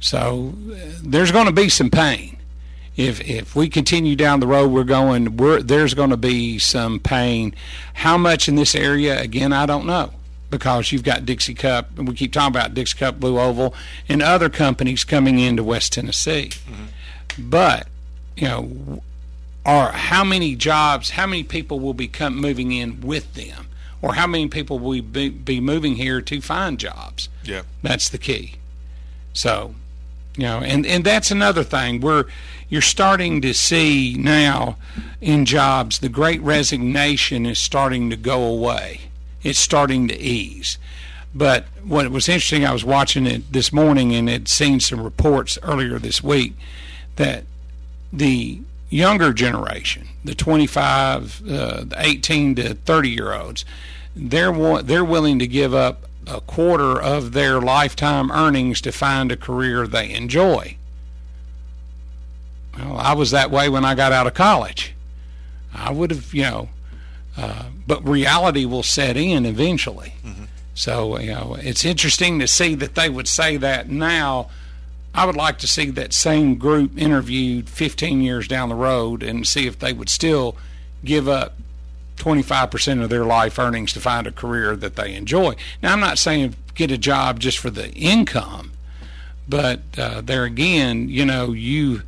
So 0.00 0.54
uh, 0.70 0.76
there's 1.02 1.32
going 1.32 1.46
to 1.46 1.52
be 1.52 1.68
some 1.68 1.90
pain 1.90 2.38
if 2.98 3.20
if 3.20 3.54
we 3.54 3.68
continue 3.68 4.16
down 4.16 4.40
the 4.40 4.46
road 4.46 4.70
we're 4.70 4.84
going 4.84 5.36
we're 5.36 5.62
there's 5.62 5.94
going 5.94 6.10
to 6.10 6.16
be 6.16 6.58
some 6.58 6.98
pain 6.98 7.54
how 7.94 8.18
much 8.18 8.48
in 8.48 8.56
this 8.56 8.74
area 8.74 9.18
again 9.20 9.52
i 9.52 9.64
don't 9.64 9.86
know 9.86 10.10
because 10.50 10.90
you've 10.90 11.04
got 11.04 11.24
dixie 11.24 11.54
cup 11.54 11.96
and 11.96 12.08
we 12.08 12.14
keep 12.14 12.32
talking 12.32 12.48
about 12.48 12.74
dixie 12.74 12.98
cup 12.98 13.20
blue 13.20 13.38
oval 13.38 13.72
and 14.08 14.20
other 14.20 14.48
companies 14.48 15.04
coming 15.04 15.38
into 15.38 15.62
west 15.62 15.92
tennessee 15.92 16.48
mm-hmm. 16.48 16.86
but 17.48 17.86
you 18.38 18.48
know 18.48 19.02
are 19.66 19.92
how 19.92 20.24
many 20.24 20.54
jobs 20.54 21.10
how 21.10 21.26
many 21.26 21.42
people 21.42 21.80
will 21.80 21.94
be 21.94 22.08
come, 22.08 22.36
moving 22.36 22.72
in 22.72 23.00
with 23.00 23.34
them? 23.34 23.66
Or 24.00 24.14
how 24.14 24.28
many 24.28 24.46
people 24.46 24.78
will 24.78 25.02
be, 25.02 25.28
be 25.28 25.60
moving 25.60 25.96
here 25.96 26.20
to 26.22 26.40
find 26.40 26.78
jobs? 26.78 27.28
Yeah 27.42 27.62
that's 27.82 28.08
the 28.08 28.18
key. 28.18 28.54
So 29.32 29.74
you 30.36 30.44
know 30.44 30.58
and 30.58 30.86
and 30.86 31.04
that's 31.04 31.30
another 31.30 31.64
thing. 31.64 32.00
We're 32.00 32.26
you're 32.68 32.82
starting 32.82 33.40
to 33.42 33.52
see 33.54 34.14
now 34.18 34.76
in 35.20 35.44
jobs 35.44 35.98
the 35.98 36.08
great 36.08 36.40
resignation 36.42 37.44
is 37.44 37.58
starting 37.58 38.10
to 38.10 38.16
go 38.16 38.44
away. 38.44 39.00
It's 39.42 39.58
starting 39.58 40.08
to 40.08 40.18
ease. 40.18 40.78
But 41.34 41.66
what 41.84 42.10
was 42.10 42.28
interesting, 42.28 42.64
I 42.64 42.72
was 42.72 42.84
watching 42.84 43.26
it 43.26 43.52
this 43.52 43.72
morning 43.72 44.14
and 44.14 44.28
had 44.28 44.48
seen 44.48 44.80
some 44.80 45.00
reports 45.00 45.58
earlier 45.62 45.98
this 45.98 46.22
week 46.22 46.54
that 47.16 47.44
the 48.12 48.60
younger 48.90 49.32
generation, 49.32 50.08
the 50.24 50.34
25, 50.34 51.42
uh, 51.42 51.84
the 51.84 51.96
18 51.96 52.54
to 52.56 52.74
30 52.74 53.10
year 53.10 53.32
olds, 53.32 53.64
they're 54.16 54.82
they're 54.82 55.04
willing 55.04 55.38
to 55.38 55.46
give 55.46 55.74
up 55.74 56.04
a 56.26 56.40
quarter 56.40 57.00
of 57.00 57.32
their 57.32 57.60
lifetime 57.60 58.30
earnings 58.30 58.80
to 58.82 58.92
find 58.92 59.32
a 59.32 59.36
career 59.36 59.86
they 59.86 60.10
enjoy. 60.10 60.76
Well, 62.76 62.96
I 62.96 63.14
was 63.14 63.30
that 63.30 63.50
way 63.50 63.68
when 63.68 63.84
I 63.84 63.94
got 63.94 64.12
out 64.12 64.26
of 64.26 64.34
college. 64.34 64.94
I 65.74 65.90
would 65.90 66.10
have, 66.10 66.32
you 66.32 66.42
know, 66.42 66.68
uh, 67.36 67.64
but 67.86 68.06
reality 68.06 68.64
will 68.64 68.82
set 68.82 69.16
in 69.16 69.46
eventually. 69.46 70.14
Mm-hmm. 70.24 70.44
So, 70.74 71.18
you 71.18 71.32
know, 71.32 71.56
it's 71.58 71.84
interesting 71.84 72.38
to 72.38 72.46
see 72.46 72.74
that 72.76 72.94
they 72.94 73.08
would 73.08 73.28
say 73.28 73.56
that 73.56 73.88
now. 73.88 74.50
I 75.14 75.24
would 75.24 75.36
like 75.36 75.58
to 75.58 75.68
see 75.68 75.90
that 75.90 76.12
same 76.12 76.56
group 76.56 76.96
interviewed 76.96 77.68
15 77.68 78.20
years 78.20 78.46
down 78.46 78.68
the 78.68 78.74
road 78.74 79.22
and 79.22 79.46
see 79.46 79.66
if 79.66 79.78
they 79.78 79.92
would 79.92 80.08
still 80.08 80.56
give 81.04 81.28
up 81.28 81.54
25% 82.16 83.02
of 83.02 83.10
their 83.10 83.24
life 83.24 83.58
earnings 83.58 83.92
to 83.92 84.00
find 84.00 84.26
a 84.26 84.32
career 84.32 84.76
that 84.76 84.96
they 84.96 85.14
enjoy. 85.14 85.54
Now, 85.82 85.92
I'm 85.92 86.00
not 86.00 86.18
saying 86.18 86.56
get 86.74 86.90
a 86.90 86.98
job 86.98 87.40
just 87.40 87.58
for 87.58 87.70
the 87.70 87.90
income, 87.92 88.72
but 89.48 89.80
uh, 89.96 90.20
there 90.20 90.44
again, 90.44 91.08
you 91.08 91.24
know, 91.24 91.52
you 91.52 92.02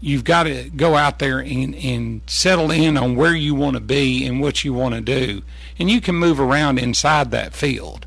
you've 0.00 0.24
got 0.24 0.42
to 0.42 0.70
go 0.76 0.96
out 0.96 1.18
there 1.18 1.38
and, 1.38 1.74
and 1.76 2.20
settle 2.26 2.70
in 2.70 2.96
on 2.98 3.16
where 3.16 3.34
you 3.34 3.54
want 3.54 3.74
to 3.74 3.80
be 3.80 4.26
and 4.26 4.38
what 4.38 4.62
you 4.62 4.72
want 4.74 4.94
to 4.94 5.00
do. 5.00 5.42
And 5.78 5.90
you 5.90 6.00
can 6.02 6.14
move 6.14 6.38
around 6.38 6.78
inside 6.78 7.30
that 7.30 7.54
field. 7.54 8.04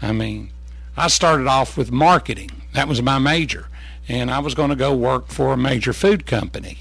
I 0.00 0.12
mean, 0.12 0.50
I 0.96 1.08
started 1.08 1.46
off 1.46 1.76
with 1.76 1.92
marketing. 1.92 2.50
That 2.72 2.88
was 2.88 3.02
my 3.02 3.18
major. 3.18 3.68
And 4.08 4.30
I 4.30 4.38
was 4.38 4.54
going 4.54 4.70
to 4.70 4.76
go 4.76 4.94
work 4.94 5.28
for 5.28 5.52
a 5.52 5.56
major 5.56 5.92
food 5.92 6.26
company. 6.26 6.78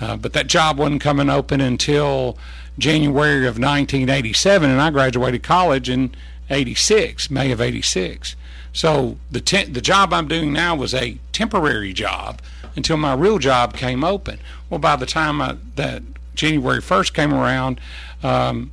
Uh, 0.00 0.16
but 0.16 0.32
that 0.32 0.46
job 0.46 0.78
wasn't 0.78 1.00
coming 1.00 1.28
open 1.28 1.60
until 1.60 2.38
January 2.78 3.46
of 3.46 3.58
1987, 3.58 4.70
and 4.70 4.80
I 4.80 4.90
graduated 4.90 5.42
college 5.42 5.88
in 5.88 6.14
86, 6.50 7.30
May 7.30 7.50
of 7.50 7.60
86. 7.60 8.36
So 8.72 9.16
the 9.30 9.40
te- 9.40 9.64
the 9.64 9.80
job 9.80 10.12
I'm 10.12 10.28
doing 10.28 10.52
now 10.52 10.76
was 10.76 10.94
a 10.94 11.18
temporary 11.32 11.92
job 11.92 12.40
until 12.76 12.96
my 12.96 13.14
real 13.14 13.38
job 13.38 13.74
came 13.74 14.04
open. 14.04 14.38
Well, 14.70 14.78
by 14.78 14.96
the 14.96 15.06
time 15.06 15.42
I, 15.42 15.56
that 15.74 16.02
January 16.34 16.80
1st 16.80 17.12
came 17.12 17.34
around, 17.34 17.80
um, 18.22 18.70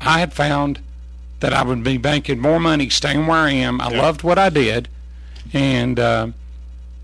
I 0.00 0.20
had 0.20 0.32
found 0.32 0.80
that 1.40 1.52
I 1.52 1.64
would 1.64 1.82
be 1.82 1.98
making 1.98 2.38
more 2.38 2.60
money 2.60 2.88
staying 2.88 3.26
where 3.26 3.38
I 3.38 3.50
am. 3.52 3.80
I 3.80 3.88
loved 3.88 4.22
what 4.22 4.38
I 4.38 4.48
did, 4.48 4.88
and 5.52 5.98
uh, 5.98 6.28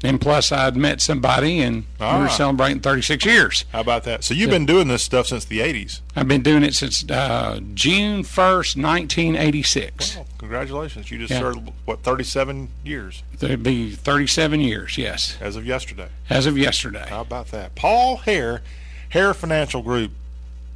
and 0.04 0.20
plus 0.20 0.52
I'd 0.52 0.76
met 0.76 1.00
somebody, 1.00 1.60
and 1.60 1.84
ah. 1.98 2.16
we 2.16 2.24
were 2.24 2.28
ah. 2.28 2.36
celebrating 2.36 2.80
36 2.80 3.24
years. 3.24 3.64
How 3.72 3.80
about 3.80 4.04
that? 4.04 4.22
So 4.22 4.34
you've 4.34 4.50
been 4.50 4.66
doing 4.66 4.88
this 4.88 5.02
stuff 5.02 5.26
since 5.26 5.46
the 5.46 5.60
80s. 5.60 6.00
I've 6.14 6.28
been 6.28 6.42
doing 6.42 6.62
it 6.62 6.74
since 6.74 7.08
uh, 7.10 7.60
June 7.72 8.22
1st, 8.22 8.82
1986. 8.82 10.16
Wow, 10.16 10.26
congratulations! 10.38 11.10
You 11.10 11.18
just 11.18 11.32
yeah. 11.32 11.40
served 11.40 11.72
what 11.86 12.02
37 12.02 12.68
years? 12.84 13.22
It'd 13.40 13.62
be 13.62 13.92
37 13.92 14.60
years, 14.60 14.98
yes. 14.98 15.38
As 15.40 15.56
of 15.56 15.66
yesterday. 15.66 16.08
As 16.28 16.46
of 16.46 16.58
yesterday. 16.58 17.06
How 17.08 17.22
about 17.22 17.48
that? 17.48 17.74
Paul 17.74 18.18
Hare, 18.18 18.62
Hare 19.08 19.32
Financial 19.32 19.82
Group, 19.82 20.12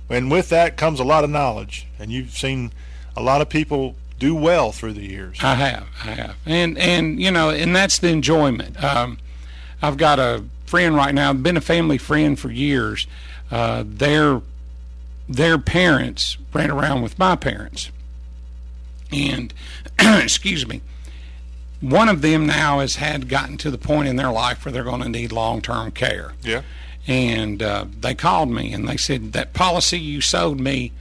and 0.08 0.30
with 0.30 0.48
that 0.48 0.76
comes 0.76 1.00
a 1.00 1.04
lot 1.04 1.22
of 1.22 1.30
knowledge, 1.30 1.86
and 1.98 2.10
you've 2.10 2.30
seen 2.30 2.72
a 3.16 3.22
lot 3.22 3.42
of 3.42 3.48
people 3.48 3.94
do 4.18 4.34
well 4.34 4.72
through 4.72 4.94
the 4.94 5.06
years. 5.06 5.38
I 5.42 5.54
have, 5.54 5.86
I 6.02 6.10
have, 6.10 6.36
and 6.46 6.76
and 6.78 7.20
you 7.20 7.30
know, 7.30 7.50
and 7.50 7.74
that's 7.74 7.98
the 7.98 8.08
enjoyment. 8.08 8.82
Um, 8.82 9.18
I've 9.80 9.96
got 9.96 10.18
a 10.18 10.44
friend 10.66 10.94
right 10.94 11.14
now, 11.14 11.32
been 11.32 11.56
a 11.56 11.62
family 11.62 11.98
friend 11.98 12.38
for 12.38 12.50
years. 12.50 13.06
Uh, 13.50 13.84
their 13.86 14.42
their 15.28 15.58
parents 15.58 16.36
ran 16.52 16.70
around 16.70 17.02
with 17.02 17.18
my 17.18 17.36
parents, 17.36 17.90
and 19.12 19.54
excuse 19.98 20.66
me, 20.66 20.82
one 21.80 22.08
of 22.08 22.22
them 22.22 22.46
now 22.46 22.80
has 22.80 22.96
had 22.96 23.28
gotten 23.28 23.56
to 23.58 23.70
the 23.70 23.78
point 23.78 24.08
in 24.08 24.16
their 24.16 24.32
life 24.32 24.64
where 24.64 24.72
they're 24.72 24.84
going 24.84 25.02
to 25.02 25.08
need 25.08 25.32
long 25.32 25.62
term 25.62 25.90
care. 25.90 26.32
Yeah. 26.42 26.62
And 27.06 27.62
uh, 27.62 27.86
they 27.98 28.14
called 28.14 28.50
me 28.50 28.72
and 28.72 28.86
they 28.86 28.98
said 28.98 29.32
that 29.32 29.54
policy 29.54 29.98
you 29.98 30.20
sold 30.20 30.60
me 30.60 30.92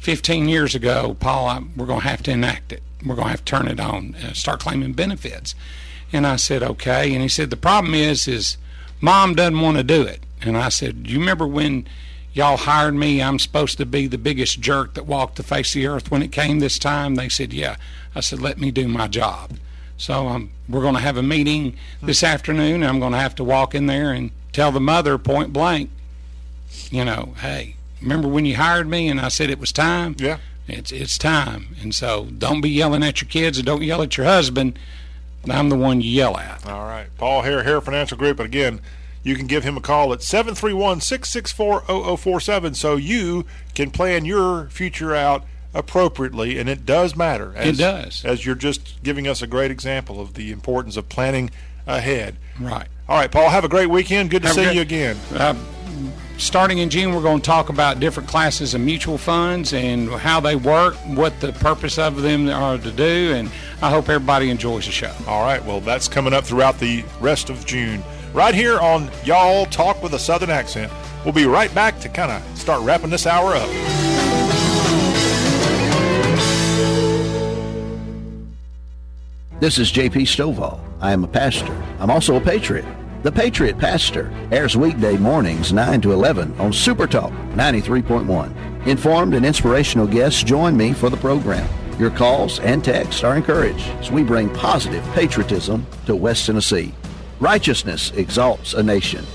15 0.00 0.48
years 0.48 0.74
ago, 0.74 1.16
Paul, 1.20 1.46
I, 1.46 1.62
we're 1.76 1.86
going 1.86 2.00
to 2.00 2.08
have 2.08 2.22
to 2.24 2.30
enact 2.30 2.72
it. 2.72 2.82
We're 3.04 3.14
going 3.14 3.26
to 3.26 3.30
have 3.30 3.44
to 3.44 3.50
turn 3.50 3.68
it 3.68 3.78
on, 3.78 4.16
and 4.22 4.36
start 4.36 4.60
claiming 4.60 4.94
benefits. 4.94 5.54
And 6.12 6.26
I 6.26 6.36
said, 6.36 6.62
okay. 6.62 7.12
And 7.12 7.22
he 7.22 7.28
said, 7.28 7.50
the 7.50 7.56
problem 7.56 7.94
is, 7.94 8.26
is 8.26 8.56
mom 9.00 9.34
doesn't 9.34 9.60
want 9.60 9.76
to 9.76 9.84
do 9.84 10.02
it. 10.02 10.20
And 10.42 10.56
I 10.56 10.70
said, 10.70 11.06
you 11.06 11.18
remember 11.18 11.46
when 11.46 11.86
y'all 12.32 12.56
hired 12.56 12.94
me? 12.94 13.22
I'm 13.22 13.38
supposed 13.38 13.76
to 13.78 13.86
be 13.86 14.06
the 14.06 14.18
biggest 14.18 14.60
jerk 14.60 14.94
that 14.94 15.06
walked 15.06 15.36
the 15.36 15.42
face 15.42 15.70
of 15.70 15.74
the 15.74 15.86
earth 15.86 16.10
when 16.10 16.22
it 16.22 16.32
came 16.32 16.58
this 16.58 16.78
time. 16.78 17.14
They 17.14 17.28
said, 17.28 17.52
yeah. 17.52 17.76
I 18.14 18.20
said, 18.20 18.40
let 18.40 18.58
me 18.58 18.70
do 18.70 18.88
my 18.88 19.06
job. 19.06 19.52
So 19.98 20.28
um, 20.28 20.50
we're 20.66 20.80
going 20.80 20.94
to 20.94 21.00
have 21.00 21.18
a 21.18 21.22
meeting 21.22 21.76
this 22.02 22.24
afternoon. 22.24 22.76
And 22.76 22.86
I'm 22.86 23.00
going 23.00 23.12
to 23.12 23.18
have 23.18 23.34
to 23.36 23.44
walk 23.44 23.74
in 23.74 23.84
there 23.84 24.12
and 24.12 24.30
tell 24.52 24.72
the 24.72 24.80
mother 24.80 25.18
point 25.18 25.52
blank, 25.52 25.90
you 26.90 27.04
know, 27.04 27.34
hey, 27.40 27.76
remember 28.00 28.28
when 28.28 28.44
you 28.44 28.56
hired 28.56 28.88
me 28.88 29.08
and 29.08 29.20
I 29.20 29.28
said 29.28 29.50
it 29.50 29.58
was 29.58 29.72
time? 29.72 30.16
Yeah. 30.18 30.38
It's 30.68 30.92
it's 30.92 31.18
time. 31.18 31.76
And 31.82 31.94
so 31.94 32.26
don't 32.26 32.60
be 32.60 32.70
yelling 32.70 33.02
at 33.02 33.20
your 33.20 33.28
kids 33.28 33.58
and 33.58 33.66
don't 33.66 33.82
yell 33.82 34.02
at 34.02 34.16
your 34.16 34.26
husband. 34.26 34.78
I'm 35.48 35.68
the 35.68 35.76
one 35.76 36.00
you 36.00 36.10
yell 36.10 36.36
at. 36.36 36.66
All 36.66 36.84
right. 36.84 37.06
Paul 37.16 37.42
Hare, 37.42 37.62
Hare 37.62 37.80
Financial 37.80 38.16
Group. 38.16 38.38
And 38.38 38.46
again, 38.46 38.80
you 39.22 39.36
can 39.36 39.46
give 39.46 39.64
him 39.64 39.76
a 39.76 39.80
call 39.80 40.12
at 40.12 40.22
731 40.22 41.00
664 41.00 42.16
0047 42.16 42.74
so 42.74 42.96
you 42.96 43.46
can 43.74 43.90
plan 43.90 44.24
your 44.24 44.68
future 44.68 45.14
out 45.14 45.44
appropriately. 45.74 46.58
And 46.58 46.68
it 46.68 46.84
does 46.84 47.16
matter. 47.16 47.54
As, 47.56 47.78
it 47.78 47.82
does. 47.82 48.24
As 48.24 48.44
you're 48.44 48.54
just 48.54 49.02
giving 49.02 49.26
us 49.26 49.42
a 49.42 49.46
great 49.46 49.70
example 49.70 50.20
of 50.20 50.34
the 50.34 50.52
importance 50.52 50.96
of 50.96 51.08
planning 51.08 51.50
ahead. 51.86 52.36
Right. 52.58 52.88
All 53.08 53.16
right, 53.16 53.30
Paul, 53.30 53.48
have 53.50 53.64
a 53.64 53.68
great 53.68 53.88
weekend. 53.90 54.30
Good 54.30 54.42
to 54.42 54.48
have 54.48 54.54
see 54.54 54.72
you 54.72 54.82
again. 54.82 55.16
Uh, 55.34 55.54
starting 56.40 56.78
in 56.78 56.88
June, 56.88 57.14
we're 57.14 57.22
going 57.22 57.40
to 57.40 57.46
talk 57.46 57.68
about 57.68 58.00
different 58.00 58.28
classes 58.28 58.74
of 58.74 58.80
mutual 58.80 59.18
funds 59.18 59.72
and 59.74 60.08
how 60.10 60.40
they 60.40 60.56
work, 60.56 60.94
what 61.06 61.38
the 61.40 61.52
purpose 61.52 61.98
of 61.98 62.22
them 62.22 62.48
are 62.48 62.78
to 62.78 62.90
do, 62.90 63.32
and 63.34 63.50
I 63.82 63.90
hope 63.90 64.08
everybody 64.08 64.50
enjoys 64.50 64.86
the 64.86 64.92
show. 64.92 65.12
All 65.26 65.42
right, 65.42 65.64
well, 65.64 65.80
that's 65.80 66.08
coming 66.08 66.32
up 66.32 66.44
throughout 66.44 66.78
the 66.78 67.04
rest 67.20 67.50
of 67.50 67.66
June. 67.66 68.02
Right 68.32 68.54
here 68.54 68.78
on 68.78 69.10
Y'all 69.24 69.66
Talk 69.66 70.02
with 70.02 70.14
a 70.14 70.18
Southern 70.18 70.50
Accent. 70.50 70.90
We'll 71.24 71.34
be 71.34 71.44
right 71.44 71.72
back 71.74 72.00
to 72.00 72.08
kind 72.08 72.32
of 72.32 72.58
start 72.58 72.82
wrapping 72.82 73.10
this 73.10 73.26
hour 73.26 73.54
up. 73.54 73.68
This 79.60 79.78
is 79.78 79.92
JP 79.92 80.22
Stovall. 80.22 80.80
I 81.00 81.12
am 81.12 81.22
a 81.22 81.28
pastor. 81.28 81.76
I'm 81.98 82.10
also 82.10 82.36
a 82.36 82.40
patriot. 82.40 82.86
The 83.22 83.30
Patriot 83.30 83.78
Pastor 83.78 84.32
airs 84.50 84.78
weekday 84.78 85.18
mornings 85.18 85.74
9 85.74 86.00
to 86.00 86.12
11 86.12 86.58
on 86.58 86.72
Super 86.72 87.06
Talk 87.06 87.30
93.1. 87.52 88.86
Informed 88.86 89.34
and 89.34 89.44
inspirational 89.44 90.06
guests 90.06 90.42
join 90.42 90.74
me 90.74 90.94
for 90.94 91.10
the 91.10 91.18
program. 91.18 91.68
Your 91.98 92.08
calls 92.10 92.60
and 92.60 92.82
texts 92.82 93.22
are 93.22 93.36
encouraged 93.36 93.86
as 93.98 94.10
we 94.10 94.22
bring 94.22 94.48
positive 94.54 95.04
patriotism 95.12 95.86
to 96.06 96.16
West 96.16 96.46
Tennessee. 96.46 96.94
Righteousness 97.40 98.10
exalts 98.12 98.72
a 98.72 98.82
nation. 98.82 99.26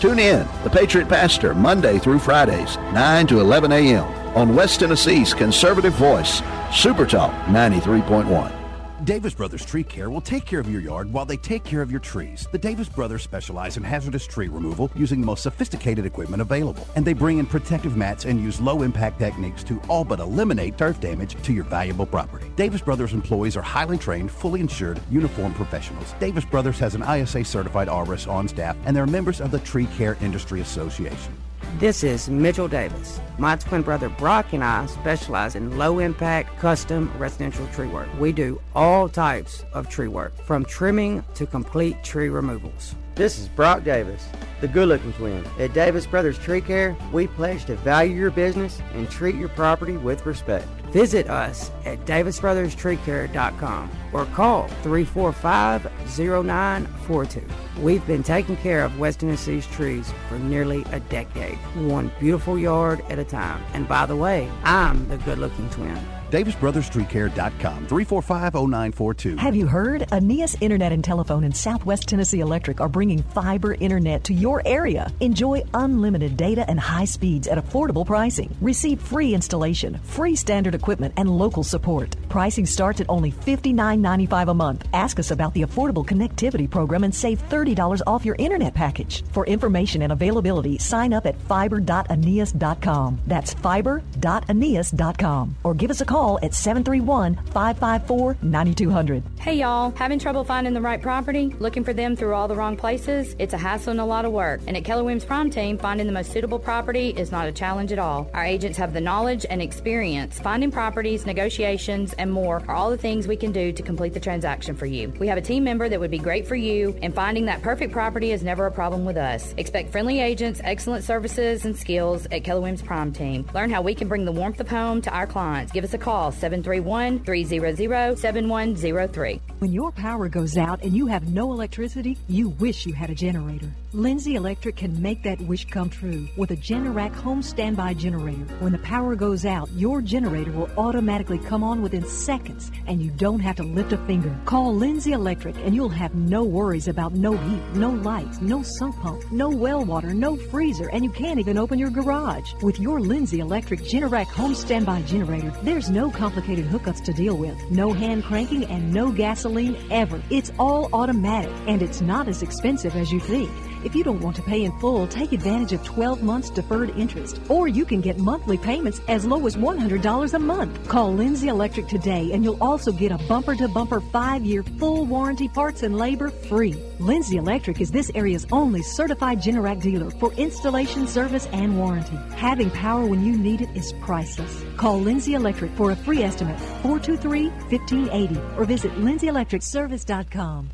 Tune 0.00 0.18
in, 0.18 0.48
The 0.62 0.70
Patriot 0.70 1.10
Pastor, 1.10 1.54
Monday 1.54 1.98
through 1.98 2.20
Fridays, 2.20 2.78
9 2.94 3.26
to 3.26 3.40
11 3.40 3.72
a.m. 3.72 4.04
on 4.34 4.56
West 4.56 4.80
Tennessee's 4.80 5.34
conservative 5.34 5.92
voice, 5.94 6.40
Super 6.72 7.04
Talk 7.04 7.34
93.1. 7.48 8.63
Davis 9.04 9.34
Brothers 9.34 9.66
Tree 9.66 9.84
Care 9.84 10.08
will 10.08 10.22
take 10.22 10.46
care 10.46 10.60
of 10.60 10.70
your 10.70 10.80
yard 10.80 11.12
while 11.12 11.26
they 11.26 11.36
take 11.36 11.62
care 11.62 11.82
of 11.82 11.90
your 11.90 12.00
trees. 12.00 12.48
The 12.52 12.58
Davis 12.58 12.88
Brothers 12.88 13.22
specialize 13.22 13.76
in 13.76 13.82
hazardous 13.82 14.26
tree 14.26 14.48
removal 14.48 14.90
using 14.96 15.20
the 15.20 15.26
most 15.26 15.42
sophisticated 15.42 16.06
equipment 16.06 16.40
available. 16.40 16.86
And 16.96 17.04
they 17.04 17.12
bring 17.12 17.36
in 17.36 17.44
protective 17.44 17.98
mats 17.98 18.24
and 18.24 18.40
use 18.40 18.62
low 18.62 18.80
impact 18.80 19.18
techniques 19.18 19.62
to 19.64 19.78
all 19.88 20.04
but 20.04 20.20
eliminate 20.20 20.78
turf 20.78 21.00
damage 21.00 21.34
to 21.42 21.52
your 21.52 21.64
valuable 21.64 22.06
property. 22.06 22.50
Davis 22.56 22.80
Brothers 22.80 23.12
employees 23.12 23.58
are 23.58 23.62
highly 23.62 23.98
trained, 23.98 24.30
fully 24.30 24.60
insured, 24.60 24.98
uniformed 25.10 25.54
professionals. 25.54 26.14
Davis 26.18 26.46
Brothers 26.46 26.78
has 26.78 26.94
an 26.94 27.02
ISA 27.02 27.44
certified 27.44 27.88
arborist 27.88 28.26
on 28.30 28.48
staff 28.48 28.74
and 28.86 28.96
they're 28.96 29.06
members 29.06 29.42
of 29.42 29.50
the 29.50 29.58
Tree 29.58 29.86
Care 29.98 30.16
Industry 30.22 30.62
Association. 30.62 31.34
This 31.78 32.04
is 32.04 32.28
Mitchell 32.28 32.68
Davis. 32.68 33.20
My 33.36 33.56
twin 33.56 33.82
brother 33.82 34.08
Brock 34.08 34.52
and 34.52 34.62
I 34.62 34.86
specialize 34.86 35.56
in 35.56 35.76
low 35.76 35.98
impact, 35.98 36.58
custom 36.58 37.12
residential 37.18 37.66
tree 37.68 37.88
work. 37.88 38.08
We 38.18 38.32
do 38.32 38.60
all 38.74 39.08
types 39.08 39.64
of 39.72 39.88
tree 39.88 40.08
work, 40.08 40.36
from 40.44 40.64
trimming 40.64 41.24
to 41.34 41.46
complete 41.46 42.02
tree 42.04 42.28
removals. 42.28 42.94
This 43.16 43.38
is 43.38 43.46
Brock 43.46 43.84
Davis, 43.84 44.26
the 44.60 44.66
good 44.66 44.88
looking 44.88 45.12
twin. 45.12 45.46
At 45.60 45.72
Davis 45.72 46.04
Brothers 46.04 46.36
Tree 46.36 46.60
Care, 46.60 46.96
we 47.12 47.28
pledge 47.28 47.64
to 47.66 47.76
value 47.76 48.16
your 48.16 48.32
business 48.32 48.82
and 48.92 49.08
treat 49.08 49.36
your 49.36 49.50
property 49.50 49.96
with 49.96 50.26
respect. 50.26 50.66
Visit 50.90 51.30
us 51.30 51.70
at 51.84 52.04
davisbrotherstreecare.com 52.06 53.90
or 54.12 54.24
call 54.26 54.66
345 54.82 55.88
0942. 56.18 57.42
We've 57.80 58.04
been 58.04 58.24
taking 58.24 58.56
care 58.56 58.84
of 58.84 58.98
West 58.98 59.20
Tennessee's 59.20 59.68
trees 59.68 60.12
for 60.28 60.40
nearly 60.40 60.84
a 60.90 60.98
decade, 60.98 61.58
one 61.86 62.10
beautiful 62.18 62.58
yard 62.58 63.00
at 63.10 63.20
a 63.20 63.24
time. 63.24 63.62
And 63.74 63.86
by 63.86 64.06
the 64.06 64.16
way, 64.16 64.50
I'm 64.64 65.06
the 65.06 65.18
good 65.18 65.38
looking 65.38 65.70
twin. 65.70 66.00
DavisBrothersTreeCare.com, 66.34 67.86
3450942. 67.86 69.38
Have 69.38 69.54
you 69.54 69.68
heard? 69.68 70.08
Aeneas 70.10 70.56
Internet 70.60 70.90
and 70.90 71.04
Telephone 71.04 71.44
and 71.44 71.56
Southwest 71.56 72.08
Tennessee 72.08 72.40
Electric 72.40 72.80
are 72.80 72.88
bringing 72.88 73.22
fiber 73.22 73.74
internet 73.74 74.24
to 74.24 74.34
your 74.34 74.60
area. 74.66 75.12
Enjoy 75.20 75.62
unlimited 75.74 76.36
data 76.36 76.68
and 76.68 76.80
high 76.80 77.04
speeds 77.04 77.46
at 77.46 77.56
affordable 77.56 78.04
pricing. 78.04 78.52
Receive 78.60 79.00
free 79.00 79.32
installation, 79.32 79.96
free 79.98 80.34
standard 80.34 80.74
equipment, 80.74 81.14
and 81.16 81.30
local 81.30 81.62
support. 81.62 82.16
Pricing 82.28 82.66
starts 82.66 83.00
at 83.00 83.08
only 83.08 83.30
$59.95 83.30 84.50
a 84.50 84.54
month. 84.54 84.88
Ask 84.92 85.20
us 85.20 85.30
about 85.30 85.54
the 85.54 85.62
Affordable 85.62 86.04
Connectivity 86.04 86.68
Program 86.68 87.04
and 87.04 87.14
save 87.14 87.48
$30 87.48 88.00
off 88.08 88.24
your 88.24 88.34
internet 88.40 88.74
package. 88.74 89.22
For 89.30 89.46
information 89.46 90.02
and 90.02 90.10
availability, 90.10 90.78
sign 90.78 91.12
up 91.12 91.26
at 91.26 91.40
fiber.aeneas.com. 91.42 93.20
That's 93.28 93.54
fiber.aeneas.com. 93.54 95.56
Or 95.62 95.74
give 95.74 95.92
us 95.92 96.00
a 96.00 96.04
call 96.04 96.23
at 96.24 96.54
731 96.54 97.36
554 97.52 98.38
9200. 98.40 99.22
Hey 99.38 99.56
y'all, 99.56 99.90
having 99.90 100.18
trouble 100.18 100.42
finding 100.42 100.72
the 100.72 100.80
right 100.80 101.00
property? 101.00 101.54
Looking 101.58 101.84
for 101.84 101.92
them 101.92 102.16
through 102.16 102.32
all 102.32 102.48
the 102.48 102.54
wrong 102.54 102.78
places? 102.78 103.36
It's 103.38 103.52
a 103.52 103.58
hassle 103.58 103.90
and 103.90 104.00
a 104.00 104.04
lot 104.06 104.24
of 104.24 104.32
work. 104.32 104.62
And 104.66 104.74
at 104.74 104.84
Keller 104.86 105.04
Williams 105.04 105.26
Prime 105.26 105.50
Team, 105.50 105.76
finding 105.76 106.06
the 106.06 106.14
most 106.14 106.32
suitable 106.32 106.58
property 106.58 107.10
is 107.10 107.30
not 107.30 107.46
a 107.46 107.52
challenge 107.52 107.92
at 107.92 107.98
all. 107.98 108.30
Our 108.32 108.44
agents 108.44 108.78
have 108.78 108.94
the 108.94 109.02
knowledge 109.02 109.44
and 109.50 109.60
experience. 109.60 110.40
Finding 110.40 110.70
properties, 110.70 111.26
negotiations, 111.26 112.14
and 112.14 112.32
more 112.32 112.62
are 112.68 112.74
all 112.74 112.90
the 112.90 112.96
things 112.96 113.28
we 113.28 113.36
can 113.36 113.52
do 113.52 113.70
to 113.72 113.82
complete 113.82 114.14
the 114.14 114.20
transaction 114.20 114.74
for 114.74 114.86
you. 114.86 115.12
We 115.20 115.26
have 115.28 115.36
a 115.36 115.42
team 115.42 115.62
member 115.62 115.90
that 115.90 116.00
would 116.00 116.10
be 116.10 116.18
great 116.18 116.46
for 116.46 116.56
you, 116.56 116.98
and 117.02 117.14
finding 117.14 117.44
that 117.46 117.60
perfect 117.60 117.92
property 117.92 118.32
is 118.32 118.42
never 118.42 118.64
a 118.64 118.72
problem 118.72 119.04
with 119.04 119.18
us. 119.18 119.52
Expect 119.58 119.92
friendly 119.92 120.20
agents, 120.20 120.62
excellent 120.64 121.04
services, 121.04 121.66
and 121.66 121.76
skills 121.76 122.26
at 122.32 122.44
Keller 122.44 122.60
Williams 122.62 122.80
Prime 122.80 123.12
Team. 123.12 123.44
Learn 123.52 123.68
how 123.68 123.82
we 123.82 123.94
can 123.94 124.08
bring 124.08 124.24
the 124.24 124.32
warmth 124.32 124.60
of 124.60 124.68
home 124.68 125.02
to 125.02 125.10
our 125.10 125.26
clients. 125.26 125.70
Give 125.70 125.84
us 125.84 125.92
a 125.92 125.98
call 126.04 126.30
731 126.30 127.24
300 127.24 128.18
7103. 128.18 129.40
When 129.58 129.72
your 129.72 129.90
power 129.90 130.28
goes 130.28 130.58
out 130.58 130.82
and 130.82 130.94
you 130.94 131.06
have 131.06 131.32
no 131.32 131.52
electricity, 131.52 132.18
you 132.28 132.50
wish 132.50 132.84
you 132.84 132.92
had 132.92 133.08
a 133.08 133.14
generator. 133.14 133.72
Lindsay 133.94 134.34
Electric 134.34 134.76
can 134.76 135.00
make 135.00 135.22
that 135.22 135.40
wish 135.42 135.66
come 135.66 135.88
true 135.88 136.28
with 136.36 136.50
a 136.50 136.56
Generac 136.56 137.14
home 137.14 137.40
standby 137.40 137.94
generator. 137.94 138.44
When 138.58 138.72
the 138.72 138.78
power 138.78 139.14
goes 139.14 139.46
out, 139.46 139.70
your 139.70 140.02
generator 140.02 140.50
will 140.50 140.68
automatically 140.76 141.38
come 141.38 141.62
on 141.62 141.80
within 141.80 142.04
seconds 142.04 142.72
and 142.88 143.00
you 143.00 143.12
don't 143.12 143.38
have 143.38 143.54
to 143.56 143.62
lift 143.62 143.92
a 143.92 143.98
finger. 143.98 144.36
Call 144.46 144.74
Lindsay 144.74 145.12
Electric 145.12 145.56
and 145.64 145.76
you'll 145.76 145.88
have 145.88 146.14
no 146.16 146.42
worries 146.42 146.88
about 146.88 147.14
no 147.14 147.36
heat, 147.36 147.62
no 147.74 147.90
lights, 147.90 148.40
no 148.40 148.64
sump 148.64 149.00
pump, 149.00 149.22
no 149.30 149.48
well 149.48 149.84
water, 149.84 150.12
no 150.12 150.36
freezer, 150.36 150.90
and 150.90 151.04
you 151.04 151.10
can't 151.10 151.38
even 151.38 151.56
open 151.56 151.78
your 151.78 151.90
garage. 151.90 152.52
With 152.62 152.80
your 152.80 153.00
Lindsay 153.00 153.38
Electric 153.38 153.80
Generac 153.80 154.26
home 154.26 154.56
standby 154.56 155.02
generator, 155.02 155.52
there's 155.62 155.88
no 155.94 156.10
complicated 156.10 156.66
hookups 156.66 157.02
to 157.04 157.12
deal 157.12 157.36
with, 157.36 157.56
no 157.70 157.92
hand 157.92 158.24
cranking, 158.24 158.64
and 158.64 158.92
no 158.92 159.12
gasoline 159.12 159.76
ever. 159.90 160.20
It's 160.28 160.52
all 160.58 160.90
automatic 160.92 161.52
and 161.68 161.80
it's 161.80 162.00
not 162.00 162.26
as 162.26 162.42
expensive 162.42 162.96
as 162.96 163.12
you 163.12 163.20
think. 163.20 163.50
If 163.84 163.94
you 163.94 164.02
don't 164.02 164.22
want 164.22 164.34
to 164.36 164.42
pay 164.42 164.64
in 164.64 164.72
full, 164.80 165.06
take 165.06 165.32
advantage 165.32 165.74
of 165.74 165.84
12 165.84 166.22
months 166.22 166.48
deferred 166.48 166.88
interest, 166.96 167.38
or 167.50 167.68
you 167.68 167.84
can 167.84 168.00
get 168.00 168.16
monthly 168.16 168.56
payments 168.56 169.02
as 169.08 169.26
low 169.26 169.46
as 169.46 169.56
$100 169.56 170.34
a 170.34 170.38
month. 170.38 170.88
Call 170.88 171.12
Lindsay 171.12 171.48
Electric 171.48 171.86
today 171.86 172.30
and 172.32 172.42
you'll 172.42 172.62
also 172.62 172.90
get 172.90 173.12
a 173.12 173.18
bumper 173.28 173.54
to 173.56 173.68
bumper 173.68 174.00
five 174.00 174.42
year 174.42 174.62
full 174.62 175.04
warranty 175.04 175.48
parts 175.48 175.82
and 175.82 175.98
labor 175.98 176.30
free. 176.30 176.74
Lindsay 176.98 177.36
Electric 177.36 177.82
is 177.82 177.90
this 177.90 178.10
area's 178.14 178.46
only 178.50 178.82
certified 178.82 179.38
Generac 179.38 179.82
dealer 179.82 180.10
for 180.12 180.32
installation, 180.32 181.06
service, 181.06 181.46
and 181.52 181.76
warranty. 181.78 182.16
Having 182.36 182.70
power 182.70 183.04
when 183.04 183.22
you 183.22 183.36
need 183.36 183.60
it 183.60 183.68
is 183.76 183.92
priceless. 184.00 184.64
Call 184.78 184.98
Lindsay 184.98 185.34
Electric 185.34 185.72
for 185.72 185.90
a 185.90 185.96
free 185.96 186.22
estimate 186.22 186.58
423 186.58 187.48
1580 187.48 188.40
or 188.56 188.64
visit 188.64 188.96
lindsay.electricservice.com. 188.98 190.70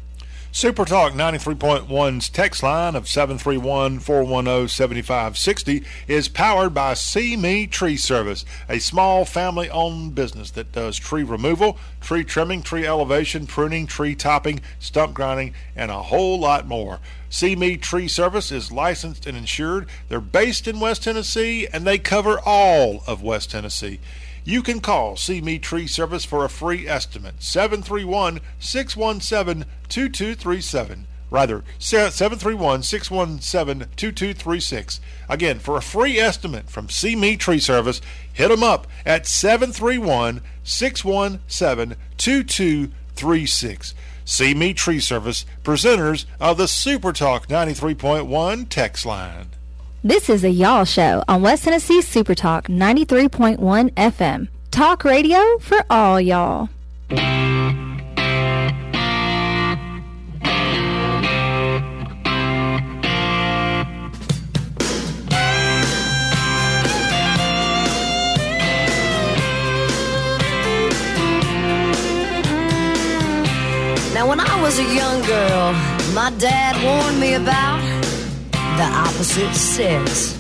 Super 0.53 0.85
Talk 0.85 1.13
93.1's 1.13 2.29
text 2.29 2.65
line 2.65 2.97
of 2.97 3.05
731-410-7560 3.05 5.85
is 6.09 6.27
powered 6.27 6.75
by 6.75 6.95
See 6.95 7.37
Me 7.37 7.69
Tree 7.69 7.97
Service, 7.97 8.45
a 8.69 8.81
small 8.81 9.25
family-owned 9.25 10.17
business 10.17 10.51
that 10.51 10.73
does 10.73 10.99
tree 10.99 11.23
removal, 11.23 11.79
tree 12.01 12.25
trimming, 12.25 12.63
tree 12.63 12.85
elevation, 12.85 13.47
pruning, 13.47 13.87
tree 13.87 14.17
topping, 14.17 14.61
stump 14.81 15.15
grinding, 15.15 15.55
and 15.77 15.93
a 15.93 16.03
whole 16.03 16.41
lot 16.41 16.67
more. 16.67 16.99
See 17.29 17.55
Me 17.55 17.77
Tree 17.77 18.09
Service 18.09 18.51
is 18.51 18.73
licensed 18.73 19.29
and 19.29 19.39
insured. 19.39 19.87
They're 20.09 20.21
based 20.21 20.67
in 20.67 20.81
West 20.81 21.05
Tennessee 21.05 21.69
and 21.73 21.87
they 21.87 21.97
cover 21.97 22.41
all 22.45 23.05
of 23.07 23.23
West 23.23 23.53
Tennessee. 23.53 24.01
You 24.51 24.65
can 24.65 24.81
call 24.81 25.15
See 25.15 25.41
Me 25.41 25.61
Tree 25.61 25.87
Service 25.87 26.25
for 26.25 26.45
a 26.45 26.49
free 26.49 26.89
estimate. 26.89 27.41
731 27.41 28.41
617 28.59 29.65
2237. 29.89 31.07
Rather, 31.31 31.63
731 31.79 32.83
617 32.83 33.87
2236. 33.95 35.01
Again, 35.29 35.61
for 35.61 35.77
a 35.77 35.81
free 35.81 36.19
estimate 36.19 36.69
from 36.69 36.89
See 36.89 37.15
Me 37.15 37.37
Tree 37.37 37.61
Service, 37.61 38.01
hit 38.33 38.49
them 38.49 38.65
up 38.65 38.89
at 39.07 39.25
731 39.25 40.41
617 40.65 41.97
2236. 42.17 43.95
See 44.25 44.55
Me 44.55 44.75
Tree 44.75 44.99
Service, 44.99 45.47
presenters 45.63 46.25
of 46.41 46.57
the 46.57 46.67
Super 46.67 47.13
Talk 47.13 47.47
93.1 47.47 48.69
text 48.69 49.07
line. 49.07 49.51
This 50.03 50.31
is 50.31 50.45
a 50.45 50.49
Y'all 50.49 50.87
Show 50.87 51.23
on 51.29 51.43
West 51.43 51.65
Tennessee 51.65 52.01
Super 52.01 52.35
Talk 52.35 52.69
93.1 52.69 53.91
FM. 53.91 54.49
Talk 54.71 55.05
radio 55.05 55.59
for 55.59 55.85
all 55.91 56.19
y'all. 56.19 56.71
Now, 74.15 74.27
when 74.27 74.41
I 74.41 74.63
was 74.63 74.79
a 74.79 74.95
young 74.95 75.21
girl, 75.27 75.73
my 76.15 76.33
dad 76.39 76.83
warned 76.83 77.21
me 77.21 77.35
about 77.35 78.00
the 78.81 78.87
opposite 78.87 79.55
sex. 79.55 80.35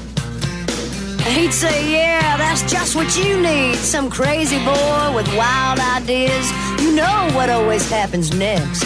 He'd 1.34 1.52
say, 1.52 1.76
Yeah, 1.92 2.38
that's 2.38 2.62
just 2.72 2.96
what 2.96 3.10
you 3.14 3.38
need. 3.38 3.76
Some 3.76 4.08
crazy 4.08 4.58
boy 4.64 5.12
with 5.14 5.28
wild 5.36 5.78
ideas. 5.78 6.46
You 6.80 6.90
know 7.00 7.18
what 7.36 7.50
always 7.50 7.84
happens 7.90 8.34
next. 8.34 8.84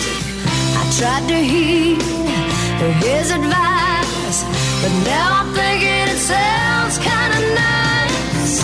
I 0.81 0.83
tried 0.99 1.25
to 1.29 1.39
heed 1.53 2.03
his 3.07 3.31
advice, 3.31 4.39
but 4.83 4.93
now 5.13 5.27
I'm 5.39 5.51
thinking 5.55 6.05
it 6.15 6.21
sounds 6.35 6.99
kinda 6.99 7.41
nice. 7.67 8.55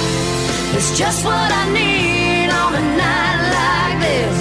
It's 0.77 0.91
just 0.99 1.25
what 1.25 1.51
I 1.61 1.65
need 1.79 2.49
on 2.63 2.73
a 2.83 2.85
night 3.03 3.41
like 3.59 3.97
this. 4.07 4.41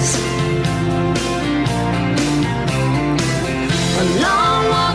A 4.02 4.04
long 4.26 4.60
walk 4.74 4.89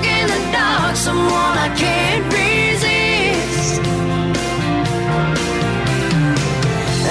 someone 1.06 1.30
I 1.30 1.70
can't 1.78 2.26
resist. 2.34 3.80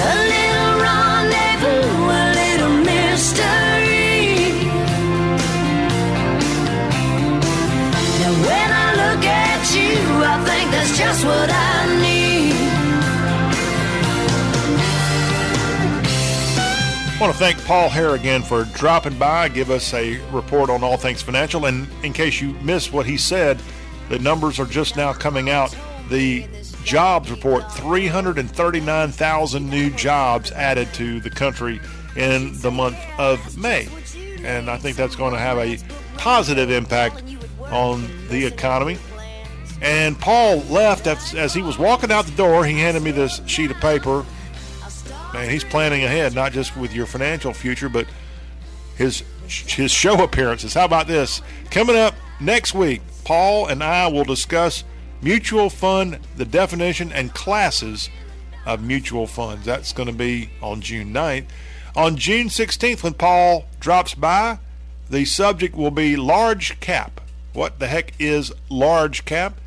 A 0.09 0.13
little 0.33 0.73
rendezvous, 0.83 1.87
a 2.19 2.23
little 2.41 2.75
mystery. 2.91 4.67
Now 8.19 8.33
when 8.43 8.69
I 8.85 8.87
look 9.01 9.23
at 9.23 9.63
you, 9.73 9.95
I 10.27 10.35
think 10.43 10.65
that's 10.71 10.93
just 10.97 11.23
what 11.23 11.49
I 11.49 11.55
need. 12.01 12.35
I 17.13 17.17
want 17.21 17.31
to 17.31 17.39
thank 17.39 17.63
Paul 17.63 17.87
Hare 17.87 18.15
again 18.15 18.41
for 18.43 18.65
dropping 18.73 19.17
by, 19.17 19.47
give 19.47 19.71
us 19.71 19.93
a 19.93 20.19
report 20.31 20.69
on 20.69 20.83
all 20.83 20.97
things 20.97 21.21
financial. 21.21 21.65
And 21.65 21.87
in 22.03 22.11
case 22.11 22.41
you 22.41 22.55
missed 22.55 22.91
what 22.91 23.05
he 23.05 23.15
said, 23.15 23.57
the 24.09 24.19
numbers 24.19 24.59
are 24.59 24.65
just 24.65 24.95
now 24.95 25.13
coming 25.13 25.49
out. 25.49 25.75
The 26.09 26.47
jobs 26.83 27.31
report 27.31 27.71
339,000 27.73 29.69
new 29.69 29.89
jobs 29.91 30.51
added 30.51 30.93
to 30.93 31.19
the 31.19 31.29
country 31.29 31.79
in 32.15 32.59
the 32.61 32.71
month 32.71 32.97
of 33.17 33.57
May. 33.57 33.87
And 34.43 34.69
I 34.69 34.77
think 34.77 34.95
that's 34.95 35.15
going 35.15 35.33
to 35.33 35.39
have 35.39 35.57
a 35.57 35.77
positive 36.17 36.69
impact 36.69 37.23
on 37.63 38.07
the 38.29 38.45
economy. 38.45 38.97
And 39.81 40.17
Paul 40.19 40.59
left 40.63 41.07
as, 41.07 41.33
as 41.33 41.53
he 41.53 41.61
was 41.61 41.77
walking 41.77 42.11
out 42.11 42.25
the 42.25 42.35
door. 42.35 42.65
He 42.65 42.79
handed 42.79 43.03
me 43.03 43.11
this 43.11 43.41
sheet 43.45 43.71
of 43.71 43.77
paper 43.77 44.25
man, 45.35 45.49
he's 45.49 45.63
planning 45.63 46.03
ahead, 46.03 46.33
not 46.33 46.53
just 46.53 46.75
with 46.77 46.93
your 46.93 47.05
financial 47.05 47.53
future, 47.53 47.89
but 47.89 48.07
his 48.95 49.23
his 49.47 49.91
show 49.91 50.23
appearances. 50.23 50.73
How 50.73 50.85
about 50.85 51.07
this? 51.07 51.41
Coming 51.69 51.95
up 51.95 52.15
next 52.39 52.73
week, 52.73 53.01
Paul 53.25 53.67
and 53.67 53.83
I 53.83 54.07
will 54.07 54.23
discuss 54.23 54.85
mutual 55.21 55.69
fund, 55.69 56.19
the 56.37 56.45
definition 56.45 57.11
and 57.11 57.33
classes 57.33 58.09
of 58.65 58.81
mutual 58.81 59.27
funds. 59.27 59.65
That's 59.65 59.91
going 59.91 60.07
to 60.07 60.13
be 60.13 60.51
on 60.61 60.79
June 60.79 61.13
9th. 61.13 61.47
On 61.95 62.15
June 62.15 62.47
16th, 62.47 63.03
when 63.03 63.13
Paul 63.13 63.65
drops 63.79 64.13
by, 64.15 64.59
the 65.09 65.25
subject 65.25 65.75
will 65.75 65.91
be 65.91 66.15
large 66.15 66.79
cap. 66.79 67.19
What 67.53 67.79
the 67.79 67.87
heck 67.87 68.13
is 68.19 68.53
large 68.69 69.25
cap? 69.25 69.59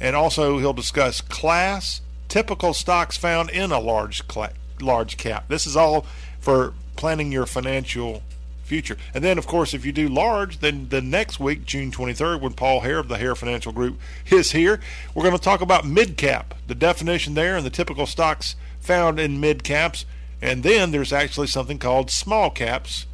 And 0.00 0.14
also, 0.14 0.58
he'll 0.58 0.72
discuss 0.72 1.20
class, 1.20 2.02
typical 2.28 2.74
stocks 2.74 3.16
found 3.16 3.50
in 3.50 3.72
a 3.72 3.80
large 3.80 4.28
class 4.28 4.52
large 4.80 5.16
cap. 5.16 5.48
This 5.48 5.66
is 5.66 5.76
all 5.76 6.06
for 6.40 6.74
planning 6.96 7.32
your 7.32 7.46
financial 7.46 8.22
future. 8.68 8.96
And 9.12 9.24
then, 9.24 9.38
of 9.38 9.46
course, 9.46 9.74
if 9.74 9.84
you 9.84 9.92
do 9.92 10.08
large, 10.08 10.60
then 10.60 10.88
the 10.90 11.02
next 11.02 11.40
week, 11.40 11.64
June 11.64 11.90
23rd, 11.90 12.40
when 12.40 12.52
Paul 12.52 12.80
Hare 12.80 12.98
of 12.98 13.08
the 13.08 13.18
Hare 13.18 13.34
Financial 13.34 13.72
Group 13.72 13.98
is 14.30 14.52
here, 14.52 14.80
we're 15.14 15.24
going 15.24 15.36
to 15.36 15.42
talk 15.42 15.60
about 15.60 15.84
mid 15.84 16.16
cap, 16.16 16.54
the 16.66 16.74
definition 16.74 17.34
there, 17.34 17.56
and 17.56 17.66
the 17.66 17.70
typical 17.70 18.06
stocks 18.06 18.54
found 18.78 19.18
in 19.18 19.40
mid 19.40 19.64
caps. 19.64 20.04
And 20.40 20.62
then 20.62 20.92
there's 20.92 21.12
actually 21.12 21.48
something 21.48 21.78
called 21.78 22.10
small 22.10 22.50
caps, 22.50 23.06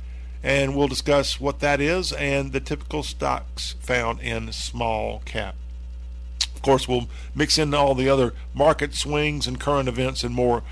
and 0.42 0.76
we'll 0.76 0.88
discuss 0.88 1.40
what 1.40 1.60
that 1.60 1.80
is 1.80 2.12
and 2.12 2.52
the 2.52 2.60
typical 2.60 3.02
stocks 3.02 3.76
found 3.80 4.20
in 4.20 4.52
small 4.52 5.22
cap. 5.24 5.54
Of 6.54 6.60
course, 6.60 6.86
we'll 6.86 7.08
mix 7.34 7.56
in 7.56 7.72
all 7.72 7.94
the 7.94 8.10
other 8.10 8.34
market 8.52 8.94
swings 8.94 9.46
and 9.46 9.58
current 9.58 9.88
events 9.88 10.22
and 10.22 10.34
more 10.34 10.62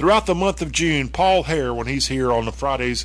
throughout 0.00 0.24
the 0.24 0.34
month 0.34 0.62
of 0.62 0.72
June, 0.72 1.10
Paul 1.10 1.42
Hare, 1.42 1.74
when 1.74 1.86
he's 1.86 2.08
here 2.08 2.32
on 2.32 2.46
the 2.46 2.52
Fridays, 2.52 3.04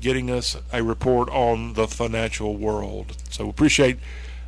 getting 0.00 0.30
us 0.30 0.56
a 0.72 0.82
report 0.82 1.28
on 1.30 1.74
the 1.74 1.88
financial 1.88 2.56
world. 2.56 3.16
So 3.30 3.48
appreciate 3.48 3.98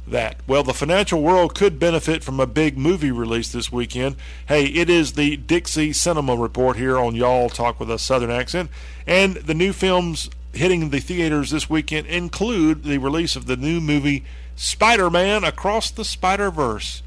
that. 0.06 0.36
Well, 0.46 0.62
the 0.62 0.74
financial 0.74 1.22
world 1.22 1.54
could 1.54 1.78
benefit 1.78 2.24
from 2.24 2.40
a 2.40 2.46
big 2.46 2.76
movie 2.76 3.10
release 3.10 3.52
this 3.52 3.70
weekend. 3.70 4.16
Hey, 4.46 4.66
it 4.66 4.90
is 4.90 5.12
the 5.12 5.36
Dixie 5.36 5.92
Cinema 5.92 6.36
Report 6.36 6.76
here 6.76 6.98
on 6.98 7.14
Y'all 7.14 7.48
Talk 7.48 7.78
with 7.78 7.90
a 7.90 7.98
Southern 7.98 8.30
Accent. 8.30 8.70
And 9.06 9.36
the 9.36 9.54
new 9.54 9.72
films 9.72 10.30
hitting 10.52 10.90
the 10.90 11.00
theaters 11.00 11.50
this 11.50 11.70
weekend 11.70 12.06
include 12.06 12.82
the 12.82 12.98
release 12.98 13.36
of 13.36 13.46
the 13.46 13.56
new 13.56 13.80
movie 13.80 14.24
Spider 14.56 15.10
Man 15.10 15.44
Across 15.44 15.92
the 15.92 16.04
Spider 16.04 16.50
Verse. 16.50 17.02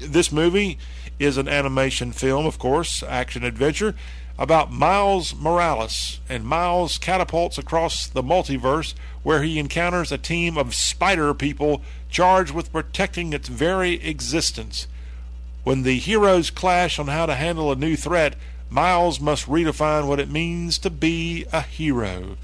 This 0.00 0.32
movie 0.32 0.78
is 1.18 1.36
an 1.36 1.48
animation 1.48 2.12
film, 2.12 2.46
of 2.46 2.58
course, 2.58 3.02
action 3.02 3.44
adventure 3.44 3.94
about 4.38 4.72
Miles 4.72 5.34
Morales, 5.34 6.20
and 6.28 6.44
Miles 6.44 6.98
catapults 6.98 7.56
across 7.56 8.06
the 8.06 8.22
multiverse 8.22 8.94
where 9.22 9.42
he 9.42 9.58
encounters 9.58 10.10
a 10.10 10.18
team 10.18 10.58
of 10.58 10.74
spider 10.74 11.32
people 11.34 11.82
charged 12.10 12.52
with 12.52 12.72
protecting 12.72 13.32
its 13.32 13.48
very 13.48 13.94
existence. 14.04 14.88
When 15.62 15.82
the 15.82 15.98
heroes 15.98 16.50
clash 16.50 16.98
on 16.98 17.06
how 17.06 17.26
to 17.26 17.34
handle 17.34 17.70
a 17.70 17.76
new 17.76 17.96
threat, 17.96 18.34
Miles 18.68 19.20
must 19.20 19.46
redefine 19.46 20.08
what 20.08 20.18
it 20.18 20.30
means 20.30 20.78
to 20.78 20.90
be 20.90 21.46
a 21.52 21.60
hero. 21.60 22.36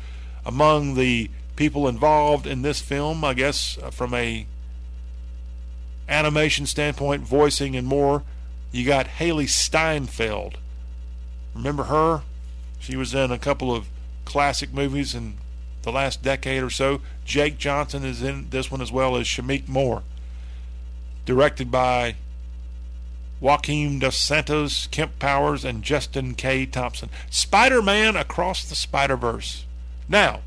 Among 0.46 0.94
the 0.94 1.28
people 1.56 1.88
involved 1.88 2.46
in 2.46 2.62
this 2.62 2.80
film, 2.80 3.24
I 3.24 3.34
guess 3.34 3.78
uh, 3.82 3.90
from 3.90 4.14
a 4.14 4.46
animation 6.08 6.66
standpoint, 6.66 7.22
voicing 7.22 7.76
and 7.76 7.86
more, 7.86 8.22
you 8.70 8.86
got 8.86 9.06
Hailee 9.06 9.48
Steinfeld 9.48 10.56
Remember 11.54 11.84
her? 11.84 12.22
She 12.78 12.96
was 12.96 13.14
in 13.14 13.30
a 13.30 13.38
couple 13.38 13.74
of 13.74 13.88
classic 14.24 14.72
movies 14.72 15.14
in 15.14 15.34
the 15.82 15.92
last 15.92 16.22
decade 16.22 16.62
or 16.62 16.70
so. 16.70 17.00
Jake 17.24 17.58
Johnson 17.58 18.04
is 18.04 18.22
in 18.22 18.50
this 18.50 18.70
one 18.70 18.80
as 18.80 18.92
well 18.92 19.16
as 19.16 19.26
Shameik 19.26 19.68
Moore. 19.68 20.02
Directed 21.26 21.70
by 21.70 22.16
Joaquin 23.40 23.98
Dos 23.98 24.16
Santos, 24.16 24.86
Kemp 24.88 25.18
Powers, 25.18 25.64
and 25.64 25.82
Justin 25.82 26.34
K. 26.34 26.66
Thompson. 26.66 27.08
Spider 27.30 27.80
Man 27.80 28.16
Across 28.16 28.68
the 28.68 28.74
Spider 28.74 29.16
Verse. 29.16 29.64
Now, 30.08 30.40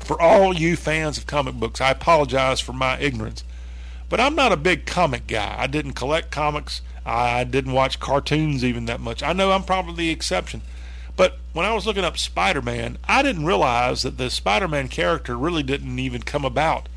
for 0.00 0.20
all 0.20 0.54
you 0.54 0.76
fans 0.76 1.16
of 1.16 1.26
comic 1.26 1.54
books, 1.54 1.80
I 1.80 1.90
apologize 1.90 2.60
for 2.60 2.74
my 2.74 2.98
ignorance, 2.98 3.42
but 4.08 4.20
I'm 4.20 4.34
not 4.34 4.52
a 4.52 4.56
big 4.56 4.84
comic 4.84 5.26
guy. 5.26 5.56
I 5.58 5.66
didn't 5.66 5.92
collect 5.92 6.30
comics. 6.30 6.82
I 7.06 7.44
didn't 7.44 7.72
watch 7.72 8.00
cartoons 8.00 8.64
even 8.64 8.86
that 8.86 9.00
much. 9.00 9.22
I 9.22 9.32
know 9.32 9.52
I'm 9.52 9.64
probably 9.64 10.06
the 10.06 10.10
exception. 10.10 10.62
But 11.16 11.38
when 11.52 11.66
I 11.66 11.74
was 11.74 11.86
looking 11.86 12.04
up 12.04 12.18
Spider 12.18 12.62
Man, 12.62 12.98
I 13.04 13.22
didn't 13.22 13.46
realize 13.46 14.02
that 14.02 14.18
the 14.18 14.30
Spider 14.30 14.68
Man 14.68 14.88
character 14.88 15.36
really 15.36 15.62
didn't 15.62 15.98
even 15.98 16.22
come 16.22 16.44
about 16.44 16.88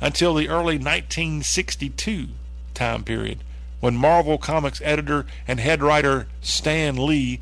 until 0.00 0.34
the 0.34 0.48
early 0.48 0.78
1962 0.78 2.28
time 2.74 3.02
period 3.02 3.40
when 3.80 3.96
Marvel 3.96 4.38
Comics 4.38 4.80
editor 4.84 5.26
and 5.46 5.60
head 5.60 5.82
writer 5.82 6.26
Stan 6.40 6.96
Lee 6.96 7.40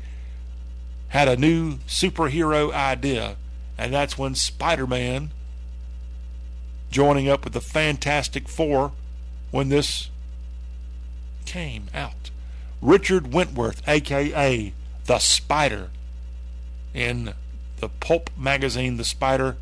had 1.09 1.27
a 1.27 1.37
new 1.37 1.77
superhero 1.87 2.73
idea, 2.73 3.37
and 3.77 3.93
that's 3.93 4.17
when 4.17 4.35
Spider 4.35 4.85
Man, 4.85 5.31
joining 6.91 7.29
up 7.29 7.43
with 7.43 7.53
the 7.53 7.61
Fantastic 7.61 8.49
Four, 8.49 8.91
when 9.51 9.69
this 9.69 10.09
came 11.45 11.87
out. 11.93 12.31
Richard 12.81 13.33
Wentworth, 13.33 13.87
aka 13.87 14.73
The 15.05 15.19
Spider, 15.19 15.89
in 16.93 17.33
the 17.77 17.89
pulp 17.89 18.29
magazine 18.37 18.97
The 18.97 19.03
Spider. 19.03 19.57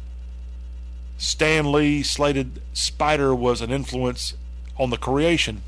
Stan 1.17 1.71
Lee 1.71 2.03
slated 2.03 2.61
Spider 2.73 3.33
was 3.33 3.61
an 3.61 3.71
influence 3.71 4.33
on 4.77 4.89
the 4.89 4.97
creation 4.97 5.61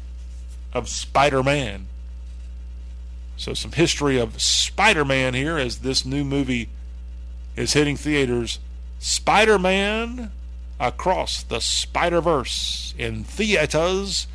of 0.74 0.90
Spider 0.90 1.44
Man. 1.44 1.88
So, 3.38 3.54
some 3.54 3.72
history 3.72 4.18
of 4.18 4.42
Spider 4.42 5.06
Man 5.06 5.34
here 5.34 5.58
as 5.58 5.80
this 5.80 6.06
new 6.06 6.24
movie 6.24 6.70
is 7.56 7.74
hitting 7.74 7.98
theaters. 7.98 8.60
Spider 9.00 9.60
Man 9.60 10.32
Across 10.80 11.44
the 11.44 11.62
Spider 11.62 12.20
Verse 12.20 12.94
in 12.98 13.24
theaters 13.24 14.28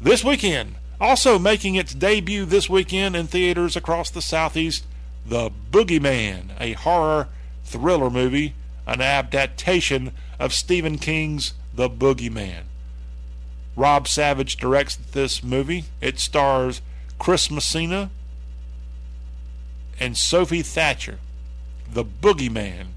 this 0.00 0.24
weekend. 0.24 0.74
Also 1.02 1.36
making 1.36 1.74
its 1.74 1.94
debut 1.94 2.44
this 2.44 2.70
weekend 2.70 3.16
in 3.16 3.26
theaters 3.26 3.74
across 3.74 4.08
the 4.08 4.22
Southeast, 4.22 4.86
The 5.26 5.50
Boogeyman, 5.72 6.50
a 6.60 6.74
horror 6.74 7.26
thriller 7.64 8.08
movie, 8.08 8.54
an 8.86 9.00
adaptation 9.00 10.12
of 10.38 10.52
Stephen 10.52 10.98
King's 10.98 11.54
The 11.74 11.90
Boogeyman. 11.90 12.62
Rob 13.74 14.06
Savage 14.06 14.56
directs 14.56 14.94
this 14.94 15.42
movie. 15.42 15.86
It 16.00 16.20
stars 16.20 16.80
Chris 17.18 17.50
Messina 17.50 18.12
and 19.98 20.16
Sophie 20.16 20.62
Thatcher. 20.62 21.18
The 21.92 22.04
Boogeyman. 22.04 22.90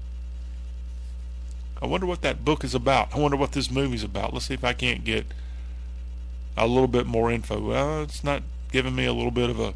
I 1.82 1.86
wonder 1.86 2.06
what 2.06 2.22
that 2.22 2.44
book 2.44 2.62
is 2.62 2.74
about. 2.74 3.12
I 3.16 3.18
wonder 3.18 3.36
what 3.36 3.50
this 3.50 3.68
movie's 3.68 4.04
about. 4.04 4.32
Let's 4.32 4.46
see 4.46 4.54
if 4.54 4.62
I 4.62 4.74
can't 4.74 5.04
get 5.04 5.26
a 6.56 6.66
little 6.66 6.88
bit 6.88 7.06
more 7.06 7.30
info. 7.30 7.60
Well, 7.60 8.02
it's 8.02 8.24
not 8.24 8.42
giving 8.72 8.94
me 8.94 9.04
a 9.04 9.12
little 9.12 9.30
bit 9.30 9.50
of 9.50 9.60
a 9.60 9.74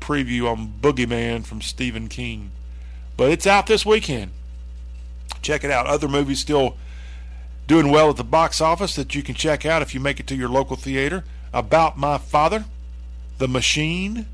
preview 0.00 0.50
on 0.50 0.74
Boogeyman 0.80 1.44
from 1.44 1.60
Stephen 1.60 2.08
King. 2.08 2.50
But 3.16 3.30
it's 3.30 3.46
out 3.46 3.66
this 3.66 3.86
weekend. 3.86 4.32
Check 5.42 5.64
it 5.64 5.70
out. 5.70 5.86
Other 5.86 6.08
movies 6.08 6.40
still 6.40 6.76
doing 7.66 7.90
well 7.90 8.10
at 8.10 8.16
the 8.16 8.24
box 8.24 8.60
office 8.60 8.94
that 8.96 9.14
you 9.14 9.22
can 9.22 9.34
check 9.34 9.64
out 9.64 9.82
if 9.82 9.94
you 9.94 10.00
make 10.00 10.20
it 10.20 10.26
to 10.28 10.34
your 10.34 10.48
local 10.48 10.76
theater. 10.76 11.24
About 11.52 11.98
My 11.98 12.18
Father, 12.18 12.64
The 13.38 13.48
Machine, 13.48 14.26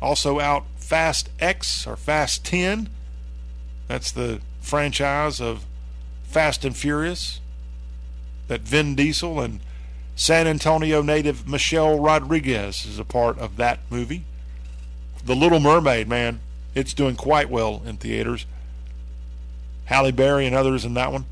also 0.00 0.40
out 0.40 0.64
Fast 0.76 1.30
X 1.38 1.86
or 1.86 1.96
Fast 1.96 2.44
10. 2.44 2.88
That's 3.88 4.10
the 4.10 4.40
franchise 4.60 5.40
of 5.40 5.66
Fast 6.24 6.64
and 6.64 6.76
Furious 6.76 7.40
that 8.48 8.62
Vin 8.62 8.94
Diesel 8.94 9.40
and 9.40 9.60
San 10.14 10.46
Antonio 10.46 11.02
native 11.02 11.48
Michelle 11.48 11.98
Rodriguez 11.98 12.84
is 12.84 12.98
a 12.98 13.04
part 13.04 13.38
of 13.38 13.56
that 13.56 13.80
movie. 13.90 14.24
The 15.24 15.34
Little 15.34 15.60
Mermaid, 15.60 16.08
man, 16.08 16.40
it's 16.74 16.94
doing 16.94 17.16
quite 17.16 17.48
well 17.50 17.82
in 17.86 17.96
theaters. 17.96 18.46
Halle 19.86 20.12
Berry 20.12 20.46
and 20.46 20.54
others 20.54 20.84
in 20.84 20.94
that 20.94 21.12
one. 21.12 21.26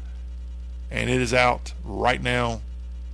And 0.90 1.08
it 1.08 1.20
is 1.20 1.32
out 1.32 1.72
right 1.84 2.22
now 2.22 2.62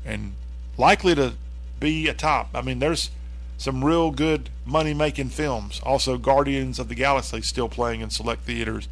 and 0.04 0.32
likely 0.78 1.14
to 1.14 1.34
be 1.78 2.08
a 2.08 2.14
top. 2.14 2.50
I 2.54 2.62
mean, 2.62 2.78
there's 2.78 3.10
some 3.58 3.84
real 3.84 4.10
good 4.10 4.50
money 4.64 4.94
making 4.94 5.30
films. 5.30 5.80
Also, 5.82 6.16
Guardians 6.16 6.78
of 6.78 6.88
the 6.88 6.94
Galaxy 6.94 7.42
still 7.42 7.68
playing 7.68 8.00
in 8.00 8.10
select 8.10 8.42
theaters. 8.42 8.88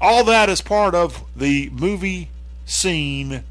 All 0.00 0.24
that 0.24 0.48
is 0.48 0.60
part 0.60 0.94
of 0.94 1.24
the 1.36 1.70
movie 1.70 2.28
scene 2.64 3.44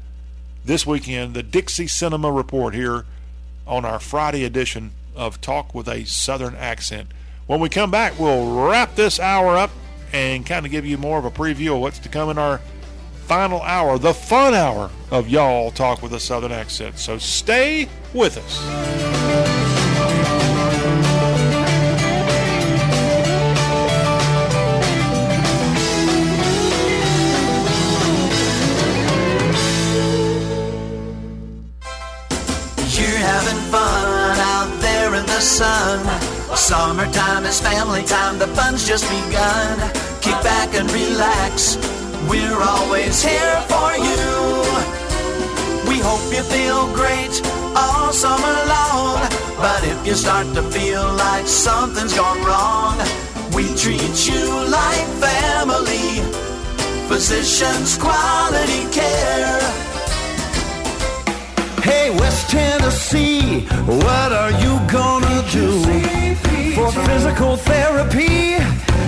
this 0.64 0.86
weekend, 0.86 1.34
the 1.34 1.42
Dixie 1.42 1.86
Cinema 1.86 2.30
Report 2.30 2.74
here 2.74 3.04
on 3.66 3.84
our 3.84 3.98
Friday 3.98 4.44
edition 4.44 4.92
of 5.14 5.40
Talk 5.40 5.74
with 5.74 5.88
a 5.88 6.04
Southern 6.04 6.54
Accent. 6.54 7.08
When 7.46 7.60
we 7.60 7.68
come 7.68 7.90
back, 7.90 8.18
we'll 8.18 8.66
wrap 8.66 8.94
this 8.94 9.18
hour 9.18 9.56
up 9.56 9.70
and 10.12 10.46
kind 10.46 10.64
of 10.64 10.72
give 10.72 10.86
you 10.86 10.98
more 10.98 11.18
of 11.18 11.24
a 11.24 11.30
preview 11.30 11.74
of 11.74 11.80
what's 11.80 11.98
to 12.00 12.08
come 12.08 12.30
in 12.30 12.38
our 12.38 12.60
final 13.26 13.60
hour, 13.62 13.98
the 13.98 14.14
fun 14.14 14.54
hour 14.54 14.90
of 15.10 15.28
Y'all 15.28 15.70
Talk 15.70 16.02
with 16.02 16.12
a 16.12 16.20
Southern 16.20 16.52
Accent. 16.52 16.98
So 16.98 17.18
stay 17.18 17.88
with 18.14 18.36
us. 18.38 19.51
Sun. 35.62 36.00
Summertime 36.56 37.44
is 37.44 37.60
family 37.60 38.02
time, 38.02 38.36
the 38.38 38.48
fun's 38.58 38.82
just 38.90 39.04
begun. 39.16 39.76
Kick 40.24 40.38
back 40.50 40.70
and 40.78 40.90
relax, 40.90 41.76
we're 42.30 42.62
always 42.74 43.16
here 43.30 43.58
for 43.72 43.90
you. 44.08 44.30
We 45.88 45.96
hope 46.08 46.24
you 46.36 46.42
feel 46.56 46.80
great 47.00 47.34
all 47.82 48.12
summer 48.24 48.56
long. 48.74 49.18
But 49.64 49.80
if 49.92 49.98
you 50.06 50.14
start 50.24 50.46
to 50.58 50.62
feel 50.76 51.06
like 51.26 51.46
something's 51.46 52.14
gone 52.22 52.42
wrong, 52.48 52.96
we 53.56 53.64
treat 53.82 54.16
you 54.30 54.44
like 54.80 55.08
family. 55.26 56.10
Physicians 57.08 57.90
quality 57.98 58.82
care. 58.98 59.91
Hey, 61.82 62.10
West 62.10 62.48
Tennessee, 62.48 63.66
what 63.86 64.30
are 64.32 64.52
you 64.52 64.78
gonna 64.88 65.42
do 65.50 65.82
for 66.76 66.92
physical 67.06 67.56
therapy? 67.56 68.56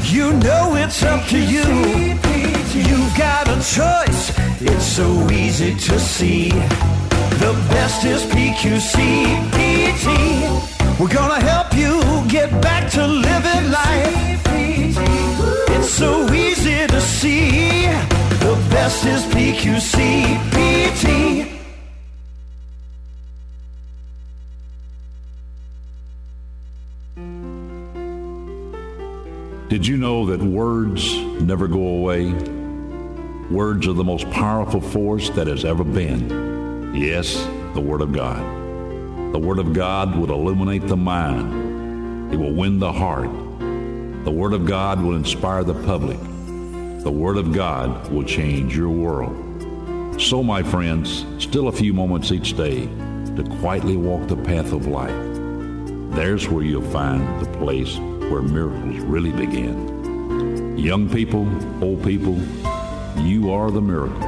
You 0.02 0.32
know 0.32 0.74
it's 0.74 1.00
up 1.04 1.24
to 1.28 1.38
you. 1.38 1.62
You've 2.74 3.16
got 3.16 3.46
a 3.46 3.54
choice, 3.62 4.32
it's 4.60 4.84
so 4.84 5.06
easy 5.30 5.76
to 5.86 6.00
see. 6.00 6.48
The 7.44 7.52
best 7.70 8.04
is 8.04 8.24
PQC 8.24 8.96
PT. 9.54 10.98
We're 10.98 11.14
gonna 11.14 11.40
help 11.40 11.72
you 11.74 12.02
get 12.28 12.50
back 12.60 12.90
to 12.92 13.06
living 13.06 13.70
life. 13.70 14.42
It's 15.76 15.90
so 15.90 16.26
easy 16.32 16.88
to 16.88 17.00
see. 17.00 17.86
The 18.42 18.56
best 18.70 19.06
is 19.06 19.22
PQC 19.26 21.43
Did 29.74 29.88
you 29.88 29.96
know 29.96 30.26
that 30.26 30.40
words 30.40 31.16
never 31.40 31.66
go 31.66 31.80
away? 31.80 32.32
Words 33.50 33.88
are 33.88 33.92
the 33.92 34.04
most 34.04 34.30
powerful 34.30 34.80
force 34.80 35.30
that 35.30 35.48
has 35.48 35.64
ever 35.64 35.82
been. 35.82 36.94
Yes, 36.94 37.34
the 37.74 37.80
Word 37.80 38.00
of 38.00 38.12
God. 38.12 38.38
The 39.34 39.38
Word 39.40 39.58
of 39.58 39.72
God 39.72 40.14
will 40.14 40.30
illuminate 40.30 40.86
the 40.86 40.96
mind, 40.96 42.32
it 42.32 42.36
will 42.36 42.52
win 42.52 42.78
the 42.78 42.92
heart. 42.92 43.28
The 44.24 44.30
Word 44.30 44.52
of 44.52 44.64
God 44.64 45.02
will 45.02 45.16
inspire 45.16 45.64
the 45.64 45.74
public. 45.74 46.20
The 47.02 47.10
Word 47.10 47.36
of 47.36 47.52
God 47.52 48.12
will 48.12 48.22
change 48.22 48.76
your 48.76 48.90
world. 48.90 50.22
So, 50.22 50.44
my 50.44 50.62
friends, 50.62 51.26
still 51.40 51.66
a 51.66 51.72
few 51.72 51.92
moments 51.92 52.30
each 52.30 52.56
day 52.56 52.86
to 53.34 53.56
quietly 53.58 53.96
walk 53.96 54.28
the 54.28 54.36
path 54.36 54.70
of 54.70 54.86
life. 54.86 55.34
There's 56.14 56.48
where 56.48 56.62
you'll 56.62 56.88
find 56.92 57.44
the 57.44 57.50
place 57.58 57.98
where 58.30 58.42
miracles 58.42 58.98
really 59.00 59.32
begin. 59.32 60.76
Young 60.78 61.08
people, 61.08 61.48
old 61.82 62.02
people, 62.04 62.38
you 63.18 63.52
are 63.52 63.70
the 63.70 63.80
miracle. 63.80 64.20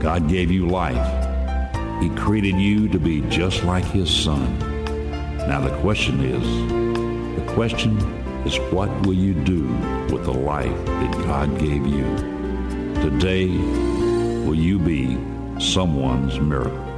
God 0.00 0.28
gave 0.28 0.50
you 0.50 0.68
life. 0.68 2.02
He 2.02 2.08
created 2.10 2.60
you 2.60 2.88
to 2.88 2.98
be 2.98 3.22
just 3.22 3.64
like 3.64 3.84
His 3.84 4.08
Son. 4.08 4.58
Now 5.48 5.60
the 5.60 5.76
question 5.80 6.20
is, 6.20 7.40
the 7.40 7.52
question 7.52 7.98
is 8.46 8.58
what 8.72 8.88
will 9.06 9.14
you 9.14 9.34
do 9.34 9.64
with 10.12 10.24
the 10.24 10.32
life 10.32 10.84
that 10.86 11.12
God 11.24 11.58
gave 11.58 11.86
you? 11.86 12.04
Today, 13.02 13.48
will 13.48 14.54
you 14.54 14.78
be 14.78 15.18
someone's 15.58 16.38
miracle? 16.38 16.95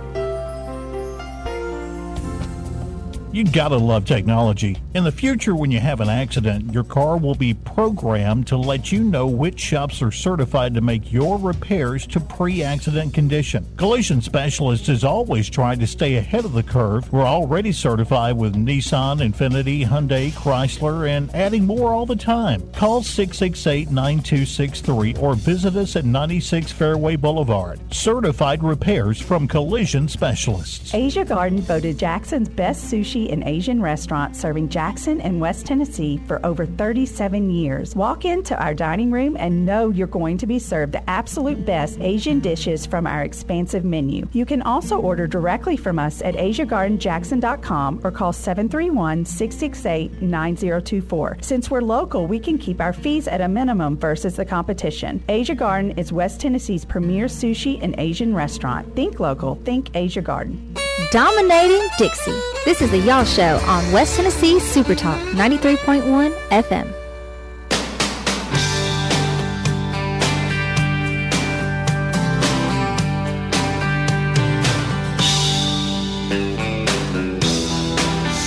You 3.39 3.45
gotta 3.45 3.77
love 3.77 4.05
technology. 4.05 4.79
In 4.95 5.05
the 5.05 5.13
future, 5.13 5.55
when 5.55 5.71
you 5.71 5.79
have 5.79 6.01
an 6.01 6.09
accident, 6.09 6.75
your 6.75 6.83
car 6.83 7.17
will 7.17 7.37
be 7.37 7.55
programmed 7.55 8.49
to 8.49 8.57
let 8.57 8.91
you 8.91 9.05
know 9.05 9.29
which 9.29 9.61
shops 9.61 10.03
are 10.03 10.11
certified 10.11 10.75
to 10.75 10.81
make 10.81 11.13
your 11.13 11.39
repairs 11.39 12.05
to 12.09 12.19
pre 12.19 12.65
accident 12.65 13.15
condition. 13.15 13.65
Collision 13.77 14.21
Specialist 14.23 14.89
has 14.89 15.05
always 15.05 15.49
tried 15.49 15.79
to 15.79 15.87
stay 15.87 16.17
ahead 16.17 16.47
of 16.47 16.53
the 16.53 16.65
curve. 16.65 17.13
We're 17.13 17.23
already 17.23 17.71
certified 17.71 18.37
with 18.37 18.57
Nissan, 18.57 19.21
Infiniti, 19.21 19.87
Hyundai, 19.87 20.33
Chrysler, 20.33 21.09
and 21.09 21.33
adding 21.33 21.65
more 21.65 21.93
all 21.93 22.07
the 22.07 22.17
time. 22.17 22.69
Call 22.73 23.05
668 23.05 23.93
9263 23.93 25.15
or 25.15 25.37
visit 25.37 25.77
us 25.77 25.95
at 25.95 26.05
96 26.05 26.73
Fairway 26.73 27.15
Boulevard. 27.15 27.79
Certified 27.95 28.65
repairs 28.65 29.21
from 29.21 29.47
Collision 29.47 30.09
Specialists. 30.09 30.93
Asia 30.93 31.25
Garden 31.25 31.61
voted 31.61 32.01
Jackson's 32.01 32.49
best 32.49 32.93
sushi 32.93 33.28
and 33.31 33.45
Asian 33.45 33.81
restaurant 33.83 34.37
serving 34.37 34.69
Jackson 34.69 35.21
and 35.21 35.41
West 35.41 35.67
Tennessee 35.67 36.21
for 36.27 36.45
over 36.45 36.67
37 36.67 37.51
years. 37.51 37.95
Walk 37.95 38.25
into 38.25 38.61
our 38.63 38.75
dining 38.75 39.11
room 39.11 39.37
and 39.39 39.65
know 39.65 39.91
you're 39.91 40.07
going 40.07 40.39
to 40.39 40.47
be 40.47 40.59
served 40.59 40.93
the 40.93 41.11
absolute 41.11 41.65
best 41.65 42.01
Asian 42.01 42.41
dishes 42.41 42.87
from 42.87 43.07
our 43.07 43.23
expansive 43.23 43.85
menu. 43.85 44.27
You 44.33 44.47
can 44.47 44.63
also 44.63 44.99
order 44.99 45.27
directly 45.27 45.77
from 45.77 45.99
us 45.99 46.23
at 46.23 46.35
AsiaGardenJackson.com 46.35 48.01
or 48.05 48.11
call 48.11 48.33
731 48.33 49.25
668 49.25 50.23
9024. 50.23 51.39
Since 51.41 51.71
we're 51.71 51.81
local, 51.81 52.27
we 52.27 52.39
can 52.39 52.59
keep 52.59 52.81
our 52.81 52.93
fees 52.93 53.29
at 53.29 53.41
a 53.41 53.49
minimum 53.49 53.97
versus 53.97 54.37
the 54.37 54.45
competition. 54.45 55.23
Asia 55.29 55.55
Garden 55.55 55.93
is 55.99 56.13
West 56.13 56.41
Tennessee's 56.41 56.85
premier 56.85 57.27
sushi 57.27 57.79
and 57.83 57.95
Asian 57.99 58.35
restaurant. 58.35 58.95
Think 58.95 59.21
local, 59.21 59.57
think 59.57 59.91
Asia 59.95 60.23
Garden. 60.23 60.75
Dominating 61.11 61.81
Dixie. 61.97 62.39
This 62.65 62.83
is 62.83 62.91
the 62.91 62.99
Y'all 62.99 63.25
Show 63.25 63.59
on 63.67 63.93
West 63.93 64.17
Tennessee 64.17 64.61
Super 64.61 64.95
Talk 64.95 65.19
93.1 65.29 66.35
FM. 66.51 66.93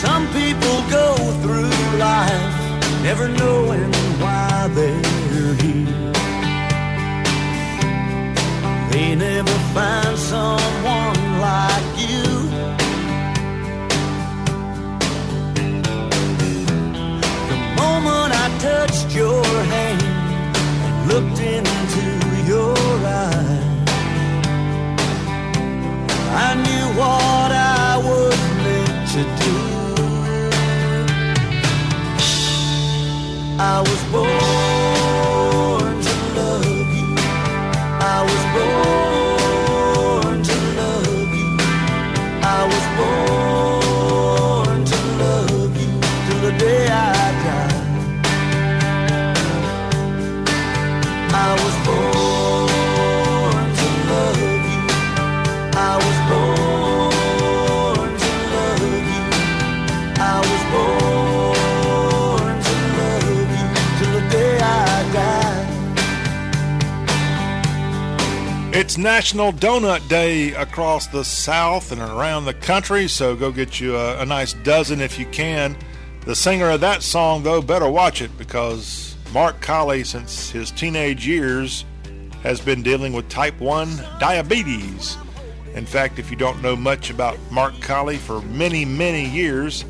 Some 0.01 0.27
people 0.27 0.83
go 0.91 1.15
through 1.41 1.97
life 1.97 3.01
never 3.01 3.27
knowing 3.29 3.91
why 4.19 4.69
they're 4.73 5.55
here. 5.55 6.13
They 8.91 9.15
never 9.15 9.51
find 9.73 10.17
someone 10.17 10.80
your 19.13 19.43
hand 19.43 20.01
and 20.85 21.07
looked 21.11 21.39
into 21.39 22.05
your 22.47 22.77
eyes. 23.05 23.89
I 26.33 26.55
knew 26.55 26.85
what 26.99 27.51
I 27.51 27.97
was 27.97 28.37
meant 28.63 29.09
to 29.13 29.23
do. 29.43 29.57
I 33.59 33.81
was 33.81 34.01
born. 34.11 34.70
It's 68.91 68.97
National 68.97 69.53
Donut 69.53 70.05
Day 70.09 70.51
across 70.51 71.07
the 71.07 71.23
South 71.23 71.93
and 71.93 72.01
around 72.01 72.43
the 72.43 72.53
country, 72.53 73.07
so 73.07 73.37
go 73.37 73.49
get 73.49 73.79
you 73.79 73.95
a, 73.95 74.19
a 74.19 74.25
nice 74.25 74.51
dozen 74.51 74.99
if 74.99 75.17
you 75.17 75.25
can. 75.27 75.77
The 76.25 76.35
singer 76.35 76.71
of 76.71 76.81
that 76.81 77.01
song, 77.01 77.41
though, 77.41 77.61
better 77.61 77.89
watch 77.89 78.21
it 78.21 78.37
because 78.37 79.15
Mark 79.31 79.61
Collie, 79.61 80.03
since 80.03 80.49
his 80.49 80.71
teenage 80.71 81.25
years, 81.25 81.85
has 82.43 82.59
been 82.59 82.83
dealing 82.83 83.13
with 83.13 83.29
type 83.29 83.57
1 83.61 83.95
diabetes. 84.19 85.17
In 85.73 85.85
fact, 85.85 86.19
if 86.19 86.29
you 86.29 86.35
don't 86.35 86.61
know 86.61 86.75
much 86.75 87.09
about 87.09 87.39
Mark 87.49 87.79
Collie, 87.79 88.17
for 88.17 88.41
many, 88.41 88.83
many 88.83 89.25
years, 89.25 89.85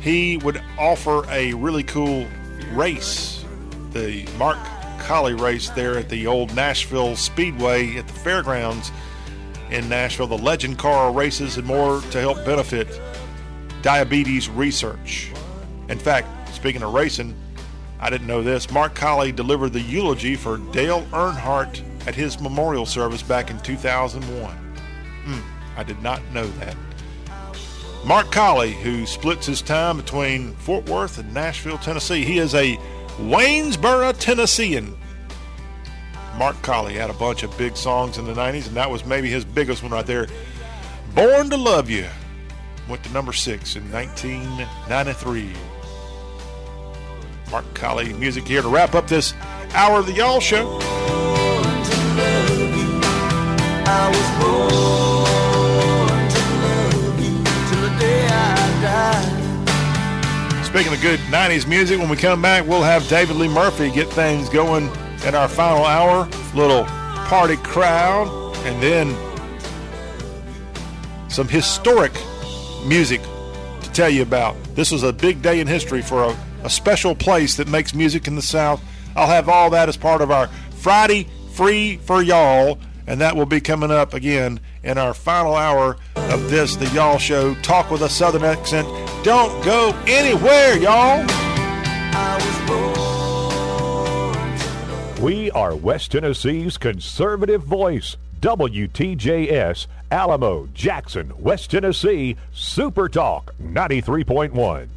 he 0.00 0.38
would 0.38 0.62
offer 0.78 1.30
a 1.30 1.52
really 1.52 1.82
cool 1.82 2.26
race. 2.72 3.44
The 3.90 4.26
Mark 4.38 4.56
Collie 5.00 5.34
race 5.34 5.70
there 5.70 5.98
at 5.98 6.08
the 6.08 6.26
old 6.26 6.54
Nashville 6.54 7.16
Speedway 7.16 7.96
at 7.96 8.06
the 8.06 8.12
fairgrounds 8.12 8.92
in 9.70 9.88
Nashville, 9.88 10.26
the 10.26 10.38
legend 10.38 10.78
car 10.78 11.12
races 11.12 11.56
and 11.56 11.66
more 11.66 12.00
to 12.00 12.20
help 12.20 12.44
benefit 12.44 13.00
diabetes 13.82 14.48
research. 14.48 15.32
In 15.88 15.98
fact, 15.98 16.54
speaking 16.54 16.82
of 16.82 16.92
racing, 16.92 17.34
I 17.98 18.10
didn't 18.10 18.26
know 18.26 18.42
this. 18.42 18.70
Mark 18.70 18.94
Collie 18.94 19.32
delivered 19.32 19.72
the 19.72 19.80
eulogy 19.80 20.36
for 20.36 20.58
Dale 20.72 21.02
Earnhardt 21.12 21.82
at 22.06 22.14
his 22.14 22.40
memorial 22.40 22.86
service 22.86 23.22
back 23.22 23.50
in 23.50 23.58
2001. 23.60 24.54
Hmm, 25.24 25.40
I 25.76 25.82
did 25.82 26.02
not 26.02 26.22
know 26.32 26.46
that. 26.46 26.76
Mark 28.04 28.32
Collie, 28.32 28.72
who 28.72 29.04
splits 29.04 29.46
his 29.46 29.60
time 29.60 29.98
between 29.98 30.54
Fort 30.54 30.88
Worth 30.88 31.18
and 31.18 31.32
Nashville, 31.34 31.76
Tennessee. 31.76 32.24
He 32.24 32.38
is 32.38 32.54
a 32.54 32.78
Waynesboro, 33.28 34.12
Tennessean. 34.18 34.96
Mark 36.36 36.60
Collie 36.62 36.94
had 36.94 37.10
a 37.10 37.14
bunch 37.14 37.42
of 37.42 37.56
big 37.58 37.76
songs 37.76 38.16
in 38.18 38.24
the 38.24 38.32
90s, 38.32 38.66
and 38.66 38.76
that 38.76 38.90
was 38.90 39.04
maybe 39.04 39.28
his 39.28 39.44
biggest 39.44 39.82
one 39.82 39.92
right 39.92 40.06
there. 40.06 40.26
Born 41.14 41.50
to 41.50 41.56
Love 41.56 41.90
You 41.90 42.06
went 42.88 43.04
to 43.04 43.12
number 43.12 43.32
six 43.32 43.76
in 43.76 43.90
1993. 43.92 45.52
Mark 47.50 47.74
Collie 47.74 48.12
music 48.14 48.46
here 48.46 48.62
to 48.62 48.68
wrap 48.68 48.94
up 48.94 49.06
this 49.06 49.34
hour 49.74 50.00
of 50.00 50.06
the 50.06 50.12
Y'all 50.12 50.40
Show. 50.40 50.78
Speaking 60.70 60.94
of 60.94 61.00
good 61.00 61.18
90s 61.18 61.66
music, 61.66 61.98
when 61.98 62.08
we 62.08 62.16
come 62.16 62.40
back, 62.40 62.64
we'll 62.64 62.84
have 62.84 63.06
David 63.08 63.34
Lee 63.34 63.48
Murphy 63.48 63.90
get 63.90 64.06
things 64.06 64.48
going 64.48 64.88
in 65.26 65.34
our 65.34 65.48
final 65.48 65.84
hour. 65.84 66.28
Little 66.54 66.84
party 66.84 67.56
crowd, 67.56 68.28
and 68.64 68.80
then 68.80 69.16
some 71.28 71.48
historic 71.48 72.12
music 72.86 73.20
to 73.82 73.90
tell 73.90 74.08
you 74.08 74.22
about. 74.22 74.54
This 74.76 74.92
was 74.92 75.02
a 75.02 75.12
big 75.12 75.42
day 75.42 75.58
in 75.58 75.66
history 75.66 76.02
for 76.02 76.22
a, 76.22 76.36
a 76.62 76.70
special 76.70 77.16
place 77.16 77.56
that 77.56 77.66
makes 77.66 77.92
music 77.92 78.28
in 78.28 78.36
the 78.36 78.42
South. 78.42 78.80
I'll 79.16 79.26
have 79.26 79.48
all 79.48 79.70
that 79.70 79.88
as 79.88 79.96
part 79.96 80.22
of 80.22 80.30
our 80.30 80.46
Friday 80.76 81.26
Free 81.52 81.96
for 81.96 82.22
Y'all, 82.22 82.78
and 83.08 83.20
that 83.20 83.34
will 83.34 83.44
be 83.44 83.60
coming 83.60 83.90
up 83.90 84.14
again 84.14 84.60
in 84.84 84.98
our 84.98 85.14
final 85.14 85.56
hour 85.56 85.96
of 86.14 86.48
this, 86.48 86.76
the 86.76 86.86
Y'all 86.90 87.18
Show. 87.18 87.56
Talk 87.56 87.90
with 87.90 88.02
a 88.02 88.08
Southern 88.08 88.44
accent. 88.44 88.86
Don't 89.22 89.62
go 89.62 89.94
anywhere, 90.06 90.78
y'all. 90.78 91.26
We 95.20 95.50
are 95.50 95.76
West 95.76 96.12
Tennessee's 96.12 96.78
conservative 96.78 97.62
voice. 97.62 98.16
WTJS, 98.40 99.86
Alamo, 100.10 100.68
Jackson, 100.72 101.34
West 101.38 101.70
Tennessee, 101.70 102.36
Super 102.54 103.10
Talk 103.10 103.54
93.1. 103.62 104.88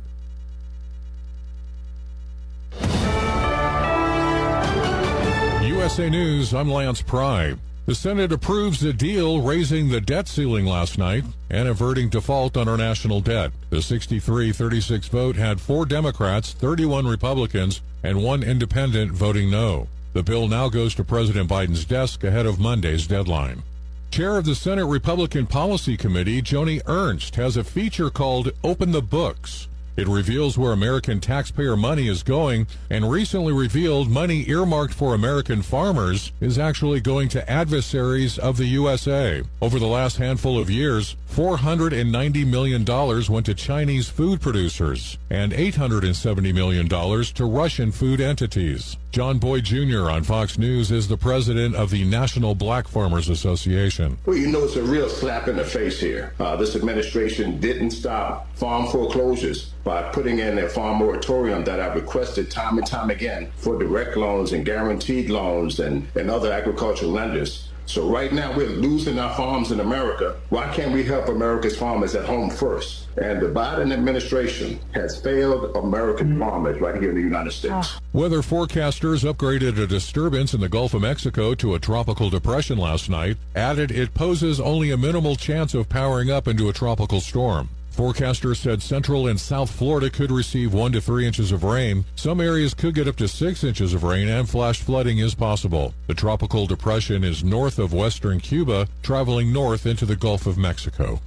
USA 5.68 6.10
News, 6.10 6.54
I'm 6.54 6.72
Lance 6.72 7.02
Pry. 7.02 7.56
The 7.86 7.96
Senate 7.96 8.32
approves 8.32 8.82
a 8.82 8.94
deal 8.94 9.42
raising 9.42 9.90
the 9.90 10.00
debt 10.00 10.30
ceiling 10.30 10.66
last 10.66 10.98
night 10.98 11.26
and 11.50 11.68
averting 11.68 12.08
default 12.08 12.56
on 12.56 12.70
our 12.70 12.78
national 12.78 13.20
debt. 13.20 13.52
The 13.72 13.82
63 13.82 14.54
36 14.54 15.10
vote 15.10 15.36
had 15.36 15.60
four 15.60 15.86
Democrats, 15.86 16.54
31 16.54 17.06
Republicans, 17.06 17.82
and 18.02 18.24
one 18.24 18.42
independent 18.42 19.12
voting 19.12 19.52
no. 19.52 19.90
The 20.14 20.24
bill 20.24 20.48
now 20.48 20.70
goes 20.70 20.96
to 20.96 21.04
President 21.04 21.50
Biden's 21.50 21.84
desk 21.84 22.24
ahead 22.24 22.46
of 22.46 22.58
Monday's 22.58 23.06
deadline. 23.06 23.64
Chair 24.12 24.38
of 24.38 24.46
the 24.46 24.56
Senate 24.56 24.86
Republican 24.86 25.46
Policy 25.46 25.98
Committee, 25.98 26.42
Joni 26.42 26.82
Ernst, 26.86 27.36
has 27.36 27.58
a 27.58 27.66
feature 27.66 28.10
called 28.10 28.54
Open 28.64 28.92
the 28.92 29.02
Books. 29.02 29.68
It 29.96 30.08
reveals 30.08 30.58
where 30.58 30.72
American 30.72 31.20
taxpayer 31.20 31.78
money 31.78 32.08
is 32.08 32.24
going 32.24 32.66
and 32.90 33.12
recently 33.12 33.54
revealed 33.54 34.10
money 34.10 34.44
earmarked 34.48 34.94
for 34.94 35.14
American 35.14 35.62
farmers 35.62 36.32
is 36.42 36.58
actually 36.58 37.00
going 37.00 37.30
to 37.30 37.50
adversaries 37.50 38.40
of 38.40 38.58
the 38.58 38.66
USA. 38.66 39.44
Over 39.62 39.78
the 39.78 39.86
last 39.86 40.18
handful 40.18 40.58
of 40.58 40.70
years, 40.70 41.16
$490 41.32 42.48
million 42.48 42.84
went 43.32 43.46
to 43.46 43.54
Chinese 43.54 44.10
food 44.10 44.42
producers 44.42 45.18
and 45.30 45.52
$870 45.52 46.54
million 46.54 46.90
to 46.90 47.46
Russian 47.46 47.92
food 47.92 48.20
entities. 48.20 48.98
John 49.14 49.38
Boyd 49.38 49.66
Jr. 49.66 50.10
on 50.10 50.24
Fox 50.24 50.58
News 50.58 50.90
is 50.90 51.08
the 51.08 51.18
president 51.18 51.76
of 51.76 51.92
the 51.92 52.04
National 52.04 52.56
Black 52.56 52.88
Farmers 52.88 53.30
Association. 53.30 54.18
Well, 54.26 54.36
you 54.36 54.48
know, 54.48 54.64
it's 54.64 54.76
a 54.76 54.82
real 54.82 55.08
slap 55.08 55.48
in 55.48 55.56
the 55.56 55.64
face 55.64 56.00
here. 56.00 56.34
Uh, 56.40 56.56
this 56.56 56.76
administration 56.76 57.60
didn't 57.60 57.92
stop 57.92 58.52
farm 58.56 58.88
foreclosures 58.88 59.66
by 59.84 60.02
putting 60.10 60.40
in 60.40 60.58
a 60.58 60.68
farm 60.68 60.98
moratorium 60.98 61.64
that 61.66 61.80
I've 61.80 61.94
requested 61.94 62.50
time 62.50 62.80
and 62.80 62.88
time 62.88 63.12
again 63.12 63.52
for 63.58 63.78
direct 63.78 64.18
loans 64.18 64.52
and 64.52 64.66
guaranteed 64.66 65.30
loans 65.30 65.80
and, 65.80 66.08
and 66.16 66.32
other 66.32 66.52
agricultural 66.52 67.12
lenders. 67.12 67.70
So 67.86 68.10
right 68.10 68.32
now 68.32 68.56
we're 68.56 68.70
losing 68.70 69.20
our 69.20 69.36
farms 69.36 69.72
in 69.72 69.80
America. 69.80 70.40
Why 70.50 70.74
can't 70.74 70.94
we 70.94 71.04
help 71.04 71.28
America's 71.28 71.78
farmers 71.78 72.16
at 72.16 72.26
home 72.26 72.50
first? 72.50 73.08
And 73.18 73.42
the 73.42 73.48
Biden 73.48 73.94
administration 73.94 74.80
has 74.94 75.20
failed 75.20 75.76
American 75.76 76.36
mm. 76.36 76.40
farmers 76.40 76.80
right 76.82 77.00
here 77.00 77.10
in 77.10 77.16
the 77.16 77.22
United 77.22 77.52
States. 77.52 77.74
Ah. 77.74 78.00
Weather 78.14 78.42
forecasters 78.42 79.30
upgraded 79.30 79.78
a 79.78 79.86
disturbance 79.86 80.54
in 80.54 80.62
the 80.62 80.70
Gulf 80.70 80.94
of 80.94 81.02
Mexico 81.02 81.54
to 81.56 81.76
a 81.76 81.80
tropical 81.80 82.30
depression 82.30 82.78
last 82.78 83.10
night, 83.10 83.38
added 83.56 83.92
it 83.92 84.14
poses 84.14 84.60
only 84.60 84.92
a 84.92 84.98
minimal 84.98 85.36
chance 85.36 85.74
of 85.74 85.90
powering 85.90 86.32
up 86.32 86.48
into 86.48 86.70
a 86.70 86.74
tropical 86.74 87.22
storm. 87.22 87.70
Forecasters 87.96 88.58
said 88.58 88.82
central 88.82 89.28
and 89.28 89.40
south 89.40 89.70
Florida 89.70 90.10
could 90.10 90.32
receive 90.32 90.74
one 90.74 90.92
to 90.94 91.00
three 91.00 91.28
inches 91.28 91.52
of 91.52 91.64
rain. 91.64 92.04
Some 92.16 92.42
areas 92.42 92.74
could 92.74 92.96
get 92.96 93.08
up 93.08 93.16
to 93.18 93.28
six 93.28 93.64
inches 93.64 93.94
of 93.94 94.04
rain 94.04 94.28
and 94.28 94.50
flash 94.50 94.82
flooding 94.82 95.20
is 95.20 95.36
possible. 95.36 95.94
The 96.08 96.16
tropical 96.16 96.66
depression 96.66 97.24
is 97.24 97.44
north 97.44 97.78
of 97.78 97.94
western 97.94 98.40
Cuba, 98.40 98.88
traveling 99.04 99.54
north 99.54 99.86
into 99.86 100.08
the 100.08 100.16
Gulf 100.16 100.48
of 100.48 100.58
Mexico. 100.58 101.22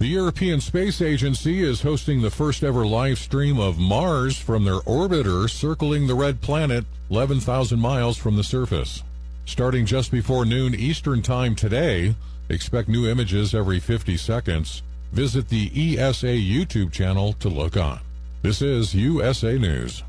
The 0.00 0.06
European 0.06 0.60
Space 0.60 1.00
Agency 1.00 1.62
is 1.62 1.80
hosting 1.80 2.20
the 2.20 2.30
first 2.30 2.62
ever 2.62 2.84
live 2.84 3.18
stream 3.18 3.58
of 3.58 3.78
Mars 3.78 4.36
from 4.36 4.64
their 4.64 4.80
orbiter 4.80 5.48
circling 5.48 6.08
the 6.08 6.14
red 6.14 6.42
planet 6.42 6.84
11,000 7.08 7.78
miles 7.78 8.18
from 8.18 8.36
the 8.36 8.44
surface. 8.44 9.02
Starting 9.46 9.86
just 9.86 10.10
before 10.10 10.44
noon 10.44 10.74
Eastern 10.74 11.22
Time 11.22 11.54
today, 11.54 12.16
expect 12.50 12.88
new 12.88 13.08
images 13.08 13.54
every 13.54 13.80
50 13.80 14.18
seconds. 14.18 14.82
Visit 15.12 15.50
the 15.50 15.70
ESA 15.98 16.38
YouTube 16.38 16.90
channel 16.90 17.34
to 17.34 17.50
look 17.50 17.76
on. 17.76 18.00
This 18.40 18.62
is 18.62 18.94
USA 18.94 19.58
News. 19.58 20.02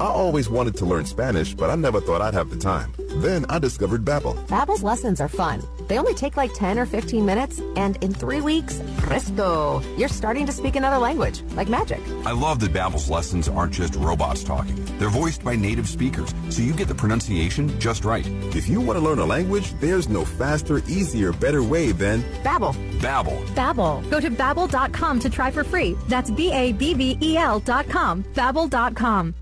I 0.00 0.06
always 0.06 0.48
wanted 0.48 0.76
to 0.76 0.84
learn 0.84 1.06
Spanish, 1.06 1.54
but 1.54 1.70
I 1.70 1.74
never 1.74 2.00
thought 2.00 2.22
I'd 2.22 2.34
have 2.34 2.50
the 2.50 2.56
time. 2.56 2.92
Then 3.16 3.44
I 3.48 3.58
discovered 3.58 4.04
Babbel. 4.04 4.36
Babbel's 4.46 4.84
lessons 4.84 5.20
are 5.20 5.28
fun. 5.28 5.60
They 5.88 5.98
only 5.98 6.14
take 6.14 6.36
like 6.36 6.54
10 6.54 6.78
or 6.78 6.86
15 6.86 7.26
minutes, 7.26 7.60
and 7.74 7.96
in 8.04 8.14
three 8.14 8.40
weeks, 8.40 8.80
presto, 8.98 9.82
you're 9.96 10.08
starting 10.08 10.46
to 10.46 10.52
speak 10.52 10.76
another 10.76 10.98
language, 10.98 11.42
like 11.56 11.68
magic. 11.68 12.00
I 12.24 12.30
love 12.30 12.60
that 12.60 12.72
Babbel's 12.72 13.10
lessons 13.10 13.48
aren't 13.48 13.72
just 13.72 13.96
robots 13.96 14.44
talking. 14.44 14.76
They're 14.98 15.08
voiced 15.10 15.42
by 15.42 15.56
native 15.56 15.88
speakers, 15.88 16.32
so 16.48 16.62
you 16.62 16.74
get 16.74 16.86
the 16.86 16.94
pronunciation 16.94 17.78
just 17.80 18.04
right. 18.04 18.26
If 18.54 18.68
you 18.68 18.80
want 18.80 19.00
to 19.00 19.04
learn 19.04 19.18
a 19.18 19.26
language, 19.26 19.72
there's 19.80 20.08
no 20.08 20.24
faster, 20.24 20.78
easier, 20.86 21.32
better 21.32 21.64
way 21.64 21.90
than 21.90 22.22
Babbel. 22.44 22.74
Babbel. 23.00 23.44
Babbel. 23.48 24.08
Go 24.10 24.20
to 24.20 24.30
babbel.com 24.30 25.18
to 25.20 25.30
try 25.30 25.50
for 25.50 25.64
free. 25.64 25.96
That's 26.06 26.30
B 26.30 26.52
A 26.52 26.72
B 26.72 26.94
B 26.94 27.18
E 27.20 27.36
L 27.36 27.58
dot 27.58 27.88
com. 27.88 28.22
Babbel.com. 28.34 29.34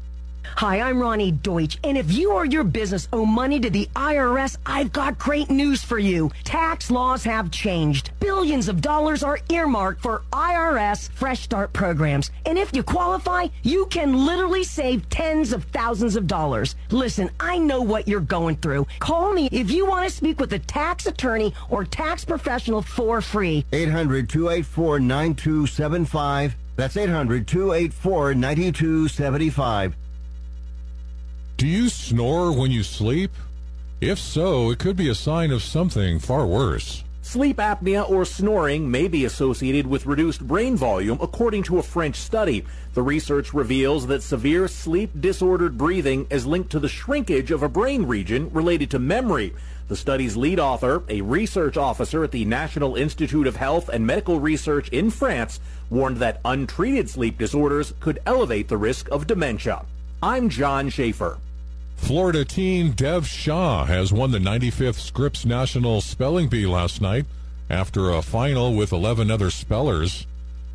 Hi, 0.54 0.80
I'm 0.80 1.00
Ronnie 1.00 1.32
Deutsch, 1.32 1.78
and 1.84 1.98
if 1.98 2.10
you 2.10 2.32
or 2.32 2.46
your 2.46 2.64
business 2.64 3.08
owe 3.12 3.26
money 3.26 3.60
to 3.60 3.68
the 3.68 3.88
IRS, 3.94 4.56
I've 4.64 4.92
got 4.92 5.18
great 5.18 5.50
news 5.50 5.82
for 5.82 5.98
you. 5.98 6.30
Tax 6.44 6.90
laws 6.90 7.24
have 7.24 7.50
changed. 7.50 8.10
Billions 8.20 8.68
of 8.68 8.80
dollars 8.80 9.22
are 9.22 9.38
earmarked 9.50 10.00
for 10.00 10.22
IRS 10.32 11.10
Fresh 11.10 11.40
Start 11.40 11.72
programs, 11.74 12.30
and 12.46 12.56
if 12.56 12.74
you 12.74 12.82
qualify, 12.82 13.48
you 13.64 13.86
can 13.86 14.24
literally 14.24 14.64
save 14.64 15.08
tens 15.10 15.52
of 15.52 15.64
thousands 15.64 16.16
of 16.16 16.26
dollars. 16.26 16.74
Listen, 16.90 17.28
I 17.38 17.58
know 17.58 17.82
what 17.82 18.08
you're 18.08 18.20
going 18.20 18.56
through. 18.56 18.86
Call 18.98 19.32
me 19.32 19.50
if 19.52 19.70
you 19.70 19.84
want 19.84 20.08
to 20.08 20.14
speak 20.14 20.40
with 20.40 20.52
a 20.54 20.58
tax 20.58 21.06
attorney 21.06 21.52
or 21.68 21.84
tax 21.84 22.24
professional 22.24 22.80
for 22.80 23.20
free. 23.20 23.66
800 23.72 24.30
284 24.30 25.00
9275. 25.00 26.56
That's 26.76 26.96
800 26.96 27.46
284 27.46 28.34
9275. 28.34 29.96
Do 31.58 31.66
you 31.66 31.88
snore 31.88 32.52
when 32.52 32.70
you 32.70 32.82
sleep? 32.82 33.30
If 33.98 34.18
so, 34.18 34.70
it 34.70 34.78
could 34.78 34.94
be 34.94 35.08
a 35.08 35.14
sign 35.14 35.50
of 35.50 35.62
something 35.62 36.18
far 36.18 36.46
worse. 36.46 37.02
Sleep 37.22 37.56
apnea 37.56 38.08
or 38.10 38.26
snoring 38.26 38.90
may 38.90 39.08
be 39.08 39.24
associated 39.24 39.86
with 39.86 40.04
reduced 40.04 40.46
brain 40.46 40.76
volume, 40.76 41.16
according 41.18 41.62
to 41.62 41.78
a 41.78 41.82
French 41.82 42.16
study. 42.16 42.66
The 42.92 43.00
research 43.00 43.54
reveals 43.54 44.06
that 44.06 44.22
severe 44.22 44.68
sleep 44.68 45.10
disordered 45.18 45.78
breathing 45.78 46.26
is 46.28 46.46
linked 46.46 46.70
to 46.72 46.78
the 46.78 46.90
shrinkage 46.90 47.50
of 47.50 47.62
a 47.62 47.70
brain 47.70 48.04
region 48.04 48.50
related 48.52 48.90
to 48.90 48.98
memory. 48.98 49.54
The 49.88 49.96
study's 49.96 50.36
lead 50.36 50.60
author, 50.60 51.04
a 51.08 51.22
research 51.22 51.78
officer 51.78 52.22
at 52.22 52.32
the 52.32 52.44
National 52.44 52.96
Institute 52.96 53.46
of 53.46 53.56
Health 53.56 53.88
and 53.88 54.06
Medical 54.06 54.40
Research 54.40 54.90
in 54.90 55.10
France, 55.10 55.58
warned 55.88 56.18
that 56.18 56.42
untreated 56.44 57.08
sleep 57.08 57.38
disorders 57.38 57.94
could 57.98 58.20
elevate 58.26 58.68
the 58.68 58.76
risk 58.76 59.08
of 59.10 59.26
dementia. 59.26 59.86
I'm 60.22 60.50
John 60.50 60.90
Schaefer. 60.90 61.38
Florida 61.96 62.44
teen 62.44 62.92
Dev 62.92 63.26
Shah 63.26 63.84
has 63.84 64.12
won 64.12 64.30
the 64.30 64.38
95th 64.38 65.00
Scripps 65.00 65.44
National 65.44 66.00
Spelling 66.00 66.48
Bee 66.48 66.66
last 66.66 67.00
night 67.00 67.26
after 67.68 68.10
a 68.10 68.22
final 68.22 68.74
with 68.74 68.92
11 68.92 69.30
other 69.30 69.50
spellers. 69.50 70.26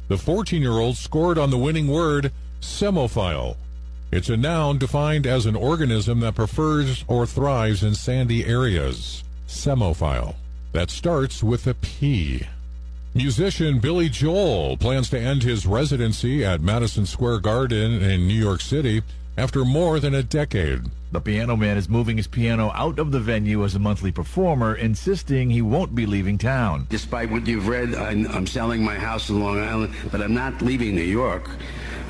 The 0.09 0.17
14 0.17 0.61
year 0.61 0.73
old 0.73 0.97
scored 0.97 1.37
on 1.37 1.49
the 1.49 1.57
winning 1.57 1.87
word 1.87 2.31
psammophile. 2.59 3.55
It's 4.11 4.29
a 4.29 4.35
noun 4.35 4.77
defined 4.77 5.25
as 5.25 5.45
an 5.45 5.55
organism 5.55 6.19
that 6.19 6.35
prefers 6.35 7.05
or 7.07 7.25
thrives 7.25 7.81
in 7.81 7.95
sandy 7.95 8.45
areas. 8.45 9.23
Psammophile. 9.47 10.35
That 10.73 10.89
starts 10.89 11.41
with 11.41 11.65
a 11.65 11.73
P. 11.75 12.45
Musician 13.13 13.79
Billy 13.79 14.07
Joel 14.07 14.77
plans 14.77 15.09
to 15.09 15.19
end 15.19 15.43
his 15.43 15.65
residency 15.65 16.45
at 16.45 16.61
Madison 16.61 17.05
Square 17.05 17.39
Garden 17.39 18.01
in 18.01 18.25
New 18.25 18.33
York 18.33 18.61
City 18.61 19.01
after 19.35 19.65
more 19.65 19.99
than 19.99 20.15
a 20.15 20.23
decade. 20.23 20.83
The 21.11 21.19
Piano 21.19 21.57
Man 21.57 21.75
is 21.75 21.89
moving 21.89 22.15
his 22.15 22.27
piano 22.27 22.71
out 22.73 22.99
of 22.99 23.11
the 23.11 23.19
venue 23.19 23.65
as 23.65 23.75
a 23.75 23.79
monthly 23.79 24.13
performer, 24.13 24.75
insisting 24.75 25.49
he 25.49 25.61
won't 25.61 25.93
be 25.93 26.05
leaving 26.05 26.37
town. 26.37 26.87
Despite 26.89 27.29
what 27.29 27.45
you've 27.47 27.67
read, 27.67 27.95
I'm, 27.95 28.27
I'm 28.27 28.47
selling 28.47 28.81
my 28.81 28.95
house 28.95 29.27
in 29.27 29.41
Long 29.41 29.59
Island, 29.59 29.93
but 30.09 30.21
I'm 30.21 30.33
not 30.33 30.61
leaving 30.61 30.95
New 30.95 31.01
York. 31.01 31.49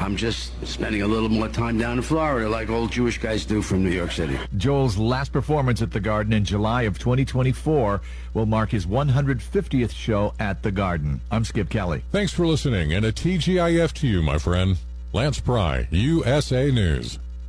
I'm 0.02 0.16
just 0.16 0.52
spending 0.66 1.04
a 1.04 1.08
little 1.08 1.30
more 1.30 1.48
time 1.48 1.78
down 1.78 1.98
in 1.98 2.02
Florida 2.02 2.50
like 2.50 2.72
old 2.72 2.92
Jewish 2.92 3.20
guys 3.20 3.46
do 3.46 3.62
from 3.62 3.84
New 3.84 3.92
York 3.92 4.12
City. 4.12 4.38
Joel's 4.58 4.98
last 4.98 5.32
performance 5.32 5.84
at 5.84 5.92
the 5.92 6.00
Garden 6.00 6.34
in 6.34 6.44
July 6.44 6.84
of 6.84 6.98
2024 6.98 8.02
will 8.34 8.46
mark 8.48 8.72
his 8.72 8.88
150th 8.88 9.92
show 9.92 10.34
at 10.40 10.64
the 10.64 10.72
Garden. 10.72 11.22
I'm 11.30 11.46
Skip 11.46 11.70
Kelly. 11.70 12.04
Thanks 12.12 12.34
for 12.34 12.48
listening, 12.48 12.94
and 12.94 13.06
a 13.06 13.12
TGIF 13.12 13.94
to 13.94 14.08
you, 14.08 14.24
my 14.24 14.40
friend. 14.40 14.78
Lance 15.14 15.40
Pry, 15.40 15.88
USA 15.92 16.72
News. 16.72 17.20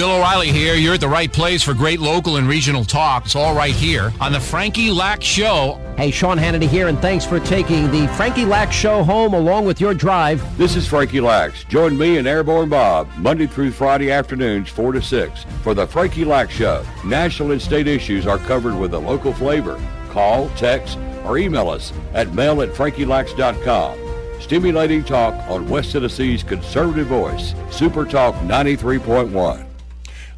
Bill 0.00 0.12
O'Reilly 0.12 0.50
here. 0.50 0.76
You're 0.76 0.94
at 0.94 1.00
the 1.00 1.08
right 1.08 1.30
place 1.30 1.62
for 1.62 1.74
great 1.74 2.00
local 2.00 2.36
and 2.36 2.48
regional 2.48 2.86
talk. 2.86 3.26
It's 3.26 3.36
all 3.36 3.54
right 3.54 3.74
here 3.74 4.10
on 4.18 4.32
the 4.32 4.40
Frankie 4.40 4.90
Lack 4.90 5.22
Show. 5.22 5.78
Hey, 5.98 6.10
Sean 6.10 6.38
Hannity 6.38 6.66
here, 6.66 6.88
and 6.88 6.98
thanks 7.02 7.26
for 7.26 7.38
taking 7.38 7.90
the 7.90 8.08
Frankie 8.16 8.46
Lack 8.46 8.72
Show 8.72 9.04
home 9.04 9.34
along 9.34 9.66
with 9.66 9.78
your 9.78 9.92
drive. 9.92 10.56
This 10.56 10.74
is 10.74 10.88
Frankie 10.88 11.20
Lax. 11.20 11.64
Join 11.64 11.98
me 11.98 12.16
and 12.16 12.26
Airborne 12.26 12.70
Bob 12.70 13.10
Monday 13.18 13.46
through 13.46 13.72
Friday 13.72 14.10
afternoons, 14.10 14.70
4 14.70 14.92
to 14.92 15.02
6, 15.02 15.44
for 15.62 15.74
the 15.74 15.86
Frankie 15.86 16.24
Lack 16.24 16.50
Show. 16.50 16.82
National 17.04 17.52
and 17.52 17.60
state 17.60 17.86
issues 17.86 18.26
are 18.26 18.38
covered 18.38 18.78
with 18.78 18.94
a 18.94 18.98
local 18.98 19.34
flavor. 19.34 19.78
Call, 20.08 20.48
text, 20.56 20.96
or 21.26 21.36
email 21.36 21.68
us 21.68 21.92
at 22.14 22.32
mail 22.32 22.62
at 22.62 22.70
frankielax.com. 22.70 23.98
Stimulating 24.40 25.04
talk 25.04 25.34
on 25.50 25.68
West 25.68 25.92
Tennessee's 25.92 26.42
conservative 26.42 27.08
voice, 27.08 27.52
Super 27.70 28.06
Talk 28.06 28.34
93.1. 28.36 29.69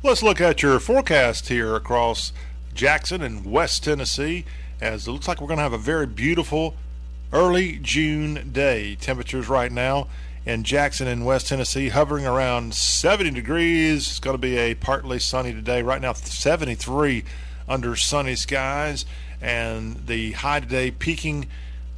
Let's 0.05 0.21
look 0.21 0.41
at 0.41 0.65
your 0.65 0.81
forecast 0.81 1.47
here 1.47 1.77
across 1.77 2.33
Jackson 2.75 3.23
and 3.23 3.47
West 3.47 3.85
Tennessee 3.85 4.45
as 4.81 5.07
it 5.07 5.13
looks 5.13 5.29
like 5.29 5.41
we're 5.41 5.47
going 5.47 5.59
to 5.59 5.63
have 5.63 5.73
a 5.73 5.79
very 5.79 6.07
beautiful 6.07 6.75
early 7.33 7.79
June 7.81 8.51
day. 8.51 8.97
Temperatures 8.97 9.49
right 9.49 9.71
now 9.71 10.09
in 10.45 10.65
Jackson 10.65 11.07
and 11.07 11.25
West 11.25 11.47
Tennessee 11.47 11.91
hovering 11.91 12.27
around 12.27 12.75
70 12.75 13.31
degrees. 13.31 14.09
It's 14.09 14.19
going 14.19 14.35
to 14.35 14.43
be 14.43 14.57
a 14.59 14.75
partly 14.75 15.21
sunny 15.21 15.53
today. 15.53 15.83
Right 15.83 16.01
now, 16.01 16.15
73 16.15 17.23
under 17.69 17.95
sunny 17.95 18.35
skies, 18.35 19.07
and 19.41 20.09
the 20.09 20.33
high 20.33 20.59
today 20.59 20.91
peaking 20.91 21.47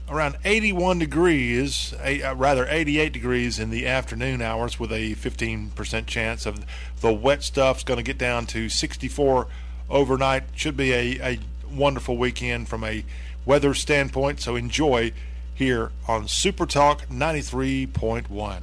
around 0.08 0.36
81 0.44 0.98
degrees, 0.98 1.94
uh, 1.94 2.34
rather 2.36 2.66
88 2.68 3.12
degrees 3.12 3.58
in 3.58 3.70
the 3.70 3.86
afternoon 3.86 4.42
hours, 4.42 4.78
with 4.78 4.92
a 4.92 5.14
15% 5.14 6.06
chance 6.06 6.46
of 6.46 6.64
the 7.00 7.12
wet 7.12 7.42
stuff's 7.42 7.84
going 7.84 7.96
to 7.96 8.02
get 8.02 8.18
down 8.18 8.46
to 8.46 8.68
64 8.68 9.46
overnight. 9.88 10.44
Should 10.54 10.76
be 10.76 10.92
a, 10.92 11.20
a 11.22 11.38
wonderful 11.70 12.16
weekend 12.16 12.68
from 12.68 12.84
a 12.84 13.04
weather 13.44 13.74
standpoint. 13.74 14.40
So 14.40 14.56
enjoy 14.56 15.12
here 15.54 15.92
on 16.06 16.28
Super 16.28 16.66
Talk 16.66 17.06
93.1. 17.08 18.62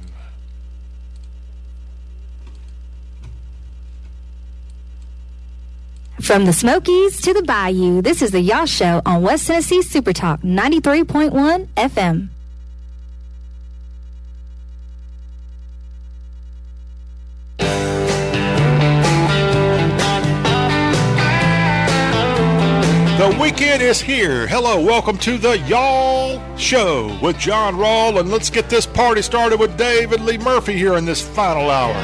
From 6.22 6.44
the 6.44 6.52
Smokies 6.52 7.20
to 7.22 7.34
the 7.34 7.42
Bayou, 7.42 8.00
this 8.00 8.22
is 8.22 8.30
the 8.30 8.40
Y'all 8.40 8.64
Show 8.64 9.02
on 9.04 9.22
West 9.22 9.48
Tennessee 9.48 9.82
Super 9.82 10.12
Talk 10.12 10.40
93.1 10.42 11.66
FM. 11.76 12.28
The 23.18 23.38
weekend 23.40 23.82
is 23.82 24.00
here. 24.00 24.46
Hello, 24.46 24.80
welcome 24.80 25.18
to 25.18 25.36
the 25.38 25.58
Y'all 25.66 26.40
Show 26.56 27.18
with 27.20 27.36
John 27.36 27.74
Rawl, 27.74 28.20
and 28.20 28.30
let's 28.30 28.48
get 28.48 28.70
this 28.70 28.86
party 28.86 29.22
started 29.22 29.58
with 29.58 29.76
David 29.76 30.20
Lee 30.20 30.38
Murphy 30.38 30.74
here 30.74 30.94
in 30.94 31.04
this 31.04 31.20
final 31.20 31.68
hour. 31.68 31.94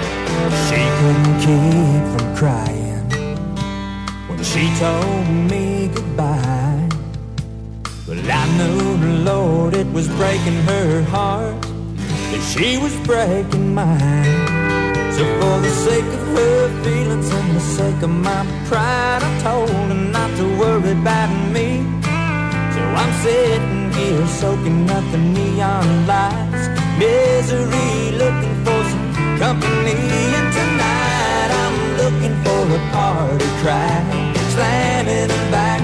She 4.53 4.65
told 4.79 5.29
me 5.51 5.89
goodbye. 5.95 6.89
Well, 8.07 8.23
I 8.41 8.45
knew 8.57 9.25
Lord 9.25 9.75
it 9.75 9.87
was 9.93 10.09
breaking 10.09 10.61
her 10.73 11.03
heart 11.03 11.61
that 12.31 12.43
she 12.51 12.79
was 12.79 12.95
breaking 13.07 13.75
mine. 13.75 14.47
So 15.17 15.25
for 15.41 15.57
the 15.61 15.73
sake 15.87 16.11
of 16.19 16.25
her 16.39 16.83
feelings 16.83 17.31
and 17.31 17.57
the 17.57 17.61
sake 17.61 18.01
of 18.03 18.11
my 18.11 18.43
pride, 18.69 19.23
I 19.23 19.31
told 19.43 19.69
her 19.69 20.01
not 20.17 20.31
to 20.39 20.45
worry 20.59 20.93
about 20.93 21.31
me. 21.53 21.85
So 22.75 22.81
I'm 23.03 23.13
sitting 23.25 23.93
here 23.93 24.27
soaking 24.41 24.89
up 24.91 25.05
the 25.13 25.19
neon 25.19 26.07
lights, 26.07 26.65
misery, 26.99 28.17
looking 28.23 28.57
for 28.65 28.81
some 28.93 29.09
company. 29.45 29.99
And 30.39 30.49
tonight 30.59 31.51
I'm 31.63 31.77
looking 32.01 32.35
for 32.45 32.61
a 32.79 32.81
party 32.97 33.51
crowd, 33.61 34.28
slamming 34.59 35.29
back 35.55 35.81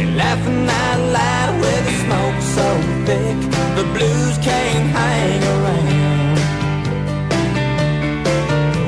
and 0.00 0.16
laughing 0.16 0.64
out 0.82 1.00
loud 1.18 1.52
with 1.60 1.82
the 1.88 1.94
smoke 2.04 2.40
so 2.56 2.66
thick 3.06 3.36
the 3.76 3.84
blues 3.94 4.36
can't 4.48 4.88
hang 4.98 5.40
around. 5.54 6.38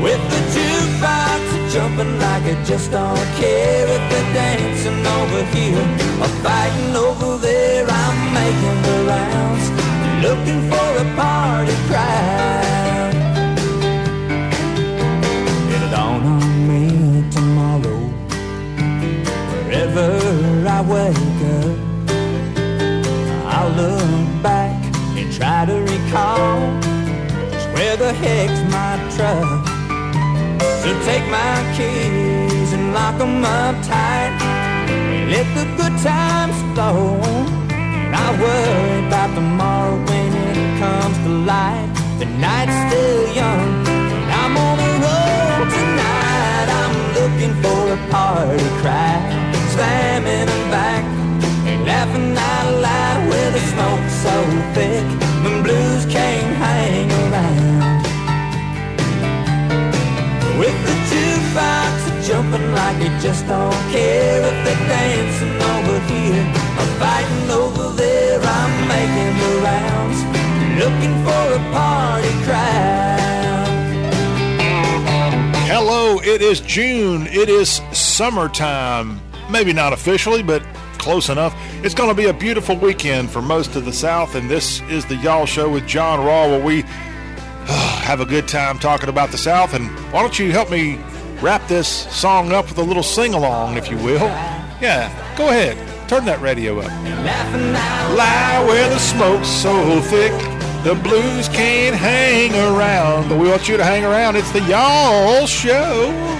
With 0.05 0.23
the 0.33 0.41
jukebox 0.55 1.43
jumping 1.73 2.15
like 2.25 2.45
I 2.53 2.57
just 2.65 2.91
don't 2.91 3.29
care 3.43 3.87
if 3.97 4.03
they're 4.11 4.33
dancing 4.41 5.03
over 5.19 5.43
here 5.55 5.87
or 6.23 6.31
fighting 6.45 6.97
over 6.97 7.37
there. 7.47 7.85
I'm 8.03 8.19
making 8.41 8.79
the 8.87 8.97
rounds, 9.13 9.67
looking 10.25 10.61
for 10.71 10.89
a 11.05 11.07
party 11.21 11.77
crowd. 11.89 12.80
Wherever 19.95 20.69
I 20.69 20.81
wake 20.83 21.41
up. 21.59 21.79
I'll 23.47 23.71
look 23.71 24.43
back 24.43 24.83
and 25.19 25.33
try 25.33 25.67
to 25.67 25.75
recall 25.75 26.61
just 27.51 27.69
where 27.75 27.97
the 27.97 28.13
heck's 28.13 28.61
my 28.73 28.97
truck. 29.17 29.67
So 30.83 30.89
take 31.05 31.27
my 31.31 31.55
keys 31.77 32.73
and 32.73 32.95
lock 32.95 33.21
'em 33.21 33.45
up 33.45 33.75
tight. 33.83 34.33
Let 35.33 35.47
the 35.55 35.67
good 35.79 35.97
times 36.03 36.57
flow. 36.75 37.21
I 38.25 38.27
worry 38.43 39.07
about 39.07 39.31
tomorrow 39.35 39.97
when 40.09 40.31
it 40.63 40.71
comes 40.83 41.17
to 41.25 41.31
light. 41.53 41.89
The 42.19 42.27
night's 42.27 42.77
still 42.87 43.23
young, 43.41 43.87
and 44.15 44.31
I'm 44.41 44.55
on 44.57 44.77
the 44.83 44.93
road 45.05 45.67
tonight. 45.77 46.69
I'm 46.81 46.95
looking 47.19 47.55
for 47.63 47.81
a 47.97 48.01
party 48.11 48.69
crowd, 48.81 49.23
slamming 49.73 50.71
back 50.71 51.21
laughing 51.91 52.37
out 52.37 52.81
loud 52.81 53.21
with 53.29 53.51
the 53.57 53.63
smoke 53.73 54.07
so 54.25 54.35
thick, 54.75 55.07
blues 55.65 56.05
can't 56.07 56.55
hang 56.65 57.09
around. 57.23 58.03
With 60.61 60.77
the 60.87 60.97
jukebox 61.11 61.93
jumping 62.27 62.73
like 62.73 62.99
they 62.99 63.13
just 63.27 63.47
don't 63.47 63.83
care 63.95 64.39
if 64.51 64.57
they're 64.65 64.85
dancing 64.89 65.57
over 65.73 65.99
here 66.11 66.45
or 66.81 66.89
fighting 67.01 67.51
over 67.63 67.87
there. 67.97 68.41
I'm 68.59 68.75
making 68.95 69.35
the 69.43 69.53
rounds, 69.69 70.19
looking 70.83 71.15
for 71.27 71.45
a 71.59 71.63
party 71.75 72.35
crowd. 72.47 73.71
Hello, 75.73 76.19
it 76.21 76.43
is 76.43 76.61
June. 76.61 77.27
It 77.29 77.49
is 77.49 77.81
summertime. 77.93 79.21
Maybe 79.51 79.73
not 79.73 79.93
officially, 79.93 80.43
but 80.43 80.63
close 80.99 81.29
enough. 81.29 81.55
It's 81.83 81.95
going 81.95 82.09
to 82.09 82.15
be 82.15 82.27
a 82.27 82.33
beautiful 82.33 82.77
weekend 82.77 83.31
for 83.31 83.43
most 83.43 83.75
of 83.75 83.85
the 83.85 83.93
South, 83.93 84.35
and 84.35 84.49
this 84.49 84.81
is 84.83 85.05
the 85.07 85.17
Y'all 85.17 85.47
Show 85.47 85.69
with 85.69 85.87
John 85.87 86.25
Raw, 86.25 86.47
where 86.49 86.63
we 86.63 86.83
have 88.03 88.21
a 88.21 88.27
good 88.27 88.47
time 88.47 88.79
talking 88.79 89.09
about 89.09 89.31
the 89.31 89.39
South. 89.39 89.75
And 89.75 89.89
why 90.13 90.21
don't 90.23 90.39
you 90.39 90.53
help 90.53 90.71
me 90.71 90.99
wrap 91.41 91.67
this 91.69 91.89
song 91.89 92.53
up 92.53 92.69
with 92.69 92.79
a 92.79 92.83
little 92.83 93.03
sing 93.03 93.35
along, 93.35 93.77
if 93.77 93.91
you 93.91 93.97
will? 93.97 94.29
Yeah, 94.81 95.11
go 95.37 95.49
ahead. 95.49 95.77
Turn 96.09 96.25
that 96.27 96.41
radio 96.41 96.79
up. 96.81 96.91
Lie 98.17 98.65
where 98.67 98.89
the 98.89 98.99
smoke's 98.99 99.49
so 99.49 100.01
thick, 100.01 100.33
the 100.85 100.95
blues 101.03 101.49
can't 101.49 101.95
hang 101.95 102.53
around. 102.55 103.29
But 103.29 103.39
we 103.39 103.49
want 103.49 103.69
you 103.69 103.77
to 103.77 103.85
hang 103.85 104.05
around. 104.05 104.37
It's 104.37 104.51
the 104.53 104.63
Y'all 104.63 105.47
Show. 105.47 106.40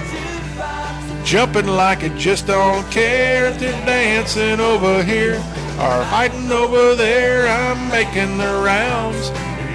Jumping 1.23 1.67
like 1.67 2.03
it 2.03 2.15
just 2.17 2.47
don't 2.47 2.89
care 2.91 3.47
if 3.47 3.59
they're 3.59 3.85
dancing 3.85 4.59
over 4.59 5.03
here 5.03 5.35
or 5.35 6.03
hiding 6.03 6.51
over 6.51 6.95
there. 6.95 7.47
I'm 7.47 7.89
making 7.89 8.37
the 8.37 8.61
rounds 8.63 9.31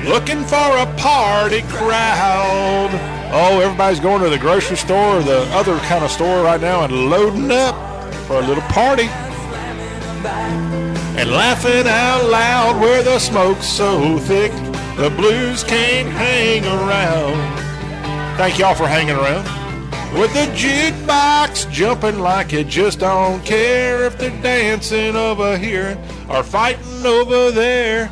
looking 0.07 0.45
for 0.45 0.57
a 0.57 0.87
party 0.97 1.63
crowd. 1.63 2.91
Oh, 3.33 3.61
everybody's 3.61 4.01
going 4.01 4.23
to 4.23 4.29
the 4.29 4.39
grocery 4.39 4.77
store 4.77 5.19
or 5.19 5.23
the 5.23 5.43
other 5.53 5.79
kind 5.81 6.05
of 6.05 6.11
store 6.11 6.45
right 6.45 6.61
now 6.61 6.85
and 6.85 7.11
loading 7.11 7.51
up 7.51 7.75
for 8.27 8.37
a 8.37 8.47
little 8.47 8.63
party. 8.65 9.09
And 11.19 11.31
laughing 11.31 11.87
out 11.87 12.29
loud 12.29 12.81
where 12.81 13.03
the 13.03 13.19
smoke's 13.19 13.67
so 13.67 14.19
thick, 14.19 14.53
the 14.97 15.13
blues 15.17 15.65
can't 15.65 16.09
hang 16.09 16.65
around. 16.67 17.37
Thank 18.37 18.59
y'all 18.59 18.75
for 18.75 18.87
hanging 18.87 19.17
around. 19.17 19.66
With 20.15 20.33
the 20.33 20.47
jukebox 20.55 21.71
jumping 21.71 22.21
like 22.21 22.53
it 22.55 22.69
just 22.69 23.01
don't 23.01 23.45
care 23.45 24.07
if 24.07 24.17
they're 24.19 24.31
dancing 24.43 25.15
over 25.15 25.59
here 25.59 25.99
or 26.31 26.43
fighting 26.43 27.05
over 27.05 27.51
there 27.51 28.11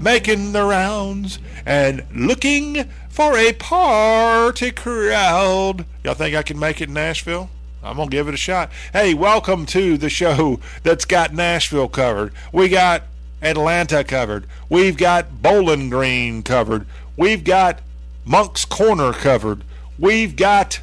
making 0.00 0.52
the 0.52 0.64
rounds 0.64 1.38
and 1.66 2.04
looking 2.14 2.88
for 3.10 3.36
a 3.36 3.52
party 3.52 4.70
crowd. 4.70 5.84
Y'all 6.02 6.14
think 6.14 6.34
I 6.34 6.42
can 6.42 6.58
make 6.58 6.80
it 6.80 6.88
in 6.88 6.94
Nashville? 6.94 7.50
I'm 7.82 7.96
going 7.96 8.08
to 8.08 8.16
give 8.16 8.28
it 8.28 8.34
a 8.34 8.38
shot. 8.38 8.70
Hey, 8.92 9.12
welcome 9.12 9.66
to 9.66 9.98
the 9.98 10.08
show 10.08 10.60
that's 10.82 11.04
got 11.04 11.34
Nashville 11.34 11.88
covered. 11.88 12.32
We 12.52 12.68
got 12.68 13.02
Atlanta 13.42 14.02
covered. 14.02 14.46
We've 14.68 14.96
got 14.96 15.42
Bowling 15.42 15.90
Green 15.90 16.42
covered. 16.42 16.86
We've 17.16 17.44
got 17.44 17.80
Moncks 18.24 18.64
Corner 18.64 19.12
covered. 19.12 19.62
We've 19.98 20.34
got 20.34 20.80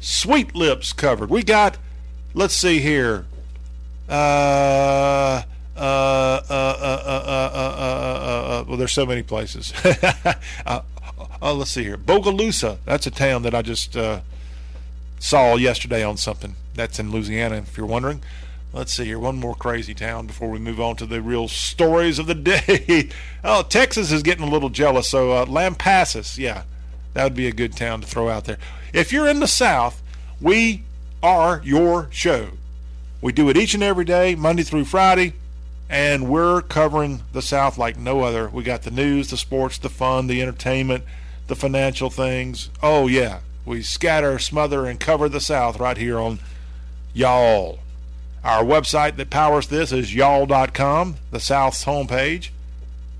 Sweet 0.00 0.54
Lips 0.54 0.92
covered. 0.92 1.30
We 1.30 1.42
got, 1.42 1.78
let's 2.34 2.54
see 2.54 2.80
here, 2.80 3.26
uh, 4.08 4.12
uh, 4.12 5.42
uh, 5.76 5.80
uh, 5.80 6.42
uh, 6.48 6.50
uh, 6.50 7.50
uh, 7.54 7.56
uh, 7.56 8.60
uh, 8.60 8.64
well, 8.66 8.76
there's 8.76 8.92
so 8.92 9.06
many 9.06 9.22
places. 9.22 9.72
uh, 10.66 10.80
uh, 11.42 11.54
let's 11.54 11.70
see 11.70 11.84
here. 11.84 11.96
Bogalusa. 11.96 12.78
That's 12.84 13.06
a 13.06 13.10
town 13.10 13.42
that 13.42 13.54
I 13.54 13.62
just 13.62 13.96
uh, 13.96 14.20
saw 15.18 15.56
yesterday 15.56 16.02
on 16.02 16.16
something. 16.16 16.54
That's 16.74 16.98
in 16.98 17.10
Louisiana, 17.10 17.56
if 17.56 17.76
you're 17.76 17.86
wondering. 17.86 18.22
Let's 18.72 18.92
see 18.92 19.06
here. 19.06 19.18
One 19.18 19.36
more 19.38 19.54
crazy 19.54 19.94
town 19.94 20.26
before 20.26 20.50
we 20.50 20.58
move 20.58 20.80
on 20.80 20.96
to 20.96 21.06
the 21.06 21.22
real 21.22 21.48
stories 21.48 22.18
of 22.18 22.26
the 22.26 22.34
day. 22.34 23.08
oh, 23.42 23.62
Texas 23.62 24.12
is 24.12 24.22
getting 24.22 24.46
a 24.46 24.50
little 24.50 24.68
jealous. 24.68 25.08
So, 25.08 25.32
uh, 25.32 25.44
Lampasas. 25.46 26.36
Yeah, 26.38 26.62
that 27.16 27.24
would 27.24 27.34
be 27.34 27.48
a 27.48 27.52
good 27.52 27.76
town 27.76 28.00
to 28.02 28.06
throw 28.06 28.28
out 28.28 28.44
there. 28.44 28.58
If 28.92 29.12
you're 29.12 29.28
in 29.28 29.40
the 29.40 29.48
South, 29.48 30.02
we 30.40 30.84
are 31.22 31.60
your 31.64 32.08
show. 32.10 32.50
We 33.20 33.32
do 33.32 33.48
it 33.48 33.56
each 33.56 33.74
and 33.74 33.82
every 33.82 34.04
day, 34.04 34.34
Monday 34.34 34.62
through 34.62 34.84
Friday 34.84 35.34
and 35.88 36.28
we're 36.28 36.62
covering 36.62 37.22
the 37.32 37.42
South 37.42 37.78
like 37.78 37.96
no 37.96 38.22
other. 38.22 38.48
We 38.48 38.64
got 38.64 38.82
the 38.82 38.90
news, 38.90 39.30
the 39.30 39.36
sports, 39.36 39.78
the 39.78 39.88
fun, 39.88 40.26
the 40.26 40.42
entertainment, 40.42 41.04
the 41.46 41.56
financial 41.56 42.10
things. 42.10 42.70
Oh, 42.82 43.06
yeah. 43.06 43.40
We 43.64 43.82
scatter, 43.82 44.38
smother, 44.38 44.86
and 44.86 44.98
cover 44.98 45.28
the 45.28 45.40
South 45.40 45.78
right 45.78 45.96
here 45.96 46.18
on 46.18 46.40
Y'all. 47.14 47.78
Our 48.44 48.62
website 48.62 49.16
that 49.16 49.30
powers 49.30 49.68
this 49.68 49.90
is 49.90 50.14
y'all.com, 50.14 51.16
the 51.30 51.40
South's 51.40 51.84
homepage. 51.84 52.50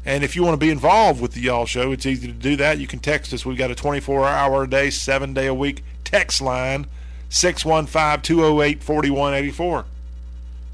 And 0.07 0.23
if 0.23 0.37
you 0.37 0.45
want 0.45 0.55
to 0.55 0.65
be 0.65 0.71
involved 0.71 1.21
with 1.21 1.33
the 1.33 1.41
Y'all 1.41 1.67
Show, 1.67 1.93
it's 1.93 2.07
easy 2.07 2.29
to 2.29 2.33
do 2.33 2.57
that. 2.57 2.79
You 2.79 2.87
can 2.87 3.01
text 3.01 3.35
us. 3.35 3.45
We've 3.45 3.59
got 3.59 3.73
a 3.73 3.75
24 3.75 4.25
hour 4.25 4.63
a 4.63 4.71
day, 4.71 4.89
seven 4.89 5.35
day 5.35 5.47
a 5.47 5.55
week 5.55 5.83
text 6.05 6.41
line, 6.41 6.87
615 7.29 8.23
208 8.23 8.83
4184. 8.83 9.85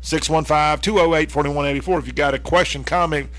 615-208-4184 0.03 1.99
if 1.99 2.07
you 2.07 2.13
got 2.13 2.35
a 2.35 2.39
question 2.39 2.83
comment 2.83 3.31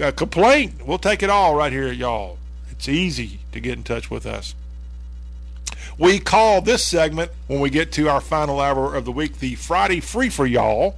a 0.00 0.10
complaint 0.12 0.84
we'll 0.84 0.98
take 0.98 1.22
it 1.22 1.30
all 1.30 1.54
right 1.54 1.72
here 1.72 1.86
at 1.86 1.96
y'all 1.96 2.38
it's 2.70 2.88
easy 2.88 3.38
to 3.52 3.60
get 3.60 3.78
in 3.78 3.84
touch 3.84 4.10
with 4.10 4.26
us 4.26 4.54
we 5.96 6.18
call 6.18 6.60
this 6.60 6.84
segment 6.84 7.30
when 7.46 7.60
we 7.60 7.70
get 7.70 7.92
to 7.92 8.08
our 8.08 8.20
final 8.20 8.60
hour 8.60 8.96
of 8.96 9.04
the 9.04 9.12
week 9.12 9.38
the 9.38 9.54
friday 9.54 10.00
free 10.00 10.28
for 10.28 10.44
y'all 10.44 10.96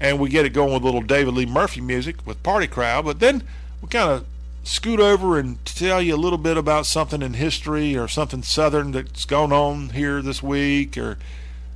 and 0.00 0.18
we 0.18 0.28
get 0.28 0.46
it 0.46 0.50
going 0.50 0.72
with 0.72 0.82
a 0.82 0.84
little 0.84 1.02
david 1.02 1.34
lee 1.34 1.46
murphy 1.46 1.80
music 1.80 2.26
with 2.26 2.42
party 2.42 2.66
crowd 2.66 3.04
but 3.04 3.20
then 3.20 3.42
we 3.82 3.88
kind 3.88 4.10
of 4.10 4.26
scoot 4.62 5.00
over 5.00 5.38
and 5.38 5.64
tell 5.64 6.02
you 6.02 6.14
a 6.14 6.16
little 6.16 6.38
bit 6.38 6.56
about 6.56 6.86
something 6.86 7.22
in 7.22 7.34
history 7.34 7.96
or 7.96 8.06
something 8.06 8.42
southern 8.42 8.92
that's 8.92 9.24
going 9.24 9.52
on 9.52 9.90
here 9.90 10.20
this 10.20 10.42
week 10.42 10.98
or 10.98 11.16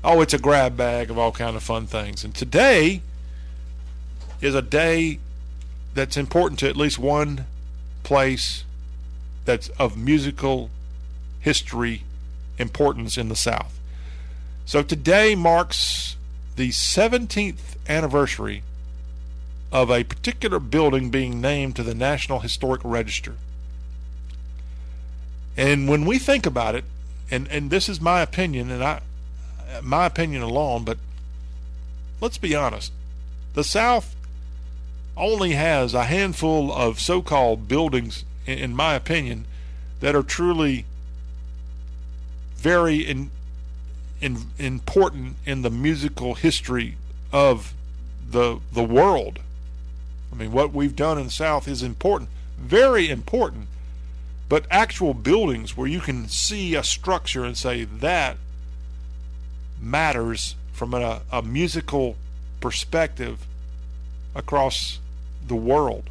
oh, 0.05 0.21
it's 0.21 0.35
a 0.35 0.39
grab 0.39 0.77
bag 0.77 1.11
of 1.11 1.19
all 1.19 1.33
kind 1.33 1.57
of 1.57 1.63
fun 1.63 1.87
things. 1.87 2.23
And 2.23 2.35
today 2.35 3.01
is 4.41 4.55
a 4.55 4.63
day 4.63 5.19
that's 5.95 6.17
important 6.17 6.59
to 6.61 6.69
at 6.69 6.77
least 6.77 6.99
one 6.99 7.47
place 8.03 8.65
that's 9.47 9.69
of 9.71 9.97
musical 9.97 10.69
history 11.41 12.03
importance 12.59 13.17
in 13.17 13.31
the 13.31 13.37
South. 13.37 13.79
So 14.67 14.83
today 14.83 15.35
marks 15.35 16.17
the 16.57 16.69
17th 16.69 17.74
anniversary 17.89 18.63
of 19.73 19.91
a 19.91 20.05
particular 20.05 20.61
building 20.61 21.11
being 21.11 21.41
named 21.41 21.77
to 21.77 21.83
the 21.83 21.95
National 21.95 22.41
Historic 22.41 22.81
Register. 22.85 23.35
And 25.57 25.89
when 25.89 26.05
we 26.05 26.19
think 26.19 26.47
about 26.47 26.75
it, 26.75 26.85
and, 27.31 27.49
and 27.49 27.71
this 27.71 27.89
is 27.89 28.01
my 28.01 28.21
opinion, 28.21 28.71
and 28.71 28.83
I 28.83 29.01
my 29.83 30.07
opinion 30.07 30.43
alone, 30.43 30.85
but 30.85 30.99
let's 32.21 32.39
be 32.39 32.55
honest. 32.55 32.93
The 33.55 33.65
South 33.65 34.15
only 35.17 35.53
has 35.53 35.95
a 35.95 36.05
handful 36.05 36.73
of 36.73 37.01
so 37.01 37.23
called 37.23 37.69
buildings, 37.69 38.25
in 38.47 38.75
my 38.75 38.95
opinion, 38.95 39.47
that 40.01 40.15
are 40.15 40.23
truly 40.23 40.85
very 42.57 42.99
in, 42.99 43.31
in, 44.21 44.47
important 44.59 45.37
in 45.45 45.63
the 45.63 45.71
musical 45.71 46.35
history 46.35 46.97
of 47.35 47.75
the 48.31 48.61
the 48.73 48.85
world. 48.85 49.41
I 50.33 50.37
mean, 50.37 50.53
what 50.53 50.73
we've 50.73 50.97
done 50.97 51.19
in 51.19 51.25
the 51.25 51.31
South 51.31 51.69
is 51.69 51.83
important, 51.83 52.31
very 52.57 53.11
important. 53.11 53.67
But 54.49 54.67
actual 54.71 55.15
buildings 55.15 55.77
where 55.77 55.89
you 55.89 56.01
can 56.01 56.29
see 56.29 56.75
a 56.75 56.85
structure 56.85 57.45
and 57.45 57.57
say 57.57 57.85
that 57.85 58.37
matters 59.81 60.55
from 60.73 60.95
a, 60.95 61.23
a 61.33 61.43
musical 61.43 62.17
perspective 62.61 63.47
across 64.35 65.01
the 65.47 65.57
world. 65.57 66.05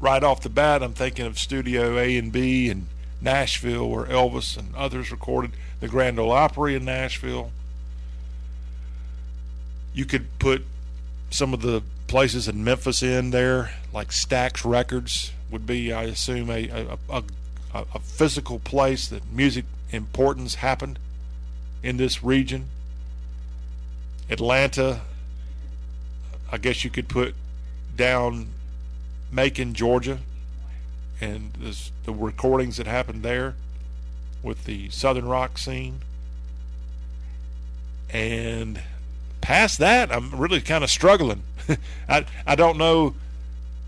Right 0.00 0.22
off 0.22 0.42
the 0.42 0.48
bat, 0.48 0.82
I'm 0.82 0.92
thinking 0.92 1.26
of 1.26 1.38
Studio 1.38 1.98
A 1.98 2.16
and 2.16 2.30
B 2.30 2.68
in 2.68 2.86
Nashville, 3.20 3.88
where 3.88 4.04
Elvis 4.04 4.56
and 4.56 4.74
others 4.76 5.10
recorded 5.10 5.52
the 5.80 5.88
Grand 5.88 6.18
Ole 6.18 6.32
Opry 6.32 6.74
in 6.74 6.84
Nashville. 6.84 7.50
You 9.96 10.04
could 10.04 10.38
put 10.38 10.66
some 11.30 11.54
of 11.54 11.62
the 11.62 11.82
places 12.06 12.48
in 12.48 12.62
Memphis 12.62 13.02
in 13.02 13.30
there, 13.30 13.72
like 13.94 14.08
Stax 14.08 14.62
Records 14.62 15.32
would 15.50 15.66
be, 15.66 15.90
I 15.90 16.02
assume, 16.02 16.50
a 16.50 16.68
a, 16.68 16.98
a, 17.08 17.24
a 17.72 17.98
physical 18.00 18.58
place 18.58 19.08
that 19.08 19.22
music 19.32 19.64
importance 19.90 20.56
happened 20.56 20.98
in 21.82 21.96
this 21.96 22.22
region. 22.22 22.66
Atlanta, 24.28 25.00
I 26.52 26.58
guess 26.58 26.84
you 26.84 26.90
could 26.90 27.08
put 27.08 27.34
down 27.96 28.48
Macon, 29.32 29.72
Georgia, 29.72 30.18
and 31.22 31.54
this, 31.58 31.90
the 32.04 32.12
recordings 32.12 32.76
that 32.76 32.86
happened 32.86 33.22
there 33.22 33.54
with 34.42 34.66
the 34.66 34.90
Southern 34.90 35.26
rock 35.26 35.56
scene. 35.56 36.00
And 38.10 38.82
past 39.46 39.78
that, 39.78 40.10
I'm 40.10 40.32
really 40.32 40.60
kind 40.60 40.82
of 40.82 40.90
struggling. 40.90 41.42
I 42.08 42.26
I 42.44 42.56
don't 42.56 42.76
know 42.76 43.14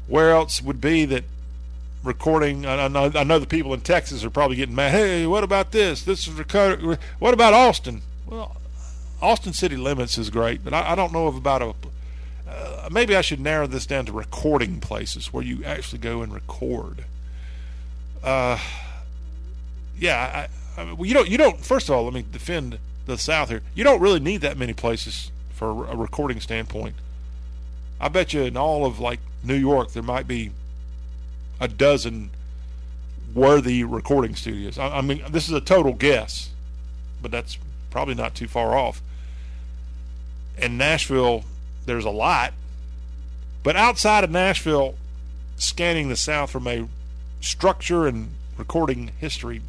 where 0.07 0.31
else 0.31 0.63
would 0.63 0.81
be 0.81 1.05
that 1.07 1.25
recording. 2.05 2.65
I 2.65 2.87
know 2.87 3.11
I 3.13 3.25
know 3.25 3.41
the 3.41 3.47
people 3.47 3.75
in 3.75 3.81
Texas 3.81 4.25
are 4.25 4.31
probably 4.31 4.55
getting 4.55 4.77
mad. 4.77 4.93
Hey, 4.93 5.27
what 5.27 5.43
about 5.43 5.73
this? 5.73 6.05
This 6.05 6.29
is 6.29 6.35
record. 6.35 7.01
What 7.19 7.35
about 7.35 7.55
Austin? 7.55 8.03
Well, 8.25 8.57
Austin 9.21 9.53
city 9.53 9.77
limits 9.77 10.17
is 10.17 10.31
great, 10.31 10.63
but 10.63 10.73
I, 10.73 10.93
I 10.93 10.95
don't 10.95 11.13
know 11.13 11.27
about 11.27 11.63
a. 11.63 11.75
Uh, 12.49 12.89
maybe 12.93 13.17
I 13.17 13.21
should 13.21 13.41
narrow 13.41 13.67
this 13.67 13.85
down 13.85 14.07
to 14.07 14.13
recording 14.13 14.79
places 14.79 15.33
where 15.33 15.43
you 15.43 15.65
actually 15.65 15.99
go 15.99 16.23
and 16.23 16.33
record. 16.33 17.05
Uh, 18.23 18.59
yeah, 19.99 20.47
I, 20.77 20.81
I, 20.81 20.93
well, 20.93 21.05
you 21.05 21.15
don't. 21.15 21.29
You 21.29 21.37
don't. 21.37 21.59
First 21.59 21.89
of 21.89 21.97
all, 21.97 22.05
let 22.05 22.15
me 22.15 22.25
defend 22.31 22.79
the 23.07 23.19
South 23.19 23.49
here. 23.49 23.63
You 23.75 23.83
don't 23.83 24.01
really 24.01 24.21
need 24.21 24.43
that 24.43 24.57
many 24.57 24.73
places 24.73 25.33
for 25.59 25.87
a 25.87 25.97
recording 25.97 26.41
standpoint. 26.41 26.95
I 28.01 28.09
bet 28.09 28.33
you 28.33 28.43
in 28.43 28.57
all 28.57 28.87
of 28.87 29.01
like 29.01 29.19
New 29.43 29.57
York 29.57 29.91
there 29.91 30.05
might 30.05 30.29
be 30.29 30.53
a 31.61 31.67
dozen 31.67 32.31
worthy 33.35 33.83
recording 33.83 34.37
studios. 34.37 34.79
I, 34.79 34.99
I 34.99 35.01
mean, 35.01 35.23
this 35.31 35.49
is 35.49 35.55
a 35.55 35.61
total 35.61 35.93
guess, 35.93 36.51
but 37.21 37.33
that's 37.33 37.59
probably 37.91 38.15
not 38.15 38.37
too 38.37 38.47
far 38.47 38.77
off. 38.77 39.03
In 40.57 40.79
Nashville, 40.79 41.45
there's 41.87 42.05
a 42.05 42.11
lot, 42.11 42.55
but 43.65 43.75
outside 43.75 44.23
of 44.23 44.31
Nashville, 44.31 44.95
scanning 45.57 46.09
the 46.09 46.17
South 46.17 46.51
from 46.51 46.69
a 46.69 46.89
structure 47.41 48.07
and 48.07 48.31
recording 48.57 49.11
history, 49.19 49.63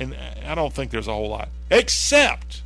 and 0.00 0.16
I 0.44 0.56
don't 0.56 0.72
think 0.72 0.90
there's 0.90 1.08
a 1.08 1.12
whole 1.12 1.28
lot, 1.28 1.50
except 1.70 2.62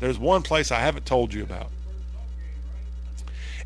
there's 0.00 0.18
one 0.18 0.42
place 0.42 0.70
I 0.70 0.80
haven't 0.80 1.06
told 1.06 1.32
you 1.32 1.42
about. 1.42 1.70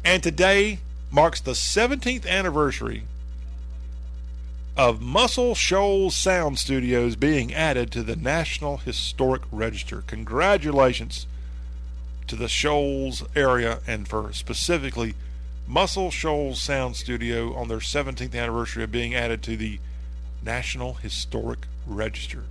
And 0.05 0.23
today 0.23 0.79
marks 1.11 1.41
the 1.41 1.53
17th 1.53 2.27
anniversary 2.27 3.03
of 4.77 5.03
Muscle 5.03 5.55
Shoals 5.55 6.17
Sound 6.17 6.59
Studios 6.59 7.17
being 7.17 7.53
added 7.53 7.91
to 7.93 8.03
the 8.03 8.17
National 8.17 8.79
Historic 8.79 9.43
Register. 9.51 10.03
Congratulations 10.07 11.27
to 12.29 12.37
the 12.37 12.49
Shoals 12.49 13.25
area 13.35 13.81
and 13.87 14.09
for 14.09 14.33
specifically 14.33 15.15
Muscle 15.67 16.11
Shoals 16.11 16.61
Sound 16.61 16.97
Studio 16.97 17.55
on 17.55 17.69
their 17.69 17.79
17th 17.79 18.35
anniversary 18.35 18.85
of 18.85 18.93
being 18.93 19.15
added 19.15 19.43
to 19.43 19.57
the 19.57 19.81
National 20.43 20.95
Historic 20.95 21.67
Register. 21.87 22.45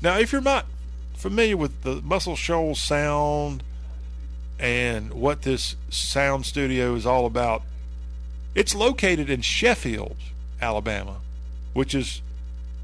Now, 0.00 0.18
if 0.18 0.32
you're 0.32 0.40
not 0.40 0.66
familiar 1.24 1.56
with 1.56 1.84
the 1.84 2.02
Muscle 2.02 2.36
Shoals 2.36 2.78
sound 2.78 3.62
and 4.58 5.10
what 5.14 5.40
this 5.40 5.74
sound 5.88 6.44
studio 6.44 6.94
is 6.94 7.06
all 7.06 7.24
about, 7.24 7.62
it's 8.54 8.74
located 8.74 9.30
in 9.30 9.40
Sheffield, 9.40 10.18
Alabama, 10.60 11.16
which 11.72 11.94
is 11.94 12.20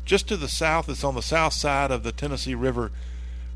just 0.06 0.26
to 0.28 0.38
the 0.38 0.48
south. 0.48 0.88
It's 0.88 1.04
on 1.04 1.14
the 1.14 1.20
south 1.20 1.52
side 1.52 1.90
of 1.90 2.02
the 2.02 2.12
Tennessee 2.12 2.54
River 2.54 2.90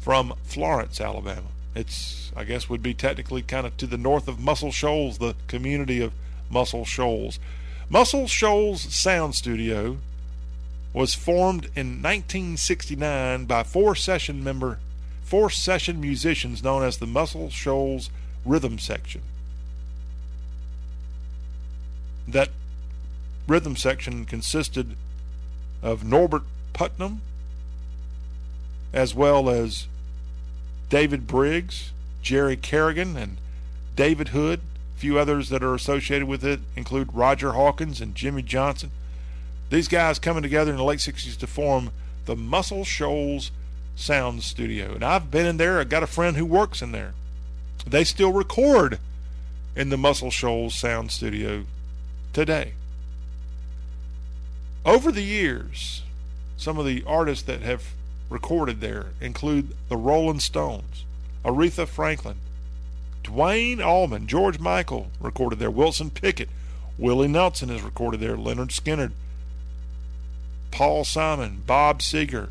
from 0.00 0.34
Florence, 0.44 1.00
Alabama. 1.00 1.48
It's, 1.74 2.30
I 2.36 2.44
guess, 2.44 2.68
would 2.68 2.82
be 2.82 2.92
technically 2.92 3.40
kind 3.40 3.66
of 3.66 3.78
to 3.78 3.86
the 3.86 3.96
north 3.96 4.28
of 4.28 4.38
Muscle 4.38 4.70
Shoals, 4.70 5.16
the 5.16 5.34
community 5.48 6.02
of 6.02 6.12
Muscle 6.50 6.84
Shoals. 6.84 7.38
Muscle 7.88 8.26
Shoals 8.26 8.82
Sound 8.94 9.34
Studio 9.34 9.96
was 10.94 11.12
formed 11.12 11.64
in 11.76 12.00
1969 12.00 13.44
by 13.44 13.62
four 13.62 13.94
session 13.94 14.42
member 14.42 14.78
four 15.22 15.50
session 15.50 16.00
musicians 16.00 16.62
known 16.62 16.82
as 16.82 16.98
the 16.98 17.06
Muscle 17.06 17.50
Shoals 17.50 18.08
Rhythm 18.44 18.78
Section. 18.78 19.22
That 22.28 22.50
rhythm 23.48 23.76
section 23.76 24.24
consisted 24.24 24.96
of 25.82 26.04
Norbert 26.04 26.44
Putnam 26.72 27.20
as 28.92 29.14
well 29.14 29.50
as 29.50 29.88
David 30.88 31.26
Briggs, 31.26 31.90
Jerry 32.22 32.56
Carrigan, 32.56 33.16
and 33.16 33.38
David 33.96 34.28
Hood. 34.28 34.60
A 34.96 35.00
few 35.00 35.18
others 35.18 35.48
that 35.48 35.64
are 35.64 35.74
associated 35.74 36.28
with 36.28 36.44
it 36.44 36.60
include 36.76 37.12
Roger 37.12 37.52
Hawkins 37.52 38.00
and 38.00 38.14
Jimmy 38.14 38.42
Johnson. 38.42 38.92
These 39.74 39.88
guys 39.88 40.20
coming 40.20 40.44
together 40.44 40.70
in 40.70 40.76
the 40.76 40.84
late 40.84 41.00
60s 41.00 41.36
to 41.36 41.48
form 41.48 41.90
the 42.26 42.36
Muscle 42.36 42.84
Shoals 42.84 43.50
Sound 43.96 44.44
Studio. 44.44 44.94
And 44.94 45.02
I've 45.02 45.32
been 45.32 45.46
in 45.46 45.56
there. 45.56 45.80
I've 45.80 45.88
got 45.88 46.04
a 46.04 46.06
friend 46.06 46.36
who 46.36 46.46
works 46.46 46.80
in 46.80 46.92
there. 46.92 47.12
They 47.84 48.04
still 48.04 48.32
record 48.32 49.00
in 49.74 49.88
the 49.88 49.96
Muscle 49.96 50.30
Shoals 50.30 50.76
Sound 50.76 51.10
Studio 51.10 51.64
today. 52.32 52.74
Over 54.86 55.10
the 55.10 55.22
years, 55.22 56.04
some 56.56 56.78
of 56.78 56.86
the 56.86 57.02
artists 57.04 57.44
that 57.46 57.62
have 57.62 57.94
recorded 58.30 58.80
there 58.80 59.06
include 59.20 59.74
the 59.88 59.96
Rolling 59.96 60.38
Stones, 60.38 61.04
Aretha 61.44 61.88
Franklin, 61.88 62.36
Duane 63.24 63.82
Allman, 63.82 64.28
George 64.28 64.60
Michael 64.60 65.08
recorded 65.18 65.58
there, 65.58 65.68
Wilson 65.68 66.10
Pickett, 66.10 66.48
Willie 66.96 67.26
Nelson 67.26 67.70
has 67.70 67.82
recorded 67.82 68.20
there, 68.20 68.36
Lynyrd 68.36 68.70
Skynyrd, 68.70 69.10
Paul 70.74 71.04
Simon, 71.04 71.62
Bob 71.64 72.00
Seger, 72.00 72.48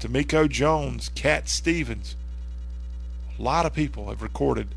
Tamiko 0.00 0.48
Jones, 0.48 1.10
Cat 1.14 1.50
Stevens. 1.50 2.16
A 3.38 3.42
lot 3.42 3.66
of 3.66 3.74
people 3.74 4.08
have 4.08 4.22
recorded 4.22 4.68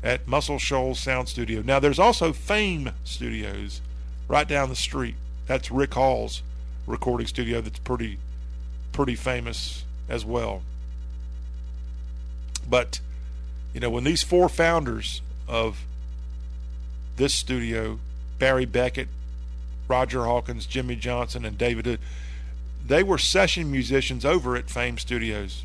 at 0.00 0.28
Muscle 0.28 0.60
Shoals 0.60 1.00
Sound 1.00 1.28
Studio. 1.28 1.62
Now, 1.62 1.80
there's 1.80 1.98
also 1.98 2.32
Fame 2.32 2.92
Studios 3.02 3.80
right 4.28 4.46
down 4.46 4.68
the 4.68 4.76
street. 4.76 5.16
That's 5.48 5.68
Rick 5.72 5.94
Hall's 5.94 6.42
recording 6.86 7.26
studio 7.26 7.60
that's 7.60 7.80
pretty 7.80 8.18
pretty 8.92 9.16
famous 9.16 9.84
as 10.08 10.24
well. 10.24 10.62
But, 12.70 13.00
you 13.72 13.80
know, 13.80 13.90
when 13.90 14.04
these 14.04 14.22
four 14.22 14.48
founders 14.48 15.22
of 15.48 15.84
this 17.16 17.34
studio, 17.34 17.98
Barry 18.38 18.64
Beckett, 18.64 19.08
Roger 19.88 20.24
Hawkins, 20.24 20.66
Jimmy 20.66 20.96
Johnson, 20.96 21.44
and 21.44 21.58
David 21.58 21.86
Hood. 21.86 22.00
They 22.86 23.02
were 23.02 23.18
session 23.18 23.70
musicians 23.70 24.24
over 24.24 24.56
at 24.56 24.70
Fame 24.70 24.98
Studios. 24.98 25.64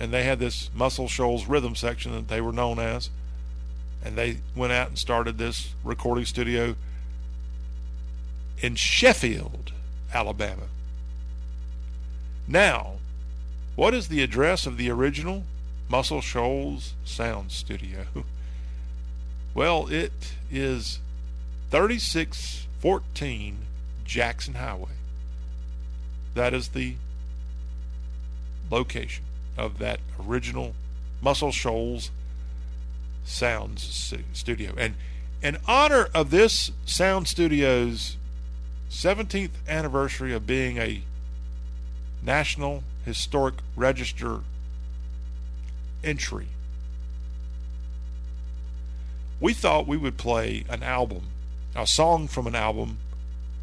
And 0.00 0.12
they 0.12 0.22
had 0.22 0.38
this 0.38 0.70
Muscle 0.74 1.08
Shoals 1.08 1.46
rhythm 1.46 1.74
section 1.74 2.12
that 2.12 2.28
they 2.28 2.40
were 2.40 2.52
known 2.52 2.78
as. 2.78 3.10
And 4.04 4.16
they 4.16 4.38
went 4.54 4.72
out 4.72 4.88
and 4.88 4.98
started 4.98 5.38
this 5.38 5.74
recording 5.82 6.24
studio 6.24 6.76
in 8.60 8.76
Sheffield, 8.76 9.72
Alabama. 10.12 10.64
Now, 12.46 12.94
what 13.76 13.94
is 13.94 14.08
the 14.08 14.22
address 14.22 14.66
of 14.66 14.76
the 14.76 14.90
original 14.90 15.44
Muscle 15.88 16.20
Shoals 16.20 16.94
Sound 17.04 17.52
Studio? 17.52 18.06
Well, 19.54 19.88
it 19.88 20.34
is 20.52 21.00
3614 22.80 23.58
Jackson 24.04 24.54
Highway. 24.54 24.90
That 26.34 26.54
is 26.54 26.68
the 26.68 26.94
location 28.70 29.24
of 29.56 29.78
that 29.78 30.00
original 30.20 30.74
Muscle 31.20 31.50
Shoals 31.50 32.10
Sounds 33.24 34.14
Studio. 34.32 34.74
And 34.76 34.94
in 35.42 35.58
honor 35.66 36.08
of 36.14 36.30
this 36.30 36.70
sound 36.86 37.28
studio's 37.28 38.16
17th 38.90 39.50
anniversary 39.68 40.32
of 40.32 40.46
being 40.46 40.78
a 40.78 41.02
National 42.22 42.84
Historic 43.04 43.54
Register 43.76 44.40
entry 46.04 46.48
we 49.40 49.52
thought 49.52 49.86
we 49.86 49.96
would 49.96 50.16
play 50.16 50.64
an 50.68 50.82
album, 50.82 51.22
a 51.78 51.86
song 51.86 52.28
from 52.28 52.46
an 52.46 52.54
album 52.54 52.98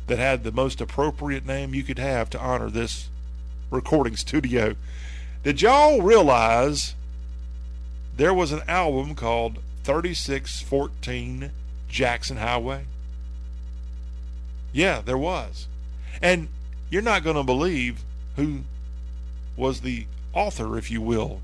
that 0.08 0.20
had 0.20 0.44
the 0.44 0.52
most 0.52 0.80
appropriate 0.80 1.46
name 1.46 1.74
you 1.74 1.84
could 1.84 2.00
have 2.00 2.30
to 2.30 2.40
honor 2.40 2.70
this 2.70 3.10
recording 3.70 4.16
studio. 4.16 4.76
Did 5.44 5.62
y'all 5.62 6.02
realize 6.02 6.96
there 8.16 8.34
was 8.34 8.52
an 8.52 8.62
album 8.68 9.16
called 9.16 9.60
3614 9.84 11.52
Jackson 11.90 12.38
Highway? 12.38 12.86
Yeah, 14.74 15.02
there 15.02 15.18
was. 15.18 15.68
And 16.22 16.48
you're 16.90 17.02
not 17.02 17.24
going 17.24 17.36
to 17.36 17.44
believe 17.44 18.04
who 18.36 18.62
was 19.56 19.82
the 19.82 20.06
author, 20.34 20.78
if 20.78 20.90
you 20.90 21.02
will, 21.02 21.42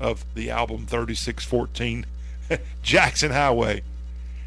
of 0.00 0.24
the 0.34 0.50
album 0.50 0.86
3614 0.86 2.06
Jackson 2.82 3.30
Highway. 3.30 3.82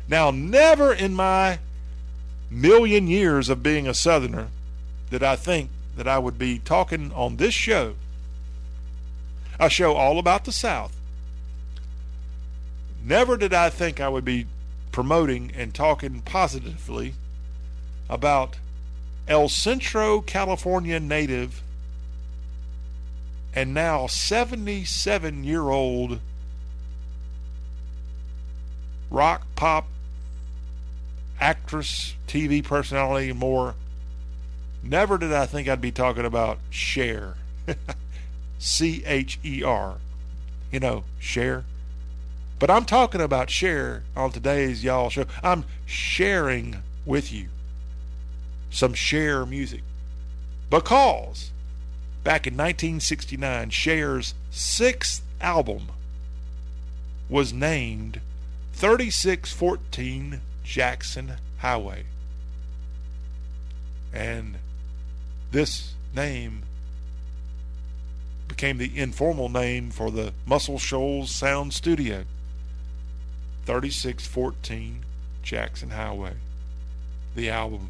Now, 0.08 0.32
never 0.32 0.94
in 0.94 1.14
my 1.14 1.60
million 2.50 3.08
years 3.08 3.50
of 3.50 3.64
being 3.64 3.88
a 3.88 3.94
Southerner 3.94 4.48
did 5.10 5.24
I 5.24 5.36
think 5.36 5.70
that 5.98 6.08
I 6.08 6.20
would 6.20 6.38
be 6.38 6.60
talking 6.60 7.12
on 7.14 7.38
this 7.38 7.54
show, 7.54 7.96
a 9.60 9.70
show 9.70 9.94
all 9.94 10.20
about 10.20 10.46
the 10.46 10.52
South. 10.52 10.96
Never 13.04 13.38
did 13.38 13.54
I 13.54 13.70
think 13.70 14.00
I 14.00 14.10
would 14.10 14.26
be 14.26 14.48
promoting 14.92 15.52
and 15.56 15.74
talking 15.74 16.22
positively 16.22 17.14
about 18.10 18.58
El 19.28 19.50
Centro, 19.50 20.22
California 20.22 21.00
native 21.00 21.62
and 23.56 23.74
now 23.74 24.06
77 24.06 25.44
year 25.46 25.70
old 25.70 26.20
rock, 29.10 29.44
pop, 29.56 29.88
actress, 31.40 32.16
TV 32.28 32.64
personality, 32.64 33.34
more. 33.34 33.76
Never 34.84 35.18
did 35.18 35.34
I 35.34 35.46
think 35.46 35.68
I'd 35.68 35.82
be 35.82 35.92
talking 35.92 36.26
about 36.26 36.60
Cher. 36.70 37.36
C 38.60 39.04
H 39.06 39.40
E 39.44 39.64
R. 39.64 39.96
You 40.72 40.80
know, 40.80 41.04
Cher. 41.20 41.64
But 42.60 42.70
I'm 42.70 42.86
talking 42.86 43.22
about 43.22 43.50
Cher 43.50 44.04
on 44.16 44.32
today's 44.32 44.84
Y'all 44.84 45.10
show. 45.10 45.26
I'm 45.44 45.66
sharing 45.86 46.78
with 47.06 47.32
you 47.32 47.50
some 48.70 48.94
Cher 48.94 49.46
music. 49.46 49.82
Because 50.70 51.52
back 52.24 52.48
in 52.48 52.54
1969, 52.54 53.70
Cher's 53.70 54.34
sixth 54.52 55.24
album 55.42 55.88
was 57.30 57.54
named 57.54 58.20
3614 58.74 60.42
Jackson 60.66 61.34
Highway. 61.60 62.06
And 64.12 64.58
this 65.52 65.94
name 66.14 66.64
became 68.48 68.78
the 68.78 68.98
informal 68.98 69.48
name 69.48 69.92
for 69.92 70.12
the 70.12 70.34
Muscle 70.46 70.80
Shoals 70.80 71.32
Sound 71.32 71.74
Studio. 71.74 72.26
3614 73.66 75.06
Jackson 75.44 75.92
Highway. 75.92 76.34
The 77.36 77.50
album 77.50 77.90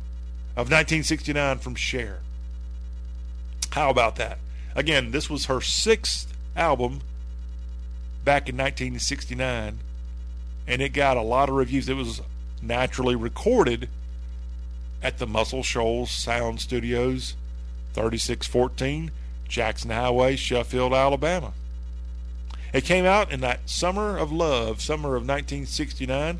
of 0.51 0.69
1969 0.69 1.59
from 1.59 1.75
Cher. 1.75 2.19
How 3.71 3.89
about 3.89 4.15
that? 4.17 4.37
Again, 4.75 5.11
this 5.11 5.29
was 5.29 5.45
her 5.45 5.61
sixth 5.61 6.33
album 6.55 7.01
back 8.23 8.49
in 8.49 8.55
1969 8.55 9.79
and 10.67 10.81
it 10.81 10.89
got 10.89 11.17
a 11.17 11.21
lot 11.21 11.49
of 11.49 11.55
reviews. 11.55 11.87
It 11.87 11.93
was 11.93 12.21
naturally 12.61 13.15
recorded 13.15 13.89
at 15.01 15.19
the 15.19 15.27
Muscle 15.27 15.63
Shoals 15.63 16.11
Sound 16.11 16.61
Studios, 16.61 17.35
3614 17.93 19.11
Jackson 19.47 19.91
Highway, 19.91 20.35
Sheffield, 20.35 20.93
Alabama. 20.93 21.53
It 22.73 22.83
came 22.83 23.05
out 23.05 23.31
in 23.31 23.41
that 23.41 23.69
summer 23.69 24.17
of 24.17 24.31
love, 24.31 24.81
summer 24.81 25.09
of 25.09 25.21
1969, 25.21 26.39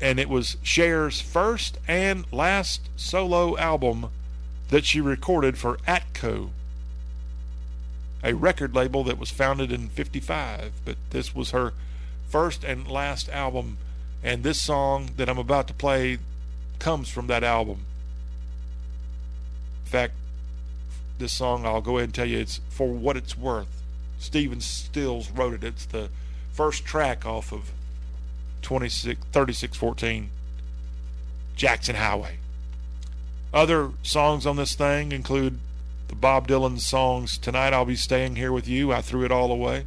and 0.00 0.20
it 0.20 0.28
was 0.28 0.58
Cher's 0.62 1.20
first 1.20 1.78
and 1.88 2.30
last 2.30 2.82
solo 2.96 3.56
album 3.56 4.10
that 4.68 4.84
she 4.84 5.00
recorded 5.00 5.56
for 5.56 5.78
Atco, 5.88 6.50
a 8.22 8.34
record 8.34 8.74
label 8.74 9.04
that 9.04 9.18
was 9.18 9.30
founded 9.30 9.72
in 9.72 9.88
55, 9.88 10.72
but 10.84 10.96
this 11.10 11.34
was 11.34 11.52
her 11.52 11.72
first 12.28 12.64
and 12.64 12.86
last 12.88 13.28
album, 13.30 13.78
and 14.26 14.42
this 14.42 14.60
song 14.60 15.10
that 15.18 15.28
I'm 15.28 15.38
about 15.38 15.68
to 15.68 15.72
play 15.72 16.18
comes 16.80 17.08
from 17.08 17.28
that 17.28 17.44
album. 17.44 17.86
In 19.84 19.90
fact, 19.90 20.14
this 21.18 21.32
song, 21.32 21.64
I'll 21.64 21.80
go 21.80 21.98
ahead 21.98 22.08
and 22.08 22.14
tell 22.14 22.26
you, 22.26 22.40
it's 22.40 22.60
For 22.68 22.88
What 22.88 23.16
It's 23.16 23.38
Worth. 23.38 23.82
Stephen 24.18 24.60
Stills 24.60 25.30
wrote 25.30 25.54
it. 25.54 25.62
It's 25.62 25.86
the 25.86 26.10
first 26.52 26.84
track 26.84 27.24
off 27.24 27.52
of 27.52 27.70
26, 28.62 29.20
3614 29.32 30.30
Jackson 31.54 31.94
Highway. 31.94 32.38
Other 33.54 33.92
songs 34.02 34.44
on 34.44 34.56
this 34.56 34.74
thing 34.74 35.12
include 35.12 35.60
the 36.08 36.16
Bob 36.16 36.48
Dylan 36.48 36.80
songs 36.80 37.38
Tonight 37.38 37.72
I'll 37.72 37.84
Be 37.84 37.94
Staying 37.94 38.34
Here 38.34 38.50
With 38.50 38.66
You, 38.66 38.92
I 38.92 39.02
Threw 39.02 39.24
It 39.24 39.30
All 39.30 39.52
Away. 39.52 39.86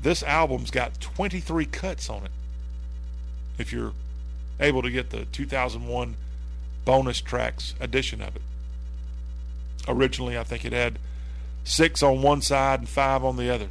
This 0.00 0.22
album's 0.22 0.70
got 0.70 1.00
23 1.00 1.66
cuts 1.66 2.08
on 2.08 2.24
it. 2.24 2.30
If 3.58 3.72
you're 3.72 3.92
able 4.60 4.82
to 4.82 4.90
get 4.90 5.10
the 5.10 5.24
2001 5.26 6.16
bonus 6.84 7.20
tracks 7.20 7.74
edition 7.80 8.22
of 8.22 8.34
it. 8.36 8.42
Originally, 9.86 10.38
I 10.38 10.44
think 10.44 10.64
it 10.64 10.72
had 10.72 10.98
six 11.64 12.02
on 12.02 12.22
one 12.22 12.40
side 12.40 12.80
and 12.80 12.88
five 12.88 13.22
on 13.24 13.36
the 13.36 13.52
other. 13.52 13.68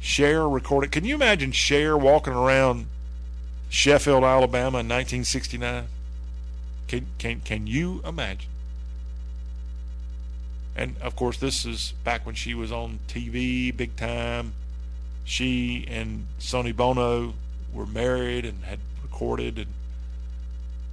Cher 0.00 0.48
recorded. 0.48 0.92
Can 0.92 1.04
you 1.04 1.14
imagine 1.14 1.52
Cher 1.52 1.96
walking 1.96 2.32
around 2.32 2.86
Sheffield, 3.68 4.24
Alabama 4.24 4.78
in 4.78 4.88
1969? 4.88 5.88
Can 6.86 7.06
can 7.18 7.40
can 7.40 7.66
you 7.66 8.00
imagine? 8.04 8.50
And 10.76 10.96
of 11.00 11.16
course, 11.16 11.38
this 11.38 11.64
is 11.64 11.92
back 12.04 12.24
when 12.24 12.34
she 12.34 12.54
was 12.54 12.70
on 12.70 13.00
TV 13.08 13.76
big 13.76 13.96
time. 13.96 14.54
She 15.24 15.84
and 15.88 16.26
Sonny 16.38 16.72
Bono 16.72 17.34
were 17.72 17.86
married 17.86 18.44
and 18.44 18.64
had 18.64 18.80
recorded, 19.02 19.58
and 19.58 19.68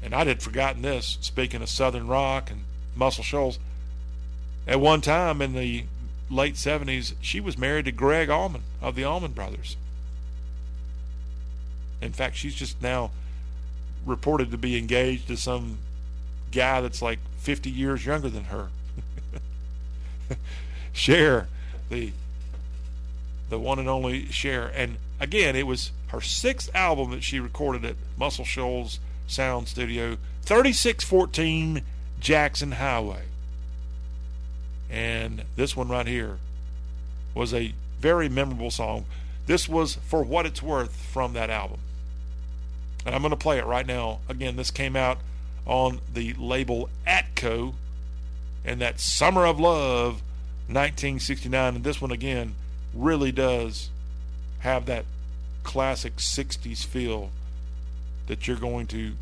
and 0.03 0.13
I 0.13 0.25
had 0.25 0.41
forgotten 0.41 0.81
this. 0.81 1.17
Speaking 1.21 1.61
of 1.61 1.69
Southern 1.69 2.07
rock 2.07 2.51
and 2.51 2.61
Muscle 2.95 3.23
Shoals, 3.23 3.57
at 4.67 4.79
one 4.79 5.01
time 5.01 5.41
in 5.41 5.53
the 5.53 5.85
late 6.29 6.55
'70s, 6.55 7.13
she 7.21 7.39
was 7.39 7.57
married 7.57 7.85
to 7.85 7.91
Gregg 7.91 8.29
Allman 8.29 8.63
of 8.81 8.95
the 8.95 9.03
Allman 9.03 9.31
Brothers. 9.31 9.77
In 12.01 12.11
fact, 12.11 12.35
she's 12.35 12.55
just 12.55 12.81
now 12.81 13.11
reported 14.05 14.51
to 14.51 14.57
be 14.57 14.77
engaged 14.77 15.27
to 15.27 15.37
some 15.37 15.79
guy 16.51 16.81
that's 16.81 17.01
like 17.01 17.19
50 17.39 17.69
years 17.69 18.05
younger 18.05 18.29
than 18.29 18.45
her. 18.45 18.69
Cher 20.93 21.47
the 21.89 22.11
the 23.49 23.59
one 23.59 23.79
and 23.79 23.87
only 23.87 24.27
Cher. 24.31 24.71
And 24.75 24.97
again, 25.19 25.55
it 25.55 25.67
was 25.67 25.91
her 26.15 26.21
sixth 26.21 26.73
album 26.73 27.11
that 27.11 27.23
she 27.23 27.41
recorded 27.41 27.83
at 27.83 27.97
Muscle 28.17 28.45
Shoals 28.45 28.99
Sound 29.27 29.67
Studio, 29.67 30.17
3614 30.43 31.81
Jackson 32.21 32.71
Highway. 32.71 33.23
And 34.89 35.43
this 35.57 35.75
one 35.75 35.89
right 35.89 36.07
here 36.07 36.37
was 37.33 37.53
a 37.53 37.73
very 37.99 38.29
memorable 38.29 38.71
song. 38.71 39.03
This 39.45 39.67
was 39.67 39.95
For 39.95 40.23
What 40.23 40.45
It's 40.45 40.61
Worth 40.61 40.95
from 40.95 41.33
that 41.33 41.49
album. 41.49 41.79
And 43.05 43.13
I'm 43.13 43.21
going 43.21 43.31
to 43.31 43.35
play 43.35 43.57
it 43.57 43.65
right 43.65 43.85
now. 43.85 44.19
Again, 44.29 44.55
this 44.55 44.71
came 44.71 44.95
out 44.95 45.17
on 45.65 45.99
the 46.11 46.33
label 46.35 46.89
Atco 47.05 47.73
and 48.63 48.79
that 48.79 49.01
Summer 49.01 49.45
of 49.45 49.59
Love 49.59 50.21
1969. 50.67 51.75
And 51.75 51.83
this 51.83 51.99
one, 51.99 52.11
again, 52.11 52.55
really 52.93 53.33
does 53.33 53.89
have 54.59 54.85
that 54.85 55.03
classic 55.65 56.17
60s 56.17 56.85
feel 56.85 57.31
that 58.27 58.47
you're 58.47 58.55
going 58.55 58.87
to 58.87 59.13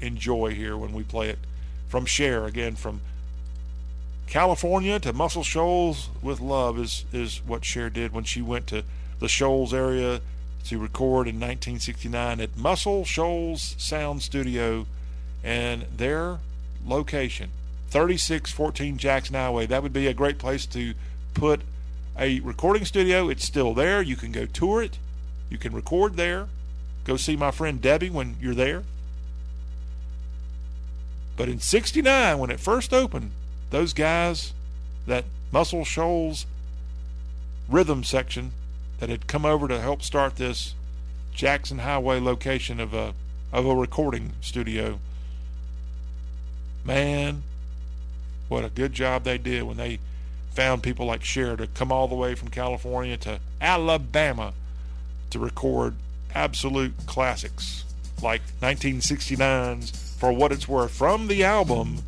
enjoy 0.00 0.54
here 0.54 0.76
when 0.76 0.94
we 0.94 1.02
play 1.02 1.28
it 1.28 1.38
from 1.88 2.06
Cher. 2.06 2.46
Again, 2.46 2.76
from 2.76 3.00
California 4.26 4.98
to 5.00 5.12
Muscle 5.12 5.42
Shoals 5.42 6.08
with 6.22 6.40
Love 6.40 6.78
is, 6.78 7.04
is 7.12 7.42
what 7.44 7.64
Cher 7.64 7.90
did 7.90 8.12
when 8.12 8.24
she 8.24 8.40
went 8.40 8.66
to 8.68 8.84
the 9.18 9.28
Shoals 9.28 9.74
area 9.74 10.20
to 10.64 10.78
record 10.78 11.26
in 11.26 11.36
1969 11.36 12.40
at 12.40 12.56
Muscle 12.56 13.04
Shoals 13.04 13.74
Sound 13.76 14.22
Studio. 14.22 14.86
And 15.42 15.86
their 15.96 16.38
location 16.86 17.50
3614 17.90 18.98
Jackson 18.98 19.34
Highway 19.34 19.66
that 19.66 19.82
would 19.82 19.92
be 19.92 20.06
a 20.06 20.14
great 20.14 20.38
place 20.38 20.64
to 20.66 20.94
put 21.34 21.62
a 22.18 22.40
recording 22.40 22.84
studio. 22.84 23.28
It's 23.28 23.44
still 23.44 23.74
there. 23.74 24.02
You 24.02 24.16
can 24.16 24.32
go 24.32 24.46
tour 24.46 24.82
it 24.82 24.98
you 25.50 25.58
can 25.58 25.74
record 25.74 26.16
there 26.16 26.46
go 27.04 27.16
see 27.16 27.36
my 27.36 27.50
friend 27.50 27.82
Debbie 27.82 28.10
when 28.10 28.36
you're 28.40 28.54
there 28.54 28.84
but 31.36 31.48
in 31.48 31.60
69 31.60 32.38
when 32.38 32.50
it 32.50 32.60
first 32.60 32.94
opened 32.94 33.32
those 33.70 33.92
guys 33.92 34.54
that 35.06 35.24
Muscle 35.52 35.84
Shoals 35.84 36.46
rhythm 37.68 38.04
section 38.04 38.52
that 38.98 39.08
had 39.08 39.26
come 39.26 39.44
over 39.44 39.68
to 39.68 39.80
help 39.80 40.02
start 40.02 40.36
this 40.36 40.74
Jackson 41.32 41.78
Highway 41.78 42.20
location 42.20 42.80
of 42.80 42.92
a 42.92 43.14
of 43.52 43.66
a 43.66 43.74
recording 43.74 44.32
studio. 44.40 45.00
Man, 46.84 47.42
what 48.48 48.64
a 48.64 48.68
good 48.68 48.92
job 48.92 49.24
they 49.24 49.38
did 49.38 49.64
when 49.64 49.76
they 49.76 49.98
found 50.50 50.82
people 50.82 51.06
like 51.06 51.24
Cher 51.24 51.56
to 51.56 51.66
come 51.66 51.90
all 51.90 52.08
the 52.08 52.14
way 52.14 52.34
from 52.34 52.48
California 52.48 53.16
to 53.18 53.40
Alabama 53.60 54.52
to 55.30 55.38
record 55.38 55.94
absolute 56.34 56.92
classics 57.06 57.84
like 58.22 58.42
1969's 58.60 59.90
For 60.18 60.32
What 60.32 60.52
It's 60.52 60.68
Worth 60.68 60.92
from 60.92 61.28
the 61.28 61.44
album 61.44 61.98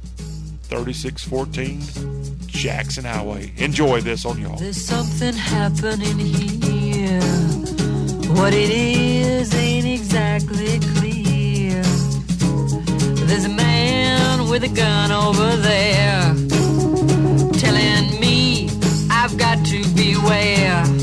3614 0.65 2.47
Jackson 2.47 3.05
Highway. 3.05 3.52
Enjoy 3.57 4.01
this 4.01 4.25
on 4.25 4.41
y'all. 4.41 4.57
There's 4.57 4.83
something 4.83 5.34
happening 5.34 6.18
here. 6.18 7.20
What 8.34 8.55
it 8.55 8.70
is 8.70 9.55
ain't 9.55 9.86
exactly 9.86 10.78
clear. 10.97 11.83
There's 13.26 13.44
a 13.44 13.49
man 13.49 14.49
with 14.49 14.65
a 14.65 14.68
gun 14.68 15.12
over 15.12 15.57
there 15.57 16.34
telling 17.59 18.20
me 18.20 18.68
I've 19.10 19.36
got 19.36 19.65
to 19.67 19.84
beware. 19.94 21.01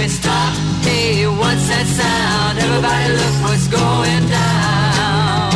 We 0.00 0.08
stop. 0.08 0.54
Hey, 0.80 1.26
what's 1.26 1.68
that 1.68 1.84
sound? 1.84 2.58
Everybody 2.58 3.08
look 3.20 3.36
what's 3.44 3.68
going 3.68 4.24
down. 4.32 5.52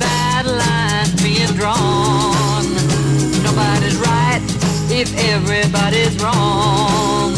Bad 0.00 0.46
lines 0.46 1.12
being 1.22 1.52
drawn. 1.60 2.64
Nobody's 3.44 3.98
right 4.00 4.40
if 4.88 5.12
everybody's 5.34 6.16
wrong. 6.22 7.36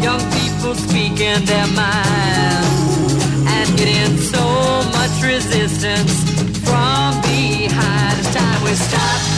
Young 0.00 0.24
people 0.40 0.74
speaking 0.74 1.44
their 1.44 1.68
minds 1.76 3.04
and 3.44 3.68
getting 3.76 4.16
so 4.16 4.40
much 4.96 5.20
resistance 5.20 6.16
from 6.64 7.20
behind. 7.28 8.18
It's 8.20 8.32
time 8.32 8.62
we 8.64 8.72
stop. 8.72 9.37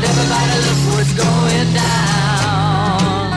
Everybody 0.31 0.59
look 0.65 0.81
what's 0.95 1.13
going 1.13 1.73
down. 1.73 3.31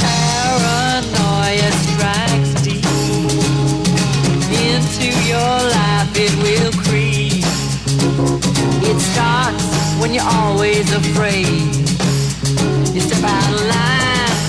Paranoia 0.00 1.70
strikes 1.84 2.52
deep 2.64 2.84
into 4.64 5.08
your 5.28 5.54
life. 5.76 6.10
It 6.16 6.32
will 6.40 6.72
creep. 6.84 7.44
It 8.88 8.98
starts 9.00 9.64
when 10.00 10.14
you're 10.14 10.24
always 10.24 10.90
afraid. 10.92 11.76
You 12.94 13.00
step 13.00 13.22
out 13.22 13.52
of 13.52 13.68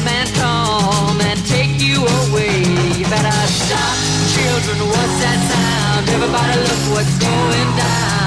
man, 0.06 0.28
come 0.40 1.20
and 1.20 1.40
take 1.46 1.76
you 1.82 1.98
away. 2.00 2.64
You 2.98 3.06
better 3.06 3.36
stop, 3.52 3.96
children. 4.32 4.80
What's 4.88 5.18
that 5.24 5.40
sound? 5.52 6.08
Everybody, 6.08 6.56
look 6.68 6.96
what's 6.96 7.18
going 7.20 7.76
down. 7.76 8.21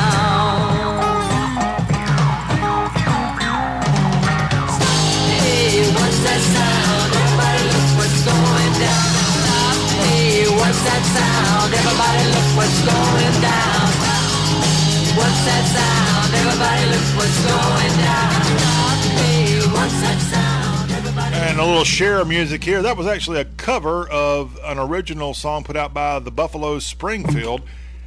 That 10.84 11.02
sound? 11.16 11.72
Everybody, 11.72 12.22
look 12.36 12.48
what's 12.56 12.80
going 12.84 13.36
down. 13.40 13.88
What's 15.16 15.42
that 15.48 15.64
sound? 15.72 16.28
Everybody, 16.34 16.84
look 16.92 17.08
what's 17.16 17.40
going 17.46 17.94
down. 18.02 18.34
Hey, 19.16 19.60
what's 19.72 20.00
that 20.02 20.20
sound? 20.20 20.90
And 21.34 21.60
a 21.60 21.64
little 21.64 21.84
share 21.84 22.18
of 22.18 22.28
music 22.28 22.64
here. 22.64 22.82
That 22.82 22.96
was 22.96 23.06
actually 23.06 23.40
a 23.40 23.44
cover 23.44 24.08
of 24.08 24.58
an 24.64 24.78
original 24.78 25.34
song 25.34 25.64
put 25.64 25.76
out 25.76 25.94
by 25.94 26.18
the 26.18 26.30
Buffalo 26.30 26.78
Springfield. 26.78 27.62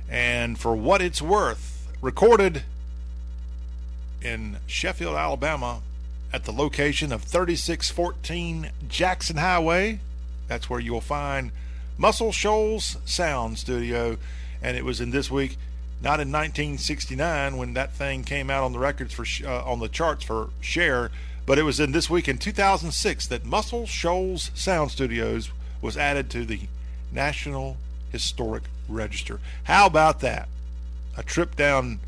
And 0.09 0.59
for 0.59 0.75
what 0.75 1.01
it's 1.01 1.21
worth, 1.21 1.87
recorded 2.01 2.63
in 4.21 4.57
Sheffield, 4.67 5.15
Alabama, 5.15 5.81
at 6.33 6.43
the 6.43 6.51
location 6.51 7.11
of 7.11 7.23
3614 7.23 8.71
Jackson 8.87 9.37
Highway. 9.37 9.99
That's 10.47 10.69
where 10.69 10.79
you'll 10.79 11.01
find 11.01 11.51
Muscle 11.97 12.31
Shoals 12.31 12.97
Sound 13.05 13.57
Studio. 13.57 14.17
And 14.61 14.77
it 14.77 14.85
was 14.85 15.01
in 15.01 15.11
this 15.11 15.29
week, 15.29 15.57
not 16.01 16.19
in 16.19 16.31
1969 16.31 17.57
when 17.57 17.73
that 17.73 17.93
thing 17.93 18.23
came 18.23 18.49
out 18.49 18.63
on 18.63 18.73
the 18.73 18.79
records 18.79 19.13
for 19.13 19.25
uh, 19.45 19.63
on 19.63 19.79
the 19.79 19.87
charts 19.87 20.23
for 20.23 20.49
Cher, 20.61 21.11
but 21.45 21.57
it 21.57 21.63
was 21.63 21.79
in 21.79 21.91
this 21.91 22.09
week 22.09 22.27
in 22.27 22.37
2006 22.37 23.27
that 23.27 23.45
Muscle 23.45 23.85
Shoals 23.85 24.51
Sound 24.53 24.91
Studios 24.91 25.49
was 25.81 25.97
added 25.97 26.29
to 26.31 26.45
the 26.45 26.61
National 27.11 27.77
Historic 28.11 28.63
Register. 28.89 29.39
How 29.63 29.85
about 29.85 30.19
that? 30.21 30.49
A 31.15 31.23
trip 31.23 31.55
down 31.55 31.99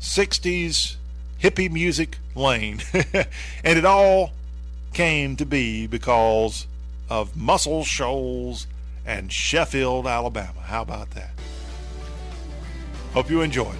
60s 0.00 0.96
hippie 1.40 1.70
music 1.70 2.18
lane. 2.34 2.80
and 2.94 3.78
it 3.78 3.84
all 3.84 4.32
came 4.92 5.36
to 5.36 5.46
be 5.46 5.86
because 5.86 6.66
of 7.08 7.36
Muscle 7.36 7.84
Shoals 7.84 8.66
and 9.10 9.32
Sheffield, 9.32 10.06
Alabama. 10.06 10.60
How 10.60 10.82
about 10.82 11.10
that? 11.10 11.32
Hope 13.12 13.28
you 13.28 13.40
enjoyed. 13.40 13.74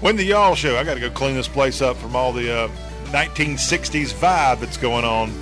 When 0.00 0.14
the 0.14 0.22
Y'all 0.22 0.54
Show, 0.54 0.76
I 0.76 0.84
got 0.84 0.94
to 0.94 1.00
go 1.00 1.10
clean 1.10 1.34
this 1.34 1.48
place 1.48 1.82
up 1.82 1.96
from 1.96 2.14
all 2.14 2.32
the 2.32 2.52
uh, 2.52 2.68
1960s 3.06 4.14
vibe 4.14 4.60
that's 4.60 4.76
going 4.76 5.04
on. 5.04 5.32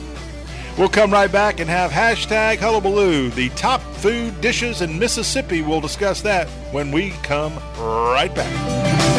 We'll 0.79 0.89
come 0.89 1.13
right 1.13 1.31
back 1.31 1.61
and 1.61 1.69
have 1.69 1.91
hashtag 1.91 2.57
hullabaloo, 2.59 3.29
the 3.31 3.51
top 3.51 3.83
food 3.83 4.41
dishes 4.41 4.81
in 4.81 4.99
Mississippi. 4.99 5.61
We'll 5.61 5.83
discuss 5.83 6.23
that 6.23 6.49
when 6.73 6.91
we 6.91 7.11
come 7.23 7.55
right 7.79 8.35
back. 8.35 9.17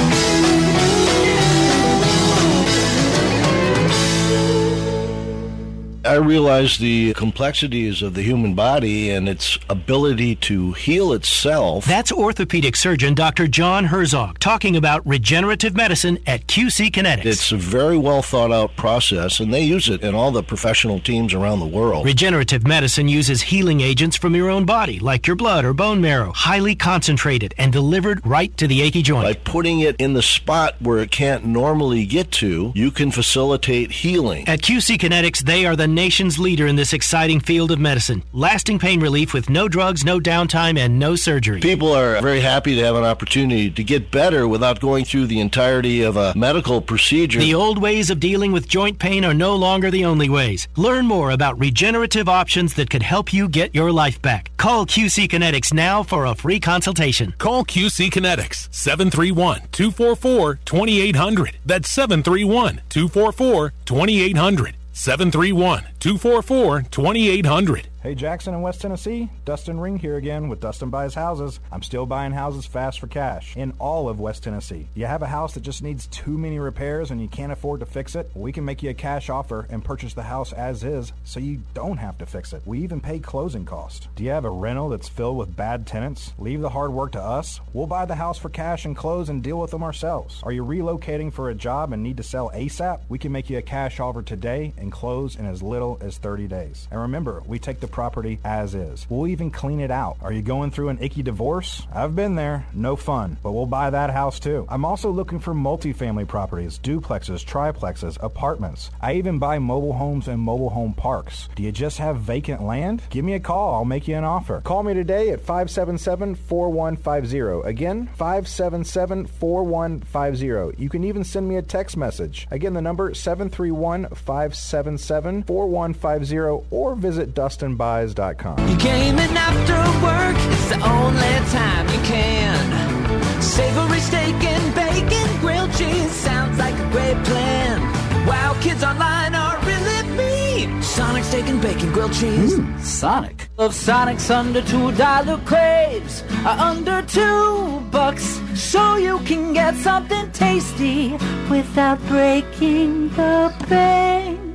I 6.08 6.16
realize 6.16 6.78
the 6.78 7.14
complexities 7.16 8.02
of 8.02 8.14
the 8.14 8.22
human 8.22 8.56
body 8.56 9.10
and 9.10 9.28
its 9.28 9.60
ability 9.70 10.36
to 10.38 10.72
heal 10.72 11.12
itself. 11.12 11.84
That's 11.84 12.14
orthopedic 12.14 12.78
surgeon 12.78 13.14
Dr. 13.14 13.46
John 13.46 13.84
Herzog 13.84 14.40
talking 14.40 14.78
about 14.78 15.06
regenerative 15.06 15.76
medicine 15.76 16.18
at 16.26 16.48
QC 16.48 16.92
Kinetics. 16.92 17.26
It's 17.26 17.52
a 17.52 17.58
very 17.58 17.98
well 17.98 18.22
thought 18.22 18.54
out 18.54 18.74
process, 18.78 19.42
and 19.42 19.54
they 19.54 19.64
use 19.64 19.90
it 19.90 20.02
in 20.02 20.16
all 20.16 20.32
the 20.32 20.44
professional 20.44 21.02
teams 21.02 21.34
around 21.34 21.60
the 21.60 21.68
world. 21.68 22.06
Regenerative 22.06 22.66
medicine 22.66 23.10
uses 23.10 23.42
healing 23.42 23.82
agents 23.82 24.16
from 24.16 24.34
your 24.34 24.50
own 24.50 24.66
body, 24.66 25.00
like 25.00 25.28
your 25.28 25.36
blood 25.36 25.66
or 25.66 25.74
bone 25.74 26.00
marrow, 26.00 26.32
highly 26.32 26.74
concentrated 26.74 27.54
and 27.58 27.74
delivered 27.74 28.26
right 28.26 28.56
to 28.56 28.66
the 28.66 28.82
achy 28.82 29.02
joint. 29.02 29.26
By 29.26 29.34
putting 29.34 29.82
it 29.82 29.98
in 30.00 30.14
the 30.14 30.22
spot 30.22 30.76
where 30.80 31.00
it 31.00 31.12
can't 31.12 31.46
normally 31.46 32.06
get 32.06 32.32
to, 32.34 32.72
you 32.76 32.92
can 32.92 33.12
facilitate 33.12 33.92
healing. 33.92 34.48
At 34.48 34.62
QC 34.62 34.98
Kinetics, 34.98 35.44
they 35.44 35.66
are 35.66 35.76
the 35.76 35.97
nation's 35.98 36.38
leader 36.38 36.68
in 36.68 36.76
this 36.76 36.94
exciting 36.94 37.40
field 37.40 37.72
of 37.72 37.80
medicine. 37.80 38.22
Lasting 38.32 38.78
pain 38.78 39.00
relief 39.00 39.34
with 39.34 39.50
no 39.50 39.68
drugs, 39.68 40.06
no 40.06 40.20
downtime, 40.20 40.78
and 40.78 41.00
no 41.00 41.16
surgery. 41.16 41.60
People 41.60 41.92
are 41.92 42.22
very 42.22 42.40
happy 42.40 42.76
to 42.76 42.84
have 42.86 42.96
an 42.96 43.04
opportunity 43.04 43.72
to 43.72 43.84
get 43.84 44.12
better 44.12 44.48
without 44.48 44.80
going 44.80 45.06
through 45.06 45.26
the 45.26 45.40
entirety 45.40 46.04
of 46.04 46.16
a 46.16 46.34
medical 46.36 46.82
procedure. 46.82 47.40
The 47.40 47.56
old 47.56 47.80
ways 47.82 48.12
of 48.12 48.20
dealing 48.20 48.52
with 48.52 48.68
joint 48.68 49.00
pain 49.00 49.26
are 49.26 49.34
no 49.34 49.56
longer 49.56 49.90
the 49.90 50.06
only 50.06 50.30
ways. 50.30 50.68
Learn 50.76 51.08
more 51.08 51.32
about 51.32 51.60
regenerative 51.60 52.30
options 52.30 52.76
that 52.76 52.92
could 52.92 53.02
help 53.02 53.34
you 53.34 53.50
get 53.50 53.74
your 53.74 53.92
life 53.92 54.22
back. 54.22 54.52
Call 54.58 54.86
QC 54.86 55.28
Kinetics 55.28 55.74
now 55.74 56.04
for 56.04 56.26
a 56.26 56.36
free 56.36 56.60
consultation. 56.60 57.34
Call 57.40 57.66
QC 57.66 58.12
Kinetics 58.12 58.72
731 58.72 59.62
244 59.72 60.60
2800. 60.64 61.58
That's 61.66 61.90
731 61.90 62.82
244 62.90 63.74
2800. 63.86 64.76
731 64.98 65.84
244 66.00 66.82
2800. 66.90 67.88
Hey 68.08 68.16
Jackson 68.16 68.54
in 68.54 68.62
West 68.62 68.80
Tennessee, 68.80 69.30
Dustin 69.44 69.82
Ring 69.82 70.00
here 70.00 70.16
again 70.16 70.48
with 70.48 70.62
Dustin 70.62 70.90
Buys 70.90 71.14
Houses. 71.14 71.60
I'm 71.74 71.84
still 71.84 72.06
buying 72.06 72.32
houses 72.32 72.66
fast 72.66 73.02
for 73.02 73.08
cash 73.08 73.54
in 73.58 73.74
all 73.80 74.08
of 74.08 74.22
West 74.22 74.44
Tennessee. 74.44 74.88
You 74.96 75.08
have 75.08 75.24
a 75.24 75.28
house 75.28 75.56
that 75.56 75.64
just 75.64 75.84
needs 75.84 76.08
too 76.08 76.38
many 76.38 76.58
repairs 76.58 77.12
and 77.12 77.22
you 77.22 77.28
can't 77.28 77.52
afford 77.52 77.82
to 77.82 77.86
fix 77.86 78.16
it? 78.16 78.32
We 78.34 78.54
can 78.54 78.64
make 78.64 78.82
you 78.82 78.92
a 78.92 78.94
cash 78.94 79.30
offer 79.30 79.68
and 79.70 79.84
purchase 79.84 80.14
the 80.14 80.24
house 80.24 80.54
as 80.54 80.86
is 80.86 81.12
so 81.26 81.42
you 81.42 81.60
don't 81.74 81.98
have 81.98 82.18
to 82.20 82.26
fix 82.26 82.54
it. 82.54 82.62
We 82.66 82.80
even 82.80 83.02
pay 83.02 83.20
closing 83.20 83.66
costs. 83.66 84.08
Do 84.16 84.24
you 84.24 84.30
have 84.30 84.46
a 84.46 84.50
rental 84.50 84.88
that's 84.88 85.10
filled 85.10 85.36
with 85.36 85.58
bad 85.58 85.86
tenants? 85.86 86.32
Leave 86.40 86.62
the 86.62 86.70
hard 86.70 86.94
work 86.94 87.12
to 87.12 87.22
us. 87.22 87.60
We'll 87.74 87.88
buy 87.88 88.06
the 88.06 88.16
house 88.16 88.38
for 88.38 88.48
cash 88.48 88.86
and 88.86 88.96
close 88.96 89.28
and 89.28 89.44
deal 89.44 89.60
with 89.60 89.72
them 89.72 89.84
ourselves. 89.84 90.40
Are 90.44 90.54
you 90.54 90.64
relocating 90.64 91.34
for 91.34 91.50
a 91.50 91.56
job 91.56 91.92
and 91.92 92.04
need 92.04 92.16
to 92.16 92.24
sell 92.24 92.52
ASAP? 92.52 93.02
We 93.10 93.20
can 93.20 93.34
make 93.34 93.50
you 93.50 93.58
a 93.58 93.62
cash 93.62 94.00
offer 94.00 94.22
today 94.22 94.74
and 94.78 94.94
close 94.94 95.36
in 95.36 95.46
as 95.46 95.62
little 95.62 95.98
as 96.00 96.18
30 96.18 96.48
days. 96.48 96.88
And 96.90 97.02
remember, 97.02 97.44
we 97.46 97.60
take 97.60 97.82
the 97.82 97.97
property 97.98 98.38
as 98.46 98.76
is. 98.76 99.08
We'll 99.10 99.26
even 99.26 99.50
clean 99.50 99.80
it 99.80 99.90
out. 99.90 100.18
Are 100.22 100.32
you 100.32 100.44
going 100.44 100.70
through 100.70 100.90
an 100.90 101.00
icky 101.02 101.24
divorce? 101.24 101.88
I've 101.92 102.16
been 102.16 102.36
there. 102.36 102.64
No 102.72 102.96
fun. 102.96 103.38
But 103.42 103.54
we'll 103.54 103.66
buy 103.66 103.90
that 103.90 104.12
house 104.12 104.40
too. 104.40 104.68
I'm 104.70 104.86
also 104.86 105.10
looking 105.10 105.40
for 105.40 105.56
multifamily 105.56 106.28
properties, 106.28 106.78
duplexes, 106.78 107.44
triplexes, 107.44 108.22
apartments. 108.22 108.92
I 109.02 109.14
even 109.14 109.40
buy 109.40 109.58
mobile 109.58 109.94
homes 109.94 110.28
and 110.28 110.40
mobile 110.40 110.70
home 110.70 110.94
parks. 110.94 111.50
Do 111.56 111.64
you 111.64 111.72
just 111.72 111.98
have 111.98 112.18
vacant 112.20 112.62
land? 112.62 113.02
Give 113.10 113.26
me 113.26 113.34
a 113.34 113.40
call. 113.40 113.74
I'll 113.74 113.84
make 113.84 114.08
you 114.08 114.16
an 114.16 114.24
offer. 114.24 114.62
Call 114.62 114.84
me 114.84 114.94
today 114.94 115.32
at 115.32 115.42
577 115.42 116.36
4150. 116.36 117.68
Again, 117.68 118.10
577 118.16 119.26
4150. 119.26 120.80
You 120.80 120.90
can 120.90 121.04
even 121.04 121.24
send 121.24 121.50
me 121.50 121.56
a 121.56 121.64
text 121.64 121.98
message. 121.98 122.48
Again, 122.52 122.76
the 122.76 122.82
number 122.84 123.12
731 123.16 124.10
577 124.10 125.46
4150 125.46 126.38
or 126.70 126.94
visit 126.94 127.34
DustinBuys.com. 127.78 128.70
You 128.70 128.78
came 128.78 129.16
in 129.18 129.38
after 129.38 129.78
work, 130.06 130.36
it's 130.52 130.70
the 130.70 130.82
only 130.84 131.36
time 131.52 131.88
you 131.88 132.02
can. 132.06 133.42
Savory 133.42 134.00
steak 134.00 134.36
and 134.44 134.76
bacon, 134.76 135.40
grilled 135.40 135.72
cheese 135.74 136.12
sounds 136.12 136.58
like 136.58 136.76
a 136.76 136.92
great 136.92 137.24
plan. 137.26 137.82
Wow, 138.26 138.58
kids 138.62 138.84
online 138.84 139.36
are 139.36 139.60
really 139.60 140.18
mean. 140.18 140.82
Sonic 140.82 141.24
steak 141.24 141.48
and 141.48 141.62
bacon, 141.62 141.92
grilled 141.92 142.14
cheese. 142.14 142.58
Mm. 142.58 142.80
Sonic. 142.82 143.50
Of 143.58 143.74
Sonic's 143.74 144.30
under 144.30 144.62
two 144.62 144.92
dollar 144.94 145.38
craves 145.46 146.24
are 146.46 146.58
under 146.60 147.02
two 147.04 147.80
bucks, 147.92 148.40
so 148.54 148.98
you 148.98 149.20
can 149.20 149.54
get 149.54 149.76
something 149.76 150.32
tasty 150.32 151.14
without 151.50 152.00
breaking 152.08 153.10
the 153.10 153.54
bank. 153.68 154.47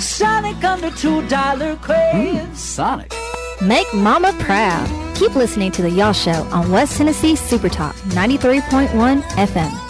Sonic 0.00 0.62
under 0.64 0.90
two 0.90 1.26
dollar 1.28 1.76
craves. 1.76 2.46
Hmm, 2.48 2.54
Sonic. 2.54 3.12
Make 3.60 3.92
Mama 3.94 4.32
proud. 4.40 4.88
Keep 5.16 5.34
listening 5.34 5.72
to 5.72 5.82
the 5.82 5.90
Y'all 5.90 6.12
Show 6.12 6.46
on 6.52 6.70
West 6.70 6.96
Tennessee 6.96 7.34
Super 7.34 7.68
Talk 7.68 7.94
93.1 8.14 9.20
FM. 9.22 9.87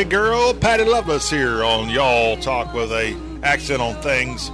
Kentucky 0.00 0.16
girl, 0.16 0.54
Patty 0.54 0.84
Loveless, 0.84 1.28
here 1.28 1.62
on 1.62 1.90
Y'all 1.90 2.38
Talk 2.38 2.72
with 2.72 2.90
a 2.90 3.14
accent 3.42 3.82
on 3.82 4.00
things 4.00 4.50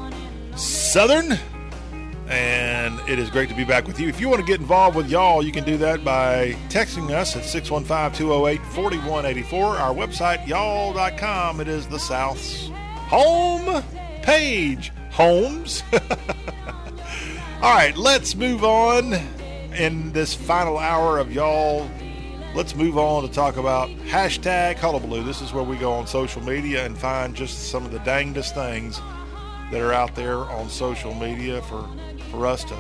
Southern. 0.57 1.39
And 2.26 2.99
it 3.08 3.20
is 3.20 3.31
great 3.31 3.49
to 3.50 3.55
be 3.55 3.62
back 3.62 3.86
with 3.86 4.00
you. 4.00 4.08
If 4.08 4.20
you 4.20 4.28
want 4.28 4.41
to 4.41 4.47
get 4.47 4.58
involved 4.58 4.97
with 4.97 5.08
y'all, 5.08 5.44
you 5.44 5.52
can 5.52 5.62
do 5.62 5.76
that 5.78 6.05
by 6.05 6.57
texting 6.68 7.10
us 7.10 7.36
at 7.36 7.44
615 7.44 8.18
208 8.18 8.60
4184. 8.75 9.65
Our 9.76 9.94
website, 9.94 10.44
y'all.com. 10.49 11.60
It 11.60 11.68
is 11.68 11.86
the 11.86 11.99
South's 12.00 12.68
home 13.07 13.84
page. 14.23 14.91
Homes. 15.10 15.84
All 17.62 17.73
right, 17.73 17.97
let's 17.97 18.34
move 18.34 18.65
on 18.65 19.15
in 19.76 20.10
this 20.12 20.34
final 20.34 20.78
hour 20.78 21.18
of 21.18 21.33
y'all. 21.33 21.89
Let's 22.57 22.75
move 22.75 22.97
on 22.97 23.23
to 23.23 23.28
talk 23.28 23.59
about 23.59 23.91
hashtag 24.07 24.76
Hullabaloo. 24.76 25.23
This 25.25 25.43
is 25.43 25.52
where 25.52 25.62
we 25.62 25.76
go 25.76 25.93
on 25.93 26.07
social 26.07 26.43
media 26.43 26.86
and 26.86 26.97
find 26.97 27.36
just 27.36 27.68
some 27.68 27.85
of 27.85 27.93
the 27.93 27.99
dangest 27.99 28.55
things 28.55 28.99
that 29.70 29.83
are 29.83 29.93
out 29.93 30.15
there 30.15 30.39
on 30.39 30.70
social 30.70 31.12
media 31.12 31.60
for, 31.60 31.86
for 32.31 32.47
us 32.47 32.65
to 32.65 32.76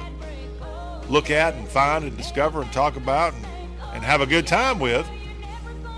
look 1.10 1.30
at 1.30 1.52
and 1.56 1.68
find 1.68 2.06
and 2.06 2.16
discover 2.16 2.62
and 2.62 2.72
talk 2.72 2.96
about 2.96 3.34
and, 3.34 3.44
and 3.92 4.02
have 4.02 4.22
a 4.22 4.26
good 4.26 4.46
time 4.46 4.78
with. 4.78 5.06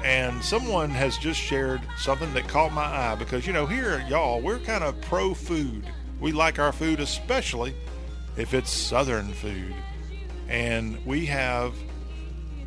And 0.02 0.42
someone 0.42 0.90
has 0.90 1.16
just 1.16 1.38
shared 1.38 1.80
something 1.98 2.34
that 2.34 2.48
caught 2.48 2.72
my 2.72 2.82
eye 2.82 3.14
because, 3.14 3.46
you 3.46 3.52
know, 3.52 3.66
here 3.66 4.04
y'all, 4.08 4.40
we're 4.40 4.58
kind 4.58 4.82
of 4.82 5.00
pro 5.02 5.34
food. 5.34 5.84
We 6.18 6.32
like 6.32 6.58
our 6.58 6.72
food, 6.72 6.98
especially 6.98 7.76
if 8.36 8.54
it's 8.54 8.72
Southern 8.72 9.32
food. 9.34 9.72
And 10.48 10.98
we 11.06 11.26
have 11.26 11.74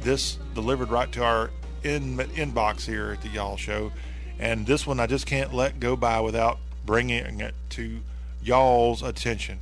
this 0.02 0.38
delivered 0.54 0.90
right 0.90 1.12
to 1.14 1.24
our 1.24 1.52
in, 1.84 2.18
inbox 2.18 2.86
here 2.86 3.12
at 3.12 3.22
the 3.22 3.30
Y'all 3.30 3.58
Show. 3.58 3.92
And 4.40 4.66
this 4.66 4.88
one 4.88 5.00
I 5.00 5.08
just 5.08 5.26
can't 5.26 5.54
let 5.54 5.80
go 5.80 5.96
by 5.96 6.20
without 6.20 6.60
bringing 6.86 7.40
it 7.40 7.54
to 7.72 8.00
y'all's 8.44 9.04
attention. 9.04 9.60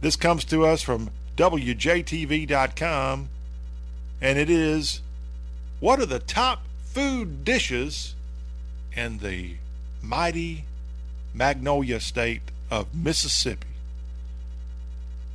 This 0.00 0.16
comes 0.16 0.44
to 0.46 0.64
us 0.64 0.82
from 0.82 1.10
WJTV.com, 1.36 3.28
and 4.20 4.38
it 4.38 4.48
is 4.48 5.00
what 5.80 6.00
are 6.00 6.06
the 6.06 6.20
top 6.20 6.62
food 6.84 7.44
dishes 7.44 8.14
in 8.96 9.18
the 9.18 9.56
mighty 10.00 10.64
Magnolia 11.34 11.98
state 11.98 12.42
of 12.70 12.94
Mississippi? 12.94 13.73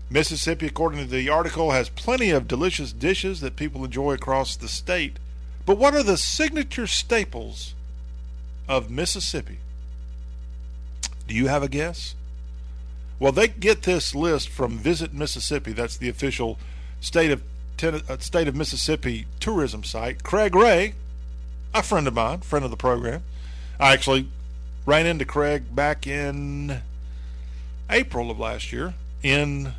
Mississippi, 0.10 0.66
according 0.66 1.00
to 1.00 1.06
the 1.06 1.30
article, 1.30 1.72
has 1.72 1.90
plenty 1.90 2.32
of 2.32 2.48
delicious 2.48 2.92
dishes 2.92 3.42
that 3.42 3.56
people 3.56 3.86
enjoy 3.86 4.14
across 4.14 4.56
the 4.56 4.68
state. 4.68 5.18
But 5.66 5.78
what 5.78 5.94
are 5.94 6.04
the 6.04 6.18
signature 6.18 6.88
staples 6.88 7.76
of 8.68 8.90
Mississippi? 8.90 9.60
Do 11.28 11.36
you 11.36 11.48
have 11.48 11.62
a 11.62 11.70
guess? 11.70 12.16
Well, 13.20 13.32
they 13.32 13.50
get 13.50 13.84
this 13.84 14.16
list 14.16 14.50
from 14.50 14.80
Visit 14.80 15.14
Mississippi. 15.14 15.74
That's 15.74 15.98
the 15.98 16.10
official 16.10 16.58
state 17.02 17.32
of 17.32 17.44
uh, 17.84 18.18
state 18.18 18.48
of 18.48 18.56
Mississippi 18.56 19.26
tourism 19.40 19.84
site. 19.84 20.24
Craig 20.24 20.56
Ray, 20.56 20.96
a 21.74 21.84
friend 21.84 22.08
of 22.08 22.14
mine, 22.14 22.40
friend 22.40 22.66
of 22.66 22.72
the 22.72 22.78
program. 22.78 23.24
I 23.80 23.94
actually 23.94 24.28
ran 24.86 25.06
into 25.06 25.24
Craig 25.24 25.74
back 25.74 26.08
in 26.08 26.82
April 27.90 28.32
of 28.32 28.40
last 28.40 28.72
year 28.72 28.96
in 29.22 29.74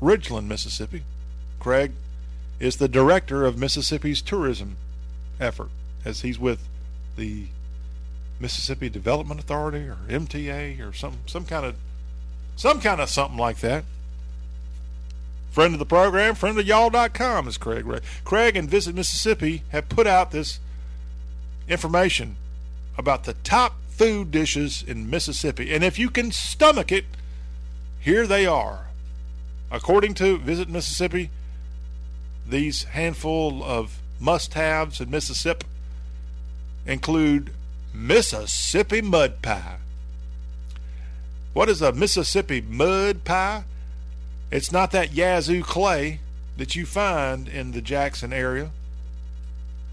Ridgeland, 0.00 0.46
Mississippi. 0.46 1.02
Craig 1.58 1.92
is 2.60 2.76
the 2.76 2.88
director 2.88 3.44
of 3.44 3.58
Mississippi's 3.58 4.22
tourism 4.22 4.76
effort, 5.40 5.70
as 6.04 6.22
he's 6.22 6.38
with 6.38 6.68
the 7.16 7.46
Mississippi 8.40 8.88
Development 8.88 9.40
Authority 9.40 9.88
or 9.88 9.96
MTA 10.08 10.80
or 10.86 10.92
some 10.92 11.18
some 11.26 11.44
kind 11.44 11.66
of 11.66 11.76
some 12.56 12.80
kind 12.80 13.00
of 13.00 13.08
something 13.08 13.38
like 13.38 13.58
that. 13.58 13.84
Friend 15.50 15.72
of 15.72 15.78
the 15.78 15.86
program, 15.86 16.34
friend 16.34 16.58
of 16.58 16.66
y'all.com 16.66 17.48
is 17.48 17.56
Craig 17.56 17.86
Craig 18.24 18.56
and 18.56 18.68
Visit 18.68 18.94
Mississippi 18.94 19.62
have 19.70 19.88
put 19.88 20.06
out 20.06 20.30
this 20.30 20.60
information 21.68 22.36
about 22.96 23.24
the 23.24 23.34
top 23.34 23.74
food 23.88 24.30
dishes 24.30 24.84
in 24.86 25.10
Mississippi. 25.10 25.72
And 25.72 25.82
if 25.82 25.98
you 25.98 26.10
can 26.10 26.30
stomach 26.30 26.92
it, 26.92 27.06
here 27.98 28.26
they 28.26 28.46
are. 28.46 28.87
According 29.70 30.14
to 30.14 30.38
Visit 30.38 30.68
Mississippi, 30.68 31.30
these 32.46 32.84
handful 32.84 33.62
of 33.62 34.00
must 34.18 34.54
haves 34.54 35.00
in 35.00 35.10
Mississippi 35.10 35.66
include 36.86 37.52
Mississippi 37.92 39.02
mud 39.02 39.42
pie. 39.42 39.76
What 41.52 41.68
is 41.68 41.82
a 41.82 41.92
Mississippi 41.92 42.60
mud 42.60 43.24
pie? 43.24 43.64
It's 44.50 44.72
not 44.72 44.90
that 44.92 45.12
Yazoo 45.12 45.62
clay 45.62 46.20
that 46.56 46.74
you 46.74 46.86
find 46.86 47.48
in 47.48 47.72
the 47.72 47.82
Jackson 47.82 48.32
area. 48.32 48.70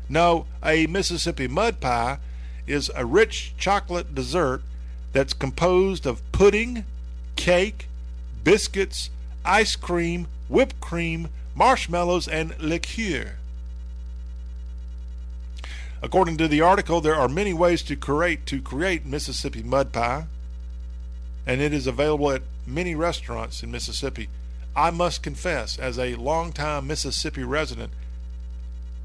No, 0.08 0.45
a 0.64 0.88
Mississippi 0.88 1.48
mud 1.48 1.82
pie 1.82 2.20
is 2.66 2.92
a 2.95 3.06
rich 3.06 3.54
chocolate 3.58 4.16
dessert 4.16 4.62
that's 5.12 5.34
composed 5.34 6.06
of 6.06 6.22
pudding, 6.32 6.86
cake, 7.36 7.88
biscuits, 8.44 9.10
ice 9.45 9.75
cream, 9.75 10.27
whipped 10.49 10.80
cream, 10.82 11.30
marshmallows, 11.56 12.27
and 12.27 12.59
liqueur. 12.59 13.35
According 16.01 16.38
to 16.38 16.48
the 16.48 16.61
article, 16.61 17.01
there 17.01 17.15
are 17.15 17.30
many 17.30 17.53
ways 17.53 17.82
to 17.83 17.95
create 17.95 18.45
to 18.48 18.61
create 18.61 19.06
Mississippi 19.06 19.64
mud 19.64 19.91
pie, 19.91 20.25
and 21.48 21.61
it 21.61 21.74
is 21.74 21.88
available 21.88 22.32
at 22.32 22.43
many 22.67 22.95
restaurants 22.95 23.64
in 23.64 23.72
Mississippi. 23.72 24.30
I 24.75 24.91
must 24.91 25.24
confess, 25.24 25.80
as 25.80 25.98
a 25.98 26.15
longtime 26.15 26.85
Mississippi 26.85 27.43
resident, 27.43 27.91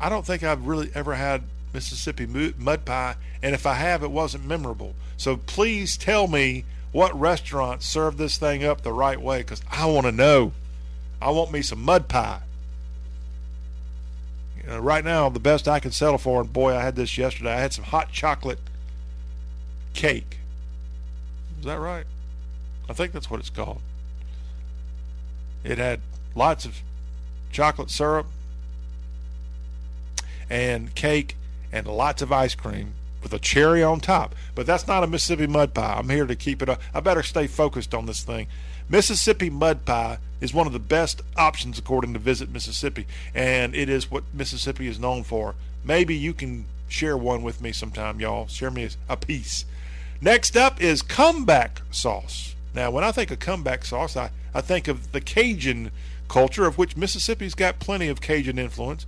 I 0.01 0.09
don't 0.09 0.27
think 0.27 0.43
I've 0.43 0.67
really 0.67 0.91
ever 0.95 1.15
had 1.15 1.45
Mississippi 1.73 2.27
mud 2.27 2.85
pie, 2.85 3.15
and 3.43 3.55
if 3.55 3.67
I 3.67 3.75
have, 3.75 4.03
it 4.03 4.11
wasn't 4.11 4.45
memorable. 4.45 4.95
So 5.17 5.37
please 5.37 5.97
tell 5.97 6.27
me 6.27 6.65
what 6.93 7.19
restaurant 7.19 7.83
served 7.83 8.19
this 8.19 8.37
thing 8.37 8.65
up 8.65 8.83
the 8.83 8.93
right 8.93 9.21
way, 9.21 9.39
because 9.39 9.63
I 9.71 9.87
want 9.87 10.07
to 10.07 10.13
know. 10.13 10.53
I 11.23 11.31
want 11.31 11.53
me 11.53 11.63
some 11.63 11.83
mud 11.83 12.09
pie. 12.09 12.41
You 14.57 14.71
know, 14.71 14.79
right 14.79 15.05
now, 15.05 15.29
the 15.29 15.41
best 15.41 15.69
I 15.69 15.81
can 15.81 15.91
settle 15.91 16.19
for, 16.19 16.41
and 16.41 16.53
boy, 16.53 16.75
I 16.75 16.83
had 16.83 16.97
this 16.97 17.17
yesterday. 17.17 17.53
I 17.53 17.61
had 17.61 17.73
some 17.73 17.85
hot 17.85 18.11
chocolate 18.11 18.59
cake. 19.95 20.39
Is 21.59 21.65
that 21.67 21.79
right? 21.79 22.05
I 22.89 22.93
think 22.93 23.13
that's 23.13 23.31
what 23.31 23.41
it's 23.41 23.51
called. 23.51 23.81
It 25.63 25.79
had 25.79 26.01
lots 26.35 26.65
of 26.65 26.83
chocolate 27.53 27.91
syrup 27.91 28.27
and 30.49 30.95
cake 30.95 31.37
and 31.71 31.87
lots 31.87 32.23
of 32.23 32.33
ice 32.33 32.55
cream 32.55 32.95
with 33.23 33.33
a 33.33 33.39
cherry 33.39 33.83
on 33.83 34.01
top. 34.01 34.35
But 34.55 34.67
that's 34.67 34.87
not 34.87 35.05
a 35.05 35.07
Mississippi 35.07 35.47
mud 35.47 35.75
pie. 35.75 35.95
I'm 35.99 36.09
here 36.09 36.27
to 36.27 36.37
keep 36.37 36.63
it 36.63 36.69
up. 36.69 36.81
I 36.95 37.01
better 37.01 37.23
stay 37.23 37.47
focused 37.47 37.95
on 37.95 38.07
this 38.07 38.23
thing. 38.23 38.47
Mississippi 38.89 39.51
mud 39.51 39.85
pie 39.85 40.19
is 40.41 40.53
one 40.53 40.67
of 40.67 40.73
the 40.73 40.79
best 40.79 41.23
options 41.37 41.79
according 41.79 42.13
to 42.15 42.19
Visit 42.19 42.51
Mississippi, 42.51 43.07
and 43.35 43.75
it 43.75 43.89
is 43.89 44.11
what 44.11 44.25
Mississippi 44.33 44.89
is 44.89 44.99
known 44.99 45.23
for. 45.23 45.55
Maybe 45.85 46.17
you 46.17 46.35
can 46.35 46.67
share 46.89 47.17
one 47.17 47.43
with 47.43 47.61
me 47.61 47.73
sometime, 47.73 48.21
y'all. 48.21 48.47
Share 48.49 48.71
me 48.71 48.89
a 49.09 49.17
piece. 49.17 49.65
Next 50.21 50.57
up 50.57 50.81
is 50.83 51.03
comeback 51.03 51.83
sauce. 51.91 52.55
Now, 52.75 52.91
when 52.91 53.05
I 53.05 53.13
think 53.13 53.31
of 53.31 53.39
comeback 53.39 53.85
sauce, 53.85 54.17
I, 54.17 54.31
I 54.55 54.61
think 54.61 54.89
of 54.89 55.13
the 55.13 55.21
Cajun 55.21 55.91
culture, 56.29 56.67
of 56.67 56.79
which 56.79 56.97
Mississippi's 56.97 57.55
got 57.55 57.79
plenty 57.79 58.09
of 58.09 58.21
Cajun 58.21 58.59
influence. 58.59 59.07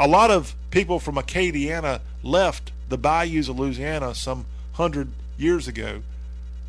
A 0.00 0.08
lot 0.08 0.30
of 0.30 0.54
people 0.70 0.98
from 0.98 1.16
Acadiana 1.16 2.00
left 2.22 2.72
the 2.88 2.96
bayous 2.96 3.48
of 3.48 3.58
Louisiana 3.58 4.14
some 4.14 4.46
hundred 4.72 5.08
years 5.36 5.68
ago 5.68 6.00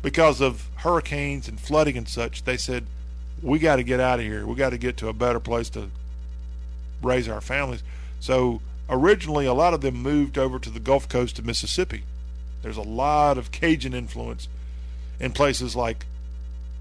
because 0.02 0.42
of 0.42 0.68
hurricanes 0.76 1.48
and 1.48 1.58
flooding 1.58 1.96
and 1.96 2.06
such. 2.06 2.44
They 2.44 2.58
said, 2.58 2.84
we 3.40 3.58
got 3.58 3.76
to 3.76 3.82
get 3.82 4.00
out 4.00 4.20
of 4.20 4.26
here. 4.26 4.44
We 4.46 4.54
got 4.54 4.70
to 4.70 4.78
get 4.78 4.98
to 4.98 5.08
a 5.08 5.14
better 5.14 5.40
place 5.40 5.70
to 5.70 5.88
raise 7.00 7.26
our 7.26 7.40
families. 7.40 7.82
So 8.20 8.60
originally, 8.90 9.46
a 9.46 9.54
lot 9.54 9.72
of 9.72 9.80
them 9.80 9.94
moved 9.94 10.36
over 10.36 10.58
to 10.58 10.68
the 10.68 10.78
Gulf 10.78 11.08
Coast 11.08 11.38
of 11.38 11.46
Mississippi. 11.46 12.02
There's 12.60 12.76
a 12.76 12.82
lot 12.82 13.38
of 13.38 13.50
Cajun 13.50 13.94
influence 13.94 14.46
in 15.18 15.32
places 15.32 15.74
like 15.74 16.04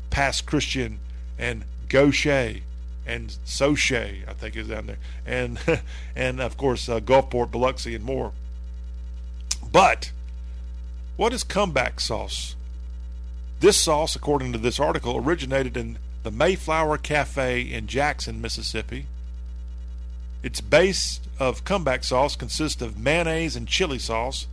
Pass 0.09 0.41
Christian 0.41 0.99
and 1.39 1.63
Gautier 1.87 2.59
and 3.05 3.35
Saucier, 3.43 4.25
I 4.27 4.33
think 4.33 4.55
is 4.55 4.67
down 4.67 4.87
there, 4.87 4.97
and 5.25 5.59
and 6.15 6.39
of 6.39 6.57
course 6.57 6.87
uh, 6.87 6.99
Gulfport, 6.99 7.51
Biloxi, 7.51 7.95
and 7.95 8.03
more. 8.03 8.31
But 9.71 10.11
what 11.17 11.33
is 11.33 11.43
comeback 11.43 11.99
sauce? 11.99 12.55
This 13.59 13.77
sauce, 13.77 14.15
according 14.15 14.53
to 14.53 14.57
this 14.57 14.79
article, 14.79 15.17
originated 15.17 15.77
in 15.77 15.99
the 16.23 16.31
Mayflower 16.31 16.97
Cafe 16.97 17.61
in 17.61 17.87
Jackson, 17.87 18.41
Mississippi. 18.41 19.05
Its 20.43 20.61
base 20.61 21.19
of 21.39 21.63
comeback 21.63 22.03
sauce 22.03 22.35
consists 22.35 22.81
of 22.81 22.97
mayonnaise 22.97 23.55
and 23.55 23.67
chili 23.67 23.99
sauce, 23.99 24.47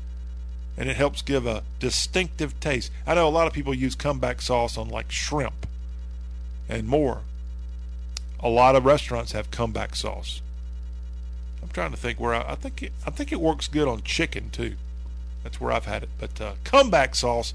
and 0.77 0.89
it 0.89 0.97
helps 0.97 1.23
give 1.23 1.47
a 1.47 1.63
distinctive 1.81 2.59
taste. 2.61 2.93
I 3.07 3.15
know 3.15 3.27
a 3.27 3.31
lot 3.31 3.47
of 3.47 3.53
people 3.53 3.75
use 3.75 3.95
comeback 3.95 4.43
sauce 4.43 4.77
on 4.77 4.89
like 4.89 5.11
shrimp 5.11 5.67
and 6.69 6.87
more. 6.87 7.23
A 8.41 8.49
lot 8.49 8.77
of 8.77 8.85
restaurants 8.85 9.33
have 9.33 9.51
comeback 9.51 9.97
sauce. 9.97 10.43
I'm 11.63 11.69
trying 11.69 11.91
to 11.91 11.97
think 11.97 12.21
where 12.21 12.35
I, 12.35 12.53
I 12.53 12.55
think 12.55 12.83
it, 12.83 12.93
I 13.07 13.11
think 13.11 13.33
it 13.33 13.41
works 13.41 13.69
good 13.69 13.89
on 13.89 14.03
chicken 14.03 14.51
too. 14.51 14.77
That's 15.43 15.61
where 15.61 15.73
I've 15.73 15.87
had 15.87 16.03
it. 16.03 16.09
But 16.19 16.41
uh, 16.41 16.53
comeback 16.65 17.15
sauce, 17.15 17.55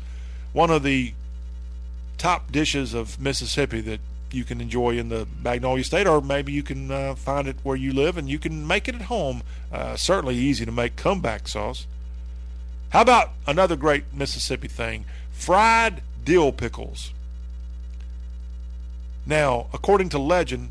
one 0.52 0.70
of 0.70 0.84
the 0.84 1.14
top 2.18 2.52
dishes 2.52 2.94
of 2.94 3.20
Mississippi 3.20 3.82
that 3.82 4.00
you 4.32 4.44
can 4.44 4.62
enjoy 4.62 4.98
in 4.98 5.10
the 5.10 5.28
Magnolia 5.42 5.84
State, 5.84 6.08
or 6.08 6.22
maybe 6.22 6.52
you 6.52 6.64
can 6.64 6.92
uh, 6.92 7.16
find 7.16 7.48
it 7.48 7.58
where 7.64 7.76
you 7.76 7.94
live 7.94 8.18
and 8.18 8.30
you 8.30 8.40
can 8.40 8.66
make 8.66 8.88
it 8.88 8.96
at 8.96 9.04
home. 9.04 9.44
Uh, 9.72 9.96
certainly 9.96 10.36
easy 10.36 10.66
to 10.66 10.72
make 10.72 10.96
comeback 10.96 11.48
sauce. 11.48 11.86
How 12.90 13.02
about 13.02 13.32
another 13.48 13.76
great 13.76 14.14
Mississippi 14.14 14.68
thing? 14.68 15.06
Fried 15.32 16.02
dill 16.24 16.52
pickles. 16.52 17.12
Now, 19.26 19.68
according 19.74 20.10
to 20.10 20.20
legend, 20.20 20.70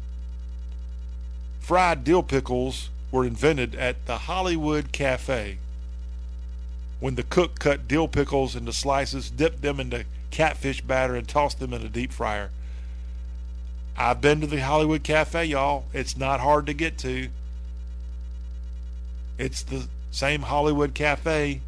fried 1.60 2.04
dill 2.04 2.22
pickles 2.22 2.90
were 3.10 3.24
invented 3.24 3.74
at 3.74 4.06
the 4.06 4.18
Hollywood 4.18 4.92
Cafe 4.92 5.58
when 7.00 7.14
the 7.16 7.22
cook 7.22 7.58
cut 7.58 7.88
dill 7.88 8.08
pickles 8.08 8.54
into 8.54 8.72
slices, 8.72 9.30
dipped 9.30 9.62
them 9.62 9.80
into 9.80 10.04
catfish 10.30 10.80
batter, 10.80 11.14
and 11.14 11.26
tossed 11.26 11.58
them 11.58 11.72
in 11.72 11.82
a 11.82 11.88
deep 11.88 12.12
fryer. 12.12 12.50
I've 13.96 14.20
been 14.20 14.40
to 14.40 14.46
the 14.46 14.60
Hollywood 14.60 15.02
Cafe, 15.02 15.46
y'all. 15.46 15.84
It's 15.92 16.16
not 16.16 16.40
hard 16.40 16.66
to 16.66 16.72
get 16.72 16.98
to. 16.98 17.28
It's 19.36 19.62
the 19.62 19.88
same 20.10 20.42
Hollywood 20.42 20.94
Cafe 20.94 21.60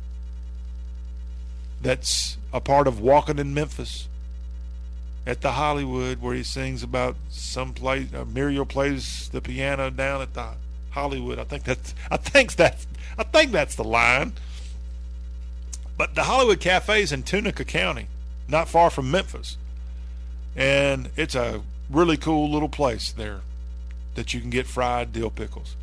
that's 1.82 2.38
a 2.52 2.60
part 2.60 2.86
of 2.86 3.00
Walking 3.00 3.38
in 3.38 3.52
Memphis 3.52 4.08
at 5.26 5.40
the 5.40 5.52
Hollywood 5.52 6.20
where 6.20 6.34
he 6.34 6.42
sings 6.42 6.82
about 6.82 7.16
some 7.30 7.72
place 7.72 8.12
uh, 8.14 8.24
Muriel 8.24 8.66
plays 8.66 9.28
the 9.30 9.40
piano 9.40 9.90
down 9.90 10.20
at 10.20 10.34
the 10.34 10.50
Hollywood. 10.90 11.38
I 11.38 11.44
think 11.44 11.64
that's 11.64 11.94
I 12.10 12.16
think 12.16 12.54
that's 12.54 12.86
I 13.18 13.24
think 13.24 13.52
that's 13.52 13.74
the 13.74 13.84
line. 13.84 14.34
But 15.96 16.14
the 16.14 16.24
Hollywood 16.24 16.60
Cafe 16.60 17.02
is 17.02 17.12
in 17.12 17.22
Tunica 17.22 17.64
County, 17.64 18.08
not 18.48 18.68
far 18.68 18.90
from 18.90 19.10
Memphis. 19.10 19.56
And 20.56 21.10
it's 21.16 21.34
a 21.34 21.62
really 21.88 22.16
cool 22.16 22.50
little 22.50 22.68
place 22.68 23.12
there 23.12 23.40
that 24.14 24.34
you 24.34 24.40
can 24.40 24.50
get 24.50 24.66
fried 24.66 25.12
dill 25.12 25.30
pickles. 25.30 25.76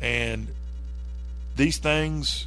And 0.00 0.48
these 1.56 1.78
things 1.78 2.46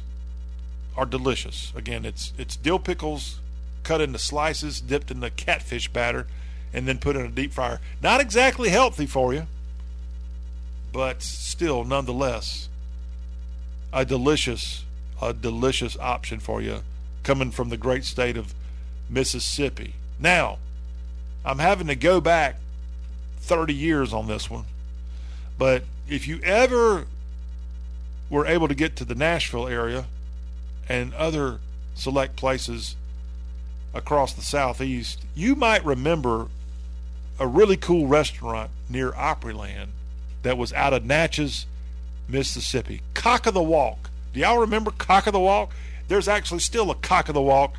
are 0.96 1.06
delicious. 1.06 1.72
Again, 1.76 2.04
it's 2.04 2.32
it's 2.38 2.56
dill 2.56 2.78
pickles 2.78 3.40
cut 3.86 4.00
into 4.00 4.18
slices, 4.18 4.80
dipped 4.80 5.12
in 5.12 5.20
the 5.20 5.30
catfish 5.30 5.88
batter, 5.88 6.26
and 6.72 6.88
then 6.88 6.98
put 6.98 7.14
in 7.14 7.24
a 7.24 7.28
deep 7.28 7.52
fryer. 7.52 7.80
Not 8.02 8.20
exactly 8.20 8.68
healthy 8.68 9.06
for 9.06 9.32
you, 9.32 9.46
but 10.92 11.22
still, 11.22 11.84
nonetheless, 11.84 12.68
a 13.92 14.04
delicious, 14.04 14.84
a 15.22 15.32
delicious 15.32 15.96
option 15.98 16.40
for 16.40 16.60
you 16.60 16.82
coming 17.22 17.52
from 17.52 17.68
the 17.68 17.76
great 17.76 18.04
state 18.04 18.36
of 18.36 18.54
Mississippi. 19.08 19.94
Now, 20.18 20.58
I'm 21.44 21.60
having 21.60 21.86
to 21.86 21.94
go 21.94 22.20
back 22.20 22.56
30 23.38 23.72
years 23.72 24.12
on 24.12 24.26
this 24.26 24.50
one, 24.50 24.64
but 25.58 25.84
if 26.08 26.26
you 26.26 26.40
ever 26.42 27.06
were 28.28 28.46
able 28.46 28.66
to 28.66 28.74
get 28.74 28.96
to 28.96 29.04
the 29.04 29.14
Nashville 29.14 29.68
area 29.68 30.06
and 30.88 31.14
other 31.14 31.60
select 31.94 32.34
places 32.34 32.96
across 33.94 34.32
the 34.32 34.42
southeast, 34.42 35.24
you 35.34 35.54
might 35.54 35.84
remember 35.84 36.48
a 37.38 37.46
really 37.46 37.76
cool 37.76 38.06
restaurant 38.06 38.70
near 38.88 39.12
Opryland 39.12 39.88
that 40.42 40.58
was 40.58 40.72
out 40.72 40.92
of 40.92 41.04
Natchez, 41.04 41.66
Mississippi. 42.28 43.02
Cock 43.14 43.46
of 43.46 43.54
the 43.54 43.62
Walk. 43.62 44.10
Do 44.32 44.40
y'all 44.40 44.58
remember 44.58 44.90
Cock 44.90 45.26
of 45.26 45.32
the 45.32 45.40
Walk? 45.40 45.72
There's 46.08 46.28
actually 46.28 46.60
still 46.60 46.90
a 46.90 46.94
Cock 46.94 47.28
of 47.28 47.34
the 47.34 47.42
Walk 47.42 47.74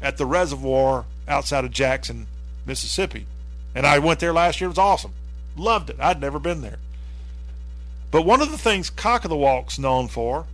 at 0.00 0.16
the 0.16 0.26
reservoir 0.26 1.04
outside 1.26 1.64
of 1.64 1.70
Jackson, 1.70 2.26
Mississippi. 2.66 3.26
And 3.74 3.86
I 3.86 3.98
went 3.98 4.20
there 4.20 4.32
last 4.32 4.60
year. 4.60 4.66
It 4.66 4.72
was 4.72 4.78
awesome. 4.78 5.12
Loved 5.56 5.90
it. 5.90 5.96
I'd 5.98 6.20
never 6.20 6.38
been 6.38 6.60
there. 6.60 6.78
But 8.10 8.22
one 8.22 8.40
of 8.40 8.50
the 8.50 8.58
things 8.58 8.90
Cock 8.90 9.24
of 9.24 9.30
the 9.30 9.36
Walk's 9.36 9.78
known 9.78 10.08
for 10.08 10.46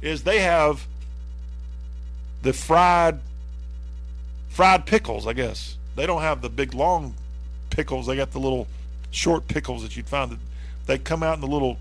is 0.00 0.24
they 0.24 0.40
have 0.40 0.86
the 2.42 2.52
fried 2.52 3.20
fried 4.52 4.84
pickles, 4.84 5.26
I 5.26 5.32
guess. 5.32 5.76
They 5.96 6.06
don't 6.06 6.20
have 6.20 6.42
the 6.42 6.50
big 6.50 6.74
long 6.74 7.14
pickles. 7.70 8.06
They 8.06 8.16
got 8.16 8.32
the 8.32 8.38
little 8.38 8.68
short 9.10 9.48
pickles 9.48 9.82
that 9.82 9.96
you'd 9.96 10.08
find 10.08 10.30
that 10.30 10.38
they 10.86 10.98
come 10.98 11.22
out 11.22 11.34
in 11.34 11.40
the 11.40 11.46
little 11.46 11.78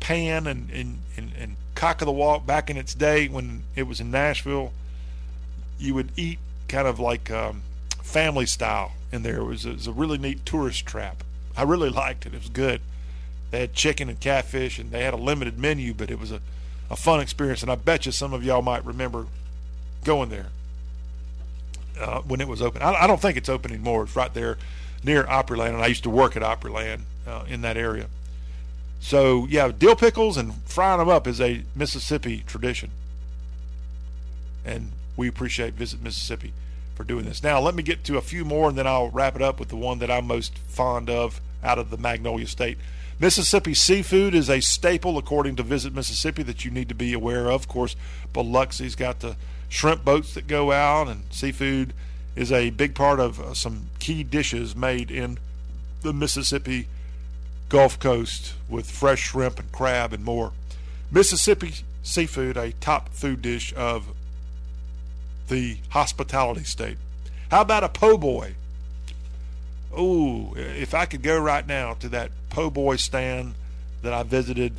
pan 0.00 0.46
and, 0.46 0.70
and, 0.70 0.98
and, 1.16 1.32
and 1.38 1.56
cock 1.74 2.00
of 2.02 2.06
the 2.06 2.12
walk 2.12 2.46
back 2.46 2.68
in 2.68 2.76
its 2.76 2.94
day 2.94 3.28
when 3.28 3.62
it 3.76 3.84
was 3.84 4.00
in 4.00 4.10
Nashville. 4.10 4.72
You 5.78 5.94
would 5.94 6.10
eat 6.16 6.38
kind 6.68 6.88
of 6.88 6.98
like 6.98 7.30
um, 7.30 7.62
family 8.02 8.46
style 8.46 8.92
in 9.12 9.22
there. 9.22 9.38
It 9.38 9.44
was, 9.44 9.64
it 9.64 9.74
was 9.74 9.86
a 9.86 9.92
really 9.92 10.18
neat 10.18 10.44
tourist 10.44 10.86
trap. 10.86 11.22
I 11.56 11.62
really 11.62 11.90
liked 11.90 12.26
it. 12.26 12.34
It 12.34 12.40
was 12.40 12.48
good. 12.48 12.80
They 13.50 13.60
had 13.60 13.72
chicken 13.72 14.08
and 14.08 14.18
catfish, 14.18 14.78
and 14.78 14.90
they 14.90 15.02
had 15.02 15.14
a 15.14 15.18
limited 15.18 15.58
menu, 15.58 15.94
but 15.94 16.10
it 16.10 16.18
was 16.18 16.32
a, 16.32 16.40
a 16.90 16.96
fun 16.96 17.20
experience. 17.20 17.62
And 17.62 17.70
I 17.70 17.76
bet 17.76 18.06
you 18.06 18.12
some 18.12 18.32
of 18.32 18.44
y'all 18.44 18.62
might 18.62 18.84
remember 18.84 19.26
going 20.04 20.28
there 20.30 20.46
uh, 22.00 22.20
when 22.22 22.40
it 22.40 22.48
was 22.48 22.62
open. 22.62 22.82
I, 22.82 22.92
I, 22.92 23.06
don't 23.06 23.20
think 23.20 23.36
it's 23.36 23.48
open 23.48 23.72
anymore. 23.72 24.04
It's 24.04 24.16
right 24.16 24.32
there 24.32 24.58
near 25.04 25.24
Opryland, 25.24 25.70
and 25.70 25.82
I 25.82 25.86
used 25.86 26.02
to 26.04 26.10
work 26.10 26.36
at 26.36 26.42
Opryland 26.42 27.02
uh, 27.26 27.44
in 27.48 27.62
that 27.62 27.76
area. 27.76 28.06
So 29.00 29.46
yeah, 29.48 29.70
dill 29.76 29.96
pickles 29.96 30.36
and 30.36 30.54
frying 30.64 30.98
them 30.98 31.08
up 31.08 31.26
is 31.26 31.40
a 31.40 31.62
Mississippi 31.74 32.44
tradition, 32.46 32.90
and 34.64 34.92
we 35.16 35.28
appreciate 35.28 35.74
Visit 35.74 36.02
Mississippi 36.02 36.52
for 36.94 37.04
doing 37.04 37.24
this. 37.24 37.42
Now 37.42 37.60
let 37.60 37.74
me 37.74 37.82
get 37.82 38.04
to 38.04 38.18
a 38.18 38.22
few 38.22 38.44
more, 38.44 38.68
and 38.68 38.76
then 38.76 38.86
I'll 38.86 39.08
wrap 39.08 39.36
it 39.36 39.42
up 39.42 39.58
with 39.58 39.68
the 39.68 39.76
one 39.76 40.00
that 40.00 40.10
I'm 40.10 40.26
most 40.26 40.58
fond 40.58 41.08
of 41.08 41.40
out 41.62 41.78
of 41.78 41.90
the 41.90 41.96
Magnolia 41.96 42.46
State. 42.46 42.78
Mississippi 43.18 43.74
seafood 43.74 44.34
is 44.34 44.48
a 44.48 44.60
staple, 44.60 45.18
according 45.18 45.56
to 45.56 45.62
Visit 45.62 45.94
Mississippi, 45.94 46.42
that 46.44 46.64
you 46.64 46.70
need 46.70 46.88
to 46.88 46.94
be 46.94 47.12
aware 47.12 47.48
of. 47.48 47.62
Of 47.62 47.68
course, 47.68 47.94
Biloxi's 48.34 48.94
got 48.94 49.20
the 49.20 49.36
shrimp 49.70 50.04
boats 50.04 50.34
that 50.34 50.46
go 50.46 50.72
out, 50.72 51.08
and 51.08 51.22
seafood 51.30 51.94
is 52.36 52.52
a 52.52 52.68
big 52.70 52.94
part 52.94 53.18
of 53.18 53.40
uh, 53.40 53.54
some 53.54 53.86
key 53.98 54.22
dishes 54.22 54.76
made 54.76 55.10
in 55.10 55.38
the 56.02 56.12
Mississippi 56.12 56.88
Gulf 57.70 57.98
Coast 57.98 58.54
with 58.68 58.90
fresh 58.90 59.30
shrimp 59.30 59.58
and 59.58 59.72
crab 59.72 60.12
and 60.12 60.24
more. 60.24 60.52
Mississippi 61.10 61.74
seafood, 62.02 62.56
a 62.56 62.72
top 62.72 63.10
food 63.10 63.40
dish 63.40 63.72
of 63.76 64.08
the 65.48 65.78
hospitality 65.90 66.64
state. 66.64 66.98
How 67.50 67.62
about 67.62 67.84
a 67.84 67.88
po' 67.88 68.18
boy? 68.18 68.54
Oh, 69.96 70.54
if 70.56 70.94
I 70.94 71.06
could 71.06 71.22
go 71.22 71.38
right 71.38 71.66
now 71.66 71.94
to 71.94 72.08
that 72.10 72.30
po' 72.48 72.70
boy 72.70 72.96
stand 72.96 73.54
that 74.02 74.12
I 74.12 74.22
visited 74.22 74.74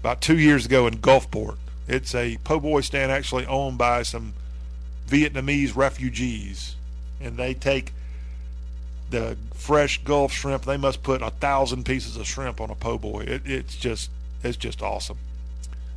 about 0.00 0.20
two 0.20 0.38
years 0.38 0.66
ago 0.66 0.86
in 0.86 0.98
Gulfport. 0.98 1.56
It's 1.90 2.14
a 2.14 2.38
po' 2.44 2.60
boy 2.60 2.82
stand 2.82 3.10
actually 3.10 3.46
owned 3.46 3.76
by 3.76 4.04
some 4.04 4.34
Vietnamese 5.08 5.74
refugees, 5.74 6.76
and 7.20 7.36
they 7.36 7.52
take 7.52 7.92
the 9.10 9.36
fresh 9.54 9.98
Gulf 10.04 10.32
shrimp. 10.32 10.62
They 10.62 10.76
must 10.76 11.02
put 11.02 11.20
a 11.20 11.30
thousand 11.30 11.84
pieces 11.84 12.16
of 12.16 12.28
shrimp 12.28 12.60
on 12.60 12.70
a 12.70 12.76
po' 12.76 12.96
boy. 12.96 13.24
It, 13.26 13.42
it's 13.44 13.74
just 13.74 14.08
it's 14.44 14.56
just 14.56 14.84
awesome. 14.84 15.18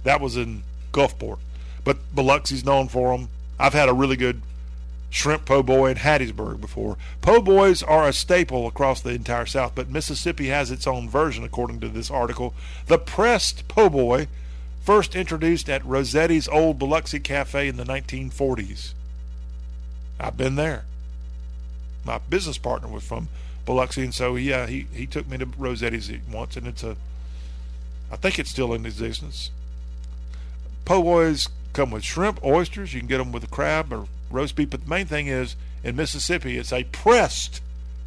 That 0.03 0.19
was 0.19 0.35
in 0.35 0.63
Gulfport, 0.93 1.37
but 1.83 1.99
Biloxi's 2.15 2.65
known 2.65 2.87
for 2.87 3.15
them. 3.15 3.29
I've 3.59 3.73
had 3.73 3.87
a 3.87 3.93
really 3.93 4.17
good 4.17 4.41
shrimp 5.11 5.45
po' 5.45 5.61
boy 5.61 5.91
in 5.91 5.97
Hattiesburg 5.97 6.59
before. 6.59 6.97
Po' 7.21 7.39
boys 7.39 7.83
are 7.83 8.07
a 8.07 8.13
staple 8.13 8.65
across 8.65 8.99
the 8.99 9.11
entire 9.11 9.45
South, 9.45 9.73
but 9.75 9.91
Mississippi 9.91 10.47
has 10.47 10.71
its 10.71 10.87
own 10.87 11.07
version, 11.07 11.43
according 11.43 11.81
to 11.81 11.87
this 11.87 12.09
article. 12.09 12.55
The 12.87 12.97
pressed 12.97 13.67
po' 13.67 13.91
boy 13.91 14.27
first 14.83 15.15
introduced 15.15 15.69
at 15.69 15.83
Rossetti's 15.83 16.47
Old 16.47 16.77
Biloxi 16.77 17.19
Cafe 17.19 17.67
in 17.67 17.77
the 17.77 17.85
1940s. 17.85 18.93
I've 20.19 20.37
been 20.37 20.55
there. 20.55 20.83
My 22.05 22.17
business 22.17 22.57
partner 22.57 22.89
was 22.89 23.03
from 23.03 23.29
Biloxi, 23.65 24.03
and 24.03 24.13
so 24.13 24.35
yeah, 24.35 24.67
he, 24.67 24.87
he 24.93 25.05
took 25.05 25.27
me 25.27 25.37
to 25.37 25.45
Rossetti's 25.45 26.11
once, 26.29 26.57
and 26.57 26.67
it's 26.67 26.83
a, 26.83 26.97
I 28.11 28.17
think 28.17 28.37
it's 28.37 28.49
still 28.49 28.73
in 28.73 28.85
existence. 28.85 29.51
Po' 30.85 31.01
boys 31.01 31.47
come 31.71 31.91
with 31.91 32.03
shrimp, 32.03 32.43
oysters. 32.43 32.93
You 32.93 32.99
can 32.99 33.07
get 33.07 33.19
them 33.19 33.31
with 33.31 33.45
a 33.45 33.47
crab 33.47 33.91
or 33.93 34.05
roast 34.29 34.55
beef. 34.55 34.69
But 34.69 34.83
the 34.83 34.89
main 34.89 35.05
thing 35.05 35.27
is 35.27 35.55
in 35.83 35.95
Mississippi, 35.95 36.57
it's 36.57 36.73
a 36.73 36.83
pressed 36.85 37.61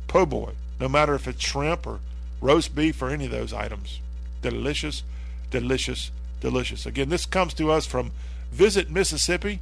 po' 0.08 0.26
boy. 0.26 0.52
No 0.78 0.88
matter 0.88 1.14
if 1.14 1.26
it's 1.26 1.42
shrimp 1.42 1.86
or 1.86 2.00
roast 2.40 2.74
beef 2.74 3.00
or 3.00 3.08
any 3.08 3.24
of 3.24 3.30
those 3.30 3.54
items, 3.54 4.00
delicious, 4.42 5.02
delicious, 5.50 6.10
delicious. 6.46 6.86
Again, 6.86 7.08
this 7.08 7.26
comes 7.26 7.54
to 7.54 7.72
us 7.72 7.86
from 7.86 8.12
Visit 8.52 8.88
Mississippi. 8.88 9.58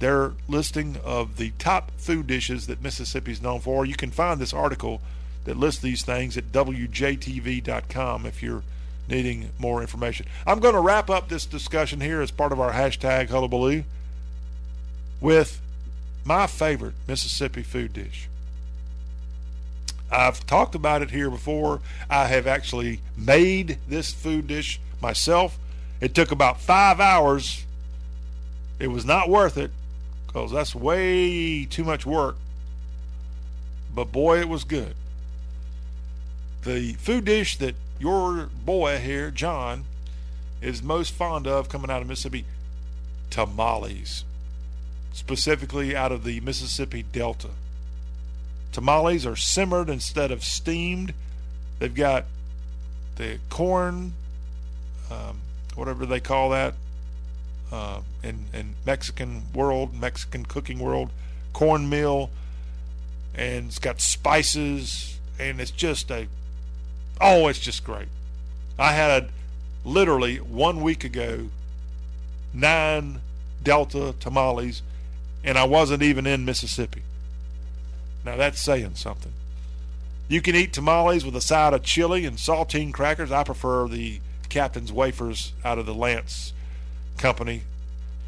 Their 0.00 0.32
listing 0.48 0.96
of 1.04 1.36
the 1.36 1.52
top 1.60 1.92
food 1.96 2.26
dishes 2.26 2.66
that 2.66 2.82
Mississippi 2.82 3.30
is 3.30 3.40
known 3.40 3.60
for. 3.60 3.86
You 3.86 3.94
can 3.94 4.10
find 4.10 4.40
this 4.40 4.52
article 4.52 5.00
that 5.44 5.56
lists 5.56 5.80
these 5.80 6.02
things 6.02 6.36
at 6.36 6.50
WJTV.com 6.50 8.26
if 8.26 8.42
you're 8.42 8.64
needing 9.08 9.50
more 9.60 9.80
information. 9.80 10.26
I'm 10.44 10.58
going 10.58 10.74
to 10.74 10.80
wrap 10.80 11.08
up 11.08 11.28
this 11.28 11.46
discussion 11.46 12.00
here 12.00 12.20
as 12.20 12.32
part 12.32 12.50
of 12.50 12.58
our 12.58 12.72
hashtag 12.72 13.28
hullabaloo 13.28 13.84
with 15.20 15.60
my 16.24 16.48
favorite 16.48 16.94
Mississippi 17.06 17.62
food 17.62 17.92
dish. 17.92 18.28
I've 20.10 20.44
talked 20.48 20.74
about 20.74 21.00
it 21.02 21.12
here 21.12 21.30
before. 21.30 21.80
I 22.10 22.26
have 22.26 22.48
actually 22.48 23.02
made 23.16 23.78
this 23.86 24.12
food 24.12 24.48
dish 24.48 24.80
myself. 25.02 25.58
It 26.00 26.14
took 26.14 26.30
about 26.30 26.60
five 26.60 27.00
hours. 27.00 27.64
It 28.78 28.88
was 28.88 29.04
not 29.04 29.28
worth 29.28 29.58
it 29.58 29.70
because 30.26 30.52
that's 30.52 30.74
way 30.74 31.64
too 31.64 31.84
much 31.84 32.06
work. 32.06 32.36
But 33.94 34.12
boy, 34.12 34.40
it 34.40 34.48
was 34.48 34.64
good. 34.64 34.94
The 36.62 36.92
food 36.94 37.24
dish 37.24 37.56
that 37.58 37.74
your 37.98 38.48
boy 38.64 38.98
here, 38.98 39.30
John, 39.30 39.84
is 40.62 40.82
most 40.82 41.12
fond 41.12 41.46
of 41.46 41.68
coming 41.68 41.90
out 41.90 42.02
of 42.02 42.08
Mississippi 42.08 42.44
tamales, 43.30 44.24
specifically 45.12 45.96
out 45.96 46.12
of 46.12 46.24
the 46.24 46.40
Mississippi 46.40 47.02
Delta. 47.02 47.50
Tamales 48.72 49.26
are 49.26 49.36
simmered 49.36 49.88
instead 49.88 50.30
of 50.30 50.44
steamed. 50.44 51.12
They've 51.78 51.94
got 51.94 52.26
the 53.16 53.38
corn, 53.48 54.12
um, 55.10 55.40
whatever 55.74 56.06
they 56.06 56.20
call 56.20 56.50
that 56.50 56.74
uh, 57.72 58.00
in, 58.22 58.46
in 58.52 58.74
Mexican 58.86 59.42
world, 59.54 59.94
Mexican 59.94 60.44
cooking 60.44 60.78
world, 60.78 61.10
cornmeal, 61.52 62.30
and 63.34 63.66
it's 63.68 63.78
got 63.78 64.00
spices, 64.00 65.18
and 65.38 65.60
it's 65.60 65.70
just 65.70 66.10
a 66.10 66.26
Oh, 67.20 67.48
it's 67.48 67.58
just 67.58 67.84
great. 67.84 68.08
I 68.78 68.92
had 68.92 69.28
literally 69.84 70.36
one 70.36 70.80
week 70.80 71.04
ago 71.04 71.48
nine 72.54 73.20
Delta 73.62 74.14
tamales, 74.18 74.82
and 75.44 75.58
I 75.58 75.64
wasn't 75.64 76.02
even 76.02 76.26
in 76.26 76.44
Mississippi. 76.44 77.02
Now 78.24 78.36
that's 78.36 78.60
saying 78.60 78.94
something. 78.94 79.32
You 80.28 80.40
can 80.40 80.54
eat 80.54 80.72
tamales 80.72 81.24
with 81.24 81.36
a 81.36 81.40
side 81.40 81.74
of 81.74 81.82
chili 81.82 82.24
and 82.24 82.36
saltine 82.36 82.92
crackers. 82.92 83.32
I 83.32 83.44
prefer 83.44 83.88
the 83.88 84.20
Captain's 84.50 84.92
wafers 84.92 85.52
out 85.64 85.78
of 85.78 85.86
the 85.86 85.94
Lance 85.94 86.52
company. 87.16 87.62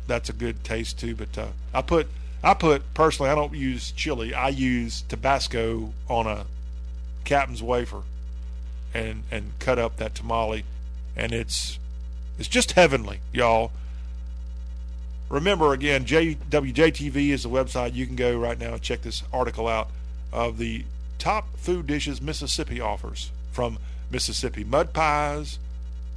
That's 0.07 0.31
a 0.31 0.33
good 0.33 0.65
taste 0.65 0.99
too. 0.99 1.15
But 1.15 1.37
uh, 1.37 1.49
I 1.75 1.83
put 1.83 2.09
I 2.43 2.55
put 2.55 2.95
personally, 2.95 3.31
I 3.31 3.35
don't 3.35 3.55
use 3.55 3.93
chili. 3.93 4.33
I 4.33 4.49
use 4.49 5.03
Tabasco 5.03 5.93
on 6.09 6.27
a 6.27 6.47
captain's 7.25 7.63
wafer, 7.63 8.03
and 8.95 9.25
and 9.31 9.53
cut 9.59 9.79
up 9.79 9.97
that 9.99 10.15
tamale, 10.15 10.65
and 11.17 11.33
it's 11.33 11.79
it's 12.39 12.49
just 12.49 12.73
heavenly, 12.73 13.21
y'all. 13.33 13.73
Remember 15.29 15.73
again, 15.73 16.05
JWJTV 16.05 17.31
is 17.31 17.45
the 17.45 17.49
website. 17.49 17.95
You 17.95 18.07
can 18.07 18.17
go 18.17 18.37
right 18.37 18.59
now 18.59 18.75
and 18.75 18.83
check 18.83 19.03
this 19.03 19.23
article 19.33 19.67
out 19.67 19.89
of 20.33 20.59
the 20.59 20.85
top 21.19 21.57
food 21.57 21.87
dishes 21.87 22.21
Mississippi 22.21 22.81
offers 22.81 23.31
from 23.53 23.79
Mississippi 24.11 24.65
mud 24.65 24.93
pies 24.93 25.59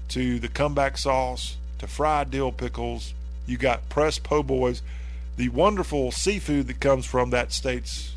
to 0.10 0.40
the 0.40 0.48
comeback 0.48 0.98
sauce 0.98 1.58
to 1.80 1.88
fried 1.88 2.32
dill 2.32 2.52
pickles. 2.52 3.14
You 3.46 3.58
got 3.58 3.90
pressed 3.90 4.24
po' 4.24 4.44
boys, 4.44 4.82
the 5.38 5.50
wonderful 5.50 6.12
seafood 6.12 6.68
that 6.68 6.80
comes 6.80 7.06
from 7.06 7.30
that 7.30 7.52
state's 7.52 8.14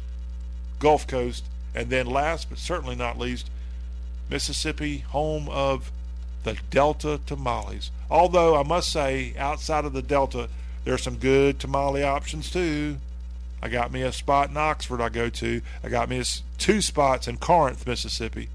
Gulf 0.79 1.07
Coast, 1.07 1.45
and 1.75 1.91
then 1.91 2.07
last 2.07 2.49
but 2.49 2.59
certainly 2.59 2.95
not 2.95 3.19
least, 3.19 3.51
Mississippi, 4.31 4.99
home 4.99 5.49
of 5.49 5.91
the 6.45 6.57
Delta 6.71 7.21
tamales. 7.27 7.91
Although 8.11 8.57
I 8.57 8.63
must 8.63 8.91
say, 8.91 9.35
outside 9.37 9.85
of 9.85 9.93
the 9.93 10.03
Delta, 10.03 10.49
there's 10.85 11.03
some 11.03 11.17
good 11.17 11.59
tamale 11.59 12.03
options 12.03 12.51
too. 12.51 12.99
I 13.61 13.69
got 13.69 13.93
me 13.93 14.03
a 14.03 14.13
spot 14.13 14.51
in 14.51 14.57
Oxford 14.57 15.01
I 15.01 15.09
go 15.09 15.29
to. 15.29 15.61
I 15.83 15.89
got 15.89 16.09
me 16.09 16.23
two 16.59 16.81
spots 16.81 17.27
in 17.27 17.39
Corinth, 17.39 17.87
Mississippi. 17.87 18.49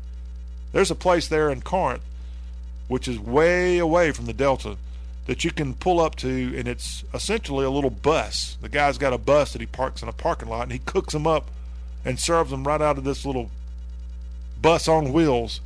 There's 0.71 0.91
a 0.91 0.95
place 0.95 1.27
there 1.27 1.49
in 1.49 1.61
Corinth, 1.61 2.03
which 2.87 3.07
is 3.07 3.19
way 3.19 3.77
away 3.77 4.11
from 4.11 4.25
the 4.25 4.33
Delta, 4.33 4.77
that 5.25 5.43
you 5.43 5.51
can 5.51 5.73
pull 5.73 5.99
up 5.99 6.15
to, 6.17 6.57
and 6.57 6.67
it's 6.67 7.03
essentially 7.13 7.65
a 7.65 7.69
little 7.69 7.89
bus. 7.89 8.57
The 8.61 8.69
guy's 8.69 8.97
got 8.97 9.13
a 9.13 9.17
bus 9.17 9.53
that 9.53 9.61
he 9.61 9.67
parks 9.67 10.01
in 10.01 10.09
a 10.09 10.13
parking 10.13 10.49
lot, 10.49 10.63
and 10.63 10.71
he 10.71 10.79
cooks 10.79 11.13
them 11.13 11.25
up 11.25 11.49
and 12.03 12.19
serves 12.19 12.51
them 12.51 12.67
right 12.67 12.81
out 12.81 12.97
of 12.97 13.03
this 13.03 13.25
little 13.25 13.49
bus 14.61 14.87
on 14.87 15.13
wheels. 15.13 15.61